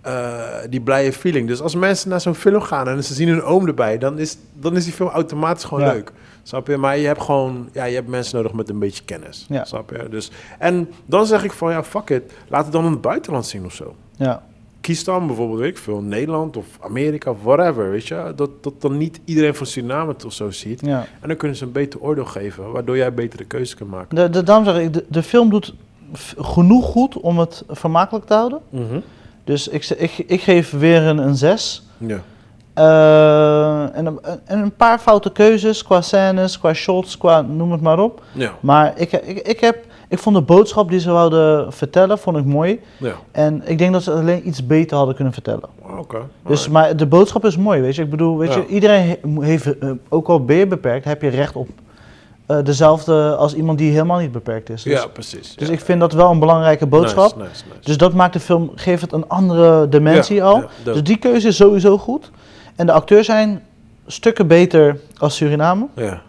eh, 0.00 0.44
die 0.70 0.80
blije 0.80 1.12
feeling. 1.12 1.48
Dus 1.48 1.60
als 1.60 1.74
mensen 1.74 2.08
naar 2.10 2.20
zo'n 2.20 2.34
film 2.34 2.60
gaan 2.60 2.88
en 2.88 3.04
ze 3.04 3.14
zien 3.14 3.28
hun 3.28 3.42
oom 3.42 3.66
erbij, 3.66 3.98
dan 3.98 4.18
is, 4.18 4.36
dan 4.52 4.76
is 4.76 4.84
die 4.84 4.92
film 4.92 5.08
automatisch 5.08 5.64
gewoon 5.64 5.84
Ja. 5.84 5.92
leuk. 5.92 6.12
Snap 6.42 6.66
je? 6.66 6.76
Maar 6.76 6.98
je 6.98 7.06
hebt 7.06 7.22
gewoon, 7.22 7.68
ja, 7.72 7.84
je 7.84 7.94
hebt 7.94 8.08
mensen 8.08 8.36
nodig 8.36 8.52
met 8.52 8.68
een 8.68 8.78
beetje 8.78 9.04
kennis. 9.04 9.46
Ja. 9.48 9.64
Snap 9.64 9.90
je? 9.90 10.08
Dus, 10.08 10.30
en 10.58 10.88
dan 11.06 11.26
zeg 11.26 11.44
ik 11.44 11.52
van, 11.52 11.70
ja, 11.72 11.84
fuck 11.84 12.10
it. 12.10 12.32
Laat 12.48 12.64
het 12.64 12.72
dan 12.72 12.84
in 12.84 12.90
het 12.90 13.00
buitenland 13.00 13.46
zien 13.46 13.64
of 13.64 13.74
zo. 13.74 13.94
Ja. 14.16 14.42
Kies 14.80 15.04
dan 15.04 15.26
bijvoorbeeld, 15.26 15.58
weet 15.60 15.70
ik 15.70 15.78
veel, 15.78 16.00
Nederland 16.00 16.56
of 16.56 16.66
Amerika 16.80 17.30
of 17.30 17.36
whatever, 17.42 17.90
weet 17.90 18.06
je? 18.06 18.32
Dat, 18.36 18.50
dat 18.62 18.80
dan 18.80 18.96
niet 18.96 19.20
iedereen 19.24 19.54
van 19.54 19.66
Suriname 19.66 20.12
het 20.12 20.24
of 20.24 20.32
zo 20.32 20.50
ziet. 20.50 20.80
ja. 20.86 21.06
En 21.20 21.28
dan 21.28 21.36
kunnen 21.36 21.56
ze 21.56 21.64
een 21.64 21.72
beter 21.72 22.00
oordeel 22.00 22.24
geven, 22.24 22.72
waardoor 22.72 22.96
jij 22.96 23.14
betere 23.14 23.44
keuzes 23.44 23.74
kan 23.74 23.88
maken. 23.88 24.16
De, 24.16 24.30
de, 24.30 24.42
daarom 24.42 24.64
zeg 24.64 24.78
ik, 24.78 24.92
de, 24.92 25.04
de 25.08 25.22
film 25.22 25.50
doet 25.50 25.74
genoeg 26.38 26.84
goed 26.86 27.16
om 27.20 27.38
het 27.38 27.64
vermakelijk 27.68 28.26
te 28.26 28.34
houden. 28.34 28.60
Dus 29.44 29.68
ik, 29.68 29.88
ik, 29.88 30.18
ik 30.26 30.40
geef 30.40 30.70
weer 30.70 31.02
een, 31.02 31.18
een 31.18 31.36
6. 31.36 31.86
Ja. 31.96 32.18
Eh, 32.74 33.96
en, 33.96 34.06
een- 34.06 34.20
en 34.44 34.58
een 34.58 34.74
paar 34.76 34.98
foute 34.98 35.32
keuzes 35.32 35.82
qua 35.82 36.00
scènes, 36.00 36.58
qua 36.58 36.72
shots, 36.72 37.18
qua 37.18 37.40
noem 37.40 37.72
het 37.72 37.80
maar 37.80 37.98
op. 37.98 38.22
Ja. 38.32 38.52
Maar 38.60 38.92
ik, 38.96 39.12
ik, 39.12 39.38
ik, 39.46 39.60
heb, 39.60 39.84
ik 40.08 40.18
vond 40.18 40.36
de 40.36 40.42
boodschap 40.42 40.90
die 40.90 41.00
ze 41.00 41.12
wilden 41.12 41.72
vertellen, 41.72 42.18
vond 42.18 42.36
ik 42.36 42.44
mooi. 42.44 42.80
Ja. 42.98 43.12
En 43.32 43.62
ik 43.64 43.78
denk 43.78 43.92
dat 43.92 44.02
ze 44.02 44.10
het 44.10 44.18
alleen 44.18 44.48
iets 44.48 44.66
beter 44.66 44.96
hadden 44.96 45.14
kunnen 45.14 45.32
vertellen. 45.32 45.68
Oké. 45.98 46.18
Dus, 46.46 46.68
maar 46.68 46.96
de 46.96 47.06
boodschap 47.06 47.44
is 47.44 47.56
mooi, 47.56 47.80
weet 47.80 47.94
je. 47.94 48.02
Ik 48.02 48.10
bedoel, 48.10 48.38
weet 48.38 48.52
Ja. 48.54 48.56
je, 48.58 48.66
iedereen 48.66 49.08
he- 49.08 49.44
heeft, 49.46 49.78
eh, 49.78 49.90
ook 50.08 50.28
al 50.28 50.44
ben 50.44 50.56
je 50.56 50.66
beperkt, 50.66 51.04
heb 51.04 51.22
je 51.22 51.28
recht 51.28 51.56
op 51.56 51.68
eh, 52.50 52.64
dezelfde 52.64 53.36
als 53.36 53.54
iemand 53.54 53.78
die 53.78 53.90
helemaal 53.90 54.18
niet 54.18 54.32
beperkt 54.32 54.70
is. 54.70 54.82
Dus, 54.82 54.92
ja, 54.92 55.06
precies. 55.06 55.54
dus 55.56 55.68
ja. 55.68 55.74
ik 55.74 55.80
vind 55.80 56.00
dat 56.00 56.12
wel 56.12 56.30
een 56.30 56.38
belangrijke 56.38 56.86
boodschap. 56.86 57.36
Nice, 57.36 57.48
nice, 57.48 57.64
nice. 57.68 57.80
Dus 57.80 57.96
dat 57.96 58.14
maakt 58.14 58.32
de 58.32 58.40
film, 58.40 58.70
geeft 58.74 59.02
het 59.02 59.12
een 59.12 59.28
andere 59.28 59.88
dimensie 59.88 60.36
Ja, 60.36 60.44
al. 60.44 60.56
ja, 60.56 60.68
dus 60.84 61.02
die 61.02 61.16
keuze 61.16 61.48
is 61.48 61.56
sowieso 61.56 61.98
goed. 61.98 62.30
En 62.76 62.86
de 62.86 62.92
acteurs 62.92 63.26
zijn 63.26 63.62
stukken 64.06 64.46
beter 64.46 65.00
als 65.16 65.36
Suriname. 65.36 65.86
Ja. 65.94 66.20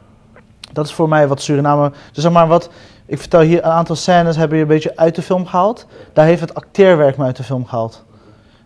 Dat 0.74 0.86
is 0.86 0.94
voor 0.94 1.10
mij 1.10 1.28
wat 1.28 1.42
Suriname. 1.42 1.92
Dus 2.12 2.24
zeg 2.24 2.32
maar 2.32 2.48
wat. 2.48 2.70
Ik 3.06 3.20
vertel 3.20 3.42
hier 3.42 3.58
een 3.58 3.72
aantal 3.72 3.96
scènes 3.96 4.36
hebben 4.36 4.58
je 4.58 4.64
een 4.64 4.70
beetje 4.70 4.98
uit 4.98 5.16
de 5.16 5.22
film 5.22 5.46
gehaald. 5.46 5.86
Daar 6.14 6.26
heeft 6.26 6.42
het 6.42 6.56
acteerwerk 6.56 7.18
me 7.18 7.24
uit 7.24 7.36
de 7.36 7.44
film 7.44 7.66
gehaald. 7.66 8.04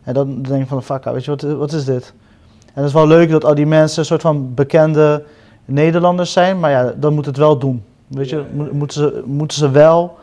En 0.03 0.14
dan 0.14 0.41
denk 0.41 0.62
ik 0.62 0.68
van, 0.68 0.84
fuck, 0.84 1.03
weet 1.03 1.26
je, 1.26 1.32
wat, 1.32 1.41
wat 1.41 1.72
is 1.72 1.86
dit? 1.86 2.14
En 2.66 2.82
het 2.82 2.86
is 2.86 2.93
wel 2.93 3.08
leuk 3.08 3.30
dat 3.30 3.45
al 3.45 3.56
die 3.56 3.66
mensen 3.66 3.99
een 3.99 4.06
soort 4.06 4.22
van 4.22 4.53
bekende 4.53 5.24
Nederlanders 5.66 6.32
zijn. 6.32 6.59
Maar 6.59 6.72
ja, 6.72 6.93
dan 6.97 7.13
moet 7.13 7.26
het 7.26 7.38
wel 7.38 7.57
doen. 7.57 7.84
Weet 8.07 8.30
je, 8.30 8.43
mo- 8.53 8.68
moeten 8.72 8.97
ze, 9.01 9.24
moeten 9.26 9.57
ze 9.57 9.70
wel 9.72 10.18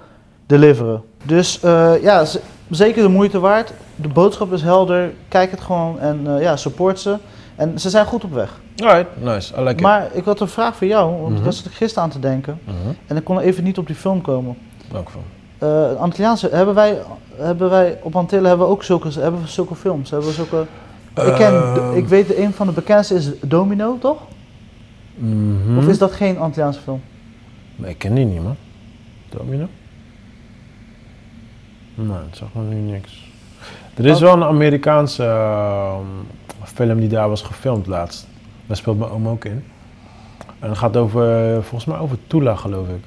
deliveren. 0.47 1.03
Dus 1.24 1.61
eh, 1.61 2.03
ja, 2.03 2.24
zeker 2.70 3.03
de 3.03 3.09
moeite 3.09 3.40
waard. 3.40 3.72
De 3.97 4.09
boodschap 4.09 4.53
is 4.53 4.62
helder. 4.62 5.12
Kijk 5.28 5.51
het 5.51 5.61
gewoon 5.61 5.99
en 6.01 6.20
eh, 6.36 6.43
ja, 6.43 6.57
support 6.57 7.01
ze. 7.01 7.16
En 7.57 7.78
ze 7.80 7.90
zijn 7.90 8.07
goed 8.07 8.24
op 8.24 8.32
weg. 8.32 8.61
Alright, 8.76 9.07
nice. 9.20 9.55
I 9.55 9.61
like 9.61 9.70
it. 9.74 9.80
Maar 9.80 10.09
ik 10.12 10.24
had 10.24 10.40
een 10.40 10.49
vraag 10.49 10.76
voor 10.76 10.86
jou, 10.86 11.20
want 11.20 11.34
Mhm. 11.34 11.43
daar 11.43 11.53
zat 11.53 11.64
ik 11.64 11.72
gisteren 11.72 12.03
aan 12.05 12.11
te 12.11 12.18
denken. 12.18 12.59
Mhm. 12.64 12.74
En 13.07 13.16
ik 13.16 13.24
kon 13.24 13.38
even 13.40 13.64
niet 13.64 13.78
op 13.78 13.86
die 13.86 13.97
film 13.97 14.20
komen. 14.20 14.57
Welke 14.93 15.11
film? 15.11 15.24
Eh 15.59 16.01
Antilliaanse, 16.01 16.49
hebben 16.53 16.74
wij, 16.74 16.99
hebben 17.36 17.70
wij 17.70 17.99
op 18.03 18.16
Antillen 18.16 18.49
hebben 18.49 18.66
we 18.66 18.72
ook 18.72 18.82
zulke, 18.82 19.09
hebben 19.20 19.40
we 19.40 19.47
zulke 19.49 19.74
films? 19.74 20.11
Hebben 20.11 20.28
we 20.28 20.34
zulke, 20.34 20.61
ik, 21.14 21.34
ken, 21.34 21.55
Ehm. 21.55 21.93
ik 21.97 22.09
weet, 22.09 22.36
een 22.36 22.53
van 22.53 22.66
de 22.66 22.72
bekendste 22.72 23.14
is 23.14 23.30
Domino, 23.40 23.97
toch? 24.01 24.16
Mhm. 25.15 25.79
Of 25.79 25.89
is 25.89 25.99
dat 25.99 26.13
geen 26.13 26.39
Antilliaanse 26.39 26.81
film? 26.81 27.01
Nee, 27.77 27.91
ik 27.91 27.99
ken 27.99 28.15
die 28.15 28.25
niet, 28.25 28.43
man. 28.43 28.57
Domino? 29.29 29.69
Nee, 31.95 32.17
het 32.27 32.37
zag 32.37 32.49
me 32.53 32.63
nu 32.63 32.77
niks. 32.77 33.31
Er 33.95 34.07
is 34.07 34.21
wel 34.21 34.33
een 34.33 34.43
Amerikaanse 34.43 35.25
ehm, 35.25 36.07
film 36.65 37.01
die 37.01 37.09
daar 37.09 37.29
was 37.29 37.43
gefilmd 37.43 37.87
laatst. 37.87 38.27
Daar 38.67 38.77
speelt 38.77 38.99
mijn 38.99 39.11
oom 39.11 39.29
ook 39.29 39.45
in. 39.45 39.65
En 40.59 40.69
het 40.69 40.79
gaat 40.79 40.97
over, 40.97 41.53
volgens 41.63 41.85
mij 41.85 41.99
over 41.99 42.19
Tula, 42.27 42.55
geloof 42.55 42.89
ik. 42.89 43.05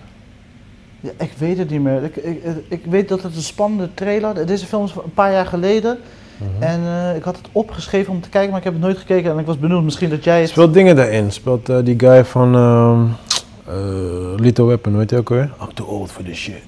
Ja, 1.00 1.12
ik 1.18 1.34
weet 1.38 1.58
het 1.58 1.70
niet 1.70 1.82
meer. 1.82 2.04
Ik, 2.04 2.16
ik, 2.16 2.44
ik 2.68 2.86
weet 2.86 3.10
dat 3.10 3.24
het 3.24 3.36
een 3.36 3.42
spannende 3.42 3.94
trailer. 3.94 4.46
Deze 4.46 4.66
film 4.66 4.84
is 4.84 4.92
van 4.92 5.04
een 5.04 5.14
paar 5.14 5.32
jaar 5.32 5.46
geleden. 5.46 5.98
Mhm. 6.38 6.64
En 6.64 6.80
eh, 6.86 7.16
ik 7.16 7.24
had 7.24 7.38
het 7.38 7.48
opgeschreven 7.52 8.14
om 8.14 8.22
te 8.22 8.30
kijken, 8.30 8.50
maar 8.50 8.60
ik 8.60 8.64
heb 8.64 8.74
het 8.74 8.82
nooit 8.82 8.98
gekeken. 8.98 9.32
En 9.32 9.40
ik 9.40 9.46
was 9.46 9.60
benieuwd 9.60 9.84
misschien 9.84 10.10
dat 10.10 10.24
jij 10.24 10.42
het... 10.42 10.50
Speelt 10.50 10.74
dingen 10.74 10.96
daarin. 10.96 11.32
Speelt 11.32 11.70
eh, 11.70 11.78
die 11.84 12.00
guy 12.00 12.26
van 12.26 12.56
ehm 12.56 13.02
eh, 13.68 14.40
Little 14.40 14.66
Weapon, 14.66 14.98
weet 14.98 15.10
je 15.10 15.18
ook 15.18 15.30
weer? 15.30 15.50
I'm 15.62 15.74
too 15.74 15.88
old 15.88 16.12
for 16.12 16.24
this 16.24 16.38
shit. 16.38 16.64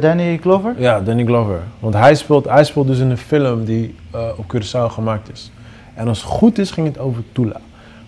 Danny 0.00 0.38
Glover? 0.42 0.74
Ja, 0.78 1.00
Danny 1.00 1.24
Glover. 1.24 1.60
Want 1.78 1.94
hij 1.94 2.14
speelt, 2.14 2.48
hij 2.48 2.64
speelt 2.64 2.86
dus 2.86 2.98
in 2.98 3.10
een 3.10 3.18
film 3.18 3.64
die 3.64 3.94
op 4.36 4.54
Curaçao 4.54 4.92
gemaakt 4.92 5.32
is. 5.32 5.50
En 5.94 6.08
als 6.08 6.22
het 6.22 6.30
goed 6.30 6.58
is, 6.58 6.70
ging 6.70 6.86
het 6.86 6.98
over 6.98 7.22
Tula. 7.32 7.60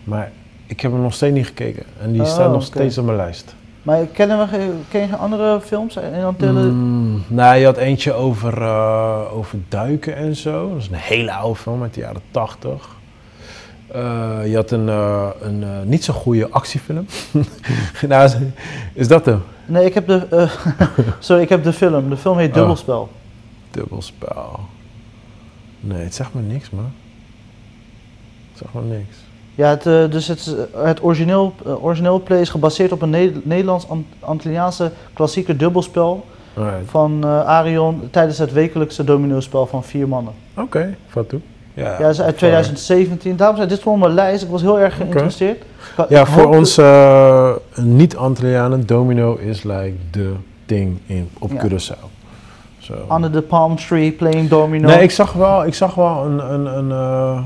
Maar 0.04 0.30
ik 0.66 0.80
heb 0.80 0.92
hem 0.92 1.00
nog 1.00 1.14
steeds 1.14 1.34
niet 1.34 1.46
gekeken. 1.46 1.82
En 2.00 2.12
die 2.12 2.20
Oh, 2.20 2.26
staat 2.26 2.52
nog 2.52 2.62
steeds 2.62 2.98
op 2.98 3.04
mijn 3.04 3.16
lijst. 3.16 3.54
Maar 3.85 4.07
kennen 4.07 4.39
we, 4.39 4.74
ken 4.89 5.01
je 5.01 5.07
geen 5.07 5.18
andere 5.18 5.61
films 5.61 5.97
in 5.97 6.24
Antillen? 6.24 6.74
Mm, 6.74 7.22
nou, 7.28 7.57
je 7.57 7.64
had 7.64 7.76
eentje 7.76 8.12
over, 8.12 8.62
eh, 8.62 9.35
over 9.35 9.59
duiken 9.68 10.16
en 10.16 10.37
zo. 10.37 10.68
Dat 10.68 10.78
is 10.78 10.89
een 10.89 10.95
hele 10.95 11.32
oude 11.32 11.61
film 11.61 11.82
uit 11.82 11.95
de 11.95 12.01
jaren 12.01 12.22
80. 12.30 12.97
Eh, 13.87 14.39
je 14.45 14.55
had 14.55 14.70
een, 14.70 14.89
eh, 14.89 15.28
een 15.41 15.89
niet 15.89 16.05
zo 16.05 16.12
goede 16.12 16.51
actiefilm. 16.51 17.07
nou, 18.09 18.24
is, 18.24 18.37
is 18.93 19.09
dat 19.09 19.26
hem? 19.26 19.43
Nee, 19.66 19.85
ik 19.85 19.95
heb 19.95 20.07
de... 20.07 20.49
sorry, 21.18 21.43
ik 21.43 21.49
heb 21.49 21.64
de 21.64 21.72
film. 21.72 22.09
De 22.09 22.16
film 22.16 22.39
heet 22.39 22.49
Oh. 22.49 22.55
Dubbelspel. 22.55 23.09
Dubbelspel. 23.70 24.61
Nee, 25.80 26.03
het 26.03 26.14
zegt 26.14 26.35
me 26.35 26.41
niks, 26.41 26.70
man. 26.70 26.93
Het 28.53 28.59
zegt 28.59 28.74
me 28.74 28.82
niks. 28.82 29.24
Ja, 29.55 29.68
het, 29.68 29.86
eh, 29.86 30.11
dus 30.11 30.26
het, 30.28 30.57
het 30.76 31.02
origineel, 31.02 31.52
eh, 31.66 31.84
origineel 31.84 32.22
play 32.22 32.40
is 32.40 32.48
gebaseerd 32.48 32.92
op 32.92 33.02
een 33.02 33.11
Ne- 33.11 33.32
Nederlands-Antilliaanse 33.42 34.90
klassieke 35.12 35.57
dubbelspel 35.57 36.24
Alright. 36.57 36.90
van 36.90 37.18
eh, 37.24 37.44
Arion 37.46 38.09
tijdens 38.11 38.38
het 38.38 38.52
wekelijkse 38.52 39.05
domino-spel 39.05 39.66
van 39.66 39.84
vier 39.84 40.09
mannen. 40.09 40.32
Oké, 40.57 40.94
vat 41.09 41.28
toe. 41.28 41.40
Ja, 41.74 41.90
Ja, 41.90 41.98
dat 41.98 42.11
is 42.11 42.20
uit 42.20 42.36
2017. 42.38 43.36
Daarom 43.36 43.57
zei 43.57 43.68
dit 43.68 43.78
stond 43.78 43.94
op 43.96 44.02
mijn 44.02 44.14
lijst. 44.14 44.42
Ik 44.42 44.48
was 44.48 44.62
heel 44.62 44.80
erg 44.80 44.96
geïnteresseerd. 44.96 45.62
Ja, 46.09 46.24
voor 46.26 46.42
hoop 46.42 46.55
ons 46.55 46.78
eh, 46.78 47.50
niet-Antillianen, 47.76 48.86
domino 48.86 49.34
is 49.36 49.62
like 49.62 49.94
de 50.11 50.32
ding 50.66 50.98
in, 51.07 51.28
op 51.38 51.52
Ja. 51.52 51.64
Curaçao. 51.66 52.05
Zo. 52.78 52.94
dat 53.09 53.16
Under 53.16 53.30
the 53.30 53.42
palm 53.42 53.76
tree, 53.76 54.12
playing 54.12 54.48
domino. 54.48 54.88
Nee, 54.88 55.02
ik 55.02 55.11
zag 55.11 55.32
wel, 55.32 55.66
ik 55.66 55.74
zag 55.74 55.94
wel 55.94 56.24
een, 56.24 56.52
een, 56.52 56.66
een 56.78 56.90
eh, 56.90 57.38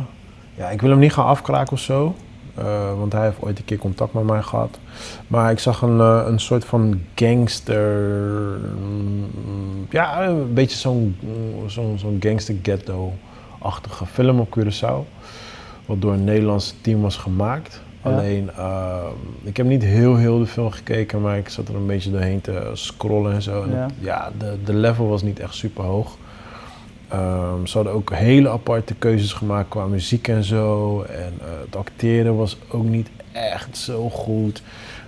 ja, 0.59 0.69
ik 0.71 0.81
wil 0.81 0.91
hem 0.91 0.99
niet 0.99 1.13
gaan 1.13 1.25
afkraken 1.27 1.73
of 1.73 1.79
zo. 1.81 2.15
eh, 2.55 2.99
want 2.99 3.13
hij 3.13 3.25
heeft 3.25 3.37
ooit 3.41 3.59
een 3.59 3.65
keer 3.65 3.79
contact 3.79 4.13
met 4.13 4.25
mij 4.25 4.43
gehad. 4.43 4.79
Maar 5.29 5.51
ik 5.51 5.59
zag 5.59 5.83
een, 5.83 6.01
eh, 6.01 6.23
een 6.27 6.41
soort 6.41 6.65
van 6.65 7.01
gangster, 7.15 8.59
mm, 8.81 9.87
ja, 9.91 10.27
een 10.27 10.55
beetje 10.55 10.77
zo'n 10.77 11.17
zo'n 11.67 11.99
zo'n 11.99 12.17
gangster 12.21 12.55
ghetto-achtige 12.63 14.07
film 14.07 14.41
op 14.41 14.59
Curaçao. 14.59 15.17
Wat 15.87 16.01
door 16.01 16.13
een 16.13 16.25
Nederlands 16.25 16.75
team 16.81 17.01
was 17.01 17.17
gemaakt. 17.17 17.81
Ja. 18.05 18.11
Alleen, 18.11 18.51
eh, 18.57 18.97
ik 19.43 19.57
heb 19.57 19.67
niet 19.67 19.83
heel 19.83 20.17
heel 20.17 20.39
de 20.39 20.47
film 20.47 20.71
gekeken, 20.71 21.21
maar 21.21 21.37
ik 21.39 21.49
zat 21.49 21.69
er 21.69 21.75
een 21.75 21.87
beetje 21.87 22.11
doorheen 22.11 22.41
te 22.41 22.71
scrollen 22.73 23.33
en 23.33 23.43
zo. 23.43 23.63
En 23.63 23.71
Ja. 23.71 23.83
het- 23.83 23.93
ja, 24.01 24.31
de, 24.39 24.57
de 24.65 24.75
level 24.75 25.09
was 25.09 25.23
niet 25.23 25.41
echt 25.41 25.55
super 25.55 25.85
hoog. 25.85 26.17
Ehm, 27.09 27.67
ze 27.67 27.77
hadden 27.77 27.93
ook 27.93 28.15
hele 28.15 28.51
aparte 28.51 28.95
keuzes 28.95 29.33
gemaakt 29.33 29.69
qua 29.69 29.87
muziek 29.87 30.29
en 30.29 30.45
zo. 30.45 31.01
En 31.03 31.33
eh, 31.41 31.47
het 31.65 31.77
acteren 31.77 32.37
was 32.37 32.59
ook 32.71 32.85
niet 32.85 33.09
echt 33.33 33.77
zo 33.77 34.11
goed. 34.11 34.63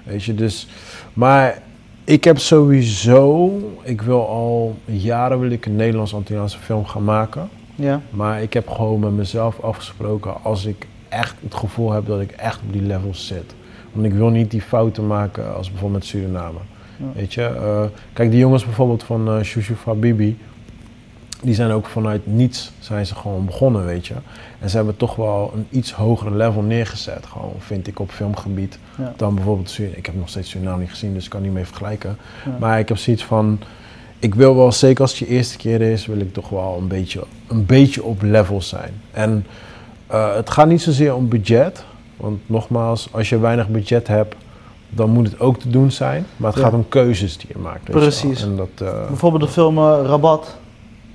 Weet 0.04 0.24
je, 0.24 0.34
dus. 0.34 0.68
Maar 1.12 1.62
ik 2.04 2.24
heb 2.24 2.38
sowieso. 2.38 3.52
Ik 3.82 4.02
wil 4.02 4.28
al 4.28 4.76
jaren 4.84 5.40
wil 5.40 5.50
ik 5.50 5.66
een 5.66 5.76
Nederlands-Antilliaanse 5.76 6.58
film 6.58 6.86
gaan 6.86 7.04
maken. 7.04 7.48
Ja, 7.74 8.00
Maar 8.10 8.42
ik 8.42 8.52
heb 8.52 8.68
gewoon 8.68 9.00
met 9.00 9.12
mezelf 9.12 9.60
afgesproken 9.60 10.42
als 10.42 10.64
ik 10.64 10.86
echt 11.08 11.34
het 11.42 11.54
gevoel 11.54 11.92
heb 11.92 12.06
dat 12.06 12.20
ik 12.20 12.30
echt 12.30 12.60
op 12.66 12.72
die 12.72 12.82
levels 12.82 13.26
zit. 13.26 13.54
Want 13.92 14.06
ik 14.06 14.12
wil 14.12 14.28
niet 14.28 14.50
die 14.50 14.62
fouten 14.62 15.06
maken 15.06 15.54
als 15.54 15.70
bijvoorbeeld 15.70 16.00
met 16.00 16.10
Suriname. 16.10 16.58
Ja. 16.96 17.04
Weet 17.14 17.34
je, 17.34 17.42
eh, 17.42 17.82
kijk 18.12 18.30
die 18.30 18.40
jongens 18.40 18.64
bijvoorbeeld 18.64 19.02
van 19.02 19.28
eh 19.28 19.42
Shushu 19.42 19.74
Fabibi, 19.74 20.38
die 21.42 21.54
zijn 21.54 21.70
ook 21.70 21.86
vanuit 21.86 22.26
niets 22.26 22.72
zijn 22.78 23.06
ze 23.06 23.14
gewoon 23.14 23.44
begonnen, 23.44 23.84
weet 23.84 24.06
je. 24.06 24.14
En 24.58 24.70
ze 24.70 24.76
hebben 24.76 24.96
toch 24.96 25.16
wel 25.16 25.52
een 25.54 25.66
iets 25.70 25.92
hoger 25.92 26.36
level 26.36 26.62
neergezet, 26.62 27.26
gewoon 27.26 27.52
vind 27.58 27.86
ik 27.86 28.00
op 28.00 28.10
filmgebied. 28.10 28.78
ja. 28.98 29.12
Dan 29.16 29.34
bijvoorbeeld 29.34 29.70
Suriname. 29.70 29.98
Ik 29.98 30.06
heb 30.06 30.14
nog 30.14 30.28
steeds 30.28 30.50
Suriname 30.50 30.80
niet 30.80 30.90
gezien, 30.90 31.14
dus 31.14 31.24
ik 31.24 31.30
kan 31.30 31.42
niet 31.42 31.52
mee 31.52 31.64
vergelijken. 31.66 32.16
Ja. 32.44 32.56
Maar 32.58 32.78
ik 32.78 32.88
heb 32.88 32.96
zoiets 32.98 33.24
van, 33.24 33.58
ik 34.18 34.34
wil 34.34 34.56
wel, 34.56 34.72
zeker 34.72 35.00
als 35.00 35.10
het 35.10 35.18
je 35.18 35.26
eerste 35.34 35.56
keer 35.56 35.80
is, 35.80 36.06
wil 36.06 36.18
ik 36.20 36.32
toch 36.32 36.48
wel 36.48 36.76
een 36.80 36.88
beetje, 36.88 37.24
een 37.48 37.66
beetje 37.66 38.02
op 38.04 38.22
level 38.22 38.62
zijn. 38.62 38.92
En 39.10 39.46
eh, 40.06 40.34
het 40.34 40.50
gaat 40.50 40.66
niet 40.66 40.82
zozeer 40.82 41.14
om 41.14 41.28
budget, 41.28 41.84
want 42.16 42.40
nogmaals, 42.46 43.08
als 43.10 43.28
je 43.28 43.38
weinig 43.38 43.68
budget 43.68 44.06
hebt, 44.06 44.34
dan 44.88 45.10
moet 45.10 45.26
het 45.30 45.40
ook 45.40 45.58
te 45.58 45.70
doen 45.70 45.90
zijn. 45.90 46.26
Maar 46.36 46.50
het 46.50 46.58
Ja. 46.58 46.64
gaat 46.64 46.74
om 46.74 46.88
keuzes 46.88 47.36
die 47.38 47.48
je 47.52 47.58
maakt. 47.58 47.84
Precies. 47.84 48.42
En 48.42 48.56
dat, 48.56 48.68
eh, 48.88 49.06
Bijvoorbeeld 49.06 49.42
de 49.42 49.48
film 49.48 49.78
eh, 49.78 49.98
Rabat. 50.04 50.56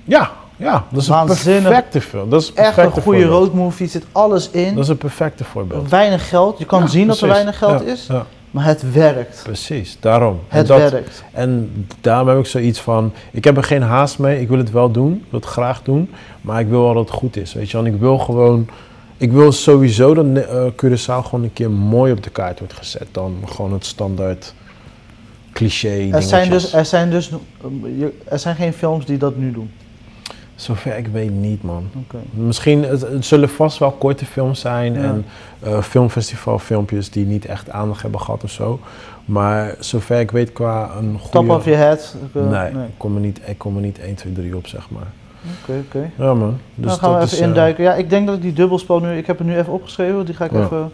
Ja, 0.06 0.30
ja, 0.56 0.84
dat 0.90 1.02
is 1.02 1.08
een 1.08 1.62
perfecte 1.62 2.00
film. 2.00 2.30
Dat 2.30 2.42
is 2.42 2.48
een 2.48 2.56
Echt 2.56 2.76
een 2.78 2.90
goede 2.90 3.24
roadmovie, 3.24 3.86
zit 3.88 4.04
alles 4.12 4.50
in. 4.50 4.74
Dat 4.74 4.84
is 4.84 4.90
een 4.90 4.96
perfecte 4.96 5.44
voorbeeld. 5.44 5.88
Weinig 5.90 6.28
geld. 6.28 6.58
Je 6.58 6.64
kan 6.64 6.80
Ja, 6.80 6.86
zien 6.86 7.06
dat 7.06 7.20
er 7.20 7.28
weinig 7.28 7.58
geld 7.58 7.80
Ja, 7.84 7.92
is, 7.92 8.06
Ja, 8.06 8.26
maar 8.50 8.64
het 8.64 8.92
werkt. 8.92 9.40
precies, 9.42 9.96
daarom. 10.00 10.40
En 10.48 10.58
Het 10.58 10.66
dat- 10.66 10.90
werkt. 10.90 11.24
En 11.32 11.86
daarom 12.00 12.28
heb 12.28 12.38
ik 12.38 12.46
zoiets 12.46 12.80
van, 12.80 13.12
ik 13.30 13.44
heb 13.44 13.56
er 13.56 13.62
geen 13.64 13.82
haast 13.82 14.18
mee, 14.18 14.40
ik 14.40 14.48
wil 14.48 14.58
het 14.58 14.70
wel 14.70 14.90
doen, 14.90 15.12
ik 15.12 15.30
wil 15.30 15.40
het 15.40 15.48
graag 15.48 15.82
doen, 15.82 16.10
maar 16.40 16.60
ik 16.60 16.68
wil 16.68 16.82
wel 16.82 16.94
dat 16.94 17.08
het 17.08 17.18
goed 17.18 17.36
is, 17.36 17.52
weet 17.54 17.70
je. 17.70 17.78
En 17.78 17.86
ik 17.86 17.96
wil 18.00 18.18
gewoon, 18.18 18.68
ik 19.16 19.32
wil 19.32 19.52
sowieso 19.52 20.14
dat 20.14 20.26
eh 20.44 20.64
Curaçao 20.72 21.24
gewoon 21.24 21.42
een 21.42 21.52
keer 21.52 21.70
mooi 21.70 22.12
op 22.12 22.22
de 22.22 22.30
kaart 22.30 22.58
wordt 22.58 22.74
gezet, 22.74 23.06
dan 23.12 23.36
gewoon 23.46 23.72
het 23.72 23.84
standaard 23.86 24.54
cliché 25.52 25.88
Er 25.88 25.96
dingetjes. 25.98 26.28
zijn, 26.28 26.50
dus, 26.50 26.72
er, 26.72 26.84
zijn 26.84 27.10
dus, 27.10 27.30
eh, 27.30 28.06
er 28.28 28.38
zijn 28.38 28.56
geen 28.56 28.72
films 28.72 29.04
die 29.04 29.16
dat 29.18 29.36
nu 29.36 29.52
doen. 29.52 29.70
Zover 30.56 30.96
ik 30.96 31.06
weet 31.06 31.30
niet, 31.30 31.62
man. 31.62 31.88
Misschien, 32.30 32.82
het, 32.82 33.00
het 33.00 33.24
zullen 33.24 33.48
vast 33.48 33.78
wel 33.78 33.90
korte 33.90 34.24
films 34.24 34.60
zijn 34.60 34.92
Ja. 34.94 35.00
en 35.02 35.24
eh 35.62 35.80
filmfestivalfilmpjes 35.82 37.10
die 37.10 37.26
niet 37.26 37.44
echt 37.44 37.70
aandacht 37.70 38.02
hebben 38.02 38.20
gehad 38.20 38.44
of 38.44 38.50
zo. 38.50 38.80
Maar 39.24 39.74
zover 39.80 40.20
ik 40.20 40.30
weet 40.30 40.52
qua 40.52 40.90
een 40.98 41.18
goede... 41.18 41.30
Top 41.48 41.48
of 41.56 41.64
your 41.64 41.78
head. 41.80 42.16
eh, 42.34 42.50
Nee, 42.50 42.68
Ik, 42.70 42.94
kom 42.96 43.14
er 43.14 43.20
niet, 43.20 43.40
ik 43.46 43.58
kom 43.58 43.74
er 43.76 43.82
niet 43.82 43.98
1, 43.98 44.14
2, 44.14 44.32
3 44.32 44.56
op, 44.56 44.66
zeg 44.66 44.90
maar. 44.90 45.06
Oké, 45.62 45.82
oké. 45.86 46.10
Ja, 46.24 46.34
man. 46.34 46.56
Dus 46.74 46.90
Dan 46.90 46.98
gaan 46.98 47.10
we 47.10 47.16
even 47.16 47.32
is, 47.32 47.40
eh, 47.40 47.46
induiken. 47.46 47.84
Ja, 47.84 47.94
ik 47.94 48.10
denk 48.10 48.26
dat 48.26 48.36
ik 48.36 48.42
die 48.42 48.52
dubbelspel 48.52 49.00
nu, 49.00 49.16
ik 49.16 49.26
heb 49.26 49.38
het 49.38 49.46
nu 49.46 49.56
even 49.56 49.72
opgeschreven, 49.72 50.24
die 50.26 50.34
ga 50.34 50.44
ik 50.44 50.52
Ja. 50.52 50.64
even 50.64 50.90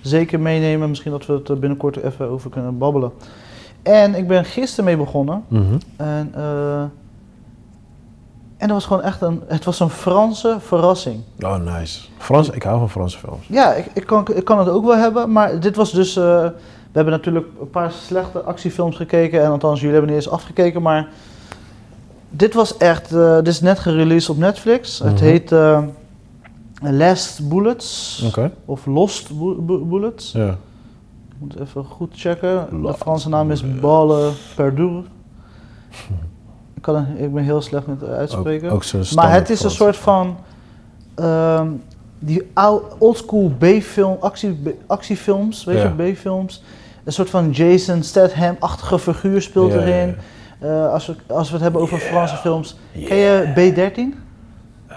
zeker 0.00 0.40
meenemen. 0.40 0.88
Misschien 0.88 1.10
dat 1.10 1.26
we 1.26 1.32
het 1.32 1.48
er 1.48 1.58
binnenkort 1.58 1.96
even 2.02 2.28
over 2.28 2.50
kunnen 2.50 2.78
babbelen. 2.78 3.10
En 3.82 4.14
ik 4.14 4.28
ben 4.28 4.44
gisteren 4.44 4.84
mee 4.84 4.96
begonnen. 4.96 5.42
mhm. 5.48 5.64
En, 5.96 6.34
en 8.60 8.66
dat 8.68 8.76
was 8.76 8.84
gewoon 8.86 9.02
echt 9.02 9.20
een, 9.20 9.42
het 9.46 9.64
was 9.64 9.80
een 9.80 9.90
Franse 9.90 10.56
verrassing. 10.60 11.20
Oh, 11.40 11.56
nice. 11.56 12.00
Frans, 12.18 12.50
ik 12.50 12.62
hou 12.62 12.78
van 12.78 12.90
Franse 12.90 13.18
films. 13.18 13.46
Ja, 13.46 13.72
ik, 13.74 13.86
ik, 13.94 14.06
kan, 14.06 14.26
ik 14.34 14.44
kan 14.44 14.58
het 14.58 14.68
ook 14.68 14.84
wel 14.84 14.96
hebben, 14.96 15.32
maar 15.32 15.60
dit 15.60 15.76
was 15.76 15.92
dus, 15.92 16.16
eh, 16.16 16.22
we 16.24 16.96
hebben 16.96 17.12
natuurlijk 17.12 17.46
een 17.60 17.70
paar 17.70 17.90
slechte 17.92 18.40
actiefilms 18.42 18.96
gekeken. 18.96 19.42
En 19.44 19.50
althans, 19.50 19.78
jullie 19.80 19.94
hebben 19.94 20.14
niet 20.14 20.24
eens 20.24 20.32
afgekeken, 20.32 20.82
maar 20.82 21.08
dit 22.30 22.54
was 22.54 22.76
echt, 22.76 23.12
eh, 23.12 23.34
dit 23.36 23.48
is 23.48 23.60
net 23.60 23.78
gereleased 23.78 24.30
op 24.30 24.36
Netflix. 24.36 24.98
Het 24.98 25.12
Mhm. 25.14 25.22
heet 25.24 25.52
eh, 25.52 25.82
Last 26.82 27.48
Bullets. 27.48 28.24
Of 28.64 28.86
Lost 28.86 29.38
Bu- 29.38 29.60
Bu- 29.60 29.84
Bullets. 29.84 30.32
Ja. 30.32 30.48
Ik 31.28 31.36
moet 31.38 31.60
even 31.60 31.84
goed 31.84 32.10
checken. 32.16 32.66
De 32.82 32.94
Franse 32.94 33.28
naam 33.28 33.50
is. 33.50 33.80
Balle 33.80 34.30
Perdur. 34.56 35.02
Ik, 36.80 36.86
kan, 36.86 37.06
ik 37.16 37.34
ben 37.34 37.44
heel 37.44 37.60
slecht 37.62 37.86
met 37.86 38.04
uitspreken. 38.08 38.68
Ook, 38.68 38.74
ook 38.74 38.84
zo'n 38.84 39.02
maar 39.14 39.32
het 39.32 39.50
is 39.50 39.62
een 39.62 39.70
soort 39.70 39.96
van... 39.96 40.36
ehm, 41.14 41.68
die 42.18 42.50
ou- 42.54 42.82
oldschool 42.98 43.52
B-film, 43.58 44.16
actie, 44.20 44.76
actiefilms, 44.86 45.64
weet 45.64 45.76
Ja. 45.76 45.92
je, 45.96 46.12
B-films. 46.12 46.62
Een 47.04 47.12
soort 47.12 47.30
van 47.30 47.50
Jason 47.50 48.02
Statham-achtige 48.02 48.98
figuur 48.98 49.42
speelt 49.42 49.72
erin. 49.72 50.16
Eh, 50.58 50.92
als, 50.92 51.06
we, 51.06 51.14
als 51.26 51.46
we 51.48 51.54
het 51.54 51.62
hebben 51.62 51.80
over 51.80 51.98
Franse 51.98 52.36
films. 52.36 52.76
Ken 53.04 53.16
je 53.16 53.52
B13? 53.54 54.18
Eh, 54.86 54.96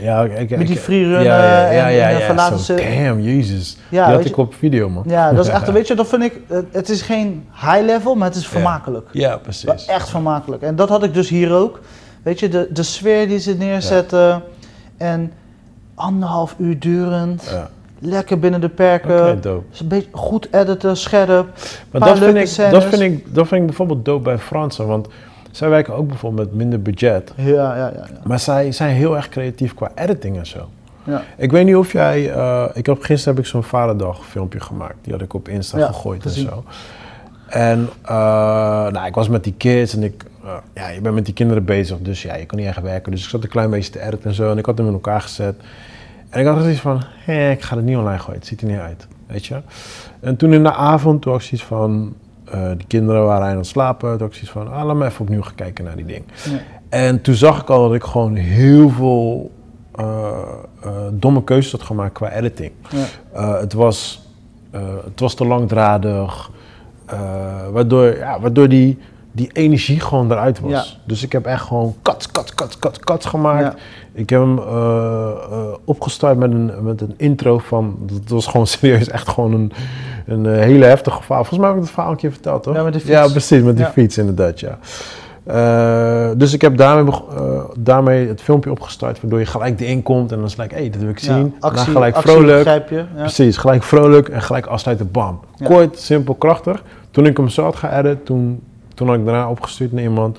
ja, 0.00 0.24
ik, 0.24 0.50
ik, 0.50 0.58
Met 0.58 0.66
die 0.66 0.76
freerun 0.76 1.22
ja, 1.22 1.70
ja, 1.70 1.86
ja, 1.86 2.10
en, 2.10 2.20
verlaten 2.20 2.58
ze... 2.58 2.74
Damn, 2.74 3.20
jezus. 3.20 3.76
Ja, 3.88 4.06
die 4.06 4.14
had 4.14 4.24
ik 4.24 4.36
op 4.36 4.54
video, 4.54 4.88
man. 4.88 5.04
Ja, 5.06 5.32
dat 5.32 5.46
is 5.46 5.50
echt, 5.52 5.72
weet 5.72 5.86
je, 5.86 5.94
dat 5.94 6.08
vind 6.08 6.22
ik, 6.22 6.40
het- 6.72 6.88
is 6.88 7.02
geen 7.02 7.46
high 7.54 7.84
level, 7.84 8.14
maar 8.14 8.28
het 8.28 8.36
is 8.36 8.46
vermakelijk. 8.46 9.08
Ja, 9.12 9.36
precies. 9.36 9.86
echt 9.86 10.08
vermakelijk. 10.08 10.62
En 10.62 10.76
dat 10.76 10.88
had 10.88 11.02
ik 11.02 11.14
dus 11.14 11.28
hier 11.28 11.52
ook. 11.52 11.80
Weet 12.22 12.40
je, 12.40 12.48
de, 12.48 12.68
de 12.72 12.82
sfeer 12.82 13.28
die 13.28 13.38
ze 13.38 13.54
neerzetten 13.54 14.42
en 14.96 15.32
anderhalf 15.94 16.54
uur 16.58 16.78
durend. 16.78 17.54
Lekker 17.98 18.38
binnen 18.38 18.60
de 18.60 18.68
perken. 18.68 19.40
Is 19.72 19.80
een 19.80 19.88
beetje 19.88 20.08
goed 20.12 20.48
editen, 20.50 20.96
scherp. 20.96 21.48
Maar 21.90 22.00
dat 22.00 22.18
vind, 22.18 22.36
ik, 22.36 22.70
dat, 22.70 22.84
vind 22.84 23.02
ik, 23.02 23.34
dat 23.34 23.48
vind 23.48 23.60
ik 23.60 23.66
bijvoorbeeld 23.66 24.04
dope 24.04 24.22
bij 24.22 24.38
Fransen. 24.38 24.86
Want 24.86 25.08
zij 25.50 25.68
werken 25.68 25.94
ook 25.94 26.08
bijvoorbeeld 26.08 26.48
met 26.48 26.56
minder 26.56 26.82
budget. 26.82 27.32
Ja, 27.36 27.44
ja, 27.52 27.76
ja. 27.76 27.92
ja. 27.94 28.06
Maar 28.24 28.38
zij 28.38 28.72
zijn 28.72 28.94
heel 28.94 29.16
erg 29.16 29.28
creatief 29.28 29.74
qua 29.74 29.90
editing 29.94 30.36
en 30.38 30.46
zo. 30.46 30.68
ja. 31.04 31.22
Ik 31.36 31.50
weet 31.50 31.64
niet 31.64 31.76
of 31.76 31.92
jij... 31.92 32.32
eh, 32.32 32.64
ik 32.74 32.86
heb, 32.86 33.02
gisteren 33.02 33.34
heb 33.36 33.44
ik 33.44 33.50
zo'n 33.50 33.62
vaderdag 33.62 34.26
filmpje 34.26 34.60
gemaakt. 34.60 34.96
Die 35.02 35.12
had 35.12 35.22
ik 35.22 35.34
op 35.34 35.48
Insta 35.48 35.78
Ja, 35.78 35.86
gegooid 35.86 36.22
gezien. 36.22 36.46
en 36.46 36.52
zo. 36.52 36.64
En 37.46 37.88
eh, 38.02 38.14
nou, 38.92 39.06
ik 39.06 39.14
was 39.14 39.28
met 39.28 39.44
die 39.44 39.54
kids 39.56 39.94
en 39.96 40.02
ik... 40.02 40.24
eh, 40.44 40.52
ja, 40.74 40.88
je 40.88 41.00
bent 41.00 41.14
met 41.14 41.24
die 41.24 41.34
kinderen 41.34 41.64
bezig, 41.64 41.96
dus 42.00 42.22
ja, 42.22 42.36
je 42.36 42.46
kan 42.46 42.58
niet 42.58 42.66
echt 42.66 42.80
werken. 42.82 43.12
Dus 43.12 43.22
ik 43.24 43.28
zat 43.30 43.42
een 43.42 43.48
klein 43.48 43.70
beetje 43.70 43.90
te 43.90 44.00
editen 44.02 44.24
en 44.30 44.34
zo. 44.34 44.50
En 44.50 44.58
ik 44.58 44.66
had 44.66 44.78
hem 44.78 44.86
in 44.86 44.92
elkaar 44.92 45.20
gezet. 45.20 45.54
En 46.30 46.40
ik 46.40 46.46
had 46.46 46.60
zoiets 46.62 46.80
van, 46.80 47.02
hé, 47.24 47.50
ik 47.50 47.62
ga 47.62 47.76
het 47.76 47.84
niet 47.84 47.96
online 47.96 48.18
gooien. 48.18 48.38
Het 48.38 48.48
ziet 48.48 48.60
er 48.60 48.66
niet 48.66 48.78
uit, 48.78 49.06
weet 49.26 49.46
je. 49.46 49.60
En 50.20 50.36
toen 50.36 50.52
in 50.52 50.62
de 50.62 50.72
avond, 50.72 51.22
toen 51.22 51.32
had 51.32 51.40
ik 51.40 51.46
zoiets 51.46 51.66
van... 51.66 52.14
eh 52.50 52.70
die 52.76 52.86
kinderen 52.86 53.24
waren 53.24 53.46
aan 53.46 53.56
het 53.56 53.66
slapen. 53.66 54.10
Toen 54.10 54.18
had 54.18 54.28
ik 54.28 54.34
zoiets 54.34 54.50
van, 54.50 54.72
ah, 54.72 54.84
laat 54.84 54.96
me 54.96 55.06
even 55.06 55.20
opnieuw 55.20 55.42
gaan 55.42 55.54
kijken 55.54 55.84
naar 55.84 55.96
die 55.96 56.04
ding. 56.04 56.24
En 56.88 57.20
toen 57.20 57.34
zag 57.34 57.60
ik 57.60 57.68
al 57.68 57.86
dat 57.86 57.94
ik 57.94 58.04
gewoon 58.04 58.34
heel 58.34 58.88
veel 58.88 59.50
eh, 59.94 60.28
eh, 60.82 60.90
domme 61.12 61.44
keuzes 61.44 61.72
had 61.72 61.82
gemaakt 61.82 62.12
qua 62.12 62.30
editing. 62.30 62.72
Ja. 62.90 63.58
Het, 63.58 63.72
was, 63.72 64.28
het 65.04 65.20
was 65.20 65.34
te 65.34 65.46
langdradig, 65.46 66.50
waardoor, 67.72 68.16
ja, 68.16 68.40
waardoor 68.40 68.68
die, 68.68 68.98
die 69.40 69.50
energie 69.52 70.00
gewoon 70.00 70.30
eruit 70.30 70.60
was. 70.60 70.70
Ja. 70.70 70.84
Dus 71.04 71.22
ik 71.22 71.32
heb 71.32 71.46
echt 71.46 71.62
gewoon 71.62 71.94
kats, 72.02 72.30
kats, 72.30 72.54
kats, 72.54 72.78
kats, 72.78 72.98
kats 72.98 73.26
gemaakt. 73.26 73.62
Ja. 73.62 73.74
Ik 74.12 74.30
heb 74.30 74.40
hem 74.40 74.58
eh, 74.58 74.64
eh, 75.50 75.74
opgestart 75.84 76.38
met 76.38 76.50
een, 76.50 76.72
met 76.82 77.00
een 77.00 77.14
intro 77.16 77.58
van, 77.58 77.96
dat 78.00 78.28
was 78.28 78.46
gewoon 78.46 78.66
serieus 78.76 79.08
echt 79.08 79.28
gewoon 79.28 79.52
een, 79.52 79.72
een 80.26 80.46
eh, 80.46 80.60
hele 80.60 80.84
heftige 80.84 81.22
verhaal. 81.22 81.44
Volgens 81.44 81.58
mij 81.58 81.68
heb 81.68 81.76
ik 81.76 81.82
het 81.82 81.92
verhaal 81.92 82.10
een 82.10 82.16
keer 82.16 82.32
verteld, 82.32 82.62
toch? 82.62 82.74
Ja, 82.74 82.82
met 82.82 82.92
de 82.92 82.98
fiets. 82.98 83.12
Ja, 83.12 83.28
precies, 83.28 83.62
met 83.62 83.76
die 83.76 83.84
Ja. 83.84 83.90
fiets 83.90 84.18
inderdaad, 84.18 84.60
ja. 84.60 84.78
Eh, 85.44 86.30
dus 86.36 86.52
ik 86.52 86.60
heb 86.60 86.76
daarmee, 86.76 87.14
daarmee 87.78 88.28
het 88.28 88.40
filmpje 88.42 88.70
opgestart, 88.70 89.20
waardoor 89.20 89.38
je 89.38 89.46
gelijk 89.46 89.80
erin 89.80 90.02
komt 90.02 90.30
en 90.30 90.36
dan 90.36 90.46
is 90.46 90.52
het 90.56 90.60
like, 90.60 90.74
hé, 90.74 90.82
dit 90.90 91.00
wil 91.00 91.10
ik 91.10 91.18
zien. 91.18 91.54
actie, 91.60 91.84
dan 91.84 91.94
gelijk 91.94 92.14
actie 92.14 92.32
vrolijk. 92.32 92.88
je. 92.88 92.94
Ja. 92.94 93.04
Precies, 93.16 93.56
gelijk 93.56 93.82
vrolijk 93.82 94.28
en 94.28 94.42
gelijk 94.42 94.66
afsluiten, 94.66 95.10
bam. 95.10 95.40
Kort, 95.64 95.98
simpel, 95.98 96.34
krachtig. 96.34 96.82
Toen 97.10 97.26
ik 97.26 97.36
hem 97.36 97.48
zo 97.48 97.62
had 97.62 97.76
geëdit, 97.76 98.24
toen, 98.24 98.62
toen 99.00 99.08
had 99.08 99.18
ik 99.18 99.24
daarna 99.24 99.48
opgestuurd 99.50 99.92
naar 99.92 100.02
iemand. 100.02 100.38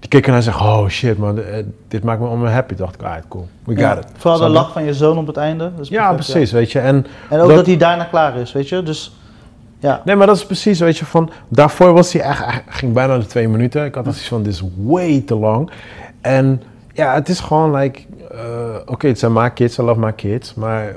Die 0.00 0.08
keek 0.08 0.26
en 0.26 0.42
zegt, 0.42 0.60
oh 0.60 0.86
shit 0.88 1.18
man, 1.18 1.38
eh, 1.42 1.64
dit 1.88 2.02
maakt 2.04 2.20
me 2.20 2.26
allemaal 2.26 2.50
happy. 2.52 2.74
Dacht 2.74 2.94
ik, 2.94 3.02
alright, 3.02 3.28
cool, 3.28 3.48
we 3.64 3.72
got 3.72 3.80
Ja. 3.80 3.96
it. 3.96 4.06
Vooral 4.16 4.40
de 4.40 4.48
lach 4.48 4.72
van 4.72 4.84
je 4.84 4.94
zoon 4.94 5.18
op 5.18 5.26
het 5.26 5.36
einde. 5.36 5.70
Dat 5.76 5.80
is 5.80 5.88
Ja, 5.88 6.06
perfect, 6.08 6.30
precies, 6.32 6.52
weet 6.52 6.72
je. 6.72 6.78
En 6.78 7.06
En 7.30 7.40
ook 7.40 7.46
Dat- 7.46 7.56
dat, 7.56 7.66
hij 7.66 7.76
daarna 7.76 8.04
klaar 8.04 8.36
is, 8.36 8.52
weet 8.52 8.68
je. 8.68 8.82
Dus 8.82 9.16
ja, 9.78 10.02
Nee, 10.04 10.16
maar 10.16 10.26
dat 10.26 10.36
is 10.36 10.46
precies, 10.46 10.80
weet 10.80 10.98
je, 10.98 11.04
van... 11.04 11.30
Daarvoor 11.48 11.92
was 11.92 12.12
hij 12.12 12.22
echt, 12.22 12.44
hij 12.44 12.62
ging 12.68 12.92
bijna 12.92 13.18
de 13.18 13.26
twee 13.26 13.48
minuten. 13.48 13.84
Ik 13.84 13.94
had 13.94 14.04
zoiets 14.04 14.28
van, 14.28 14.42
dit 14.42 14.52
is 14.52 14.62
way 14.76 15.20
te 15.26 15.34
lang. 15.34 15.70
En 16.20 16.62
ja, 16.92 17.14
het 17.14 17.28
is 17.28 17.40
gewoon 17.40 17.74
like... 17.74 18.00
eh, 18.36 18.76
Oké, 18.86 19.06
het 19.06 19.18
zijn 19.18 19.32
my 19.32 19.50
kids, 19.50 19.78
I 19.78 19.82
love 19.82 20.00
my 20.00 20.12
kids. 20.12 20.54
Maar 20.54 20.88
eh, 20.88 20.94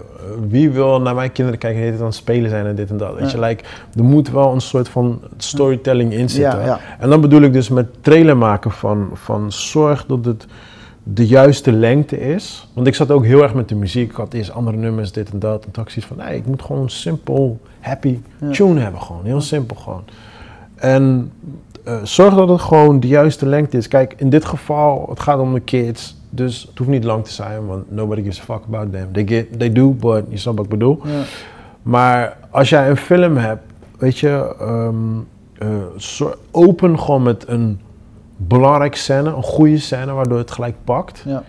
wie 0.49 0.69
wil 0.71 1.01
naar 1.01 1.15
mijn 1.15 1.31
kinderen 1.31 1.59
kijken 1.59 1.81
die 1.81 1.91
het 1.91 1.99
aan 1.99 2.05
het 2.05 2.15
spelen 2.15 2.49
zijn 2.49 2.65
en 2.65 2.75
dit 2.75 2.89
en 2.89 2.97
dat? 2.97 3.15
Weet 3.19 3.31
je, 3.31 3.39
like, 3.39 3.63
er 3.95 4.03
moet 4.03 4.29
wel 4.29 4.53
een 4.53 4.61
soort 4.61 4.89
van 4.89 5.21
storytelling 5.37 6.13
in 6.13 6.29
zitten. 6.29 6.59
Ja, 6.59 6.65
ja. 6.65 6.79
En 6.99 7.09
dan 7.09 7.21
bedoel 7.21 7.41
ik 7.41 7.53
dus 7.53 7.69
met 7.69 8.03
trailer 8.03 8.37
maken 8.37 8.71
van, 8.71 9.09
van 9.13 9.51
zorg 9.51 10.05
dat 10.05 10.25
het 10.25 10.45
de 11.03 11.27
juiste 11.27 11.71
lengte 11.71 12.19
is. 12.19 12.69
Want 12.73 12.87
ik 12.87 12.95
zat 12.95 13.11
ook 13.11 13.25
heel 13.25 13.43
erg 13.43 13.53
met 13.53 13.69
de 13.69 13.75
muziek. 13.75 14.09
Ik 14.09 14.15
had 14.15 14.33
eerst 14.33 14.51
andere 14.51 14.77
nummers, 14.77 15.11
dit 15.11 15.29
en 15.31 15.39
dat. 15.39 15.65
En 15.65 15.71
toen 15.71 15.83
had 15.83 15.85
ik 15.85 15.89
zoiets 15.89 16.13
van, 16.13 16.25
nee, 16.25 16.37
ik 16.37 16.45
moet 16.45 16.61
gewoon 16.61 16.81
een 16.81 16.89
simpel, 16.89 17.59
happy 17.79 18.19
Ja. 18.39 18.51
tune 18.51 18.79
hebben 18.79 19.01
gewoon. 19.01 19.25
Heel 19.25 19.41
simpel 19.41 19.75
gewoon. 19.75 20.03
En 20.75 21.31
eh, 21.83 21.97
zorg 22.03 22.35
dat 22.35 22.49
het 22.49 22.61
gewoon 22.61 22.99
de 22.99 23.07
juiste 23.07 23.45
lengte 23.45 23.77
is. 23.77 23.87
Kijk, 23.87 24.13
in 24.17 24.29
dit 24.29 24.45
geval, 24.45 25.05
het 25.09 25.19
gaat 25.19 25.39
om 25.39 25.53
de 25.53 25.59
kids. 25.59 26.17
Dus 26.29 26.61
het 26.69 26.77
hoeft 26.77 26.89
niet 26.89 27.03
lang 27.03 27.25
te 27.25 27.31
zijn, 27.31 27.65
want 27.65 27.91
nobody 27.91 28.21
gives 28.21 28.39
a 28.39 28.43
fuck 28.43 28.61
about 28.67 28.91
them. 28.91 29.11
They, 29.11 29.27
get, 29.27 29.59
they 29.59 29.71
do, 29.71 29.91
but 29.91 30.25
je 30.29 30.37
snapt 30.37 30.57
wat 30.57 30.65
ik 30.65 30.71
bedoel. 30.71 30.99
ja. 31.03 31.21
Maar 31.81 32.37
als 32.49 32.69
jij 32.69 32.89
een 32.89 32.97
film 32.97 33.37
hebt, 33.37 33.63
weet 33.97 34.17
je, 34.17 34.55
ehm, 34.59 34.95
eh, 35.57 36.27
open 36.51 36.99
gewoon 36.99 37.23
met 37.23 37.47
een 37.47 37.79
belangrijke 38.37 38.97
scène, 38.97 39.29
een 39.29 39.43
goede 39.43 39.77
scène, 39.77 40.11
waardoor 40.11 40.37
het 40.37 40.51
gelijk 40.51 40.75
pakt. 40.83 41.23
ja. 41.25 41.43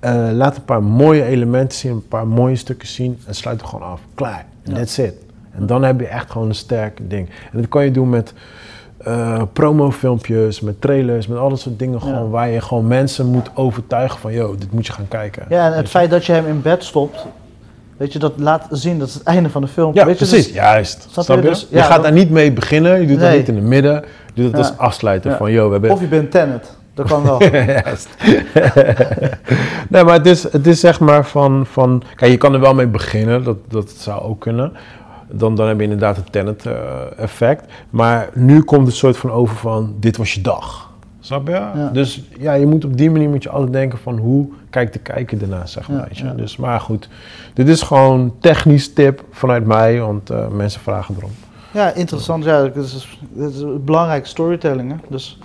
Eh, 0.00 0.28
laat 0.32 0.56
een 0.56 0.64
paar 0.64 0.82
mooie 0.82 1.24
elementen 1.24 1.78
zien, 1.78 1.92
een 1.92 2.08
paar 2.08 2.26
mooie 2.26 2.56
stukken 2.56 2.88
zien 2.88 3.18
en 3.26 3.34
sluit 3.34 3.60
het 3.60 3.70
gewoon 3.70 3.88
af. 3.88 4.00
Klaar. 4.14 4.46
Ja. 4.62 4.74
that's 4.74 4.98
it. 4.98 5.14
En 5.50 5.66
dan 5.66 5.82
heb 5.82 6.00
je 6.00 6.06
echt 6.06 6.30
gewoon 6.30 6.48
een 6.48 6.54
sterk 6.54 7.10
ding. 7.10 7.28
En 7.52 7.60
dat 7.60 7.68
kan 7.68 7.84
je 7.84 7.90
doen 7.90 8.08
met 8.08 8.34
eh, 9.06 9.42
promofilmpjes, 9.52 10.60
met 10.60 10.80
trailers, 10.80 11.26
met 11.26 11.38
al 11.38 11.48
dat 11.48 11.60
soort 11.60 11.78
dingen. 11.78 11.98
Ja. 12.02 12.04
Gewoon, 12.04 12.30
waar 12.30 12.48
je 12.48 12.60
gewoon 12.60 12.86
mensen 12.86 13.26
moet 13.26 13.50
overtuigen 13.54 14.18
van, 14.20 14.32
yo, 14.32 14.54
dit 14.58 14.72
moet 14.72 14.86
je 14.86 14.92
gaan 14.92 15.08
kijken. 15.08 15.46
ja, 15.48 15.66
en 15.66 15.76
het 15.76 15.88
feit 15.88 16.10
dat 16.10 16.24
je 16.26 16.32
hem 16.32 16.46
in 16.46 16.62
bed 16.62 16.84
stopt, 16.84 17.26
weet 17.96 18.12
je, 18.12 18.18
dat 18.18 18.32
laat 18.36 18.66
zien, 18.70 18.98
dat 18.98 19.08
is 19.08 19.14
het 19.14 19.22
einde 19.34 19.48
van 19.50 19.62
de 19.62 19.68
film. 19.68 19.94
Ja, 19.94 20.04
weet 20.06 20.18
je, 20.18 20.26
precies. 20.26 20.46
dus- 20.46 20.54
Juist. 20.54 21.06
Snap 21.10 21.36
je? 21.36 21.42
Dus, 21.48 21.66
je 21.70 21.78
gaat 21.78 21.90
dat- 21.94 22.02
daar 22.02 22.12
niet 22.12 22.30
mee 22.30 22.52
beginnen. 22.52 23.00
Je 23.00 23.06
doet 23.06 23.20
dat 23.20 23.32
niet 23.32 23.48
in 23.48 23.54
het 23.54 23.64
midden. 23.64 24.04
Je 24.34 24.42
doet 24.42 24.52
het 24.52 24.60
Ja. 24.60 24.68
als 24.68 24.78
afsluiten 24.78 25.36
van, 25.36 25.52
yo, 25.52 25.66
we 25.66 25.72
hebben... 25.72 25.90
Of 25.90 26.00
je 26.00 26.06
bent 26.06 26.30
Tenet, 26.30 26.76
dat 26.94 27.06
kan 27.06 27.22
wel. 27.22 27.42
Juist. 27.82 28.08
nee, 29.90 30.04
maar 30.04 30.14
het 30.14 30.26
is, 30.26 30.52
het 30.52 30.66
is 30.66 30.80
zeg 30.80 31.00
maar 31.00 31.24
van, 31.26 31.66
van... 31.70 32.02
Kijk, 32.14 32.30
je 32.30 32.36
kan 32.36 32.54
er 32.54 32.60
wel 32.60 32.74
mee 32.74 32.86
beginnen. 32.86 33.44
Dat, 33.44 33.56
dat 33.68 33.90
zou 33.90 34.22
ook 34.22 34.40
kunnen. 34.40 34.72
Dan, 35.30 35.54
dan 35.54 35.68
heb 35.68 35.76
je 35.76 35.82
inderdaad 35.82 36.16
het 36.16 36.32
Tenet-effect. 36.32 37.72
maar 37.90 38.28
nu 38.34 38.62
komt 38.62 38.86
het 38.86 38.96
soort 38.96 39.16
van 39.16 39.30
over 39.30 39.56
van... 39.56 39.94
Dit 40.00 40.16
was 40.16 40.34
je 40.34 40.40
dag. 40.40 40.90
Snap 41.20 41.46
je? 41.46 41.52
Ja. 41.52 41.90
Dus 41.92 42.22
ja, 42.38 42.52
je 42.52 42.66
moet 42.66 42.84
op 42.84 42.96
die 42.96 43.10
manier 43.10 43.28
moet 43.28 43.42
je 43.42 43.50
altijd 43.50 43.72
denken 43.72 43.98
van... 43.98 44.18
Hoe 44.18 44.48
kijkt 44.70 44.92
de 44.92 44.98
kijker 44.98 45.42
ernaar, 45.42 45.68
zeg 45.68 45.88
maar. 45.88 46.08
Ja. 46.10 46.32
Dus, 46.32 46.56
maar 46.56 46.80
goed. 46.80 47.08
Dit 47.54 47.68
is 47.68 47.82
gewoon 47.82 48.34
technisch 48.40 48.92
tip 48.92 49.24
vanuit 49.30 49.66
mij. 49.66 50.00
Want 50.00 50.30
eh, 50.30 50.48
mensen 50.48 50.80
vragen 50.80 51.14
erom. 51.18 51.30
Ja, 51.72 51.92
interessant. 51.92 52.44
Ja, 52.44 52.62
dat 52.62 52.84
is, 52.84 53.18
dat 53.32 53.52
is 53.52 53.64
belangrijke 53.80 54.28
storytelling. 54.28 54.90
Hè? 54.90 54.96
Dus, 55.08 55.38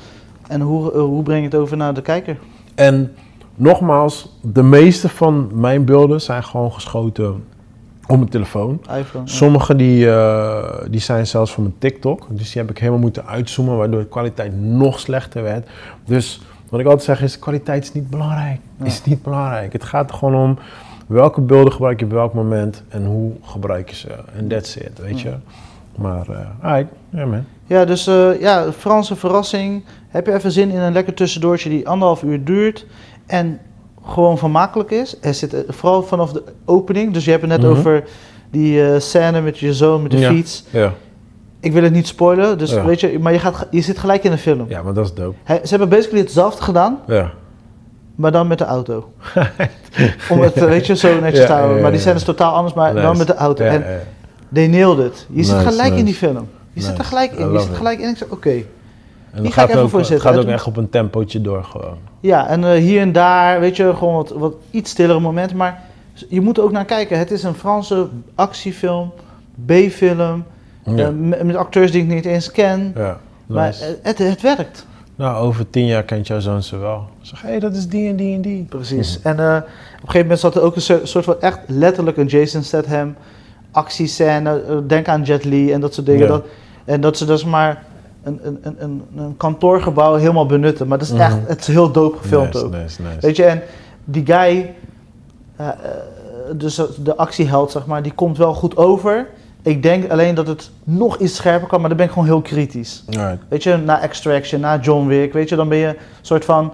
en 0.48 0.62
hoe, 0.62 0.94
eh, 0.94 1.00
hoe 1.00 1.24
breng 1.24 1.40
je 1.40 1.46
het 1.46 1.56
over 1.56 1.78
naar 1.78 1.94
de 1.94 2.02
kijker? 2.02 2.38
En 2.76 3.14
nogmaals, 3.56 4.38
de 4.42 4.64
meeste 4.64 5.10
van 5.10 5.50
mijn 5.54 5.86
beelden 5.86 6.22
zijn 6.22 6.44
gewoon 6.44 6.72
geschoten 6.72 7.44
op 8.12 8.18
mijn 8.18 8.30
telefoon. 8.30 8.82
iPhone. 8.98 9.28
Sommige 9.28 9.76
die, 9.76 10.12
eh, 10.12 10.84
die 10.90 11.00
zijn 11.00 11.28
zelfs 11.28 11.54
van 11.54 11.64
mijn 11.64 11.76
TikTok. 11.78 12.28
Dus 12.30 12.52
die 12.52 12.62
heb 12.62 12.72
ik 12.72 12.78
helemaal 12.78 13.00
moeten 13.00 13.26
uitzoomen, 13.26 13.78
waardoor 13.78 14.00
de 14.00 14.08
kwaliteit 14.08 14.62
nog 14.62 15.00
slechter 15.00 15.44
werd. 15.44 15.70
Dus 16.06 16.42
wat 16.70 16.80
ik 16.80 16.86
altijd 16.86 17.04
zeg 17.04 17.22
is, 17.22 17.40
kwaliteit 17.40 17.84
is 17.84 17.94
niet 17.94 18.10
belangrijk. 18.10 18.60
Ja. 18.78 18.86
Is 18.86 19.04
niet 19.04 19.22
belangrijk. 19.24 19.74
Het 19.74 19.84
gaat 19.84 20.10
er 20.10 20.16
gewoon 20.16 20.36
om 20.36 20.58
welke 21.08 21.42
beelden 21.42 21.72
gebruik 21.72 22.00
je 22.00 22.06
op 22.06 22.12
welk 22.12 22.34
moment 22.34 22.84
en 22.90 23.06
hoe 23.06 23.32
gebruik 23.42 23.90
je 23.90 23.96
ze. 23.96 24.10
En 24.36 24.48
that's 24.48 24.76
it, 24.76 25.00
weet 25.00 25.22
je. 25.22 25.34
Maar, 25.96 26.28
alright, 26.62 26.94
ja 27.10 27.26
man. 27.26 27.46
Ja, 27.66 27.86
dus 27.86 28.08
eh, 28.08 28.42
ja, 28.42 28.72
Franse 28.72 29.16
verrassing. 29.16 29.84
Heb 30.08 30.26
je 30.26 30.34
even 30.34 30.52
zin 30.52 30.70
in 30.70 30.80
een 30.80 30.94
lekker 30.94 31.14
tussendoortje 31.14 31.70
die 31.70 31.88
anderhalf 31.88 32.24
uur 32.24 32.44
duurt 32.44 32.86
en 33.26 33.60
gewoon 34.06 34.38
vermakelijk 34.38 34.92
is? 34.92 35.16
Er 35.22 35.34
zit 35.34 35.54
eh, 35.54 35.60
vooral 35.68 36.04
vanaf 36.04 36.32
de 36.32 36.44
opening. 36.66 37.14
Dus 37.14 37.26
je 37.26 37.32
hebt 37.32 37.42
het 37.44 37.52
net 37.52 37.62
Mhm. 37.62 37.70
over 37.80 38.04
die 38.52 38.84
eh, 38.86 39.00
scène 39.00 39.42
met 39.42 39.60
je 39.60 39.74
zoon 39.74 40.02
met 40.02 40.12
de 40.12 40.18
Ja. 40.20 40.30
fiets. 40.30 40.64
Ja. 40.70 40.94
Ik 41.60 41.74
wil 41.74 41.84
het 41.84 41.94
niet 41.94 42.08
spoilen, 42.08 42.58
dus 42.58 42.72
Ja. 42.72 42.86
weet 42.86 43.00
je, 43.00 43.20
maar 43.20 43.34
je, 43.34 43.40
gaat, 43.40 43.68
je 43.72 43.82
zit 43.82 43.98
gelijk 44.00 44.24
in 44.24 44.32
de 44.32 44.38
film. 44.38 44.66
ja, 44.70 44.82
maar 44.82 44.94
dat 44.94 45.06
is 45.06 45.14
dope. 45.14 45.36
Hij- 45.44 45.60
ze 45.64 45.70
hebben 45.70 45.90
basically 45.90 46.20
hetzelfde 46.22 46.64
gedaan, 46.64 47.00
Ja. 47.08 47.32
maar 48.16 48.32
dan 48.32 48.48
met 48.48 48.58
de 48.58 48.66
auto. 48.66 49.12
Om 50.30 50.40
het, 50.42 50.54
eh, 50.54 50.64
weet 50.64 50.86
je, 50.86 50.96
zo 50.96 51.20
netjes 51.20 51.46
te 51.46 51.52
houden. 51.52 51.82
maar 51.82 51.92
die 51.92 52.00
scène 52.00 52.16
is 52.16 52.24
totaal 52.24 52.54
anders, 52.54 52.74
maar 52.74 52.94
dan 52.94 53.18
met 53.18 53.28
de 53.28 53.36
auto. 53.36 53.64
En 53.64 53.84
they 54.54 54.68
nailed 54.68 55.06
it. 55.06 55.28
Je 55.30 55.44
zit 55.44 55.56
Nice, 55.56 55.68
gelijk 55.70 55.94
in 55.94 56.06
die 56.06 56.14
film. 56.14 56.48
Je 56.74 56.82
zit 56.82 56.98
er 56.98 57.04
gelijk 57.04 57.32
in. 57.32 57.52
Je 57.52 57.60
zit 57.60 57.70
it. 57.70 57.76
gelijk 57.78 58.00
in. 58.00 58.10
Ik 58.10 58.18
zeg, 58.18 58.28
oké. 58.30 58.64
En 59.32 59.52
gaat 59.52 59.76
ook, 59.76 59.90
voor 59.90 60.00
het 60.00 60.22
gaat 60.22 60.38
ook 60.38 60.46
echt 60.46 60.68
op 60.68 60.78
een 60.78 60.90
tempootje 60.90 61.42
door 61.42 61.64
gewoon. 61.64 61.98
Ja, 62.20 62.48
en 62.48 62.64
eh, 62.64 62.72
hier 62.72 63.02
en 63.02 63.12
daar, 63.12 63.60
weet 63.60 63.76
je, 63.76 63.96
gewoon 63.96 64.16
wat, 64.16 64.30
wat 64.30 64.54
iets 64.72 64.92
stillere 64.92 65.20
momenten. 65.20 65.58
Maar 65.58 65.82
je 66.30 66.42
moet 66.42 66.58
er 66.58 66.64
ook 66.64 66.72
naar 66.72 66.86
kijken. 66.86 67.18
Het 67.18 67.32
is 67.32 67.44
een 67.44 67.54
Franse 67.54 68.08
actiefilm, 68.36 69.12
B-film. 69.66 70.44
Ja. 70.86 71.08
eh, 71.08 71.10
met, 71.44 71.56
acteurs 71.56 71.92
die 71.92 72.02
ik 72.02 72.08
niet 72.08 72.26
eens 72.26 72.52
ken. 72.52 72.92
ja. 72.96 73.20
Maar 73.46 73.66
nice. 73.66 74.00
het, 74.02 74.18
het 74.18 74.42
werkt. 74.42 74.86
nou, 75.16 75.46
over 75.46 75.70
tien 75.70 75.86
jaar 75.86 76.04
kent 76.04 76.28
jouw 76.28 76.40
zoon 76.40 76.64
ze 76.64 76.78
wel. 76.78 77.08
Zeg, 77.22 77.42
hé, 77.42 77.50
hey, 77.50 77.60
dat 77.60 77.76
is 77.76 77.88
die 77.88 78.10
en 78.10 78.16
die 78.16 78.36
en 78.36 78.42
die. 78.42 78.64
Precies. 78.64 79.22
En 79.22 79.40
eh, 79.40 79.56
op 79.56 79.64
een 79.64 80.00
gegeven 80.00 80.22
moment 80.22 80.40
zat 80.40 80.56
er 80.56 80.62
ook 80.62 80.76
een 80.76 81.08
soort 81.08 81.26
van 81.26 81.42
echt 81.42 81.60
letterlijk 81.68 82.18
een 82.18 82.26
Jason 82.26 82.64
Statham 82.64 83.16
actiescène. 83.72 84.84
Denk 84.88 85.08
aan 85.08 85.22
Jet 85.24 85.44
Li 85.44 85.72
en 85.72 85.82
dat 85.82 85.94
soort 85.94 86.06
dingen. 86.06 86.22
Ja. 86.22 86.28
Dat, 86.28 86.46
en 86.86 87.02
dat 87.02 87.18
ze 87.18 87.26
dus 87.26 87.46
maar 87.46 87.84
een, 88.24 88.40
een, 88.44 88.76
een, 88.80 89.02
een, 89.16 89.38
kantoorgebouw 89.38 90.16
helemaal 90.16 90.46
benutten. 90.46 90.88
Maar 90.88 90.98
dat 90.98 91.08
is 91.08 91.14
echt, 91.20 91.36
Mhm. 91.36 91.46
het 91.48 91.60
is 91.60 91.68
heel 91.68 91.92
dope 91.92 92.18
gefilmd 92.18 92.54
nice, 92.54 92.66
ook. 92.66 92.72
Nice, 92.72 93.02
nice. 93.02 93.20
Weet 93.20 93.36
je, 93.36 93.44
en 93.44 93.62
die 94.06 94.26
guy, 94.26 94.74
eh, 95.56 95.68
eh, 95.68 95.74
dus 96.56 96.82
de 97.04 97.16
actieheld, 97.16 97.72
zeg 97.72 97.86
maar, 97.86 98.02
die 98.04 98.14
komt 98.14 98.38
wel 98.38 98.54
goed 98.54 98.78
over. 98.78 99.28
Ik 99.62 99.84
denk 99.84 100.12
alleen 100.12 100.36
dat 100.36 100.48
het 100.48 100.72
nog 100.84 101.18
iets 101.18 101.36
scherper 101.36 101.68
kan, 101.68 101.80
maar 101.80 101.90
dan 101.90 101.98
ben 101.98 102.06
ik 102.08 102.12
gewoon 102.12 102.28
heel 102.28 102.42
kritisch. 102.42 103.04
Weet 103.48 103.64
je, 103.64 103.78
na 103.78 104.02
Extraction, 104.02 104.60
na 104.62 104.80
John 104.80 105.08
Wick, 105.08 105.34
weet 105.34 105.50
je, 105.50 105.56
dan 105.56 105.70
ben 105.70 105.78
je 105.78 105.88
een 105.88 105.96
soort 106.22 106.46
van... 106.46 106.74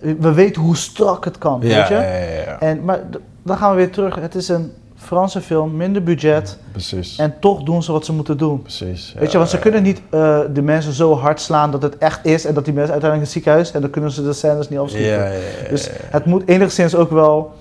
We 0.00 0.32
weten 0.32 0.62
hoe 0.62 0.76
strak 0.76 1.24
het 1.24 1.38
kan, 1.38 1.60
Ja, 1.62 1.76
weet 1.76 1.88
je. 1.88 1.94
ja, 1.94 2.02
ja, 2.02 2.42
ja. 2.46 2.60
En, 2.60 2.84
maar 2.84 3.00
dan 3.42 3.56
gaan 3.56 3.70
we 3.70 3.76
weer 3.76 3.90
terug. 3.90 4.14
Het 4.14 4.34
is 4.34 4.48
een 4.48 4.72
Franse 5.04 5.40
film, 5.40 5.76
minder 5.76 6.02
budget. 6.02 6.58
Precies. 6.70 7.18
En 7.18 7.34
toch 7.40 7.62
doen 7.62 7.82
ze 7.82 7.92
wat 7.92 8.04
ze 8.04 8.12
moeten 8.12 8.36
doen. 8.36 8.62
Precies. 8.62 9.14
Weet 9.18 9.32
je, 9.32 9.38
want 9.38 9.50
ze 9.50 9.58
kunnen 9.58 9.82
niet 9.82 10.02
eh, 10.10 10.40
de 10.52 10.62
mensen 10.62 10.92
zo 10.92 11.14
hard 11.16 11.40
slaan 11.40 11.70
dat 11.70 11.82
het 11.82 11.98
echt 11.98 12.26
is. 12.26 12.44
En 12.44 12.54
dat 12.54 12.64
die 12.64 12.74
mensen 12.74 12.92
uiteindelijk 12.92 13.14
in 13.14 13.20
het 13.20 13.30
ziekenhuis... 13.30 13.72
En 13.72 13.80
dan 13.80 13.90
kunnen 13.90 14.10
ze 14.10 14.22
de 14.22 14.32
scènes 14.32 14.68
niet 14.68 14.78
afschieten. 14.78 15.32
Dus 15.70 15.90
het 16.10 16.24
moet 16.24 16.48
enigszins 16.48 16.94
ook 16.94 17.10
wel... 17.10 17.52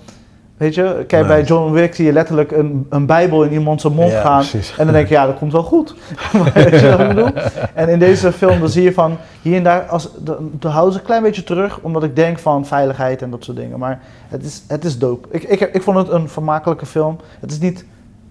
Weet 0.64 0.76
je, 0.76 1.04
kijk, 1.08 1.28
bij. 1.28 1.44
John 1.44 1.72
Wick 1.72 1.96
zie 1.96 2.06
je 2.06 2.12
letterlijk 2.14 2.52
een, 2.52 2.86
een 2.90 3.06
bijbel 3.06 3.44
in 3.44 3.52
iemand 3.52 3.82
zijn 3.82 3.94
mond 3.94 4.12
Ja, 4.12 4.22
gaan. 4.22 4.38
precies. 4.40 4.76
En 4.78 4.86
dan 4.86 4.94
denk 4.94 5.08
je, 5.08 5.14
ja, 5.14 5.26
dat 5.26 5.38
komt 5.38 5.52
wel 5.52 5.64
goed. 5.64 5.96
Weet 6.54 6.80
je 6.80 6.90
wat 6.90 7.00
ik 7.00 7.08
bedoel? 7.08 7.30
En 7.74 7.90
in 7.90 8.00
deze 8.00 8.32
film 8.32 8.60
dan 8.60 8.70
zie 8.70 8.84
je 8.84 8.94
van, 8.94 9.18
hier 9.42 9.58
en 9.58 9.64
daar, 9.64 9.82
als, 9.82 10.10
de, 10.24 10.38
de 10.60 10.68
houden 10.68 10.94
ze 10.94 11.00
een 11.00 11.06
klein 11.06 11.24
beetje 11.24 11.44
terug, 11.44 11.80
omdat 11.82 12.04
ik 12.04 12.16
denk 12.16 12.40
van 12.40 12.66
veiligheid 12.66 13.22
en 13.22 13.30
dat 13.30 13.44
soort 13.44 13.58
dingen. 13.58 13.80
Maar 13.80 14.00
het 14.28 14.44
is, 14.46 14.64
het 14.68 14.86
is 14.86 14.98
dope. 14.98 15.28
Ik, 15.32 15.44
ik, 15.44 15.60
ik 15.60 15.82
vond 15.82 15.98
het 15.98 16.10
een 16.10 16.30
vermakelijke 16.30 16.86
film. 16.86 17.18
Het 17.40 17.52
is 17.52 17.60
niet 17.60 17.86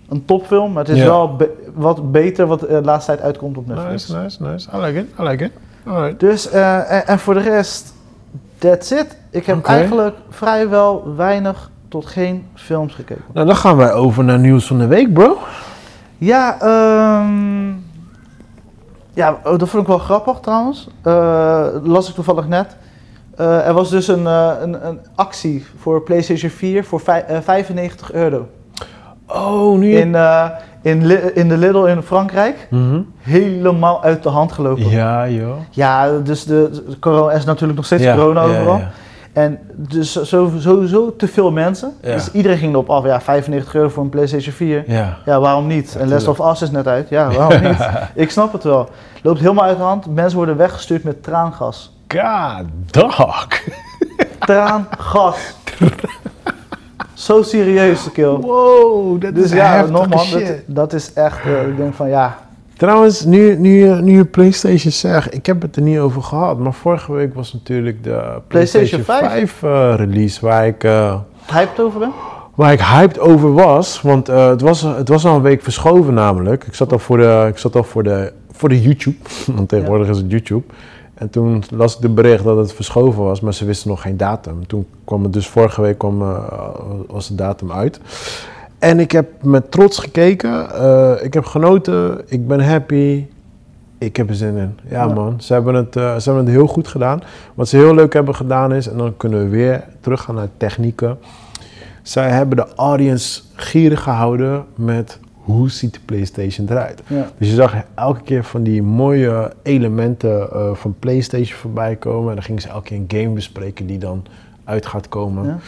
een 0.09 0.25
topfilm, 0.25 0.73
maar 0.73 0.85
het 0.85 0.93
is 0.93 0.99
Ja. 0.99 1.05
wel 1.05 1.37
be- 1.37 1.51
wat 1.75 2.13
beter 2.13 2.47
wat 2.47 2.61
de 2.61 2.81
laatste 2.85 3.11
tijd 3.13 3.25
uitkomt 3.25 3.57
op 3.57 3.67
Netflix. 3.67 4.09
Nice, 4.09 4.23
nice, 4.23 4.43
nice. 4.43 4.69
I 4.75 4.81
like 4.81 4.99
it. 4.99 5.07
I 5.21 5.23
like 5.23 5.45
it. 5.45 5.51
Alright. 5.87 6.21
Dus, 6.21 6.51
eh, 6.51 6.93
en, 6.93 7.07
en 7.07 7.19
voor 7.19 7.35
de 7.35 7.41
rest, 7.41 7.95
that's 8.59 8.91
it. 8.91 9.17
Ik 9.31 9.47
heb 9.47 9.65
eigenlijk 9.67 10.17
vrijwel 10.29 11.15
weinig 11.17 11.71
tot 11.93 12.07
geen 12.07 12.47
films 12.55 12.95
gekeken. 12.95 13.25
Nou, 13.33 13.47
dan 13.47 13.57
gaan 13.57 13.77
wij 13.77 13.93
over 13.93 14.25
naar 14.25 14.39
nieuws 14.39 14.67
van 14.67 14.79
de 14.79 14.87
week, 14.87 15.13
bro. 15.13 15.39
Ja, 16.19 16.61
ehm 16.61 17.69
ja, 19.15 19.39
oh, 19.45 19.59
dat 19.59 19.69
vond 19.69 19.83
ik 19.83 19.89
wel 19.89 19.99
grappig 19.99 20.39
trouwens. 20.41 20.89
Eh, 21.03 21.67
las 21.83 22.09
ik 22.09 22.15
toevallig 22.15 22.49
net. 22.49 22.77
Eh, 23.37 23.67
er 23.67 23.73
was 23.75 23.91
dus 23.91 24.09
een, 24.09 24.27
eh, 24.27 24.51
een, 24.61 24.87
een 24.87 24.99
actie 25.15 25.67
voor 25.79 26.03
PlayStation 26.03 26.51
4 26.51 26.85
voor 26.85 27.01
vij- 27.01 27.25
eh, 27.25 27.39
95 27.41 28.13
euro. 28.13 28.49
Oh, 29.27 29.79
nu... 29.79 29.93
In, 29.97 30.17
in, 30.83 31.35
in 31.35 31.49
de 31.49 31.57
Lidl 31.57 31.85
in 31.85 32.03
Frankrijk. 32.03 32.67
Mhm. 32.71 33.01
Helemaal 33.19 34.03
uit 34.03 34.23
de 34.23 34.29
hand 34.29 34.53
gelopen. 34.53 34.89
Ja, 34.89 35.23
Ja, 35.71 36.07
joh. 36.11 36.25
dus 36.25 36.45
de, 36.45 36.83
de 36.89 36.99
corona 36.99 37.33
is 37.33 37.45
natuurlijk 37.45 37.77
nog 37.77 37.87
steeds 37.87 38.03
Ja, 38.03 38.15
corona 38.15 38.43
ja, 38.45 38.49
overal. 38.49 38.77
ja. 38.79 38.91
En 39.33 39.59
dus 39.75 40.13
zo- 40.13 40.51
sowieso 40.59 41.17
te 41.17 41.29
veel 41.29 41.51
mensen. 41.51 41.93
Ja. 42.03 42.13
Dus 42.13 42.31
iedereen 42.33 42.59
ging 42.59 42.73
erop 42.73 42.91
af. 42.91 43.05
Ja, 43.05 43.21
95 43.21 43.75
euro 43.75 43.89
voor 43.89 44.03
een 44.03 44.09
PlayStation 44.09 44.55
4. 44.55 44.85
Ja. 44.87 45.17
Ja, 45.25 45.41
waarom 45.41 45.67
niet? 45.67 45.97
En 45.97 46.09
Last 46.09 46.29
of 46.29 46.39
Us 46.53 46.63
is 46.63 46.71
net 46.71 46.87
uit. 46.87 47.09
Ja, 47.09 47.31
waarom 47.31 47.63
niet? 47.63 47.89
Ik 48.15 48.31
snap 48.31 48.53
het 48.53 48.63
wel. 48.65 48.89
Loopt 49.23 49.41
helemaal 49.41 49.65
uit 49.65 49.77
de 49.77 49.83
hand. 49.83 50.07
Mensen 50.07 50.37
worden 50.37 50.57
weggestuurd 50.57 51.05
met 51.05 51.23
traangas. 51.23 51.97
God, 52.09 52.65
dog. 52.91 53.47
Traangas. 54.47 55.37
Zo 57.15 57.43
serieus, 57.43 58.05
de 58.05 58.11
kill. 58.11 58.27
Wow, 58.37 59.21
dat 59.21 59.35
Dus 59.35 59.45
is 59.45 59.53
ja, 59.53 59.65
heftige 59.67 59.93
nogmaals, 59.93 60.31
dat, 60.31 60.43
dat 60.67 60.93
is 60.93 61.13
echt, 61.13 61.45
eh, 61.45 61.69
ik 61.69 61.77
denk 61.77 61.95
van 61.95 62.09
ja. 62.09 62.39
Trouwens, 62.83 63.25
nu, 63.25 63.57
nu, 63.59 63.85
je- 63.85 64.01
nu 64.03 64.17
je 64.17 64.25
PlayStation 64.25 64.93
zegt, 64.93 65.35
ik 65.35 65.47
heb 65.47 65.63
het 65.63 65.77
er 65.77 65.83
niet 65.83 65.99
over 65.99 66.23
gehad, 66.23 66.59
maar 66.59 66.75
vorige 66.75 67.13
week 67.13 67.35
was 67.35 67.53
natuurlijk 67.53 68.05
de 68.05 68.41
PlayStation 68.47 69.03
PlayStation 69.03 69.49
5, 69.49 69.63
eh, 69.63 69.95
release 69.97 70.41
waar 70.41 70.67
ik, 70.67 70.85
eh, 70.85 71.19
Hyped 71.47 71.81
over 71.81 71.99
ben? 71.99 72.13
waar 72.55 72.73
ik 72.73 72.81
hyped 72.81 73.19
over 73.19 73.53
was. 73.53 74.01
Want 74.01 74.29
eh, 74.29 74.49
het, 74.49 74.61
was, 74.61 74.81
het 74.83 75.09
was 75.09 75.25
al 75.27 75.37
een 75.37 75.43
week 75.43 75.63
verschoven 75.63 76.15
namelijk. 76.15 76.65
Ik 76.65 76.75
zat 76.75 76.93
al 76.93 76.99
voor 76.99 77.17
de, 77.17 77.47
ik 77.49 77.59
zat 77.59 77.77
al 77.77 77.85
voor 77.85 78.03
de, 78.03 78.33
voor 78.51 78.69
de 78.69 78.83
YouTube, 78.83 79.17
want 79.57 79.69
tegenwoordig 79.69 80.09
is 80.09 80.17
het 80.17 80.31
YouTube. 80.31 80.65
En 81.15 81.31
toen 81.31 81.63
las 81.71 81.95
ik 81.95 82.01
de 82.01 82.09
bericht 82.09 82.45
dat 82.45 82.57
het 82.57 82.73
verschoven 82.73 83.23
was, 83.23 83.41
maar 83.41 83.55
ze 83.55 83.65
wisten 83.65 83.89
nog 83.91 84.03
geen 84.03 84.17
datum. 84.17 84.67
Toen 84.67 84.87
kwam 85.05 85.23
het 85.23 85.33
dus 85.33 85.49
vorige 85.49 85.81
week 85.81 85.99
kwam, 85.99 86.19
was 87.07 87.29
de 87.29 87.35
datum 87.35 87.73
uit. 87.73 88.01
En 88.83 89.01
ik 89.01 89.13
heb 89.13 89.29
met 89.43 89.71
trots 89.71 89.99
gekeken. 89.99 90.71
eh, 90.75 91.25
ik 91.25 91.35
heb 91.35 91.45
genoten. 91.45 92.21
Ik 92.27 92.47
ben 92.47 92.61
happy. 92.69 93.25
Ik 93.99 94.17
heb 94.17 94.29
er 94.29 94.35
zin 94.35 94.57
in. 94.57 94.79
Ja, 94.89 95.05
Ja. 95.07 95.13
man. 95.13 95.41
Ze 95.41 95.53
hebben, 95.53 95.75
het, 95.75 95.97
eh, 95.97 96.17
ze 96.17 96.25
hebben 96.29 96.45
het 96.45 96.55
heel 96.55 96.67
goed 96.67 96.89
gedaan. 96.89 97.23
Wat 97.55 97.69
ze 97.69 97.77
heel 97.77 97.95
leuk 97.95 98.13
hebben 98.13 98.35
gedaan 98.35 98.73
is, 98.73 98.89
en 98.89 98.97
dan 98.97 99.17
kunnen 99.17 99.39
we 99.43 99.49
weer 99.49 99.85
teruggaan 100.01 100.35
naar 100.35 100.49
technieken. 100.57 101.19
Zij 102.03 102.31
hebben 102.31 102.57
de 102.57 102.67
audience 102.77 103.43
gierig 103.55 104.03
gehouden 104.03 104.65
met 104.75 105.19
hoe 105.33 105.71
ziet 105.71 105.95
de 105.95 106.01
PlayStation 106.05 106.67
eruit. 106.71 107.03
Ja. 107.07 107.27
Dus 107.39 107.49
je 107.49 107.55
zag 107.55 107.75
elke 107.95 108.21
keer 108.23 108.45
van 108.45 108.63
die 108.63 108.83
mooie 108.83 109.53
elementen 109.63 110.51
eh, 110.53 110.75
van 110.75 110.95
PlayStation 110.99 111.59
voorbij 111.59 111.97
komen. 111.97 112.29
En 112.29 112.35
dan 112.35 112.45
gingen 112.45 112.63
ze 112.63 112.69
elke 112.69 112.85
keer 112.85 112.97
een 112.97 113.23
game 113.23 113.35
bespreken 113.35 113.87
die 113.87 113.99
dan 113.99 114.25
uit 114.65 114.87
gaat 114.87 115.09
komen. 115.09 115.45
Ja. 115.47 115.59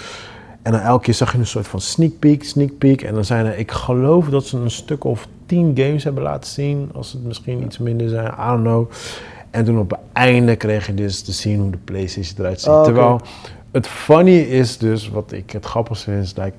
En 0.64 0.72
dan 0.72 0.80
elke 0.80 1.04
keer 1.04 1.14
zag 1.14 1.32
je 1.32 1.38
een 1.38 1.46
soort 1.46 1.68
van 1.68 1.80
sneak 1.80 2.18
peek, 2.18 2.44
sneak 2.44 2.78
peek. 2.78 3.02
En 3.02 3.14
dan 3.14 3.24
zijn 3.24 3.46
er, 3.46 3.58
ik 3.58 3.70
geloof 3.70 4.28
dat 4.28 4.46
ze 4.46 4.56
een 4.56 4.70
stuk 4.70 5.04
of 5.04 5.28
tien 5.46 5.72
games 5.74 6.04
hebben 6.04 6.22
laten 6.22 6.50
zien. 6.50 6.90
Als 6.94 7.12
het 7.12 7.24
misschien 7.24 7.62
iets 7.64 7.78
minder 7.78 8.08
zijn, 8.08 8.26
I 8.26 8.46
don't 8.46 8.62
know. 8.62 8.90
En 9.50 9.64
toen 9.64 9.78
op 9.78 9.90
het 9.90 10.00
einde 10.12 10.56
kreeg 10.56 10.86
je 10.86 10.94
dus 10.94 11.22
te 11.22 11.32
zien 11.32 11.60
hoe 11.60 11.70
de 11.70 11.78
PlayStation 11.84 12.38
eruit 12.38 12.60
ziet. 12.60 12.72
Oh. 12.72 12.84
Terwijl 12.84 13.20
het 13.70 13.86
funny 13.86 14.38
is 14.38 14.78
dus, 14.78 15.08
wat 15.08 15.32
ik 15.32 15.50
het 15.50 15.64
grappigste 15.64 16.10
vind, 16.10 16.24
is 16.24 16.34
like, 16.36 16.52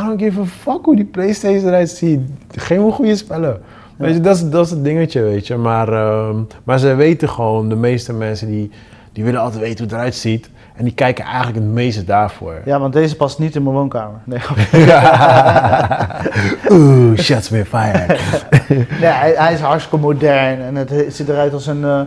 I 0.00 0.06
don't 0.06 0.20
give 0.22 0.40
a 0.40 0.44
fuck 0.44 0.84
hoe 0.84 0.96
die 0.96 1.04
PlayStation 1.04 1.66
eruit 1.66 1.90
ziet. 1.90 2.20
Geen 2.50 2.92
goede 2.92 3.16
spellen. 3.16 3.60
Weet 3.96 4.14
je, 4.14 4.20
dat 4.20 4.36
is, 4.36 4.50
dat 4.50 4.64
is 4.64 4.70
het 4.70 4.84
dingetje, 4.84 5.22
weet 5.22 5.46
je. 5.46 5.56
Maar, 5.56 5.88
ehm, 5.88 6.36
maar 6.64 6.78
ze 6.78 6.94
weten 6.94 7.28
gewoon, 7.28 7.68
de 7.68 7.76
meeste 7.76 8.12
mensen 8.12 8.46
die, 8.46 8.70
die 9.12 9.24
willen 9.24 9.40
altijd 9.40 9.62
weten 9.62 9.78
hoe 9.78 9.86
het 9.86 9.94
eruit 9.94 10.14
ziet. 10.14 10.50
En 10.76 10.84
die 10.84 10.94
kijken 10.94 11.24
eigenlijk 11.24 11.56
het 11.56 11.64
meeste 11.64 12.04
daarvoor. 12.04 12.54
ja, 12.64 12.80
want 12.80 12.92
deze 12.92 13.16
past 13.16 13.38
niet 13.38 13.54
in 13.54 13.62
mijn 13.62 13.74
woonkamer. 13.74 14.18
Nee, 14.24 14.38
Oeh, 16.70 17.18
shots 17.18 17.48
weer 17.48 17.64
fired. 17.64 18.20
nee 19.00 19.10
hij, 19.10 19.34
hij 19.36 19.52
is 19.52 19.60
hartstikke 19.60 20.06
modern 20.06 20.60
en 20.62 20.74
het 20.74 20.90
he- 20.90 21.10
ziet 21.10 21.28
eruit 21.28 21.52
als 21.52 21.66
een, 21.66 21.84
eh, 21.84 22.00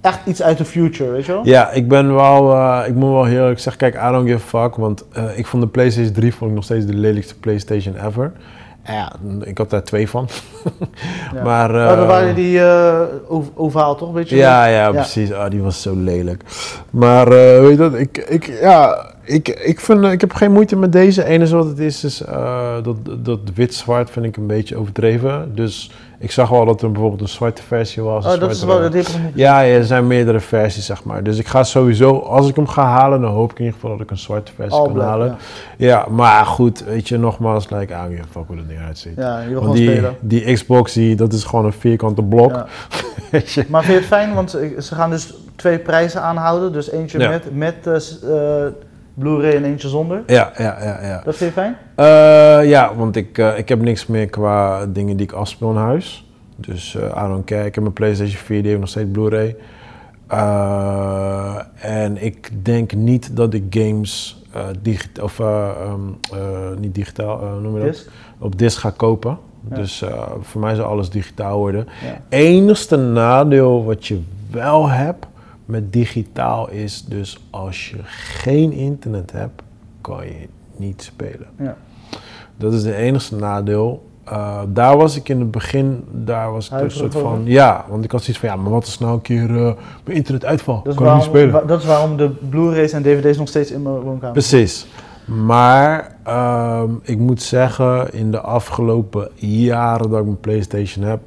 echt 0.00 0.18
iets 0.26 0.42
uit 0.42 0.58
de 0.58 0.64
future, 0.64 1.10
weet 1.10 1.26
je 1.26 1.32
wel? 1.32 1.46
ja, 1.46 1.70
ik 1.70 1.88
ben 1.88 2.14
wel, 2.14 2.52
eh, 2.54 2.82
ik 2.88 2.94
moet 2.94 3.10
wel 3.10 3.24
heel 3.24 3.40
eerlijk 3.40 3.60
zeggen, 3.60 3.90
kijk, 3.90 4.04
I 4.08 4.12
don't 4.12 4.28
give 4.28 4.56
a 4.56 4.60
fuck. 4.62 4.76
Want 4.76 5.04
eh, 5.12 5.24
ik 5.38 5.46
vond 5.46 5.62
de 5.62 5.68
PlayStation 5.68 6.12
3 6.12 6.34
vond 6.34 6.50
ik 6.50 6.56
nog 6.56 6.64
steeds 6.64 6.86
de 6.86 6.94
lelijkste 6.94 7.38
PlayStation 7.38 7.96
ever. 8.06 8.32
Ja, 8.86 9.12
ik 9.40 9.58
had 9.58 9.70
daar 9.70 9.82
twee 9.84 10.08
van. 10.08 10.28
Ja. 11.34 11.42
Maar, 11.42 11.70
oh, 11.70 12.06
waren 12.06 12.34
die 12.34 12.60
ov- 13.28 13.46
ovaal 13.54 13.94
toch, 13.96 14.12
weet 14.12 14.28
je? 14.28 14.36
Ja, 14.36 14.66
ja, 14.66 14.82
Ja. 14.82 14.90
precies. 14.90 15.30
Oh, 15.32 15.48
die 15.50 15.62
was 15.62 15.82
zo 15.82 15.94
lelijk. 15.96 16.42
Maar 16.90 17.26
eh, 17.26 17.60
weet 17.60 17.70
je 17.70 17.76
dat, 17.76 17.94
ik, 17.94 18.18
ik, 18.18 18.44
ja, 18.60 19.06
ik, 19.24 19.48
ik, 19.48 19.80
vind, 19.80 20.04
ik 20.04 20.20
heb 20.20 20.32
geen 20.32 20.52
moeite 20.52 20.76
met 20.76 20.92
deze. 20.92 21.24
Enige 21.24 21.56
wat 21.56 21.66
het 21.66 21.78
is, 21.78 22.04
is 22.04 22.22
dat, 22.82 22.96
dat 23.18 23.40
wit-zwart 23.54 24.10
vind 24.10 24.26
ik 24.26 24.36
een 24.36 24.46
beetje 24.46 24.76
overdreven. 24.76 25.54
Dus 25.54 25.90
ik 26.22 26.30
zag 26.30 26.48
wel 26.48 26.64
dat 26.64 26.82
er 26.82 26.90
bijvoorbeeld 26.90 27.20
een 27.20 27.28
zwarte 27.28 27.62
versie 27.62 28.02
was. 28.02 28.26
Oh, 28.26 28.40
dat 28.40 28.50
is 28.50 28.64
wel, 28.64 28.90
dat 28.90 29.18
Ja, 29.34 29.60
ja, 29.60 29.74
er 29.76 29.84
zijn 29.84 30.06
meerdere 30.06 30.40
versies, 30.40 30.86
zeg 30.86 31.04
maar. 31.04 31.22
Dus 31.22 31.38
ik 31.38 31.46
ga 31.46 31.64
sowieso, 31.64 32.18
als 32.18 32.48
ik 32.48 32.56
hem 32.56 32.66
ga 32.66 32.84
halen, 32.84 33.20
dan 33.20 33.30
hoop 33.30 33.50
ik 33.50 33.58
in 33.58 33.64
ieder 33.64 33.80
geval 33.80 33.96
dat 33.96 34.04
ik 34.06 34.10
een 34.10 34.18
zwarte 34.18 34.52
versie 34.54 34.78
All 34.78 34.84
kan 34.84 34.92
black, 34.92 35.06
halen. 35.06 35.36
ja. 35.76 35.86
Ja. 35.88 36.06
maar 36.10 36.46
goed, 36.46 36.84
weet 36.84 37.08
je, 37.08 37.18
nogmaals, 37.18 37.70
like, 37.70 37.92
I 37.92 37.96
don't 37.96 38.10
give 38.10 38.22
a 38.22 38.26
fuck 38.30 38.44
hoe 38.46 38.56
dat 38.56 38.68
ding 38.68 38.80
eruit 38.80 38.98
ziet. 38.98 39.16
Ja, 39.16 39.40
je 39.40 39.48
wil 39.48 39.60
gewoon 39.60 39.76
die, 39.76 39.90
spelen. 39.90 40.16
die 40.20 40.52
Xbox, 40.52 40.92
die, 40.92 41.16
dat 41.16 41.32
is 41.32 41.44
gewoon 41.44 41.64
een 41.64 41.72
vierkante 41.72 42.22
blok. 42.22 42.50
Ja. 42.50 42.66
Weet 43.30 43.52
je. 43.52 43.64
Maar 43.68 43.82
vind 43.82 43.94
je 43.94 43.98
het 44.00 44.08
fijn, 44.08 44.34
want 44.34 44.50
ze 44.78 44.94
gaan 44.94 45.10
dus 45.10 45.34
twee 45.56 45.78
prijzen 45.78 46.22
aanhouden. 46.22 46.72
Dus 46.72 46.90
eentje 46.90 47.18
met, 47.18 47.56
met 47.56 47.86
eh, 47.86 48.66
eh, 48.66 48.72
Blu-ray 49.14 49.54
en 49.54 49.64
eentje 49.64 49.88
zonder. 49.88 50.22
Ja, 50.26 50.52
ja, 50.56 50.76
ja, 50.82 50.98
ja. 51.02 51.22
Dat 51.24 51.36
vind 51.36 51.54
je 51.54 51.60
fijn? 51.60 51.76
Eh, 51.94 52.68
ja, 52.68 52.94
want 52.94 53.16
ik, 53.16 53.38
eh, 53.38 53.58
ik 53.58 53.68
heb 53.68 53.80
niks 53.80 54.06
meer 54.06 54.26
qua 54.26 54.86
dingen 54.86 55.16
die 55.16 55.26
ik 55.26 55.32
afspeel 55.32 55.70
in 55.70 55.76
huis. 55.76 56.30
Dus 56.56 56.94
eh 56.94 57.24
I 57.24 57.28
don't 57.28 57.44
care. 57.44 57.64
Ik 57.64 57.74
heb 57.74 57.82
mijn 57.82 57.94
PlayStation 57.94 58.36
4, 58.36 58.56
die 58.56 58.66
heeft 58.66 58.80
nog 58.80 58.88
steeds 58.88 59.10
Blu-ray. 59.12 59.56
En 61.74 62.24
ik 62.24 62.50
denk 62.64 62.94
niet 62.94 63.36
dat 63.36 63.54
ik 63.54 63.64
games 63.70 64.42
digitaal, 64.82 65.24
of 65.24 65.38
eh, 65.40 65.68
ehm, 65.68 66.00
eh, 66.32 66.78
niet 66.78 66.94
digitaal, 66.94 67.38
noem 67.60 67.74
je 67.76 67.84
dat? 67.84 67.92
Disc? 67.92 68.08
Op 68.38 68.58
disc 68.58 68.78
ga 68.78 68.90
kopen. 68.90 69.38
Ja. 69.70 69.76
Dus 69.76 70.04
voor 70.40 70.60
mij 70.60 70.74
zal 70.74 70.84
alles 70.84 71.10
digitaal 71.10 71.58
worden. 71.58 71.88
Ja. 72.04 72.20
Enigste 72.28 72.96
nadeel 72.96 73.84
wat 73.84 74.06
je 74.06 74.20
wel 74.50 74.88
hebt 74.88 75.26
met 75.72 75.92
digitaal 75.92 76.70
is 76.70 77.04
dus 77.08 77.40
als 77.50 77.90
je 77.90 77.96
geen 78.04 78.72
internet 78.72 79.32
hebt, 79.32 79.62
kan 80.00 80.24
je 80.26 80.48
niet 80.76 81.02
spelen. 81.02 81.46
Ja. 81.58 81.76
Dat 82.56 82.72
is 82.72 82.82
de 82.82 82.94
enigste 82.94 83.36
nadeel. 83.36 84.10
Eh, 84.24 84.60
daar 84.68 84.96
was 84.96 85.16
ik 85.16 85.28
in 85.28 85.40
het 85.40 85.50
begin, 85.50 86.04
daar 86.10 86.52
was 86.52 86.66
ik 86.66 86.72
een 86.72 86.78
Huiverig 86.78 87.12
soort 87.12 87.24
van, 87.24 87.40
ja, 87.44 87.84
want 87.88 88.04
ik 88.04 88.10
had 88.10 88.22
zoiets 88.22 88.38
van, 88.42 88.48
ja, 88.48 88.56
maar 88.56 88.70
wat 88.70 88.86
is 88.86 88.98
nou 88.98 89.12
een 89.12 89.20
keer 89.20 89.56
eh, 89.56 89.72
mijn 90.04 90.16
internet 90.16 90.44
uitval? 90.44 90.80
Dat, 90.84 90.94
kan 90.94 91.06
ik 91.06 91.14
niet 91.14 91.22
spelen. 91.22 91.50
wa- 91.52 91.60
dat 91.64 91.80
is 91.80 91.86
waarom 91.86 92.16
de 92.16 92.28
Blu-rays 92.28 92.92
en 92.92 93.02
DVD's 93.02 93.38
nog 93.38 93.48
steeds 93.48 93.70
in 93.70 93.82
mijn 93.82 93.94
woonkamer 93.94 94.32
Precies. 94.32 94.86
Maar 95.26 96.16
ehm, 96.22 96.90
ik 97.02 97.18
moet 97.18 97.42
zeggen, 97.42 98.12
in 98.12 98.30
de 98.30 98.40
afgelopen 98.40 99.28
jaren 99.34 100.10
dat 100.10 100.18
ik 100.18 100.24
mijn 100.24 100.40
PlayStation 100.40 101.04
heb, 101.04 101.20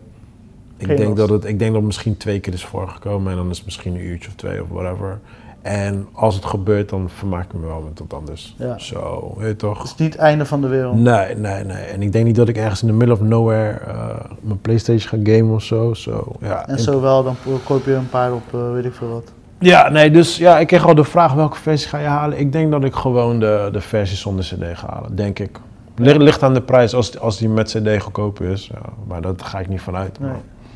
ik 0.86 0.98
Geen 0.98 1.06
denk, 1.06 1.18
last. 1.18 1.30
dat 1.30 1.42
het, 1.42 1.52
ik 1.52 1.60
denk 1.60 1.70
dat 1.72 1.80
het 1.80 1.86
misschien 1.86 2.18
twee 2.18 2.40
keer 2.40 2.54
is 2.54 2.66
voorgekomen 2.66 3.32
en 3.32 3.38
dan 3.38 3.50
is 3.50 3.56
het 3.58 3.66
misschien 3.66 3.96
een 3.96 4.06
uurtje 4.06 4.30
of 4.30 4.36
twee 4.36 4.62
of 4.62 4.68
whatever. 4.70 5.20
En 5.62 6.08
als 6.12 6.36
het 6.36 6.46
gebeurt, 6.46 6.90
dan 6.90 7.10
vermaak 7.10 7.44
ik 7.44 7.54
me 7.60 7.66
wel 7.68 7.82
met 7.90 8.00
wat 8.00 8.14
anders. 8.20 8.56
Ja. 8.58 8.78
Zo, 8.78 9.34
weet 9.38 9.48
je 9.48 9.56
toch? 9.56 9.78
Het 9.78 9.88
is 9.88 9.96
niet 9.96 10.14
het 10.14 10.22
einde 10.22 10.46
van 10.46 10.62
de 10.62 10.68
wereld. 10.68 10.96
Nee, 10.96 11.36
nee, 11.36 11.64
nee. 11.64 11.84
En 11.84 12.02
ik 12.02 12.12
denk 12.12 12.26
niet 12.26 12.36
dat 12.36 12.48
ik 12.48 12.58
ergens 12.58 12.82
in 12.82 12.88
the 12.88 12.94
middle 12.94 13.14
of 13.14 13.22
nowhere 13.22 13.72
eh, 13.80 14.16
mijn 14.42 14.62
PlayStation 14.62 15.24
ga 15.24 15.32
gamen 15.32 15.54
of 15.54 15.64
zo. 15.64 15.94
ja. 16.42 16.68
En 16.68 16.80
zo 16.80 17.02
wel, 17.02 17.24
dan 17.24 17.36
koop 17.64 17.86
je 17.86 17.94
een 17.94 18.10
paar 18.10 18.34
op 18.34 18.54
eh, 18.54 18.72
weet 18.72 18.86
ik 18.86 18.94
veel 18.94 19.10
wat. 19.10 19.32
Ja, 19.60 19.90
nee, 19.90 20.12
dus 20.12 20.38
ja, 20.38 20.60
ik 20.60 20.68
kreeg 20.68 20.88
al 20.88 20.96
de 20.96 21.04
vraag 21.04 21.34
welke 21.34 21.58
versie 21.58 21.90
ga 21.90 21.98
je 21.98 22.08
halen. 22.08 22.40
Ik 22.40 22.52
denk 22.52 22.72
dat 22.72 22.84
ik 22.84 22.94
gewoon 22.94 23.40
de, 23.40 23.70
de 23.72 23.82
versie 23.82 24.18
zonder 24.18 24.46
CD 24.46 24.78
ga 24.78 24.88
halen, 24.94 25.16
denk 25.16 25.40
ik. 25.40 25.60
Ligt, 25.96 26.18
ligt 26.18 26.44
aan 26.44 26.54
de 26.54 26.62
prijs 26.62 26.94
als, 26.94 27.20
als 27.20 27.38
die 27.38 27.50
met 27.50 27.72
CD 27.78 28.02
goedkoper 28.02 28.50
is. 28.50 28.70
Ja, 28.74 28.82
maar 29.08 29.22
daar 29.22 29.34
ga 29.38 29.60
ik 29.60 29.68
niet 29.68 29.82
vanuit. 29.82 30.20
Nee. 30.20 30.32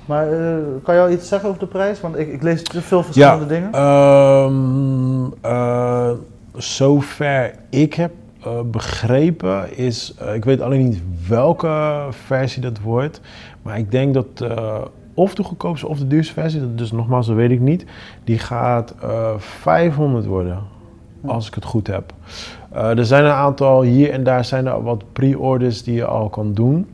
Maar- 0.09 0.31
eh, 0.31 0.57
kan 0.83 0.95
je 0.95 1.01
al 1.01 1.09
iets 1.09 1.27
zeggen 1.27 1.49
over 1.49 1.61
de 1.61 1.67
prijs? 1.67 2.01
Want 2.01 2.17
ik, 2.17 2.33
ik 2.33 2.41
lees 2.41 2.63
te 2.63 2.81
veel 2.81 3.03
verschillende 3.03 3.45
dingen. 3.45 3.71
Ehm 3.73 5.25
eh, 5.41 6.11
zover 6.55 7.53
ik 7.69 7.93
heb 7.93 8.11
eh, 8.43 8.51
begrepen 8.65 9.77
is, 9.77 10.13
ik 10.35 10.45
weet 10.45 10.61
alleen 10.61 10.83
niet 10.85 11.01
welke 11.27 12.05
versie 12.09 12.61
dat 12.61 12.79
wordt, 12.79 13.21
maar 13.61 13.77
ik 13.77 13.91
denk 13.91 14.13
dat 14.13 14.45
of 15.13 15.35
de 15.35 15.43
goedkoopste 15.43 15.87
of 15.87 15.97
de 15.99 16.07
duurste 16.07 16.33
versie, 16.33 16.59
dat- 16.59 16.77
dus 16.77 16.91
nogmaals, 16.91 17.27
dat 17.27 17.35
weet 17.35 17.51
ik 17.51 17.59
niet, 17.59 17.85
die 18.23 18.39
gaat 18.39 18.95
eh 19.01 19.29
500 19.37 20.25
worden, 20.25 20.59
als 21.25 21.47
ik 21.47 21.53
het 21.55 21.65
goed 21.65 21.87
heb. 21.87 22.13
Er 22.71 23.05
zijn 23.05 23.25
een 23.25 23.31
aantal, 23.31 23.81
hier 23.81 24.11
en 24.11 24.23
daar 24.23 24.45
zijn 24.45 24.67
er 24.67 24.83
wat 24.83 25.03
pre-orders 25.13 25.83
die 25.83 25.93
je 25.95 26.05
al 26.05 26.29
kan 26.29 26.53
doen. 26.53 26.87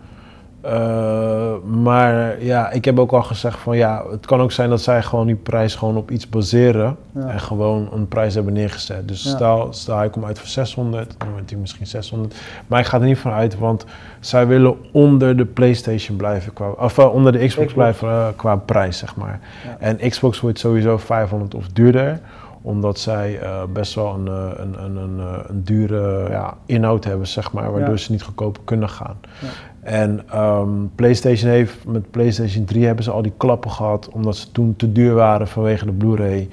Eh, 0.65 1.53
maar 1.81 2.43
ja, 2.43 2.71
ik 2.71 2.85
heb 2.85 2.99
ook 2.99 3.11
al 3.11 3.23
gezegd 3.23 3.59
van 3.59 3.77
ja, 3.77 4.03
het 4.11 4.25
kan 4.25 4.41
ook 4.41 4.51
zijn 4.51 4.69
dat 4.69 4.81
zij 4.81 5.03
gewoon 5.03 5.25
die 5.25 5.35
prijs 5.35 5.75
gewoon 5.75 5.97
op 5.97 6.11
iets 6.11 6.29
baseren 6.29 6.95
Ja. 7.11 7.27
en 7.27 7.39
gewoon 7.39 7.89
een 7.93 8.07
prijs 8.07 8.33
hebben 8.35 8.53
neergezet. 8.53 9.07
Dus 9.07 9.23
Ja. 9.23 9.29
stel, 9.29 9.67
stel 9.69 9.97
hij 9.97 10.09
komt 10.09 10.25
uit 10.25 10.39
voor 10.39 10.47
600, 10.47 11.15
dan 11.17 11.29
wordt 11.31 11.49
hij 11.49 11.59
misschien 11.59 11.87
600. 11.87 12.35
Maar 12.67 12.79
ik 12.79 12.85
ga 12.85 12.99
er 12.99 13.05
niet 13.05 13.17
van 13.19 13.31
uit, 13.31 13.57
want 13.57 13.85
zij 14.19 14.47
willen 14.47 14.75
onder 14.91 15.37
de 15.37 15.45
PlayStation 15.45 16.17
blijven, 16.17 16.53
qua, 16.53 16.69
of 16.69 16.97
eh, 16.97 17.13
onder 17.13 17.31
de 17.31 17.37
Xbox, 17.37 17.53
Xbox. 17.53 17.73
blijven 17.73 18.09
eh, 18.09 18.27
qua 18.35 18.55
prijs 18.55 18.97
zeg 18.97 19.15
maar. 19.15 19.39
Ja. 19.63 19.75
En 19.79 20.09
Xbox 20.09 20.39
wordt 20.39 20.59
sowieso 20.59 20.97
500 20.97 21.55
of 21.55 21.67
duurder 21.67 22.19
omdat 22.65 22.99
zij 22.99 23.39
eh, 23.39 23.63
best 23.73 23.93
wel 23.93 24.13
een, 24.13 24.27
eh, 24.27 24.51
een, 24.55 24.83
een, 24.83 24.95
een, 24.95 25.19
eh, 25.19 25.39
een 25.47 25.63
dure 25.63 26.29
ja, 26.29 26.57
inhoud 26.65 27.03
hebben, 27.03 27.27
zeg 27.27 27.51
maar, 27.51 27.71
waardoor 27.71 27.89
Ja. 27.89 27.97
ze 27.97 28.11
niet 28.11 28.23
goedkoper 28.23 28.61
kunnen 28.63 28.89
gaan. 28.89 29.17
Ja. 29.41 29.47
En 29.81 30.21
ehm, 30.29 30.69
PlayStation 30.95 31.51
heeft, 31.51 31.85
met 31.85 32.11
PlayStation 32.11 32.65
3 32.65 32.85
hebben 32.85 33.03
ze 33.03 33.11
al 33.11 33.21
die 33.21 33.33
klappen 33.37 33.71
gehad, 33.71 34.09
omdat 34.09 34.35
ze 34.35 34.51
toen 34.51 34.75
te 34.75 34.91
duur 34.91 35.13
waren 35.13 35.47
vanwege 35.47 35.85
de 35.85 35.91
Blu-ray. 35.91 36.49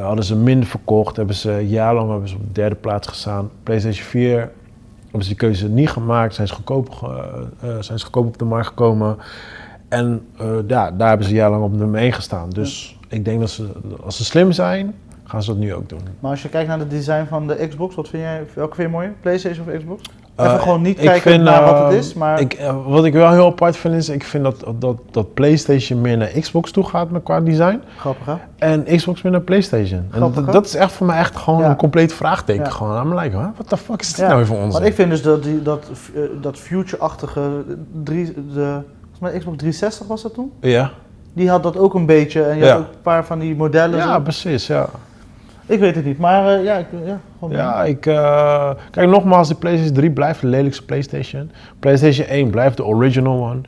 Hadden 0.00 0.24
ze 0.24 0.36
minder 0.36 0.68
verkocht, 0.68 1.16
hebben 1.16 1.34
ze 1.34 1.68
jarenlang 1.68 2.10
hebben 2.10 2.28
ze 2.28 2.34
op 2.34 2.46
de 2.46 2.52
derde 2.52 2.74
plaats 2.74 3.08
gestaan. 3.08 3.50
PlayStation 3.62 4.04
4 4.04 4.38
hebben 5.02 5.22
ze 5.22 5.28
die 5.28 5.36
keuze 5.36 5.68
niet 5.68 5.90
gemaakt, 5.90 6.34
zijn 6.34 6.48
ze 6.48 6.54
goedkoop, 6.54 7.12
zijn 7.60 7.98
ze 7.98 8.04
goedkoop 8.04 8.26
op 8.26 8.38
de 8.38 8.44
markt 8.44 8.66
gekomen. 8.66 9.16
En 9.88 10.26
ja, 10.66 10.90
daar 10.90 11.08
hebben 11.08 11.26
ze 11.26 11.34
jarenlang 11.34 11.64
op 11.64 11.72
nummer 11.76 12.00
1 12.00 12.12
gestaan. 12.12 12.50
Dus 12.50 12.98
ik 13.08 13.24
denk 13.24 13.40
dat 13.40 13.50
ze, 13.50 13.68
als 14.04 14.16
ze 14.16 14.24
slim 14.24 14.52
zijn, 14.52 14.94
gaan 15.32 15.42
ze 15.42 15.50
dat 15.50 15.58
nu 15.58 15.74
ook 15.74 15.88
doen. 15.88 16.00
Maar 16.20 16.30
als 16.30 16.42
je 16.42 16.48
kijkt 16.48 16.68
naar 16.68 16.78
het 16.78 16.90
design 16.90 17.24
van 17.28 17.46
de 17.46 17.66
Xbox, 17.68 17.94
wat 17.94 18.08
vind 18.08 18.22
jij, 18.22 18.42
welke 18.54 18.74
vind 18.74 18.88
je 18.88 18.94
mooier? 18.94 19.12
PlayStation 19.20 19.66
of 19.68 19.76
Xbox? 19.78 20.02
Eh, 20.36 20.46
Even 20.46 20.60
gewoon 20.60 20.82
niet 20.82 20.98
kijken 20.98 21.30
vind, 21.30 21.42
naar 21.42 21.64
wat 21.64 21.78
het 21.78 21.92
eh, 21.92 21.96
is, 21.98 22.14
maar 22.14 22.40
Ik, 22.40 22.52
eh, 22.52 22.76
wat 22.86 23.04
ik 23.04 23.12
wel 23.12 23.30
heel 23.30 23.46
apart 23.46 23.76
vind 23.76 23.94
is, 23.94 24.08
ik 24.08 24.24
vind 24.24 24.44
dat, 24.44 24.64
dat, 24.78 24.96
dat 25.10 25.34
PlayStation 25.34 26.00
meer 26.00 26.16
naar 26.16 26.28
Xbox 26.28 26.70
toe 26.70 26.84
gaat 26.84 27.10
met 27.10 27.22
qua 27.22 27.40
design. 27.40 27.80
grappig 27.96 28.26
hè? 28.26 28.34
En 28.58 28.84
Xbox 28.96 29.22
meer 29.22 29.32
naar 29.32 29.40
PlayStation. 29.40 30.08
En 30.10 30.32
dat, 30.52 30.64
is 30.66 30.74
echt 30.74 30.92
voor 30.92 31.06
mij 31.06 31.18
echt 31.18 31.36
gewoon 31.36 31.60
Ja. 31.60 31.70
een 31.70 31.76
compleet 31.76 32.12
vraagteken. 32.12 32.64
Ja. 32.64 32.70
Gewoon, 32.70 33.06
I'm 33.06 33.18
like, 33.18 33.36
huh? 33.36 33.46
what 33.54 33.68
the 33.68 33.76
fuck 33.76 34.00
is 34.00 34.08
dit 34.08 34.16
Ja, 34.16 34.24
nou 34.26 34.36
weer 34.36 34.46
voor 34.46 34.58
ons? 34.58 34.72
Want 34.74 34.84
ik 34.86 34.94
vind 34.94 35.10
dus 35.10 35.22
dat, 35.22 35.42
die, 35.42 35.62
dat, 35.62 35.90
eh, 36.14 36.20
dat 36.40 36.58
future-achtige, 36.58 37.64
drie, 38.02 38.24
de, 38.34 38.80
volgens 39.00 39.20
mij 39.20 39.30
Xbox 39.38 39.56
360 39.56 40.06
was 40.06 40.22
dat 40.22 40.34
toen? 40.34 40.52
Ja. 40.60 40.90
Die 41.32 41.50
had 41.50 41.62
dat 41.62 41.76
ook 41.76 41.94
een 41.94 42.06
beetje 42.06 42.42
en 42.42 42.56
je 42.56 42.64
had 42.68 42.78
ook 42.78 42.84
een 42.84 43.00
paar 43.02 43.24
van 43.24 43.38
die 43.38 43.56
modellen. 43.56 43.98
ja, 43.98 44.14
zo. 44.14 44.20
precies, 44.20 44.66
ja. 44.66 44.88
Ik 45.72 45.80
weet 45.80 45.94
het 45.94 46.04
niet, 46.04 46.18
maar 46.18 46.58
eh, 46.58 46.64
ja, 46.64 46.76
ik, 46.76 46.86
ja, 47.04 47.20
gewoon 47.38 47.54
Ja, 47.54 47.84
ik... 47.84 48.06
eh, 48.06 48.70
kijk, 48.90 49.08
nogmaals, 49.08 49.48
de 49.48 49.54
PlayStation 49.54 49.94
3 49.94 50.10
blijft 50.10 50.40
de 50.40 50.46
lelijkste 50.46 50.84
PlayStation. 50.84 51.50
PlayStation 51.78 52.26
1 52.26 52.50
blijft 52.50 52.76
de 52.76 52.84
original 52.84 53.44
one. 53.44 53.60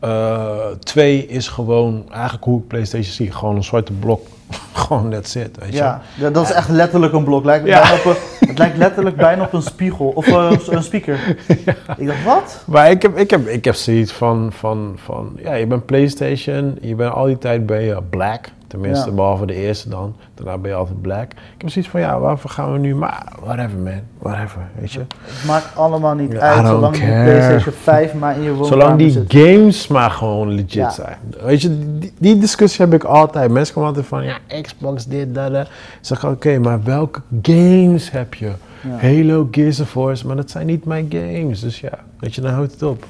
Eh 0.00 0.66
2 0.80 1.26
is 1.26 1.48
gewoon 1.48 2.04
eigenlijk 2.10 2.44
hoe 2.44 2.58
ik 2.60 2.66
PlayStation 2.66 3.12
zie. 3.12 3.32
Gewoon 3.32 3.56
een 3.56 3.64
zwarte 3.64 3.92
blok. 3.92 4.26
gewoon 4.72 5.10
that's 5.10 5.34
it, 5.34 5.56
weet 5.60 5.72
je. 5.72 5.76
Ja, 5.76 6.00
ja, 6.14 6.30
dat 6.30 6.44
is 6.44 6.52
echt 6.52 6.68
letterlijk 6.68 7.12
een 7.12 7.24
blok. 7.24 7.44
Lijkt 7.44 7.66
Ja. 7.66 7.80
bijna 7.80 7.94
op 7.94 8.04
een, 8.04 8.48
het 8.48 8.58
lijkt 8.58 8.76
letterlijk 8.76 9.16
bijna 9.16 9.42
op 9.42 9.52
een 9.52 9.62
spiegel 9.62 10.06
of 10.08 10.26
eh, 10.26 10.50
een 10.66 10.82
speaker. 10.82 11.36
Ik 11.98 12.06
dacht, 12.06 12.24
wat? 12.24 12.62
Maar 12.66 12.90
ik 12.90 13.02
heb, 13.02 13.16
ik 13.16 13.30
heb, 13.30 13.46
ik 13.46 13.64
heb 13.64 13.74
zoiets 13.74 14.12
van, 14.12 14.52
van, 14.52 14.92
van, 14.96 15.32
ja, 15.42 15.54
je 15.54 15.66
bent 15.66 15.86
PlayStation, 15.86 16.78
je 16.80 16.94
bent 16.94 17.12
al 17.12 17.24
die 17.24 17.38
tijd 17.38 17.68
je 17.68 18.02
black. 18.10 18.48
Tenminste, 18.68 19.08
Ja. 19.08 19.14
behalve 19.14 19.46
de 19.46 19.54
eerste 19.54 19.88
dan. 19.88 20.16
Daarna 20.34 20.58
ben 20.58 20.70
je 20.70 20.76
altijd 20.76 21.00
black. 21.02 21.30
Ik 21.32 21.60
heb 21.60 21.70
zoiets 21.70 21.90
van, 21.90 22.00
ja, 22.00 22.18
waarvoor 22.20 22.50
gaan 22.50 22.72
we 22.72 22.78
nu, 22.78 22.94
maar 22.94 23.32
whatever 23.42 23.78
man, 23.78 24.00
whatever, 24.18 24.60
weet 24.78 24.92
je. 24.92 24.98
Het 24.98 25.44
maakt 25.46 25.76
allemaal 25.76 26.14
niet 26.14 26.32
I 26.32 26.38
uit, 26.38 26.66
zolang 26.66 26.92
die 26.94 27.02
care. 27.02 27.24
PlayStation 27.24 27.74
5 27.82 28.14
maar 28.14 28.36
in 28.36 28.42
je 28.42 28.48
woonkamer 28.54 28.80
Zolang 28.82 28.98
die 28.98 29.10
zit. 29.10 29.32
games 29.32 29.86
maar 29.88 30.10
gewoon 30.10 30.48
legit 30.48 30.72
Ja. 30.72 30.90
zijn. 30.90 31.16
Weet 31.42 31.62
je, 31.62 31.98
die, 31.98 32.12
die 32.18 32.38
discussie 32.38 32.84
heb 32.84 32.94
ik 32.94 33.04
altijd. 33.04 33.50
Mensen 33.50 33.74
komen 33.74 33.88
altijd 33.88 34.06
van, 34.06 34.24
ja, 34.24 34.38
Xbox, 34.62 35.06
dit, 35.06 35.34
dat, 35.34 35.52
dat. 35.52 35.66
Ik 35.66 35.72
zeg, 36.00 36.24
oké, 36.26 36.58
maar 36.58 36.82
welke 36.84 37.20
games 37.42 38.10
heb 38.10 38.34
je? 38.34 38.50
Ja. 38.82 39.08
Halo, 39.08 39.48
Gears 39.50 39.80
of 39.80 39.94
War, 39.94 40.16
maar 40.26 40.36
dat 40.36 40.50
zijn 40.50 40.66
niet 40.66 40.84
mijn 40.84 41.06
games. 41.10 41.60
Dus 41.60 41.80
ja, 41.80 41.92
weet 42.20 42.34
je, 42.34 42.40
dan 42.40 42.52
houdt 42.52 42.72
het 42.72 42.82
op. 42.82 43.04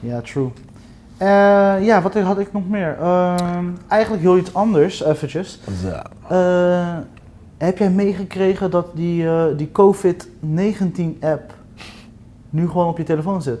Ja, 0.00 0.20
true. 0.20 0.48
Eh, 1.18 1.28
ja, 1.84 2.02
wat 2.02 2.14
had 2.14 2.38
ik 2.38 2.52
nog 2.52 2.68
meer? 2.68 2.96
Ehm, 3.00 3.64
eigenlijk 3.88 4.22
heel 4.22 4.36
iets 4.36 4.54
anders, 4.54 5.04
eventjes. 5.04 5.60
Zo. 5.82 5.88
Eh, 6.34 6.96
heb 7.58 7.78
jij 7.78 7.90
meegekregen 7.90 8.70
dat 8.70 8.86
die, 8.94 9.26
eh, 9.28 9.44
die 9.56 9.72
COVID-19-app 9.72 11.54
nu 12.50 12.68
gewoon 12.68 12.86
op 12.86 12.98
je 12.98 13.04
telefoon 13.04 13.42
zit? 13.42 13.60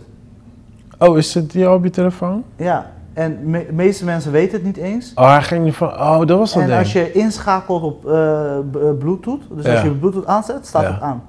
Oh, 0.98 1.18
is 1.18 1.34
het 1.34 1.52
hier 1.52 1.70
op 1.72 1.84
je 1.84 1.90
telefoon? 1.90 2.44
Ja, 2.56 2.90
en 3.12 3.50
de 3.52 3.66
meeste 3.72 4.04
mensen 4.04 4.32
weten 4.32 4.52
het 4.56 4.64
niet 4.66 4.76
eens. 4.76 5.12
Oh, 5.14 5.30
hij 5.30 5.42
ging 5.42 5.74
van, 5.76 5.88
oh, 5.88 6.18
dat 6.26 6.38
was 6.38 6.52
dat 6.52 6.62
En 6.62 6.68
ding. 6.68 6.78
als 6.80 6.92
je 6.92 7.12
inschakelt 7.12 7.82
op 7.82 8.00
Bluetooth, 8.98 9.42
dus 9.50 9.66
als 9.66 9.80
je 9.82 9.90
Bluetooth 9.90 10.26
aanzet, 10.26 10.66
staat 10.66 10.82
Ja. 10.82 10.92
het 10.92 11.00
aan. 11.02 11.22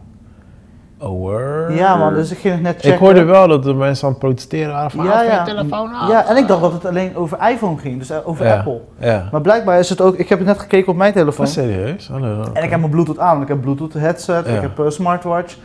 Ja 1.70 1.96
man, 1.96 2.14
dus 2.14 2.32
ik 2.32 2.38
ging 2.38 2.54
het 2.54 2.64
net 2.64 2.74
checken. 2.76 2.94
Ik 2.94 3.00
hoorde 3.00 3.24
wel 3.24 3.48
dat 3.48 3.64
de 3.64 3.74
mensen 3.74 4.06
aan 4.06 4.10
het 4.14 4.20
protesteren 4.20 4.74
waren 4.74 4.92
van, 4.92 5.06
Ja, 5.06 5.22
ja, 5.22 5.32
ja. 5.32 5.44
telefoon 5.44 5.94
af. 5.94 6.10
Ja, 6.10 6.26
en 6.30 6.38
ik 6.38 6.48
dacht 6.48 6.62
dat 6.62 6.74
het 6.74 6.86
alleen 6.86 7.16
over 7.16 7.50
iPhone 7.50 7.78
ging, 7.78 7.98
dus 8.00 8.10
eh, 8.10 8.18
over 8.24 8.46
Ja. 8.46 8.58
Apple. 8.58 8.82
Ja. 9.00 9.30
Maar 9.32 9.42
blijkbaar 9.42 9.80
is 9.80 9.90
het 9.90 10.02
ook, 10.02 10.16
ik 10.16 10.30
heb 10.30 10.38
het 10.38 10.48
net 10.48 10.60
gekeken 10.60 10.92
op 10.92 10.98
mijn 10.98 11.14
telefoon. 11.14 11.46
Oh, 11.46 11.52
serieus? 11.52 12.10
Oh, 12.10 12.46
En 12.54 12.64
ik 12.64 12.70
heb 12.70 12.80
mijn 12.80 12.92
Bluetooth 12.92 13.20
aan, 13.20 13.42
ik 13.42 13.48
heb 13.48 13.62
Bluetooth 13.62 13.94
headset, 13.94 14.48
ik 14.48 14.62
heb 14.62 14.78
een 14.78 14.92
smartwatch. 14.92 15.56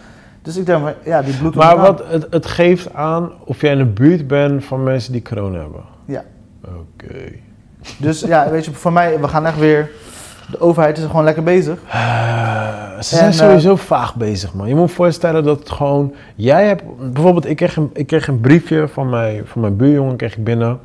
Dus 0.43 0.57
ik 0.57 0.67
denk, 0.67 0.95
ja, 1.05 1.23
die 1.23 1.37
Bluetooth 1.37 1.65
Maar 1.65 1.77
wat, 1.77 2.03
het, 2.09 2.27
het 2.31 2.47
geeft 2.47 2.95
aan 2.95 3.31
of 3.45 3.61
jij 3.61 3.73
in 3.73 3.79
de 3.79 3.85
buurt 3.85 4.27
bent 4.27 4.65
van 4.65 4.83
mensen 4.83 5.13
die 5.13 5.23
corona 5.23 5.59
hebben. 5.59 5.81
Ja. 6.05 6.23
Oké. 6.65 7.15
Dus 7.99 8.21
ja, 8.21 8.51
weet 8.51 8.65
je, 8.65 8.73
voor 8.73 8.93
mij, 8.93 9.21
we 9.21 9.29
gaan 9.29 9.47
echt 9.47 9.59
weer, 9.59 9.91
de 10.51 10.61
overheid 10.61 10.97
is 10.97 11.03
er 11.03 11.09
gewoon 11.11 11.25
lekker 11.25 11.43
bezig. 11.43 11.79
Eh, 11.89 13.01
ze 13.01 13.17
zijn 13.17 13.31
eh, 13.31 13.37
sowieso 13.37 13.77
vaag 13.77 14.15
bezig, 14.15 14.55
man. 14.55 14.69
Je 14.69 14.75
moet 14.75 14.89
je 14.89 14.95
voorstellen 14.95 15.45
dat 15.45 15.59
het 15.59 15.71
gewoon... 15.71 16.15
Jij 16.35 16.67
hebt... 16.67 16.83
Bijvoorbeeld, 17.13 17.49
ik 17.49 17.57
kreeg 17.57 17.77
een, 17.77 17.91
ik 17.93 18.07
kreeg 18.07 18.29
een 18.29 18.41
briefje 18.41 18.89
van, 18.89 19.11
mij, 19.11 19.43
van 19.45 19.61
mijn 19.61 19.77
buurjongen 19.77 20.17
kreeg 20.17 20.37
ik 20.37 20.45
binnen. 20.45 20.79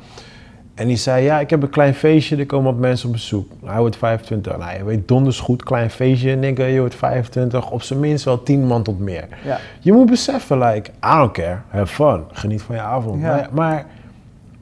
En 0.78 0.86
die 0.86 0.96
zei, 0.96 1.24
ja, 1.24 1.40
ik 1.40 1.50
heb 1.50 1.62
een 1.62 1.70
klein 1.70 1.94
feestje, 1.94 2.36
er 2.36 2.46
komen 2.46 2.72
wat 2.72 2.80
mensen 2.80 3.06
op 3.06 3.12
bezoek. 3.12 3.50
Hij 3.64 3.78
wordt 3.78 3.96
25. 3.96 4.56
Nou, 4.56 4.78
je 4.78 4.84
weet 4.84 5.08
donders 5.08 5.40
goed, 5.40 5.62
klein 5.62 5.90
feestje, 5.90 6.34
nigga, 6.34 6.64
je 6.64 6.80
wordt 6.80 6.94
25. 6.94 7.70
Op 7.70 7.82
zijn 7.82 8.00
minst 8.00 8.24
wel 8.24 8.42
10 8.42 8.66
man 8.66 8.82
tot 8.82 8.98
meer. 8.98 9.28
Ja. 9.44 9.58
Je 9.80 9.92
moet 9.92 10.10
beseffen, 10.10 10.58
like, 10.58 10.90
I 10.90 11.16
don't 11.16 11.32
care, 11.32 11.58
have 11.68 11.94
fun, 11.94 12.24
geniet 12.32 12.62
van 12.62 12.74
je 12.74 12.80
avond. 12.80 13.22
Ja. 13.22 13.28
Maar, 13.28 13.48
maar 13.52 13.86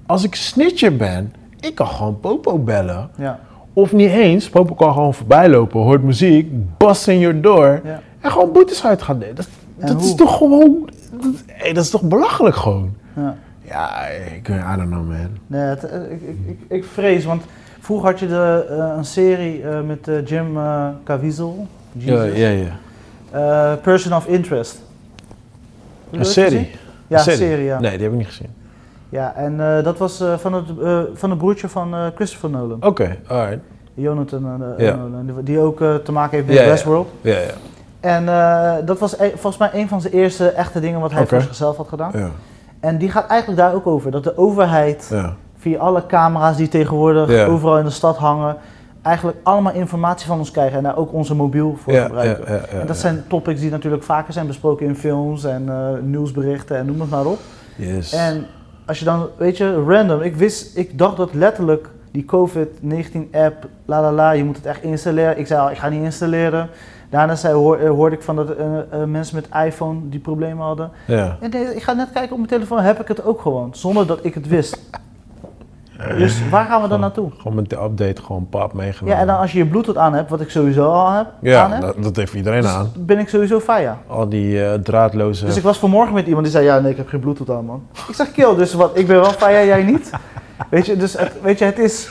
als 0.06 0.24
ik 0.24 0.34
snitcher 0.34 0.96
ben, 0.96 1.34
ik 1.60 1.74
kan 1.74 1.86
gewoon 1.86 2.20
Popo 2.20 2.58
bellen. 2.58 3.10
Ja, 3.16 3.38
Of 3.76 3.92
niet 3.92 4.10
eens, 4.10 4.48
Popo 4.48 4.74
kan 4.74 4.92
gewoon 4.92 5.14
voorbij 5.14 5.48
lopen, 5.48 5.80
hoort 5.80 6.02
muziek, 6.02 6.48
bust 6.76 7.08
in 7.08 7.18
your 7.18 7.40
door 7.40 7.80
ja. 7.84 8.00
en 8.20 8.30
gewoon 8.30 8.52
boetes 8.52 8.84
uit 8.84 9.02
gaan 9.02 9.18
delen. 9.18 9.34
Dat, 9.34 9.48
dat 9.76 10.02
is 10.02 10.14
toch 10.14 10.36
gewoon, 10.36 10.88
dat, 11.22 11.32
hey, 11.46 11.72
dat 11.72 11.84
is 11.84 11.90
toch 11.90 12.02
belachelijk 12.02 12.56
gewoon. 12.56 12.94
ja. 13.16 13.36
Ja, 13.68 14.06
ik, 14.06 14.48
I 14.48 14.76
don't 14.76 14.88
know 14.90 15.08
man. 15.08 15.28
Nee, 15.46 15.60
het, 15.60 15.84
eh, 15.84 16.00
ik, 16.02 16.20
ik, 16.22 16.36
ik, 16.46 16.58
ik 16.68 16.84
vrees, 16.84 17.24
want 17.24 17.42
vroeger 17.80 18.08
had 18.08 18.18
je 18.18 18.26
de, 18.26 18.66
eh, 18.70 18.92
een 18.96 19.04
serie 19.04 19.62
eh, 19.62 19.80
met 19.80 20.08
eh, 20.08 20.26
Jim 20.26 20.58
Caviezel, 21.04 21.66
Jesus, 21.92 22.36
ja. 22.38 22.50
eh, 23.30 23.72
Person 23.82 24.12
of 24.16 24.26
Interest. 24.26 24.82
je 26.10 26.18
Een 26.18 26.24
serie? 26.24 26.70
Ja, 27.06 27.18
Een 27.18 27.24
serie, 27.36 27.64
ja. 27.64 27.80
Nee, 27.80 27.90
die 27.90 28.02
heb 28.02 28.10
ik 28.12 28.18
niet 28.18 28.26
gezien. 28.26 28.48
Ja, 29.16 29.34
en 29.34 29.60
eh, 29.76 29.84
dat 29.84 29.98
was 29.98 30.20
eh, 30.20 30.34
van, 30.36 30.52
het, 30.52 30.64
eh, 30.82 30.98
van 31.14 31.30
het 31.30 31.38
broertje 31.38 31.68
van 31.68 31.94
Christopher 32.14 32.50
Nolan. 32.50 32.82
Oké, 32.84 33.16
alright. 33.26 33.58
Jonathan. 33.94 34.42
Nolan, 34.42 35.30
die- 35.44 35.58
ook 35.60 35.78
te 36.04 36.12
maken 36.12 36.36
heeft 36.36 36.46
met 36.48 36.56
ja. 36.56 36.64
Westworld. 36.64 37.08
Ja, 37.20 37.38
ja. 37.38 37.50
En 38.00 38.26
dat 38.86 38.98
was 38.98 39.18
e- 39.18 39.30
volgens 39.30 39.56
mij 39.56 39.70
een 39.72 39.88
van 39.88 40.00
zijn 40.00 40.12
eerste 40.12 40.48
echte 40.48 40.80
dingen 40.80 41.00
wat 41.00 41.12
hij 41.12 41.26
voor 41.26 41.40
zichzelf 41.40 41.76
had 41.76 41.88
gedaan. 41.88 42.10
Ja, 42.14 42.28
En 42.80 42.98
die 42.98 43.10
gaat 43.10 43.26
eigenlijk 43.26 43.60
daar 43.60 43.74
ook 43.74 43.86
over. 43.86 44.10
Dat 44.10 44.24
de 44.24 44.38
overheid 44.38 45.08
ja. 45.10 45.34
via 45.58 45.78
alle 45.78 46.06
camera's 46.06 46.56
die 46.56 46.68
tegenwoordig 46.68 47.30
Ja. 47.30 47.44
overal 47.46 47.78
in 47.78 47.84
de 47.84 47.90
stad 47.90 48.16
hangen, 48.16 48.56
eigenlijk 49.02 49.38
allemaal 49.42 49.72
informatie 49.72 50.26
van 50.26 50.38
ons 50.38 50.50
krijgen 50.50 50.76
en 50.76 50.82
daar 50.82 50.96
ook 50.96 51.12
onze 51.12 51.34
mobiel 51.34 51.76
voor 51.82 51.92
Ja, 51.92 52.04
gebruiken. 52.04 52.44
ja, 52.46 52.54
ja, 52.54 52.60
ja, 52.72 52.80
en 52.80 52.86
dat 52.86 52.96
zijn 52.96 53.24
topics 53.28 53.60
die 53.60 53.70
natuurlijk 53.70 54.02
vaker 54.02 54.32
zijn 54.32 54.46
besproken 54.46 54.86
in 54.86 54.96
films 54.96 55.44
en 55.44 55.68
nieuwsberichten 56.10 56.76
en 56.76 56.86
noem 56.86 57.00
het 57.00 57.10
maar 57.10 57.26
op. 57.26 57.38
Yes. 57.76 58.12
En 58.12 58.46
als 58.86 58.98
je 58.98 59.04
dan, 59.04 59.28
weet 59.36 59.56
je, 59.56 59.84
random, 59.84 60.20
ik 60.20 60.36
wist, 60.36 60.76
ik 60.76 60.98
dacht 60.98 61.16
dat 61.16 61.34
letterlijk 61.34 61.88
die 62.10 62.24
COVID-19 62.24 63.30
app, 63.32 63.68
la 63.84 64.00
la 64.00 64.12
la, 64.12 64.30
je 64.30 64.44
moet 64.44 64.56
het 64.56 64.66
echt 64.66 64.82
installeren. 64.82 65.38
Ik 65.38 65.46
zei 65.46 65.60
al, 65.60 65.70
ik 65.70 65.76
ga 65.76 65.88
niet 65.88 66.02
installeren. 66.02 66.68
Daarna 67.10 67.34
zei, 67.34 67.54
hoor, 67.54 67.78
eh, 67.78 67.88
hoorde 67.88 68.16
ik 68.16 68.22
van 68.22 68.36
dat 68.36 68.50
eh, 68.50 68.78
eh, 68.78 69.08
mensen 69.08 69.36
met 69.36 69.66
iPhone 69.66 70.00
die 70.08 70.20
problemen 70.20 70.64
hadden. 70.64 70.90
ja. 71.06 71.36
En 71.40 71.76
ik 71.76 71.82
ga 71.82 71.92
net 71.92 72.12
kijken 72.12 72.30
op 72.30 72.36
mijn 72.36 72.50
telefoon, 72.50 72.78
heb 72.78 73.00
ik 73.00 73.08
het 73.08 73.24
ook 73.24 73.40
gewoon, 73.40 73.74
zonder 73.74 74.06
dat 74.06 74.24
ik 74.24 74.34
het 74.34 74.48
wist. 74.48 74.80
Dus 76.18 76.48
waar 76.50 76.64
gaan 76.66 76.82
we 76.82 76.88
dan 76.88 77.00
naartoe? 77.00 77.30
Gewoon 77.38 77.54
met 77.54 77.70
de 77.70 77.76
update 77.82 78.22
gewoon 78.22 78.46
pap 78.50 78.72
meegenomen. 78.72 79.14
Ja, 79.16 79.20
en 79.20 79.26
dan 79.26 79.38
als 79.38 79.52
je 79.52 79.58
je 79.58 79.66
Bluetooth 79.66 79.96
aan 79.96 80.14
hebt, 80.14 80.30
wat 80.30 80.40
ik 80.40 80.50
sowieso 80.50 80.84
al 80.90 81.10
heb, 81.12 81.26
aan 81.26 81.32
Ja, 81.40 81.70
heb, 81.70 81.80
dat, 81.80 82.02
dat 82.02 82.16
heeft 82.16 82.34
iedereen 82.34 82.66
aan. 82.66 82.90
dus 82.94 83.04
ben 83.04 83.18
ik 83.18 83.28
sowieso 83.28 83.60
fire. 83.60 83.92
Al 84.06 84.28
die 84.28 84.64
eh, 84.64 84.74
draadloze... 84.74 85.44
Dus 85.44 85.56
ik 85.56 85.62
was 85.62 85.78
vanmorgen 85.78 86.14
met 86.14 86.26
iemand 86.26 86.44
die 86.44 86.52
zei, 86.52 86.64
ja 86.64 86.78
nee, 86.78 86.90
ik 86.90 86.96
heb 86.96 87.08
geen 87.08 87.20
Bluetooth 87.20 87.50
aan 87.50 87.64
man. 87.64 87.82
Ik 88.08 88.14
zeg, 88.14 88.32
kill, 88.32 88.54
dus 88.54 88.74
wat, 88.74 88.90
ik 88.98 89.06
ben 89.06 89.20
wel 89.20 89.32
fire, 89.32 89.66
jij 89.66 89.82
niet. 89.82 90.10
Weet 90.70 90.86
je, 90.86 90.96
dus 90.96 91.12
het, 91.18 91.32
weet 91.42 91.58
je, 91.58 91.64
het 91.64 91.78
is, 91.78 92.08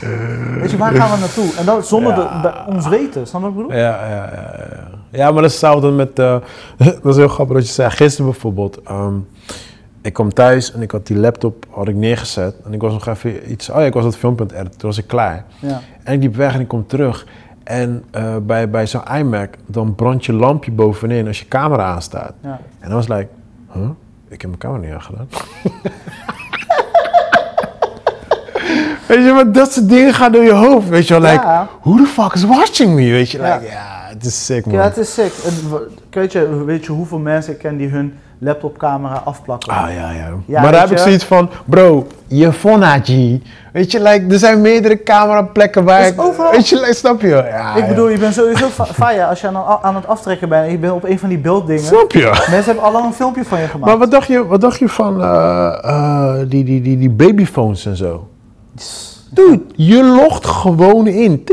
weet 0.60 0.70
je, 0.70 0.76
waar 0.76 0.92
gaan 0.94 1.10
we 1.10 1.18
naartoe? 1.18 1.50
En 1.58 1.64
dan 1.66 1.82
zonder 1.82 2.16
Ja. 2.16 2.40
de, 2.42 2.72
ons 2.74 2.88
weten, 2.88 3.26
snap 3.26 3.40
je 3.40 3.46
wat 3.46 3.56
ik 3.56 3.62
bedoel? 3.66 3.80
Ja, 3.80 4.06
ja, 4.08 4.30
ja, 4.34 4.54
ja. 4.58 4.88
Ja, 5.10 5.24
maar 5.30 5.42
dat 5.42 5.50
is 5.50 5.50
hetzelfde 5.60 5.90
met... 5.90 6.18
eh, 6.18 6.36
dat 7.02 7.04
is 7.04 7.16
heel 7.16 7.28
grappig 7.28 7.54
wat 7.56 7.66
je 7.66 7.72
zei. 7.72 7.90
Gisteren 7.90 8.30
bijvoorbeeld. 8.30 8.80
ehm, 8.82 9.14
ik 10.06 10.12
kwam 10.12 10.32
thuis 10.32 10.72
en 10.72 10.82
ik 10.82 10.90
had 10.90 11.06
die 11.06 11.16
laptop 11.16 11.66
had 11.70 11.88
ik 11.88 11.94
neergezet. 11.94 12.54
En 12.64 12.72
ik 12.72 12.80
was 12.80 12.92
nog 12.92 13.06
even 13.06 13.50
iets... 13.50 13.70
Oh 13.70 13.76
ja, 13.76 13.82
ik 13.84 13.92
was 13.92 14.04
dat 14.04 14.16
filmpje 14.16 14.44
aan 14.44 14.50
het 14.50 14.58
editen. 14.58 14.78
Toen 14.78 14.88
was 14.88 14.98
ik 14.98 15.06
klaar. 15.06 15.44
Ja. 15.58 15.80
En 16.02 16.14
ik 16.14 16.20
liep 16.20 16.34
weg 16.36 16.54
en 16.54 16.60
ik 16.60 16.68
kom 16.68 16.86
terug. 16.86 17.26
En 17.64 18.04
eh, 18.10 18.36
bij, 18.42 18.70
bij 18.70 18.86
zo'n 18.86 19.02
iMac, 19.14 19.54
dan 19.66 19.94
brandt 19.94 20.24
je 20.26 20.32
lampje 20.32 20.70
bovenin 20.70 21.26
als 21.26 21.38
je 21.38 21.48
camera 21.48 21.84
aanstaat. 21.84 22.32
Ja. 22.42 22.60
En 22.78 22.88
dan 22.88 22.92
was 22.96 23.04
ik 23.06 23.12
like, 23.12 23.28
huh? 23.72 23.88
Ik 24.28 24.40
heb 24.40 24.50
mijn 24.50 24.58
camera 24.58 24.80
niet 24.86 24.94
aangedaan. 24.94 25.28
Weet 29.06 29.24
je, 29.24 29.32
maar 29.32 29.52
dat 29.52 29.72
soort 29.72 29.88
dingen 29.88 30.14
gaan 30.14 30.32
door 30.32 30.42
je 30.44 30.52
hoofd. 30.52 30.88
Weet 30.88 31.08
je 31.08 31.20
wel, 31.20 31.30
like, 31.30 31.44
Ja. 31.44 31.68
who 31.82 31.96
the 31.96 32.06
fuck 32.06 32.32
is 32.32 32.44
watching 32.44 32.94
me? 32.94 33.10
Weet 33.10 33.30
je, 33.30 33.38
Ja. 33.38 33.54
like, 33.56 33.66
ja, 33.72 34.04
het 34.08 34.24
is 34.24 34.44
sick, 34.44 34.66
man. 34.66 34.74
Ja, 34.74 34.82
het 34.82 34.96
is 34.96 35.14
sick. 35.14 35.32
Weet, 36.10 36.32
je, 36.32 36.64
weet 36.64 36.84
je 36.84 36.92
hoeveel 36.92 37.18
mensen 37.18 37.52
ik 37.52 37.58
ken 37.58 37.76
die 37.76 37.88
hun 37.88 38.18
laptopcamera 38.38 39.22
afplakken? 39.24 39.72
Ah, 39.72 39.94
ja, 39.94 40.10
ja. 40.10 40.28
Ja, 40.46 40.60
maar 40.62 40.72
daar 40.72 40.80
heb 40.80 40.90
ik 40.90 40.98
zoiets 40.98 41.24
van, 41.24 41.50
bro, 41.64 42.06
je 42.26 42.52
G. 42.52 43.08
Weet 43.72 43.92
je, 43.92 44.02
like, 44.02 44.24
er 44.28 44.38
zijn 44.38 44.60
meerdere 44.60 45.02
cameraplekken 45.02 45.84
waar 45.84 46.06
ik... 46.06 46.20
overal. 46.20 46.50
Weet 46.50 46.68
je, 46.68 46.76
like, 46.76 46.94
snap 46.94 47.20
je? 47.20 47.28
Ja, 47.28 47.74
ik 47.74 47.82
ja. 47.82 47.88
bedoel, 47.88 48.08
je 48.08 48.18
bent 48.18 48.34
sowieso 48.34 48.68
fa- 48.68 48.86
fire 49.04 49.24
als 49.24 49.40
je 49.40 49.46
aan, 49.46 49.78
aan 49.82 49.94
het 49.94 50.06
aftrekken 50.06 50.48
bent 50.48 50.64
en 50.64 50.70
je 50.70 50.78
bent 50.78 50.92
op 50.92 51.04
een 51.04 51.18
van 51.18 51.28
die 51.28 51.38
beelddingen. 51.38 51.82
Snap 51.82 52.12
je? 52.12 52.24
Mensen 52.50 52.64
hebben 52.64 52.82
al 52.82 53.04
een 53.04 53.12
filmpje 53.12 53.44
van 53.44 53.60
je 53.60 53.66
gemaakt. 53.66 53.86
Maar 53.90 53.98
wat 53.98 54.10
dacht 54.10 54.26
je, 54.26 54.46
wat 54.46 54.60
dacht 54.60 54.78
je 54.78 54.88
van 54.88 55.22
eh, 55.22 55.78
eh, 55.82 56.34
die, 56.48 56.64
die, 56.64 56.82
die, 56.82 56.98
die 56.98 57.10
babyphones 57.10 57.86
en 57.86 57.96
zo? 57.96 58.28
Dude, 59.30 59.62
je 59.74 60.04
logt 60.04 60.46
gewoon 60.46 61.06
in. 61.06 61.44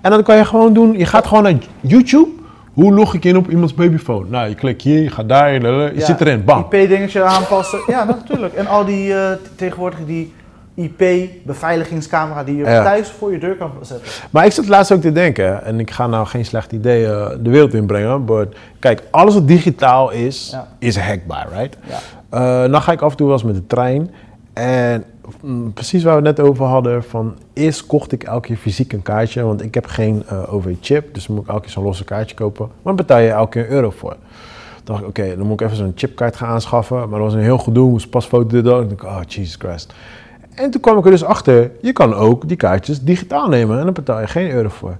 En 0.00 0.10
dan 0.10 0.22
kan 0.22 0.36
je 0.36 0.44
gewoon 0.44 0.72
doen, 0.72 0.98
je 0.98 1.06
gaat 1.06 1.26
gewoon 1.26 1.42
naar 1.42 1.54
YouTube. 1.80 2.28
Hoe 2.72 2.92
log 2.92 3.14
ik 3.14 3.24
in 3.24 3.36
op 3.36 3.50
iemands 3.50 3.74
babyphone? 3.74 4.28
Nou, 4.28 4.48
je 4.48 4.54
klikt 4.54 4.82
hier, 4.82 5.02
je 5.02 5.10
gaat 5.10 5.28
daar, 5.28 5.52
je 5.52 5.92
Ja, 5.94 6.04
zit 6.06 6.20
erin, 6.20 6.44
bam. 6.44 6.66
IP-dingetje 6.70 7.22
aanpassen. 7.22 7.78
ja, 7.86 8.04
natuurlijk. 8.18 8.54
En 8.54 8.66
al 8.66 8.84
die 8.84 9.14
eh, 9.14 9.30
tegenwoordig 9.56 9.98
die 10.06 10.32
IP-beveiligingscamera 10.74 12.44
die 12.44 12.56
je 12.56 12.64
Ja. 12.64 12.82
thuis 12.82 13.08
voor 13.10 13.32
je 13.32 13.38
deur 13.38 13.56
kan 13.56 13.70
zetten. 13.80 14.08
Maar 14.30 14.44
ik 14.44 14.52
zat 14.52 14.68
laatst 14.68 14.92
ook 14.92 15.00
te 15.00 15.12
denken, 15.12 15.64
en 15.64 15.80
ik 15.80 15.90
ga 15.90 16.06
nou 16.06 16.26
geen 16.26 16.44
slecht 16.44 16.72
idee 16.72 17.06
eh, 17.06 17.30
de 17.40 17.50
wereld 17.50 17.74
inbrengen, 17.74 18.24
maar 18.24 18.46
kijk, 18.78 19.02
alles 19.10 19.34
wat 19.34 19.48
digitaal 19.48 20.10
is, 20.10 20.48
Ja. 20.52 20.66
is 20.78 20.96
hackbaar, 20.98 21.46
right? 21.56 21.76
Ja. 21.88 21.98
Eh, 22.64 22.70
dan 22.70 22.82
ga 22.82 22.92
ik 22.92 23.00
af 23.00 23.10
en 23.10 23.16
toe 23.16 23.26
wel 23.26 23.36
eens 23.36 23.44
met 23.44 23.54
de 23.54 23.66
trein. 23.66 24.10
En 24.52 25.04
precies 25.74 26.02
waar 26.02 26.22
we 26.22 26.28
het 26.28 26.36
net 26.36 26.46
over 26.46 26.64
hadden, 26.64 27.04
van 27.04 27.34
eerst 27.52 27.86
kocht 27.86 28.12
ik 28.12 28.24
elke 28.24 28.46
keer 28.46 28.56
fysiek 28.56 28.92
een 28.92 29.02
kaartje, 29.02 29.42
want 29.42 29.62
ik 29.62 29.74
heb 29.74 29.86
geen 29.86 30.22
eh, 30.26 30.54
OV-chip, 30.54 31.14
dus 31.14 31.26
dan 31.26 31.34
moet 31.36 31.44
ik 31.44 31.50
elke 31.50 31.62
keer 31.62 31.70
zo'n 31.70 31.84
losse 31.84 32.04
kaartje 32.04 32.34
kopen. 32.34 32.66
Maar 32.66 32.82
dan 32.82 32.96
betaal 32.96 33.18
je 33.18 33.28
elke 33.28 33.50
keer 33.50 33.62
een 33.62 33.70
euro 33.70 33.90
voor. 33.90 34.16
Toen 34.84 34.94
dacht 34.94 35.00
ik, 35.00 35.08
oké, 35.08 35.36
dan 35.36 35.46
moet 35.46 35.60
ik 35.60 35.66
even 35.66 35.78
zo'n 35.78 35.92
chipkaart 35.94 36.36
gaan 36.36 36.48
aanschaffen. 36.48 36.96
Maar 36.96 37.18
dat 37.18 37.18
was 37.18 37.34
een 37.34 37.40
heel 37.40 37.58
gedoe, 37.58 37.90
moest 37.90 38.10
pasfoto 38.10 38.46
dit 38.46 38.64
dat. 38.64 38.82
En 38.82 38.90
ik 38.90 39.00
dacht, 39.00 39.16
oh, 39.16 39.20
Jesus 39.26 39.56
Christ. 39.58 39.92
En 40.54 40.70
toen 40.70 40.80
kwam 40.80 40.98
ik 40.98 41.04
er 41.04 41.10
dus 41.10 41.24
achter, 41.24 41.70
je 41.80 41.92
kan 41.92 42.14
ook 42.14 42.48
die 42.48 42.56
kaartjes 42.56 43.00
digitaal 43.00 43.48
nemen 43.48 43.78
en 43.78 43.84
dan 43.84 43.92
betaal 43.92 44.20
je 44.20 44.26
geen 44.26 44.50
euro 44.50 44.68
voor. 44.68 44.96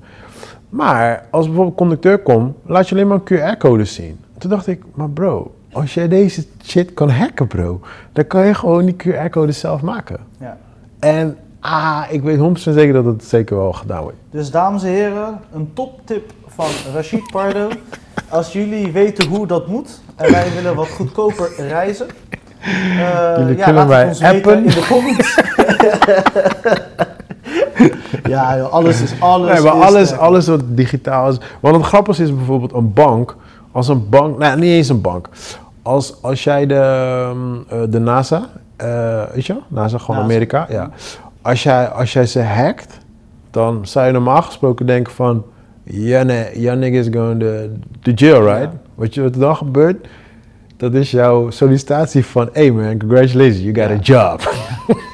Maar 0.68 1.26
als 1.30 1.46
bijvoorbeeld 1.46 1.76
conducteur 1.76 2.18
komt, 2.18 2.54
laat 2.66 2.88
je 2.88 2.94
alleen 2.94 3.06
maar 3.06 3.20
een 3.24 3.56
QR-code 3.56 3.84
zien. 3.84 4.18
Toen 4.38 4.50
dacht 4.50 4.66
ik, 4.66 4.82
maar 4.94 5.10
bro, 5.10 5.54
als 5.72 5.94
jij 5.94 6.08
deze 6.08 6.44
shit 6.64 6.94
kan 6.94 7.10
hacken, 7.10 7.46
bro, 7.46 7.80
dan 8.12 8.26
kan 8.26 8.46
je 8.46 8.54
gewoon 8.54 8.84
die 8.84 8.96
QR-code 8.96 9.52
zelf 9.52 9.82
maken. 9.82 10.16
Ja. 10.40 10.56
En 10.98 11.36
ah, 11.60 12.02
ik 12.10 12.22
weet 12.22 12.38
100% 12.38 12.42
zeker 12.52 12.92
dat 12.92 13.04
het 13.04 13.24
zeker 13.24 13.56
wel 13.56 13.72
gedaan 13.72 14.02
wordt. 14.02 14.16
Dus 14.30 14.50
dames 14.50 14.82
en 14.82 14.88
heren, 14.90 15.40
een 15.52 15.70
toptip 15.74 16.32
van 16.46 16.66
Rashid 16.94 17.30
Pardo. 17.32 17.68
Als 18.28 18.52
jullie 18.52 18.92
weten 18.92 19.28
hoe 19.28 19.46
dat 19.46 19.66
moet 19.66 20.00
en 20.16 20.30
wij 20.30 20.46
willen 20.54 20.74
wat 20.74 20.88
goedkoper 20.88 21.50
reizen. 21.58 22.06
eh, 22.60 23.34
Jullie 23.38 23.56
ja, 23.56 23.64
kunnen 23.64 23.86
mij 23.86 24.06
weten 24.06 24.26
appen. 24.26 24.56
in 24.56 24.70
de 24.70 24.86
comments. 24.88 25.38
ja, 28.28 28.56
joh, 28.56 28.72
alles 28.72 29.00
is 29.02 29.12
alles. 29.20 29.52
nee, 29.52 29.60
maar 29.62 29.72
alles, 29.72 30.12
alles 30.12 30.46
wat 30.46 30.60
digitaal 30.66 31.28
is. 31.28 31.36
Want 31.60 31.76
het 31.76 31.84
grappige 31.84 32.22
is 32.22 32.34
bijvoorbeeld 32.36 32.72
een 32.72 32.92
bank. 32.92 33.36
Als 33.72 33.88
een 33.88 34.08
bank, 34.08 34.38
nee, 34.38 34.54
niet 34.56 34.64
eens 34.70 34.88
een 34.88 35.00
bank. 35.00 35.28
Als, 35.82 36.22
als 36.22 36.44
jij 36.44 36.66
de, 36.66 36.74
ehm, 36.74 37.80
eh, 37.80 37.90
de 37.90 37.98
NASA, 37.98 38.48
eh, 38.76 39.22
weet 39.34 39.46
je? 39.46 39.56
NASA, 39.68 39.98
gewoon 39.98 40.16
NASA. 40.16 40.32
Amerika, 40.32 40.66
ja. 40.70 40.90
Als 41.42 41.62
jij, 41.62 41.88
als 41.88 42.12
jij 42.12 42.26
ze 42.26 42.42
hackt, 42.42 42.98
dan 43.50 43.86
zou 43.86 44.06
je 44.06 44.12
normaal 44.12 44.42
gesproken 44.42 44.86
denken 44.86 45.12
van... 45.12 45.44
Ja, 45.84 46.22
nee, 46.22 46.60
your 46.60 46.78
nigga 46.78 46.98
is 46.98 47.08
going 47.12 47.40
to, 47.40 47.46
to 48.00 48.10
jail, 48.10 48.42
right? 48.42 48.72
Ja. 48.72 48.80
Wat, 48.94 49.14
je, 49.14 49.22
wat 49.22 49.34
er 49.34 49.40
dan 49.40 49.56
gebeurt, 49.56 50.08
dat 50.76 50.94
is 50.94 51.10
jouw 51.10 51.50
sollicitatie 51.50 52.24
van... 52.24 52.48
Hey 52.52 52.70
man, 52.70 52.98
congratulations, 52.98 53.60
you 53.60 53.74
got 53.74 53.90
a 53.90 53.96
job. 53.96 54.40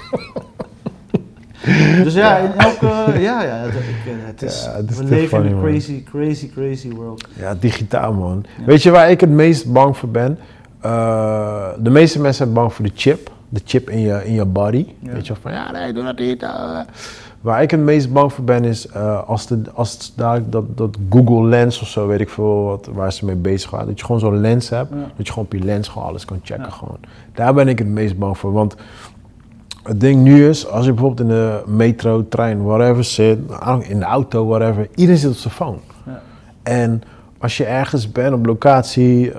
Dus 2.05 2.15
ja, 2.15 2.37
in 2.37 2.53
elke. 2.57 2.87
Ja, 3.21 3.43
ja, 3.43 3.57
het, 3.57 3.73
het 4.27 4.43
is. 4.43 4.69
Het 4.73 4.91
is 4.91 4.97
we 4.97 5.05
leven 5.05 5.45
in 5.45 5.53
een 5.53 5.61
crazy, 5.61 6.03
crazy, 6.03 6.51
crazy 6.51 6.91
world. 6.91 7.29
Ja, 7.39 7.55
digitaal 7.55 8.13
man. 8.13 8.45
Weet 8.67 8.83
je 8.83 8.91
waar 8.91 9.11
ik 9.11 9.21
het 9.21 9.31
meest 9.31 9.73
bang 9.73 9.97
voor 9.97 10.09
ben? 10.09 10.39
Eh, 10.81 11.69
de 11.79 11.91
meeste 11.91 12.21
mensen 12.21 12.45
zijn 12.45 12.55
bang 12.55 12.73
voor 12.73 12.85
de 12.85 12.91
chip. 12.95 13.31
De 13.49 13.61
chip 13.65 13.91
in 13.91 14.01
je, 14.01 14.25
in 14.25 14.33
je 14.33 14.45
body. 14.45 14.87
Ja. 14.99 15.13
Weet 15.13 15.27
je 15.27 15.35
van 15.41 15.53
ja, 15.53 15.71
nee, 15.73 15.93
doe 15.93 16.05
dat 16.05 16.19
niet. 16.19 16.43
eh. 16.43 16.79
Waar 17.41 17.63
ik 17.63 17.71
het 17.71 17.81
meest 17.81 18.13
bang 18.13 18.33
voor 18.33 18.45
ben 18.45 18.65
is 18.65 18.87
eh, 18.89 19.29
als, 19.29 19.47
de, 19.47 19.61
als 19.75 20.13
dadelijk 20.17 20.53
dat, 20.53 20.77
dat 20.77 20.97
Google 21.11 21.47
Lens 21.49 21.81
of 21.81 21.89
zo, 21.89 22.07
weet 22.07 22.21
ik 22.21 22.29
veel 22.29 22.65
wat, 22.65 22.89
waar 22.93 23.13
ze 23.13 23.25
mee 23.25 23.35
bezig 23.37 23.71
gaan. 23.71 23.87
Dat 23.87 23.99
je 23.99 24.05
gewoon 24.05 24.21
zo'n 24.21 24.41
lens 24.41 24.69
hebt. 24.69 24.91
Ja. 24.93 24.97
Dat 25.17 25.27
je 25.27 25.33
gewoon 25.33 25.45
op 25.45 25.53
je 25.53 25.65
lens 25.65 25.89
gewoon 25.89 26.09
alles 26.09 26.25
kan 26.25 26.41
checken. 26.43 26.65
Ja. 26.65 26.71
Gewoon. 26.71 26.99
Daar 27.35 27.55
ben 27.55 27.69
ik 27.69 27.79
het 27.79 27.89
meest 27.89 28.19
bang 28.19 28.39
voor. 28.39 28.53
Want 28.53 28.75
het 29.83 30.01
ding 30.01 30.23
nu 30.23 30.49
is, 30.49 30.67
als 30.67 30.85
je 30.87 30.93
bijvoorbeeld 30.93 31.29
in 31.29 31.35
de 31.35 31.63
metro, 31.67 32.27
trein, 32.29 32.63
whatever 32.63 33.05
zit, 33.05 33.39
in 33.81 33.99
de 33.99 34.05
auto, 34.05 34.47
whatever, 34.47 34.89
iedereen 34.95 35.21
zit 35.21 35.31
op 35.31 35.37
zijn 35.37 35.55
phone. 35.55 35.79
Ja. 36.07 36.23
En 36.63 37.03
als 37.41 37.57
je 37.57 37.65
ergens 37.65 38.13
bent 38.13 38.35
op 38.35 38.47
locatie, 38.47 39.33
eh, 39.33 39.39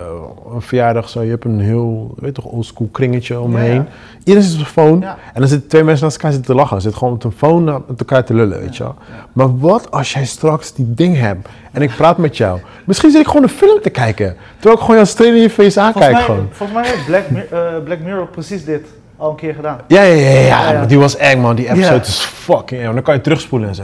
een 0.54 0.62
verjaardag 0.62 1.10
zo, 1.10 1.22
je 1.22 1.30
hebt 1.30 1.46
een 1.46 1.60
heel, 1.60 2.14
weet 2.18 2.34
toch, 2.34 2.46
oldschool 2.46 2.90
kringetje 2.92 3.40
omheen. 3.40 3.74
Ja. 3.74 3.86
Iedereen 4.20 4.42
zit 4.50 4.52
op 4.60 4.68
zijn 4.68 4.72
phone 4.88 5.06
Ja. 5.06 5.18
en 5.34 5.40
dan 5.40 5.50
zitten 5.50 5.70
twee 5.70 5.84
mensen 5.84 6.04
naast 6.04 6.16
elkaar 6.18 6.32
zitten 6.32 6.52
te 6.52 6.58
lachen. 6.60 6.76
Ze 6.76 6.82
zitten 6.82 7.00
gewoon 7.00 7.14
op 7.16 7.24
hun 7.24 7.32
phone 7.32 7.72
naar- 7.72 7.82
met 7.88 8.00
elkaar 8.00 8.24
te 8.24 8.34
lullen, 8.34 8.60
weet 8.60 8.78
je 8.78 8.84
wel. 8.84 8.96
Maar 9.34 9.58
wat 9.58 9.92
als 9.92 10.14
jij 10.14 10.26
straks 10.26 10.74
die 10.74 10.94
ding 10.94 11.18
hebt 11.18 11.48
en 11.72 11.82
ik 11.82 11.92
praat 11.96 12.18
met 12.18 12.38
jou? 12.38 12.60
Misschien 12.86 13.12
zit 13.12 13.22
ik 13.22 13.28
gewoon 13.28 13.44
een 13.44 13.50
film 13.50 13.82
te 13.82 13.90
kijken, 13.90 14.36
terwijl 14.54 14.74
ik 14.76 14.80
gewoon 14.82 14.96
jou 14.96 15.08
straight 15.08 15.36
in 15.38 15.42
je 15.44 15.50
face 15.50 15.80
Volgens 15.82 15.96
aankijk 15.96 16.12
mij, 16.12 16.22
gewoon. 16.22 16.48
volgens 16.52 16.80
mij 16.80 16.88
heeft 16.92 17.06
Black, 17.06 17.30
Mi- 17.30 17.58
eh, 17.58 17.84
Black 17.84 18.00
Mirror 18.00 18.28
precies 18.28 18.66
dit 18.66 18.88
al 19.18 19.30
een 19.30 19.36
keer 19.36 19.54
gedaan. 19.54 19.78
Ja, 19.88 20.02
ja, 20.02 20.30
ja, 20.30 20.72
ja, 20.72 20.86
die 20.86 21.00
was 21.00 21.18
eng 21.18 21.42
man, 21.42 21.56
die 21.56 21.70
episode 21.70 22.00
is 22.02 22.20
fucking 22.20 22.82
eng. 22.82 22.94
Dan 22.94 23.04
kan 23.04 23.14
je 23.14 23.22
terugspoelen 23.22 23.70
en 23.70 23.76
zo. 23.76 23.84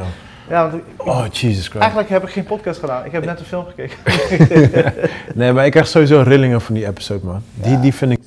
Ja, 0.50 0.70
want 0.70 0.84
ik- 0.84 1.04
Oh, 1.06 1.26
Jesus 1.32 1.64
Christ. 1.68 1.76
eigenlijk 1.76 2.10
heb 2.10 2.24
ik 2.24 2.30
geen 2.30 2.44
podcast 2.44 2.80
gedaan. 2.80 3.06
Ik 3.06 3.12
heb 3.12 3.26
net 3.26 3.40
een 3.40 3.46
film 3.46 3.66
gekeken. 3.66 3.98
Nee, 5.36 5.54
maar 5.54 5.66
ik 5.66 5.72
krijg 5.72 5.88
sowieso 5.88 6.22
rillingen 6.22 6.62
van 6.62 6.76
die 6.76 6.86
episode, 6.88 7.26
man. 7.26 7.42
Die, 7.62 7.72
Ja. 7.72 7.82
die 7.82 7.94
vind 7.94 8.12
ik... 8.12 8.20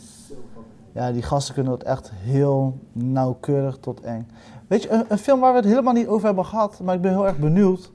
Ja, 0.92 1.12
die 1.12 1.22
gasten 1.22 1.54
kunnen 1.54 1.72
het 1.72 1.82
echt 1.82 2.12
heel 2.14 2.78
nauwkeurig 2.92 3.76
tot 3.80 4.00
eng. 4.00 4.28
Weet 4.66 4.82
je, 4.82 4.90
een, 4.90 5.04
een 5.08 5.18
film 5.18 5.40
waar 5.40 5.52
we 5.52 5.58
het 5.58 5.66
helemaal 5.68 5.92
niet 5.92 6.06
over 6.06 6.26
hebben 6.26 6.44
gehad, 6.44 6.80
maar 6.82 6.94
ik 6.94 7.00
ben 7.00 7.10
heel 7.10 7.26
erg 7.26 7.38
benieuwd. 7.38 7.92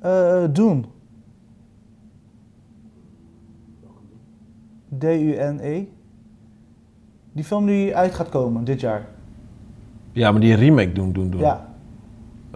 Eh 0.00 0.44
Dune. 0.52 0.82
D-U-N-E. 4.98 5.76
E. 5.76 5.84
Die 7.32 7.44
film 7.44 7.66
die 7.66 7.96
uit 7.96 8.14
gaat 8.14 8.28
komen 8.28 8.64
dit 8.64 8.80
jaar. 8.80 9.06
Ja, 10.12 10.30
maar 10.30 10.40
die 10.40 10.54
remake 10.54 10.92
doen, 10.92 11.12
doen, 11.12 11.30
doen. 11.30 11.40
Ja, 11.40 11.73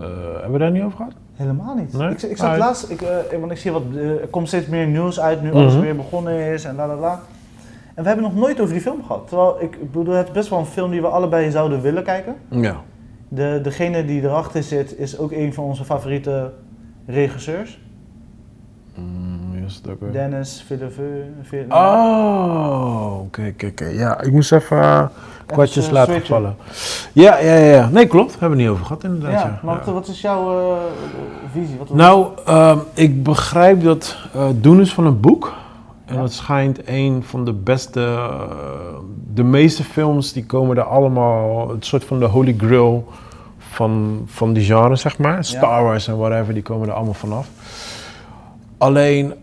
hebben 0.01 0.53
we 0.53 0.59
daar 0.59 0.70
niet 0.70 0.83
over 0.83 0.97
gehad? 0.97 1.12
helemaal 1.35 1.75
niet. 1.75 1.93
Nee? 1.93 2.11
Ik, 2.11 2.23
ik 2.23 2.37
zat 2.37 2.51
Ah, 2.51 2.59
laatst, 2.59 2.91
ik, 2.91 3.01
eh, 3.03 3.39
want 3.41 3.53
ik 3.53 3.59
zie 3.59 3.70
wat, 3.73 3.83
eh, 3.95 4.11
er 4.11 4.27
komt 4.31 4.49
steeds 4.49 4.66
meer 4.66 4.87
nieuws 4.87 5.20
uit 5.20 5.43
nu 5.43 5.53
alles 5.53 5.73
Mhm. 5.73 5.83
weer 5.83 5.97
begonnen 5.97 6.53
is 6.53 6.65
en 6.65 6.75
la 6.75 6.87
la 6.87 6.97
la. 6.97 7.20
En 7.95 8.03
we 8.03 8.09
hebben 8.09 8.27
nog 8.27 8.35
nooit 8.35 8.61
over 8.61 8.73
die 8.73 8.83
film 8.83 9.03
gehad. 9.03 9.29
Terwijl 9.29 9.57
ik, 9.61 9.77
ik 9.77 9.93
bedoel, 9.93 10.15
het 10.15 10.27
is 10.27 10.33
best 10.33 10.49
wel 10.49 10.59
een 10.59 10.65
film 10.66 10.91
die 10.91 11.01
we 11.01 11.07
allebei 11.07 11.51
zouden 11.51 11.81
willen 11.81 12.03
kijken. 12.03 12.35
Ja. 12.49 12.77
De, 13.29 13.61
degene 13.62 14.05
die 14.05 14.23
erachter 14.23 14.62
zit 14.62 14.99
is 14.99 15.19
ook 15.19 15.33
een 15.33 15.55
van 15.55 15.65
onze 15.65 15.85
favoriete 15.85 16.53
regisseurs. 17.07 17.81
Mm, 18.95 19.65
is 19.66 19.75
het 19.75 19.89
ook 19.91 20.01
weer? 20.01 20.12
Dennis 20.12 20.62
Villeneuve. 20.66 21.03
Villeneuve. 21.43 21.75
Oh, 21.75 23.20
oké, 23.20 23.51
oké, 23.55 23.66
oké. 23.66 23.85
Ja, 23.87 24.20
ik 24.20 24.33
moest 24.33 24.53
even 24.53 24.81
eh, 24.83 25.07
kwartjes 25.53 25.87
eh, 25.87 25.93
laten 25.93 26.12
switchen. 26.12 26.35
vallen. 26.35 26.57
Ja, 27.12 27.39
ja, 27.39 27.55
ja. 27.55 27.89
Nee, 27.93 28.07
klopt. 28.07 28.31
Hebben 28.31 28.49
we 28.51 28.55
het 28.55 28.65
niet 28.65 28.69
over 28.69 28.85
gehad 28.87 29.05
inderdaad. 29.05 29.33
ja, 29.33 29.39
Ja, 29.39 29.61
maar 29.62 29.83
Ja. 29.87 29.93
wat, 29.93 30.09
is 30.09 30.20
jouw 30.20 30.59
eh, 30.59 30.77
visie? 31.53 31.79
Wat, 31.79 31.95
Nou, 31.95 32.27
ehm, 32.47 32.79
ik 32.95 33.23
begrijp 33.23 33.83
dat 33.83 34.16
eh 34.35 34.47
Doen 34.55 34.81
is 34.81 34.93
van 34.95 35.07
een 35.07 35.20
boek. 35.20 35.53
En 36.05 36.19
het 36.19 36.33
schijnt 36.33 36.89
een 36.89 37.23
van 37.27 37.45
de 37.45 37.53
beste, 37.53 38.19
de 39.35 39.43
meeste 39.43 39.85
films 39.85 40.33
die 40.33 40.47
komen 40.47 40.77
er 40.77 40.83
allemaal, 40.83 41.69
het 41.69 41.85
soort 41.85 42.05
van 42.05 42.19
de 42.19 42.25
holy 42.25 42.55
grail 42.59 43.09
van, 43.59 44.23
van 44.27 44.53
die 44.53 44.65
genre, 44.65 44.97
zeg 44.97 45.19
maar. 45.19 45.45
Star 45.45 45.83
Wars 45.83 46.09
en 46.09 46.19
whatever, 46.19 46.55
die 46.55 46.62
komen 46.62 46.89
er 46.89 46.95
allemaal 46.95 47.15
vanaf. 47.15 47.49
Alleen, 48.79 49.35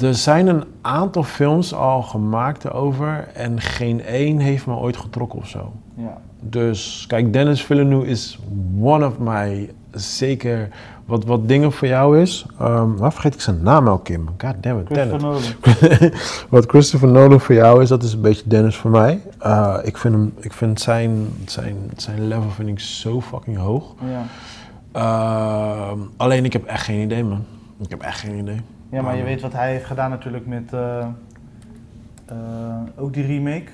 er 0.00 0.14
zijn 0.14 0.46
een 0.46 0.64
aantal 0.80 1.22
films 1.22 1.74
al 1.74 2.02
gemaakt 2.02 2.64
erover 2.64 3.28
en 3.34 3.60
geen 3.60 4.04
één 4.04 4.38
heeft 4.38 4.66
me 4.66 4.74
ooit 4.74 4.96
getrokken 4.96 5.38
of 5.38 5.48
zo. 5.48 5.72
ja. 5.94 6.18
Dus 6.42 7.04
kijk, 7.08 7.32
Dennis 7.32 7.62
Villeneuve 7.62 8.06
is 8.06 8.38
one 8.80 9.06
of 9.06 9.18
my, 9.18 9.70
zeker 9.92 10.68
wat, 11.04 11.24
wat 11.24 11.48
dingen 11.48 11.72
voor 11.72 11.88
jou 11.88 12.20
is. 12.20 12.46
Ehm 12.60 12.94
waar 12.96 13.12
vergeet 13.12 13.34
ik 13.34 13.40
zijn 13.40 13.62
naam 13.62 13.86
elke 13.86 14.02
keer, 14.02 14.20
man. 14.20 14.34
God 14.38 14.54
damn 14.62 14.80
it, 14.80 14.86
Christopher 14.86 15.18
Dennis. 15.18 15.56
Nolan. 16.00 16.12
wat 16.48 16.66
Christopher 16.66 17.08
Nolan 17.08 17.40
voor 17.40 17.54
jou 17.54 17.82
is, 17.82 17.88
dat 17.88 18.02
is 18.02 18.12
een 18.12 18.20
beetje 18.20 18.42
Dennis 18.46 18.76
voor 18.76 18.90
mij. 18.90 19.20
Eh, 19.38 19.76
ik 19.82 19.96
vind, 19.96 20.14
hem, 20.14 20.32
ik 20.40 20.52
vind 20.52 20.80
zijn, 20.80 21.28
zijn, 21.46 21.76
zijn 21.96 22.28
level 22.28 22.50
vind 22.50 22.68
ik 22.68 22.80
zo 22.80 23.20
fucking 23.20 23.56
hoog. 23.56 23.94
Ja. 24.10 24.24
Ehm, 24.92 25.98
alleen 26.16 26.44
ik 26.44 26.52
heb 26.52 26.64
echt 26.64 26.84
geen 26.84 27.00
idee, 27.00 27.24
man. 27.24 27.44
Ik 27.80 27.90
heb 27.90 28.00
echt 28.02 28.18
geen 28.20 28.38
idee. 28.38 28.60
Ja, 28.90 29.02
maar 29.02 29.14
je 29.14 29.20
Ah. 29.20 29.26
weet 29.26 29.40
wat 29.40 29.52
hij 29.52 29.70
heeft 29.72 29.84
gedaan 29.84 30.10
natuurlijk 30.10 30.46
met 30.46 30.72
eh, 30.72 30.98
eh, 32.26 32.36
ook 32.96 33.12
die 33.14 33.26
remake. 33.26 33.70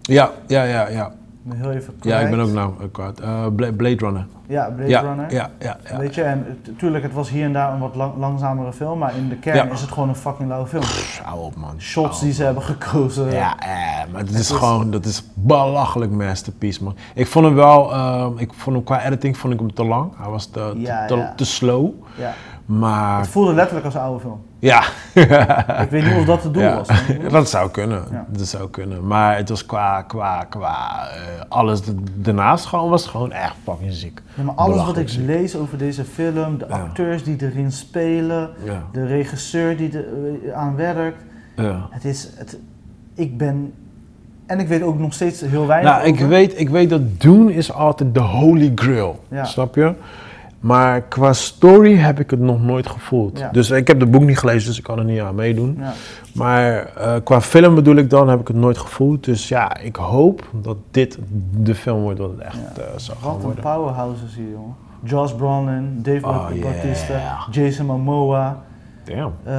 Ja, 0.00 0.30
ja, 0.46 0.62
ja, 0.62 0.88
ja. 0.88 1.12
Heel 1.54 1.70
even 1.70 1.94
Ja, 2.00 2.18
ik 2.18 2.30
ben 2.30 2.32
kwijt. 2.38 2.48
ook 2.48 2.54
nou 2.54 2.88
kwijt. 2.88 3.20
Eh, 3.20 3.46
Bla- 3.56 3.72
Blade 3.72 3.96
Runner. 3.96 4.26
Ja, 4.46 4.70
Blade 4.70 4.88
Ja, 4.90 5.00
Runner. 5.00 5.32
ja, 5.32 5.50
ja, 5.58 5.76
ja. 5.90 5.98
Weet 5.98 6.14
je, 6.14 6.22
en 6.22 6.60
tuurlijk, 6.76 7.02
het 7.04 7.12
was 7.12 7.30
hier 7.30 7.44
en 7.44 7.52
daar 7.52 7.72
een 7.72 7.78
wat 7.78 7.94
lang- 7.94 8.16
langzamere 8.16 8.72
film, 8.72 8.98
maar 8.98 9.16
in 9.16 9.28
de 9.28 9.36
kern 9.36 9.56
Ja. 9.56 9.72
is 9.72 9.80
het 9.80 9.90
gewoon 9.90 10.08
een 10.08 10.14
fucking 10.14 10.48
lauwe 10.48 10.66
film. 10.66 10.82
Hou 11.22 11.40
op, 11.44 11.56
man. 11.56 11.80
Shots 11.80 12.20
die 12.20 12.32
ze 12.32 12.44
hebben 12.44 12.62
gekozen. 12.62 13.30
Ja, 13.32 13.58
eh, 13.58 13.68
maar 14.12 14.20
het 14.20 14.30
is 14.30 14.38
is- 14.38 14.50
gewoon, 14.50 14.90
dat 14.90 15.04
is 15.04 15.24
belachelijk 15.34 16.10
masterpiece, 16.12 16.84
man. 16.84 16.94
Ik 17.14 17.26
vond 17.26 17.44
hem 17.44 17.54
wel, 17.54 17.92
ehm, 17.92 18.32
ik 18.38 18.52
vond 18.54 18.76
hem 18.76 18.84
qua 18.84 19.04
editing 19.04 19.36
vond 19.36 19.52
ik 19.52 19.58
hem 19.58 19.74
te 19.74 19.84
lang. 19.84 20.12
Hij 20.16 20.30
was 20.30 20.46
te, 20.46 21.30
te 21.36 21.44
slow. 21.44 21.90
Ja. 22.16 22.32
Maar 22.66 23.18
Het 23.18 23.28
voelde 23.28 23.54
letterlijk 23.54 23.84
als 23.86 23.94
een 23.94 24.00
oude 24.00 24.20
film. 24.20 24.40
Ja, 24.58 24.82
Ik 25.82 25.90
weet 25.90 26.04
niet 26.04 26.16
of 26.16 26.24
dat 26.24 26.42
het 26.42 26.54
doel 26.54 26.62
ja. 26.62 26.74
was. 26.74 26.88
dat 27.30 27.48
zou 27.48 27.70
kunnen. 27.70 28.02
Ja. 28.10 28.26
Dat 28.28 28.46
zou 28.46 28.70
kunnen. 28.70 29.06
Maar 29.06 29.36
het 29.36 29.48
was 29.48 29.66
qua, 29.66 30.02
qua, 30.02 30.44
qua 30.44 31.08
eh, 31.08 31.20
alles 31.48 31.80
daarnaast 32.14 32.64
gewoon, 32.66 32.90
was 32.90 33.06
gewoon 33.06 33.32
echt 33.32 33.54
fucking 33.62 33.92
ziek. 33.92 34.20
Ja, 34.34 34.42
maar 34.42 34.54
alles 34.54 34.84
wat 34.84 34.98
ik 34.98 35.08
ziek. 35.08 35.26
lees 35.26 35.56
over 35.56 35.78
deze 35.78 36.04
film, 36.04 36.58
de 36.58 36.68
acteurs 36.68 37.24
die 37.24 37.36
erin 37.40 37.72
spelen, 37.72 38.50
de 38.92 39.06
regisseur 39.06 39.76
die 39.76 39.92
er 39.92 40.04
eh, 40.44 40.52
aan 40.52 40.76
werkt, 40.76 41.22
ja. 41.56 41.86
het 41.90 42.04
is, 42.04 42.28
het, 42.36 42.58
ik 43.14 43.38
ben, 43.38 43.72
en 44.46 44.60
ik 44.60 44.68
weet 44.68 44.82
ook 44.82 44.98
nog 44.98 45.14
steeds 45.14 45.40
heel 45.40 45.66
weinig 45.66 45.92
Nou, 45.92 46.06
ik 46.06 46.18
weet, 46.18 46.60
ik 46.60 46.68
weet 46.68 46.90
dat 46.90 47.20
doen 47.20 47.50
is 47.50 47.72
altijd 47.72 48.14
de 48.14 48.20
holy 48.20 48.72
grail. 48.74 49.24
Ja. 49.28 49.44
Snap 49.44 49.74
je? 49.74 49.94
Maar 50.60 51.00
qua 51.02 51.32
story 51.32 51.94
heb 51.96 52.20
ik 52.20 52.30
het 52.30 52.40
nog 52.40 52.62
nooit 52.62 52.86
gevoeld. 52.86 53.38
Ja. 53.38 53.48
Dus 53.52 53.70
ik 53.70 53.88
heb 53.88 54.00
het 54.00 54.10
boek 54.10 54.22
niet 54.22 54.38
gelezen, 54.38 54.68
dus 54.68 54.78
ik 54.78 54.84
kan 54.84 54.98
er 54.98 55.04
niet 55.04 55.20
aan 55.20 55.34
meedoen. 55.34 55.76
Ja. 55.80 55.92
Maar 56.34 56.86
eh, 56.96 57.14
qua 57.24 57.40
film 57.40 57.74
bedoel 57.74 57.96
ik 57.96 58.10
dan, 58.10 58.28
heb 58.28 58.40
ik 58.40 58.48
het 58.48 58.56
nooit 58.56 58.78
gevoeld. 58.78 59.24
Dus 59.24 59.48
ja, 59.48 59.76
ik 59.76 59.96
hoop 59.96 60.48
dat 60.52 60.76
dit 60.90 61.18
de 61.56 61.74
film 61.74 62.00
wordt 62.02 62.18
wat 62.18 62.30
het 62.30 62.40
echt 62.40 62.56
Ja. 62.76 62.82
eh, 62.82 62.88
zou 62.96 63.18
gaan 63.18 63.26
Wat 63.28 63.36
een 63.36 63.42
worden. 63.44 63.62
powerhouses 63.62 64.34
hier, 64.34 64.50
jongen. 64.50 64.74
Josh 65.02 65.32
Brolin, 65.32 65.98
Dave 66.02 66.26
Oh, 66.26 66.48
Bautista, 66.62 67.12
yeah. 67.14 67.48
Jason 67.50 67.86
Momoa. 67.86 68.62
Damn, 69.04 69.32
eh. 69.44 69.54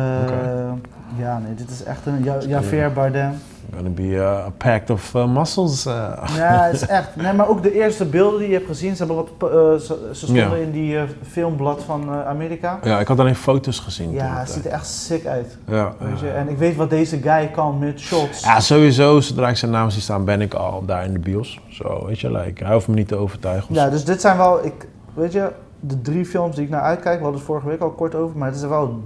Ja, 1.17 1.39
nee, 1.39 1.53
dit 1.55 1.69
is 1.69 1.83
echt 1.83 2.05
een... 2.05 2.23
Ja, 2.23 2.37
Javier 2.47 2.93
Bardem. 2.93 3.31
gonna 3.75 3.89
be 3.89 4.01
uh, 4.03 4.27
a 4.27 4.51
pact 4.57 4.89
of 4.89 5.13
uh, 5.13 5.33
muscles. 5.33 5.85
uh. 5.85 5.93
Ja, 6.35 6.63
het 6.63 6.73
is 6.73 6.85
echt. 6.87 7.15
Nee, 7.15 7.33
maar 7.33 7.47
ook 7.47 7.63
de 7.63 7.73
eerste 7.73 8.05
beelden 8.05 8.39
die 8.39 8.47
je 8.47 8.53
hebt 8.53 8.67
gezien, 8.67 8.95
ze, 8.95 9.05
hebben 9.05 9.15
wat, 9.15 9.51
eh, 9.51 9.57
ze, 9.85 10.09
ze 10.13 10.25
stonden 10.25 10.49
Ja. 10.49 10.55
in 10.65 10.71
die 10.71 10.97
eh, 10.97 11.03
filmblad 11.27 11.83
van 11.83 12.01
eh, 12.13 12.27
Amerika. 12.27 12.79
Ja, 12.83 12.99
ik 12.99 13.07
had 13.07 13.19
alleen 13.19 13.35
foto's 13.35 13.79
gezien. 13.79 14.11
Ja, 14.11 14.39
het 14.39 14.49
ziet 14.49 14.65
er 14.65 14.71
echt 14.71 14.87
sick 14.87 15.25
uit. 15.25 15.57
ja, 15.67 15.93
Weet 15.99 16.19
je? 16.19 16.29
En 16.29 16.49
ik 16.49 16.57
weet 16.57 16.75
wat 16.75 16.89
deze 16.89 17.17
guy 17.21 17.47
kan 17.47 17.79
met 17.79 17.99
shots. 17.99 18.43
Ja, 18.43 18.59
sowieso, 18.59 19.19
zodra 19.19 19.49
ik 19.49 19.55
zijn 19.57 19.71
naam 19.71 19.89
zie 19.89 20.01
staan, 20.01 20.25
ben 20.25 20.41
ik 20.41 20.53
al 20.53 20.85
daar 20.85 21.05
in 21.05 21.13
de 21.13 21.19
bios. 21.19 21.59
Zo, 21.69 22.05
weet 22.05 22.19
je, 22.19 22.31
like, 22.31 22.63
hij 22.63 22.73
hoeft 22.73 22.87
me 22.87 22.95
niet 22.95 23.07
te 23.07 23.15
overtuigen. 23.15 23.73
Ja, 23.75 23.89
dus 23.89 24.05
dit 24.05 24.21
zijn 24.21 24.37
wel, 24.37 24.65
ik, 24.65 24.87
weet 25.13 25.31
je, 25.31 25.51
de 25.79 26.01
drie 26.01 26.25
films 26.25 26.55
die 26.55 26.63
ik 26.65 26.69
naar 26.69 26.81
uitkijk. 26.81 27.15
We 27.17 27.21
hadden 27.23 27.39
het 27.39 27.49
vorige 27.49 27.67
week 27.67 27.81
al 27.81 27.91
kort 27.91 28.15
over, 28.15 28.37
maar 28.37 28.47
het 28.47 28.57
is 28.57 28.65
wel 28.67 28.83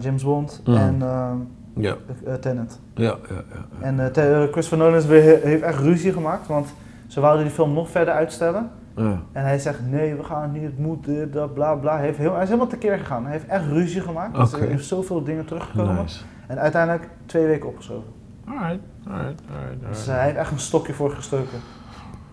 James 0.00 0.24
Bond 0.24 0.60
Mhm. 0.64 0.76
en 0.76 1.02
eh 1.02 1.30
Ja, 1.74 1.94
eh, 2.26 2.34
Tenet. 2.34 2.80
ja, 2.94 3.04
ja. 3.04 3.34
ja. 3.52 3.64
En 3.86 4.00
eh, 4.14 4.42
eh, 4.42 4.50
Christopher 4.52 4.78
Nolan 4.78 4.98
is 4.98 5.06
weer, 5.06 5.38
heeft 5.42 5.62
echt 5.62 5.78
ruzie 5.80 6.12
gemaakt, 6.12 6.46
want 6.46 6.74
ze 7.06 7.20
wouden 7.20 7.44
die 7.44 7.54
film 7.54 7.72
nog 7.72 7.90
verder 7.90 8.14
uitstellen. 8.14 8.70
ja. 8.96 9.18
En 9.32 9.42
hij 9.44 9.58
zegt, 9.58 9.78
nee, 9.90 10.14
we 10.14 10.24
gaan 10.24 10.52
niet, 10.52 10.62
het 10.62 10.78
moet 10.78 11.04
dit, 11.04 11.32
dat, 11.32 11.54
bla 11.54 11.74
bla. 11.74 11.96
Hij, 11.96 12.04
heeft 12.06 12.18
heel, 12.18 12.32
hij 12.32 12.42
is 12.42 12.48
helemaal 12.48 12.68
tekeer 12.70 12.98
gegaan. 12.98 13.22
Hij 13.22 13.32
heeft 13.32 13.46
echt 13.46 13.64
ruzie 13.66 14.00
gemaakt. 14.00 14.34
Dus 14.36 14.54
Oké. 14.54 14.62
er 14.62 14.68
heeft 14.70 14.84
zoveel 14.86 15.24
dingen 15.24 15.44
teruggekomen. 15.44 15.94
Nice. 15.94 16.20
En 16.46 16.58
uiteindelijk 16.58 17.08
twee 17.26 17.46
weken 17.46 17.68
opgeschoven. 17.68 18.08
Alright, 18.48 18.78
alright, 19.08 19.40
alright. 19.54 19.78
Dus 19.78 19.86
alright. 19.88 20.08
eh, 20.08 20.14
hij 20.14 20.24
heeft 20.24 20.36
echt 20.36 20.50
een 20.50 20.58
stokje 20.58 20.92
voor 20.92 21.10
gestoken. 21.10 21.58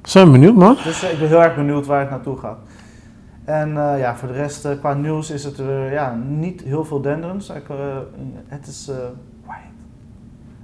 Zijn 0.03 0.31
benieuwd, 0.31 0.55
man. 0.55 0.77
Dus 0.83 1.03
eh, 1.03 1.11
ik 1.13 1.19
ben 1.19 1.27
heel 1.27 1.43
erg 1.43 1.55
benieuwd 1.55 1.85
waar 1.85 1.99
het 1.99 2.09
naartoe 2.09 2.37
gaat. 2.37 2.57
En 3.47 3.77
eh, 3.77 3.99
ja, 3.99 4.15
voor 4.15 4.27
de 4.27 4.33
rest, 4.33 4.65
eh, 4.65 4.79
qua 4.79 4.93
nieuws 4.93 5.29
is 5.31 5.43
het 5.43 5.59
eh, 5.59 5.91
ja, 5.91 6.15
niet 6.15 6.61
heel 6.61 6.85
veel 6.85 7.01
denderends. 7.01 7.49
Ik, 7.49 7.69
eh, 7.69 7.97
het 8.47 8.67
is 8.67 8.87
eh 8.87 8.95
quiet. 9.43 9.75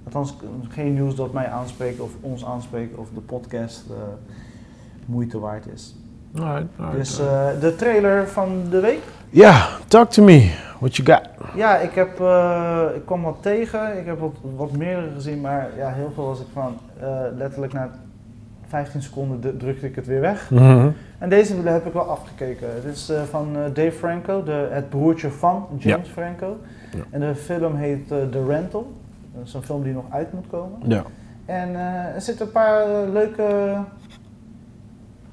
Althans, 0.04 0.36
geen 0.70 0.94
nieuws 0.94 1.16
dat 1.16 1.34
mij 1.34 1.48
aanspreekt 1.48 2.00
of 2.00 2.12
ons 2.22 2.46
aanspreekt 2.46 2.98
of 2.98 3.10
de 3.14 3.22
podcast 3.22 3.86
moeite 5.06 5.40
waard 5.40 5.68
is. 5.68 5.96
Alright, 6.40 6.68
alright. 6.80 6.98
Dus 6.98 7.20
eh, 7.20 7.48
de 7.60 7.76
trailer 7.76 8.28
van 8.28 8.64
de 8.70 8.80
week. 8.80 9.02
Ja, 9.30 9.68
talk 9.88 10.10
to 10.10 10.24
me. 10.24 10.52
What 10.80 10.96
you 10.96 11.12
got? 11.12 11.30
Ja, 11.56 11.78
ik, 11.78 11.92
heb, 11.92 12.20
eh, 12.20 12.86
ik 12.96 13.06
kwam 13.06 13.22
wat 13.22 13.38
tegen. 13.42 13.98
Ik 13.98 14.06
heb 14.06 14.20
wat, 14.20 14.36
wat 14.56 14.72
meerdere 14.72 15.12
gezien, 15.16 15.42
maar 15.42 15.70
ja, 15.78 15.92
heel 15.92 16.12
veel 16.16 16.26
was 16.26 16.40
ik 16.40 16.48
van 16.54 16.78
eh, 17.00 17.08
letterlijk 17.38 17.74
na 17.74 17.90
15 18.68 19.02
seconden 19.02 19.58
drukte 19.58 19.86
ik 19.86 19.96
het 19.96 20.06
weer 20.08 20.22
weg. 20.22 20.50
Mhm. 20.50 20.90
En 21.24 21.30
deze 21.30 21.56
heb 21.56 21.86
ik 21.86 21.94
wel 21.94 22.10
afgekeken. 22.10 22.68
Het 22.74 22.84
is 22.84 23.10
eh, 23.10 23.22
van 23.22 23.56
eh, 23.56 23.62
Dave 23.74 23.92
Franco, 23.92 24.44
de, 24.44 24.68
het 24.72 24.90
broertje 24.90 25.30
van 25.30 25.66
James 25.78 26.10
Franco. 26.10 26.58
Ja. 26.96 27.04
En 27.10 27.20
de 27.20 27.36
film 27.36 27.76
heet 27.76 28.12
eh, 28.12 28.18
The 28.32 28.46
Rental. 28.46 28.94
Dat 29.36 29.48
is 29.48 29.54
een 29.54 29.64
film 29.64 29.84
die 29.84 29.94
nog 29.94 30.04
uit 30.10 30.34
moet 30.34 30.48
komen. 30.50 30.80
Ja. 30.88 31.04
En 31.46 31.76
er 32.16 32.22
zitten 32.22 32.46
een 32.46 32.52
paar 32.52 33.08
leuke 33.10 33.76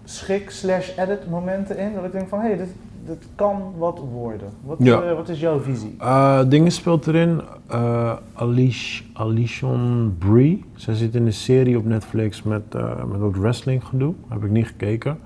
schrik 0.04 0.50
slash 0.50 0.98
edit 0.98 1.30
momenten 1.30 1.78
in. 1.78 1.94
Dat 1.94 2.04
ik 2.04 2.12
denk 2.12 2.28
van, 2.28 2.40
hé, 2.40 2.46
hey, 2.46 2.56
dit, 2.56 2.74
dit 3.06 3.26
kan 3.34 3.72
wat 3.78 3.98
worden. 4.12 4.48
Wat, 4.64 4.76
Ja. 4.80 5.14
wat 5.14 5.28
is 5.28 5.40
jouw 5.40 5.60
visie? 5.60 5.96
Eh, 5.98 6.40
dingen 6.48 6.70
speelt 6.72 7.06
erin. 7.06 7.40
eh 7.70 8.16
Alice, 8.34 9.02
Alison 9.12 10.16
Brie. 10.18 10.64
Zij 10.74 10.94
zit 10.94 11.14
in 11.14 11.26
een 11.26 11.32
serie 11.32 11.78
op 11.78 11.84
Netflix 11.84 12.42
met, 12.42 12.72
met 13.12 13.20
ook 13.20 13.36
wrestling 13.36 13.84
gedoe. 13.84 14.14
Heb 14.28 14.44
ik 14.44 14.50
niet 14.50 14.66
gekeken. 14.66 15.18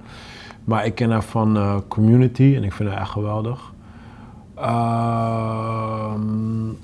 Maar 0.65 0.87
ik 0.87 0.95
ken 0.95 1.11
haar 1.11 1.25
van 1.25 1.57
eh, 1.57 1.77
Community 1.89 2.53
en 2.57 2.65
ik 2.65 2.73
vind 2.73 2.89
haar 2.89 3.01
echt 3.01 3.11
geweldig. 3.11 3.73
Ehm, 4.55 6.21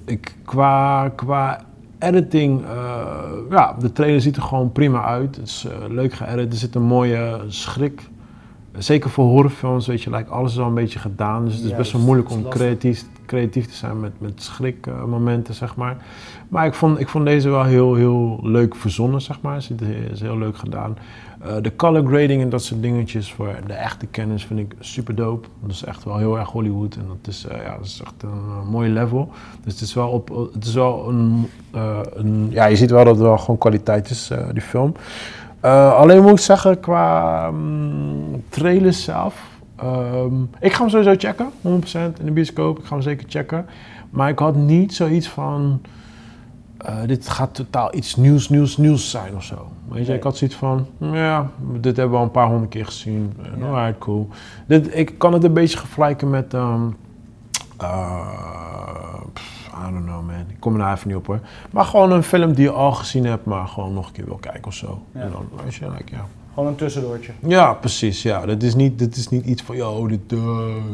ik, 0.04 0.36
qua, 0.44 1.08
qua 1.08 1.60
editing, 1.98 2.64
eh, 2.64 3.32
ja, 3.50 3.76
de 3.78 3.92
trailer 3.92 4.20
ziet 4.20 4.36
er 4.36 4.42
gewoon 4.42 4.72
prima 4.72 5.04
uit. 5.04 5.36
Het 5.36 5.46
is 5.46 5.64
eh, 5.64 5.72
leuk 5.88 6.12
geëdit, 6.12 6.52
er 6.52 6.58
zit 6.58 6.74
een 6.74 6.82
mooie 6.82 7.40
schrik. 7.48 8.08
Zeker 8.78 9.10
voor 9.10 9.24
horrorfilms, 9.24 9.86
weet 9.86 10.02
je, 10.02 10.10
like, 10.10 10.30
alles 10.30 10.52
is 10.52 10.58
al 10.58 10.66
een 10.66 10.74
beetje 10.74 10.98
gedaan. 10.98 11.44
Dus 11.44 11.54
het 11.54 11.64
is 11.64 11.76
best 11.76 11.92
wel 11.92 12.00
moeilijk 12.00 12.30
om 12.30 12.48
creatief, 12.48 13.04
creatief 13.26 13.66
te 13.66 13.74
zijn 13.74 14.00
met, 14.00 14.12
met 14.18 14.42
schrikmomenten, 14.42 15.54
zeg 15.54 15.76
maar. 15.76 15.96
Maar 16.48 16.66
ik 16.66 16.74
vond, 16.74 17.00
ik 17.00 17.08
vond 17.08 17.24
deze 17.24 17.48
wel 17.48 17.64
heel, 17.64 17.94
heel 17.94 18.38
leuk 18.42 18.76
verzonnen, 18.76 19.20
zeg 19.20 19.40
maar. 19.40 19.54
Het 19.54 19.80
is, 20.12 20.20
heel 20.20 20.38
leuk 20.38 20.56
gedaan. 20.56 20.96
Eh, 21.40 21.54
de 21.62 21.76
color 21.76 22.06
grading 22.06 22.42
en 22.42 22.48
dat 22.48 22.62
soort 22.62 22.82
dingetjes 22.82 23.32
voor 23.32 23.56
de 23.66 23.72
echte 23.72 24.06
kennis 24.06 24.44
vind 24.44 24.60
ik 24.60 24.74
super 24.78 25.14
dope. 25.14 25.48
Dat 25.60 25.70
is 25.70 25.84
echt 25.84 26.04
wel 26.04 26.16
heel 26.16 26.38
erg 26.38 26.48
Hollywood 26.48 26.94
en 26.94 27.04
dat 27.08 27.34
is, 27.34 27.46
eh, 27.46 27.62
ja, 27.62 27.76
dat 27.76 27.86
is 27.86 28.00
echt 28.04 28.22
een 28.22 28.28
eh, 28.28 28.70
mooi 28.70 28.90
level. 28.90 29.30
Dus 29.64 29.72
het 29.72 29.82
is 29.82 29.94
wel, 29.94 30.08
op, 30.08 30.50
het 30.52 30.64
is 30.64 30.74
wel 30.74 31.08
een, 31.08 31.46
een... 32.14 32.48
Ja, 32.50 32.66
je 32.66 32.76
ziet 32.76 32.90
wel 32.90 33.04
dat 33.04 33.14
het 33.14 33.24
wel 33.24 33.38
gewoon 33.38 33.58
kwaliteit 33.58 34.10
is, 34.10 34.30
die 34.52 34.62
film. 34.62 34.94
Eh, 35.60 35.94
alleen 35.94 36.22
moet 36.22 36.30
ik 36.30 36.38
zeggen, 36.38 36.80
qua 36.80 37.50
mm, 37.50 38.44
trailers 38.48 39.04
zelf... 39.04 39.34
ehm, 39.76 40.42
ik 40.60 40.72
ga 40.72 40.80
hem 40.80 40.88
sowieso 40.90 41.14
checken, 41.18 41.50
100% 41.62 42.18
in 42.18 42.24
de 42.24 42.30
bioscoop. 42.32 42.78
Ik 42.78 42.84
ga 42.84 42.94
hem 42.94 43.02
zeker 43.02 43.26
checken. 43.28 43.66
Maar 44.10 44.28
ik 44.28 44.38
had 44.38 44.54
niet 44.54 44.94
zoiets 44.94 45.28
van... 45.28 45.80
eh, 46.78 46.94
dit 47.06 47.28
gaat 47.28 47.54
totaal 47.54 47.94
iets 47.94 48.16
nieuws, 48.16 48.48
nieuws, 48.48 48.76
nieuws 48.76 49.10
zijn 49.10 49.36
of 49.36 49.44
zo. 49.44 49.68
Weet 49.88 50.06
je, 50.06 50.14
ik 50.14 50.22
had 50.22 50.36
zoiets 50.36 50.56
van, 50.56 50.86
ja, 50.98 51.46
dit 51.72 51.96
hebben 51.96 52.10
we 52.10 52.16
al 52.16 52.22
een 52.24 52.30
paar 52.30 52.46
honderd 52.48 52.70
keer 52.70 52.86
gezien. 52.86 53.32
Ja. 53.42 53.48
Uh, 53.58 53.64
alright, 53.74 53.98
cool. 53.98 54.28
Dit, 54.66 54.96
ik 54.96 55.18
kan 55.18 55.32
het 55.32 55.44
een 55.44 55.52
beetje 55.52 55.78
vergelijken 55.78 56.30
met, 56.30 56.54
ehm, 56.54 56.82
eh, 57.76 59.09
I 59.88 59.92
don't 59.92 60.04
know 60.04 60.26
man, 60.26 60.34
ik 60.48 60.56
kom 60.58 60.72
er 60.72 60.78
nou 60.78 60.94
even 60.94 61.08
niet 61.08 61.16
op 61.16 61.26
hoor. 61.26 61.40
Maar 61.70 61.84
gewoon 61.84 62.10
een 62.12 62.22
film 62.22 62.52
die 62.54 62.64
je 62.64 62.70
al 62.70 62.92
gezien 62.92 63.24
hebt, 63.26 63.44
maar 63.44 63.66
gewoon 63.68 63.92
nog 63.94 64.06
een 64.06 64.12
keer 64.12 64.24
wil 64.24 64.36
kijken 64.40 64.64
of 64.66 64.74
zo. 64.74 65.02
Ja. 65.14 65.20
En 65.20 65.30
dan, 65.32 65.48
weet 65.64 65.74
je, 65.74 65.90
like, 65.90 66.14
ja. 66.14 66.24
Gewoon 66.54 66.68
een 66.68 66.74
tussendoortje. 66.76 67.32
Ja, 67.46 67.72
precies, 67.72 68.22
ja. 68.22 68.46
Dat 68.46 68.62
is 68.62 68.74
niet, 68.74 68.98
dit 68.98 69.16
is 69.16 69.28
niet 69.28 69.44
iets 69.46 69.62
van, 69.62 69.76
yo, 69.76 70.06
dit, 70.06 70.20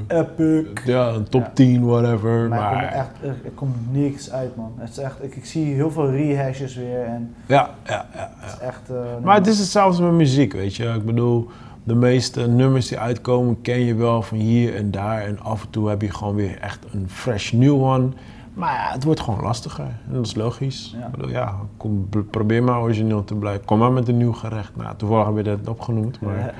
eh, 0.08 0.18
Epic. 0.18 0.66
ja, 0.84 1.08
een 1.08 1.28
top 1.28 1.42
Ja. 1.42 1.50
10, 1.54 1.84
whatever. 1.86 2.48
Maar, 2.48 2.58
Maar, 2.60 2.82
er, 2.84 2.88
komt 2.90 2.92
echt, 3.32 3.44
er, 3.44 3.50
komt 3.54 3.76
niks 3.92 4.30
uit, 4.30 4.56
man. 4.56 4.72
Het 4.76 4.90
is 4.90 4.98
echt, 4.98 5.22
ik, 5.24 5.36
ik 5.36 5.44
zie 5.44 5.74
heel 5.74 5.90
veel 5.90 6.10
rehashes 6.10 6.74
weer 6.76 7.04
en 7.04 7.34
ja, 7.46 7.70
ja, 7.84 8.06
ja. 8.14 8.30
het 8.36 8.52
is 8.52 8.58
ja. 8.60 8.66
echt... 8.66 8.90
eh, 8.90 8.96
Maar 9.24 9.34
het 9.36 9.46
is 9.46 9.58
hetzelfde 9.58 10.02
met 10.02 10.12
muziek, 10.12 10.52
weet 10.52 10.76
je. 10.76 10.84
Ik 10.84 11.04
bedoel, 11.04 11.48
de 11.84 11.94
meeste 11.94 12.48
nummers 12.48 12.88
die 12.88 12.98
uitkomen 12.98 13.60
ken 13.62 13.80
je 13.84 13.94
wel 13.94 14.22
van 14.22 14.38
hier 14.38 14.74
en 14.76 14.90
daar. 14.90 15.20
En 15.22 15.40
af 15.40 15.62
en 15.62 15.70
toe 15.70 15.88
heb 15.88 16.02
je 16.02 16.10
gewoon 16.10 16.34
weer 16.34 16.58
echt 16.60 16.84
een 16.92 17.06
fresh 17.08 17.52
new 17.52 17.82
one. 17.82 18.08
Maar 18.56 18.72
ja, 18.72 18.92
het 18.92 19.04
wordt 19.04 19.20
gewoon 19.20 19.40
lastiger. 19.42 19.84
En 19.84 20.12
dat 20.12 20.26
is 20.26 20.34
logisch. 20.34 20.94
Ja. 20.98 21.06
Ik 21.06 21.10
bedoel, 21.10 21.28
ja, 21.30 21.56
kom, 21.76 22.08
probeer 22.30 22.62
maar 22.62 22.80
origineel 22.80 23.24
te 23.24 23.34
blijven. 23.34 23.64
Kom 23.64 23.78
maar 23.78 23.92
met 23.92 24.08
een 24.08 24.16
nieuw 24.16 24.32
gerecht. 24.32 24.76
Nou, 24.76 24.96
toevallig 24.96 25.26
heb 25.26 25.36
je 25.36 25.42
dat 25.42 25.68
opgenoemd. 25.68 26.20
Maar 26.20 26.54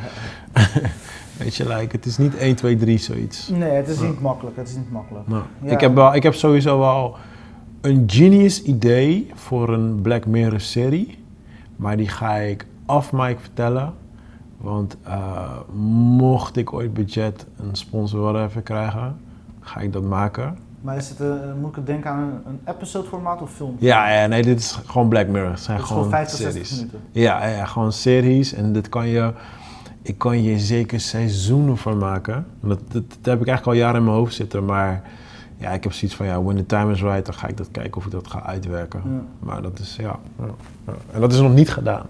weet 1.39 1.55
je, 1.55 1.69
like, 1.69 1.97
het 1.97 2.07
is 2.07 2.19
niet 2.19 2.37
1, 2.37 2.55
2, 2.57 2.77
3 2.77 2.99
zoiets. 2.99 3.49
Nee, 3.49 3.71
het 3.71 3.89
is 3.89 4.01
niet 4.01 4.21
makkelijk. 4.21 4.57
Het 4.57 4.69
is 4.69 4.77
niet 4.77 4.91
makkelijk. 4.93 5.29
Nou, 5.29 5.43
Ja. 5.63 5.71
ik, 5.71 5.81
heb 5.81 5.95
wel, 5.95 6.15
ik 6.15 6.23
heb 6.23 6.35
sowieso 6.35 6.79
wel 6.79 7.17
een 7.81 8.05
genius 8.07 8.63
idee 8.63 9.31
voor 9.35 9.69
een 9.69 10.01
Black 10.03 10.27
Mirror 10.27 10.61
serie. 10.61 11.19
Maar 11.77 11.97
die 11.97 12.09
ga 12.09 12.35
ik 12.35 12.67
af 12.87 13.13
mic 13.13 13.39
vertellen. 13.41 13.95
Want 14.57 14.97
eh, 15.03 15.51
mocht 16.17 16.57
ik 16.57 16.73
ooit 16.73 16.95
budget, 16.95 17.47
een 17.57 17.75
sponsor 17.77 18.21
whatever 18.21 18.63
krijgen, 18.63 19.17
ga 19.61 19.81
ik 19.81 19.93
dat 19.93 20.03
maken. 20.03 20.59
Maar 20.87 20.97
is 20.97 21.09
het, 21.09 21.21
eh, 21.21 21.29
moet 21.61 21.77
ik 21.77 21.87
denken 21.87 22.11
aan 22.11 22.19
een, 22.19 22.41
een 22.47 22.75
episode 22.75 23.09
formaat 23.09 23.43
of 23.43 23.51
film? 23.53 23.77
Ja, 23.79 24.11
ja, 24.11 24.27
nee, 24.27 24.43
dit 24.43 24.59
is 24.59 24.79
gewoon 24.87 25.09
Black 25.09 25.27
Mirror. 25.29 25.51
Het 25.51 25.61
zijn 25.61 25.77
Het 25.77 25.87
gewoon, 25.87 26.03
gewoon 26.03 26.19
50, 26.19 26.39
60 26.39 26.67
series. 26.67 26.77
minuten. 26.77 27.01
Ja, 27.13 27.47
ja, 27.47 27.65
gewoon 27.65 27.93
series. 27.93 28.53
En 28.53 28.73
dit 28.73 28.89
kan 28.89 29.09
je, 29.09 29.33
ik 30.03 30.19
kan 30.19 30.43
je 30.43 30.59
zeker 30.59 31.01
seizoenen 31.01 31.77
van 31.77 31.99
maken. 31.99 32.47
Dat, 32.61 32.79
dat, 32.89 32.93
dat 32.93 33.33
heb 33.33 33.41
ik 33.41 33.47
eigenlijk 33.47 33.67
al 33.67 33.73
jaren 33.73 33.97
in 33.97 34.05
mijn 34.05 34.17
hoofd 34.17 34.35
zitten. 34.35 34.65
Maar 34.65 35.03
ja, 35.57 35.71
ik 35.71 35.83
heb 35.83 35.93
zoiets 35.93 36.17
van, 36.17 36.27
ja, 36.27 36.43
when 36.43 36.57
the 36.57 36.67
time 36.67 36.93
is 36.93 37.03
right, 37.03 37.27
dan 37.27 37.35
ga 37.35 37.47
ik 37.47 37.57
dat 37.57 37.69
kijken 37.71 37.97
of 37.97 38.05
ik 38.05 38.13
dat 38.13 38.31
ga 38.31 38.43
uitwerken. 38.43 39.03
Ja. 39.05 39.21
Maar 39.39 39.63
dat 39.63 39.79
is, 39.79 39.97
ja, 40.01 40.19
ja, 40.39 40.45
ja. 40.87 40.93
En 41.13 41.21
dat 41.21 41.33
is 41.33 41.41
nog 41.41 41.55
niet 41.55 41.71
gedaan. 41.71 42.07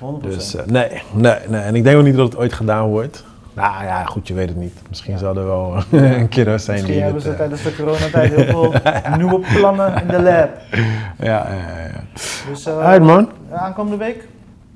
100%. 0.00 0.20
Dus 0.20 0.54
eh, 0.54 0.66
nee, 0.66 1.02
nee, 1.14 1.38
nee. 1.48 1.60
En 1.60 1.74
ik 1.74 1.84
denk 1.84 1.98
ook 1.98 2.04
niet 2.04 2.16
dat 2.16 2.26
het 2.26 2.36
ooit 2.36 2.52
gedaan 2.52 2.88
wordt. 2.88 3.24
Nou 3.56 3.84
ja, 3.84 4.04
goed, 4.04 4.28
je 4.28 4.34
weet 4.34 4.48
het 4.48 4.56
niet. 4.58 4.74
Misschien 4.88 5.12
Ja. 5.12 5.18
zal 5.18 5.36
er 5.36 5.44
wel 5.46 5.76
een 5.90 6.28
kiddo 6.28 6.56
zijn 6.58 6.76
Misschien 6.76 6.94
die 6.94 7.02
hebben 7.02 7.14
het... 7.14 7.22
ze 7.22 7.30
eh, 7.30 7.36
tijdens 7.36 7.62
de 7.62 7.76
coronatijd 7.76 8.34
heel 8.34 8.44
veel 8.44 8.72
nieuwe 9.18 9.40
plannen 9.54 10.00
in 10.02 10.08
de 10.08 10.22
lab. 10.22 10.50
ja, 11.18 11.46
ja, 11.48 11.80
ja. 11.92 12.00
Dus 12.48 12.66
eh, 12.66 12.98
man. 13.00 13.28
aankomende 13.52 13.96
week? 14.04 14.28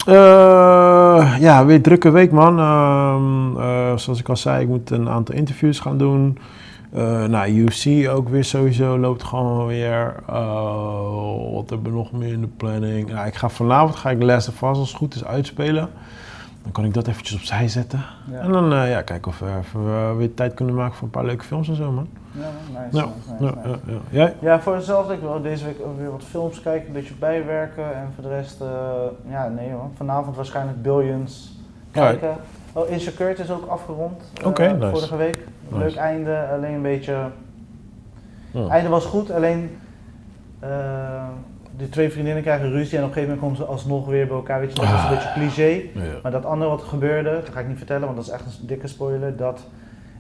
Eh, 0.07 1.36
ja, 1.40 1.65
weer 1.65 1.82
drukke 1.82 2.11
week, 2.11 2.31
man. 2.32 2.59
Ehm, 2.59 3.61
eh, 3.61 3.97
zoals 3.97 4.20
ik 4.20 4.28
al 4.28 4.36
zei, 4.36 4.62
ik 4.62 4.69
moet 4.69 4.90
een 4.90 5.09
aantal 5.09 5.35
interviews 5.35 5.78
gaan 5.81 5.98
doen. 5.98 6.39
Eh 6.94 7.24
nou, 7.24 7.51
UFC 7.51 8.09
ook 8.09 8.28
weer 8.28 8.44
sowieso 8.44 8.98
loopt 8.98 9.23
gewoon 9.23 9.66
weer. 9.66 10.15
Eh, 10.28 11.52
wat 11.55 11.70
hebben 11.70 11.93
we 11.93 11.98
nog 11.98 12.12
meer 12.12 12.32
in 12.32 12.40
de 12.40 12.47
planning? 12.57 13.11
Ja, 13.11 13.24
ik 13.24 13.35
ga 13.35 13.48
vanavond 13.48 13.97
ga 13.97 14.11
ik 14.11 14.23
of 14.23 14.48
Us 14.48 14.61
als 14.62 14.78
het 14.89 14.97
goed 14.98 15.15
is 15.15 15.24
uitspelen. 15.24 15.89
Dan 16.62 16.72
kan 16.72 16.84
ik 16.84 16.94
dat 16.94 17.06
eventjes 17.06 17.36
opzij 17.36 17.68
zetten. 17.68 18.02
Ja. 18.30 18.38
En 18.38 18.52
dan 18.52 18.72
eh, 18.72 18.90
ja, 18.90 19.02
kijken 19.02 19.30
of 19.30 19.38
we 19.72 20.14
weer 20.16 20.34
tijd 20.34 20.54
kunnen 20.54 20.74
maken 20.74 20.94
voor 20.94 21.04
een 21.04 21.10
paar 21.10 21.24
leuke 21.24 21.44
films 21.44 21.68
en 21.68 21.74
zo, 21.76 21.90
man. 21.92 22.08
Ja, 22.32 22.40
nice, 22.80 22.96
Ja, 22.96 23.04
nice, 23.04 23.44
nice, 23.44 23.56
ja, 23.68 23.76
nice. 23.86 24.00
Jij? 24.10 24.34
Ja, 24.40 24.60
voor 24.60 24.74
hetzelfde. 24.74 25.14
Ik 25.14 25.20
wil 25.20 25.42
deze 25.42 25.64
week 25.64 25.76
ook 25.84 25.98
weer 25.98 26.10
wat 26.10 26.24
films 26.24 26.60
kijken, 26.62 26.86
een 26.86 26.92
beetje 26.92 27.14
bijwerken. 27.14 27.94
En 27.94 28.08
voor 28.14 28.22
de 28.22 28.28
rest, 28.28 28.60
eh, 28.60 28.68
ja, 29.28 29.48
nee 29.48 29.70
hoor. 29.72 29.88
Vanavond 29.94 30.36
waarschijnlijk 30.36 30.82
Billions 30.82 31.58
kijken. 31.90 32.36
Oh, 32.72 32.90
Insecure 32.90 33.34
is 33.36 33.50
ook 33.50 33.66
afgerond. 33.66 34.22
eh, 34.40 34.46
Oké, 34.46 34.72
nice. 34.72 34.88
Vorige 34.90 35.16
week. 35.16 35.38
Leuk 35.68 35.94
einde, 35.96 36.48
alleen 36.52 36.74
een 36.74 36.82
beetje... 36.82 37.26
Ja. 38.50 38.66
einde 38.68 38.88
was 38.88 39.04
goed, 39.04 39.30
alleen... 39.30 39.78
die 41.81 41.89
twee 41.89 42.11
vriendinnen 42.11 42.43
krijgen 42.43 42.70
ruzie 42.70 42.98
en 42.98 43.05
op 43.05 43.09
een 43.09 43.15
gegeven 43.15 43.35
moment 43.35 43.40
komen 43.40 43.57
ze 43.57 43.65
alsnog 43.73 44.07
weer 44.07 44.27
bij 44.27 44.36
elkaar. 44.36 44.61
Weet 44.61 44.69
je, 44.70 44.74
dat 44.74 44.85
is 44.85 44.90
een 44.90 44.97
Ah. 44.97 45.11
beetje 45.11 45.32
cliché. 45.32 45.69
Ja. 45.94 46.12
Maar 46.23 46.32
dat 46.32 46.44
andere 46.44 46.70
wat 46.70 46.81
er 46.81 46.86
gebeurde, 46.86 47.31
dat 47.31 47.48
ga 47.55 47.61
ik 47.61 47.69
niet 47.69 47.77
vertellen, 47.77 48.05
want 48.05 48.16
dat 48.16 48.27
is 48.27 48.32
echt 48.32 48.44
een 48.47 48.66
dikke 48.66 48.86
spoiler. 48.86 49.36
Dat, 49.36 49.61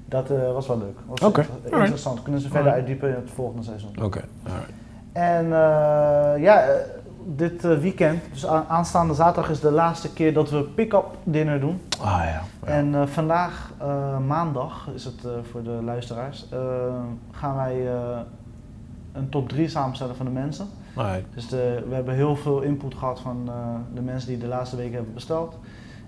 dat 0.06 0.30
eh, 0.30 0.52
was 0.52 0.66
wel 0.66 0.78
leuk. 0.78 0.98
Was 1.06 1.20
Oké, 1.20 1.40
alright. 1.40 1.72
interessant. 1.74 2.22
Kunnen 2.22 2.40
ze 2.40 2.48
verder 2.48 2.72
Alright. 2.72 2.88
uitdiepen 2.88 3.08
in 3.18 3.22
het 3.24 3.30
volgende 3.34 3.62
seizoen. 3.62 3.90
Oké. 4.02 4.20
En 5.12 5.44
eh, 5.44 6.42
ja, 6.42 6.60
eh, 6.62 6.74
dit 7.24 7.80
weekend, 7.80 8.22
dus 8.32 8.46
aanstaande 8.46 9.14
zaterdag 9.14 9.50
is 9.50 9.60
de 9.60 9.70
laatste 9.70 10.12
keer 10.12 10.32
dat 10.34 10.50
we 10.50 10.62
pick-up 10.62 11.04
dinner 11.24 11.60
doen. 11.60 11.80
Ah 12.00 12.06
ja. 12.24 12.24
ja. 12.24 12.42
En 12.72 13.08
vandaag, 13.08 13.72
eh, 13.78 14.18
maandag, 14.26 14.88
is 14.94 15.04
het 15.04 15.24
eh, 15.24 15.30
voor 15.50 15.62
de 15.62 15.78
luisteraars, 15.84 16.46
gaan 17.32 17.56
wij 17.56 17.86
eh, 17.86 18.18
een 19.12 19.28
top 19.28 19.48
3 19.48 19.68
samenstellen 19.68 20.16
van 20.16 20.26
de 20.26 20.32
mensen. 20.32 20.66
Dus 21.34 21.48
de, 21.48 21.84
we 21.88 21.94
hebben 21.94 22.14
heel 22.14 22.36
veel 22.36 22.60
input 22.60 22.94
gehad 22.94 23.20
van 23.20 23.42
eh, 23.46 23.54
de 23.94 24.00
mensen 24.00 24.28
die 24.28 24.38
de 24.38 24.46
laatste 24.46 24.76
weken 24.76 24.94
hebben 24.94 25.14
besteld. 25.14 25.58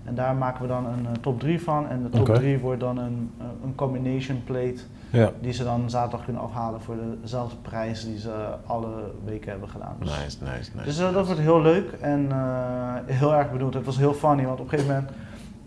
En 0.03 0.15
daar 0.15 0.35
maken 0.35 0.61
we 0.61 0.67
dan 0.67 0.85
een 0.85 1.05
eh, 1.05 1.11
top 1.21 1.39
3 1.39 1.61
van. 1.61 1.89
En 1.89 2.03
de 2.03 2.09
top 2.09 2.21
Oké. 2.29 2.33
3 2.39 2.59
wordt 2.59 2.79
dan 2.79 2.97
een, 2.97 3.31
eh, 3.39 3.45
een 3.63 3.75
combination 3.75 4.43
plate 4.43 4.81
Ja. 5.09 5.31
die 5.41 5.51
ze 5.53 5.63
dan 5.63 5.89
zaterdag 5.89 6.23
kunnen 6.23 6.41
afhalen 6.41 6.81
voor 6.81 6.95
dezelfde 7.21 7.55
prijs 7.61 8.05
die 8.05 8.19
ze 8.19 8.31
alle 8.65 9.11
weken 9.25 9.51
hebben 9.51 9.69
gedaan. 9.69 9.95
Dus, 9.99 10.09
Nice, 10.09 10.37
nice, 10.43 10.71
nice. 10.75 10.83
dus 10.85 10.97
dat 10.97 11.25
wordt 11.25 11.41
heel 11.41 11.61
leuk 11.61 11.91
en 11.91 12.27
heel 13.21 13.33
erg 13.33 13.51
benieuwd. 13.51 13.73
Het 13.73 13.85
was 13.85 13.97
heel 13.97 14.13
funny, 14.13 14.45
want 14.45 14.59
op 14.59 14.71
een 14.71 14.79
gegeven 14.79 15.05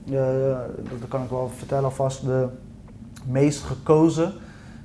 moment, 0.04 1.00
dat 1.00 1.08
kan 1.08 1.22
ik 1.22 1.30
wel 1.30 1.48
vertellen 1.48 1.84
alvast, 1.84 2.24
de 2.24 2.48
meest 3.24 3.62
gekozen 3.62 4.32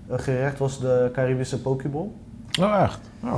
gerecht 0.10 0.60
was 0.60 0.80
de 0.80 1.10
Caribische 1.14 1.62
pokeball. 1.62 2.10
Oh, 2.60 2.82
echt? 2.82 3.00
Oh. 3.24 3.38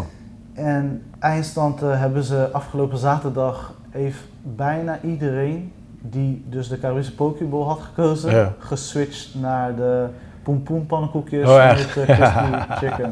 En 0.53 1.03
eindstand 1.19 1.81
eh, 1.81 1.99
hebben 1.99 2.23
ze 2.23 2.49
afgelopen 2.51 2.97
zaterdag 2.97 3.73
heeft 3.89 4.19
bijna 4.41 4.99
iedereen 5.03 5.71
die 6.01 6.45
dus 6.49 6.67
de 6.67 6.79
Caribische 6.79 7.15
Pokeball 7.15 7.63
had 7.65 7.79
gekozen, 7.79 8.31
Ja. 8.31 8.53
geswitcht 8.59 9.35
naar 9.35 9.75
de 9.75 10.05
pompoen 10.43 10.85
pannenkoekjes 10.85 11.49
Oh, 11.49 11.63
echt? 11.63 11.95
met 11.95 12.07
eh, 12.09 12.15
crispy 12.17 12.73
chicken. 12.85 13.09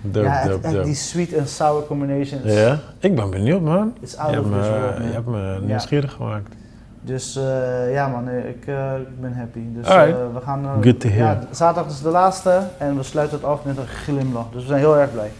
Dope, 0.00 0.26
ja, 0.26 0.38
echt, 0.40 0.48
dope, 0.48 0.64
echt 0.64 0.74
dope. 0.74 0.84
die 0.86 0.94
sweet 0.94 1.38
and 1.38 1.48
sour 1.48 1.86
combination 1.86 2.42
is, 2.42 2.54
Ja, 2.54 2.78
ik 2.98 3.14
ben 3.16 3.30
benieuwd, 3.30 3.60
man. 3.60 3.94
is 4.00 4.12
Je 4.12 4.18
out 4.18 4.30
hebt 4.34 4.44
of 4.44 4.50
me, 4.50 4.56
je 5.06 5.12
hebt 5.12 5.26
me 5.26 5.58
nieuwsgierig 5.62 6.12
gemaakt. 6.12 6.54
Dus 7.00 7.36
eh, 7.36 7.92
ja 7.92 8.08
man, 8.08 8.28
ik, 8.28 8.64
ben 9.20 9.34
happy. 9.36 9.60
Dus 9.74 9.88
we 9.88 10.40
gaan... 10.44 10.66
Good 10.82 11.00
to 11.00 11.08
hear. 11.08 11.24
Ja, 11.26 11.40
zaterdag 11.50 11.92
is 11.92 12.02
de 12.02 12.08
laatste 12.08 12.60
en 12.78 12.96
we 12.96 13.02
sluiten 13.02 13.36
het 13.36 13.46
af 13.46 13.64
met 13.64 13.76
een 13.76 13.86
glimlach. 13.86 14.46
Dus 14.52 14.60
we 14.62 14.68
zijn 14.68 14.80
heel 14.80 14.98
erg 14.98 15.12
blij. 15.12 15.30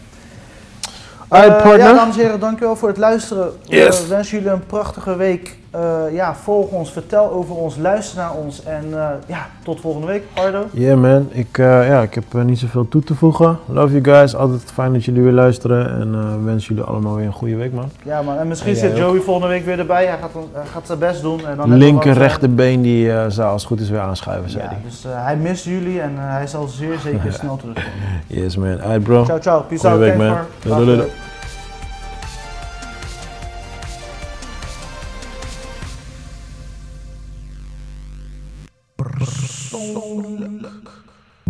Alright, 1.27 1.55
Eh, 1.57 1.61
partner. 1.63 1.87
ja, 1.87 1.93
dames 1.93 2.15
en 2.17 2.21
heren, 2.23 2.39
dankjewel 2.39 2.75
voor 2.75 2.87
het 2.87 2.97
luisteren. 2.97 3.51
Yes. 3.63 4.01
We 4.01 4.07
wensen 4.07 4.37
jullie 4.37 4.51
een 4.53 4.65
prachtige 4.65 5.15
week. 5.15 5.55
Eh, 5.77 6.13
ja, 6.13 6.35
volg 6.35 6.69
ons, 6.71 6.91
vertel 6.91 7.31
over 7.31 7.55
ons, 7.55 7.77
luister 7.77 8.17
naar 8.17 8.33
ons. 8.33 8.63
En 8.63 8.85
eh, 8.93 9.07
ja, 9.25 9.45
tot 9.63 9.79
volgende 9.79 10.07
week. 10.07 10.23
Ardo. 10.33 10.65
Yeah 10.71 10.99
man, 10.99 11.27
ik, 11.31 11.57
eh, 11.57 11.87
ja, 11.87 12.01
ik 12.01 12.13
heb 12.13 12.23
niet 12.33 12.59
zoveel 12.59 12.87
toe 12.87 13.03
te 13.03 13.15
voegen. 13.15 13.57
Love 13.65 14.01
you 14.01 14.03
guys, 14.17 14.35
altijd 14.35 14.61
fijn 14.73 14.93
dat 14.93 15.05
jullie 15.05 15.21
weer 15.21 15.31
luisteren. 15.31 15.89
En 15.89 16.45
wens 16.45 16.67
jullie 16.67 16.83
allemaal 16.83 17.15
weer 17.15 17.25
een 17.25 17.31
goede 17.33 17.55
week 17.55 17.73
man. 17.73 17.89
Ja 18.03 18.21
man, 18.21 18.37
en 18.37 18.47
misschien 18.47 18.71
En 18.71 18.77
zit 18.77 18.91
ook. 18.91 18.97
Joey 18.97 19.19
volgende 19.19 19.47
week 19.47 19.65
weer 19.65 19.79
erbij. 19.79 20.05
Hij 20.05 20.17
gaat, 20.21 20.31
hij 20.51 20.65
gaat 20.65 20.85
zijn 20.85 20.99
best 20.99 21.21
doen. 21.21 21.47
En 21.47 21.57
dan 21.57 21.73
Linker, 21.73 22.13
rechterbeen 22.13 22.81
die 22.81 23.11
zou 23.27 23.51
als 23.51 23.61
het 23.61 23.71
goed 23.71 23.79
is 23.79 23.89
weer 23.89 23.99
aanschuiven, 23.99 24.49
zei 24.49 24.63
Ja, 24.63 24.69
hij. 24.69 24.79
dus 24.83 25.05
hij 25.07 25.35
mist 25.37 25.63
jullie 25.65 26.01
en 26.01 26.11
hij 26.15 26.47
zal 26.47 26.67
zeer 26.67 26.99
zeker 26.99 27.33
snel 27.39 27.55
terugkomen. 27.55 27.91
Yes 28.27 28.57
man, 28.57 28.81
alright 28.81 29.03
bro. 29.03 29.23
Ciao, 29.25 29.39
ciao. 29.39 29.61
Peace 29.61 29.89
Goeie 29.89 30.11
out. 30.11 30.17
week, 30.19 30.29
man. 30.29 30.85
doei, 30.85 30.97
doei. 30.97 31.09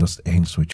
Dat 0.08 0.18
is 0.18 0.24
het 0.26 0.36
enige 0.36 0.56
wat 0.56 0.56
je 0.56 0.66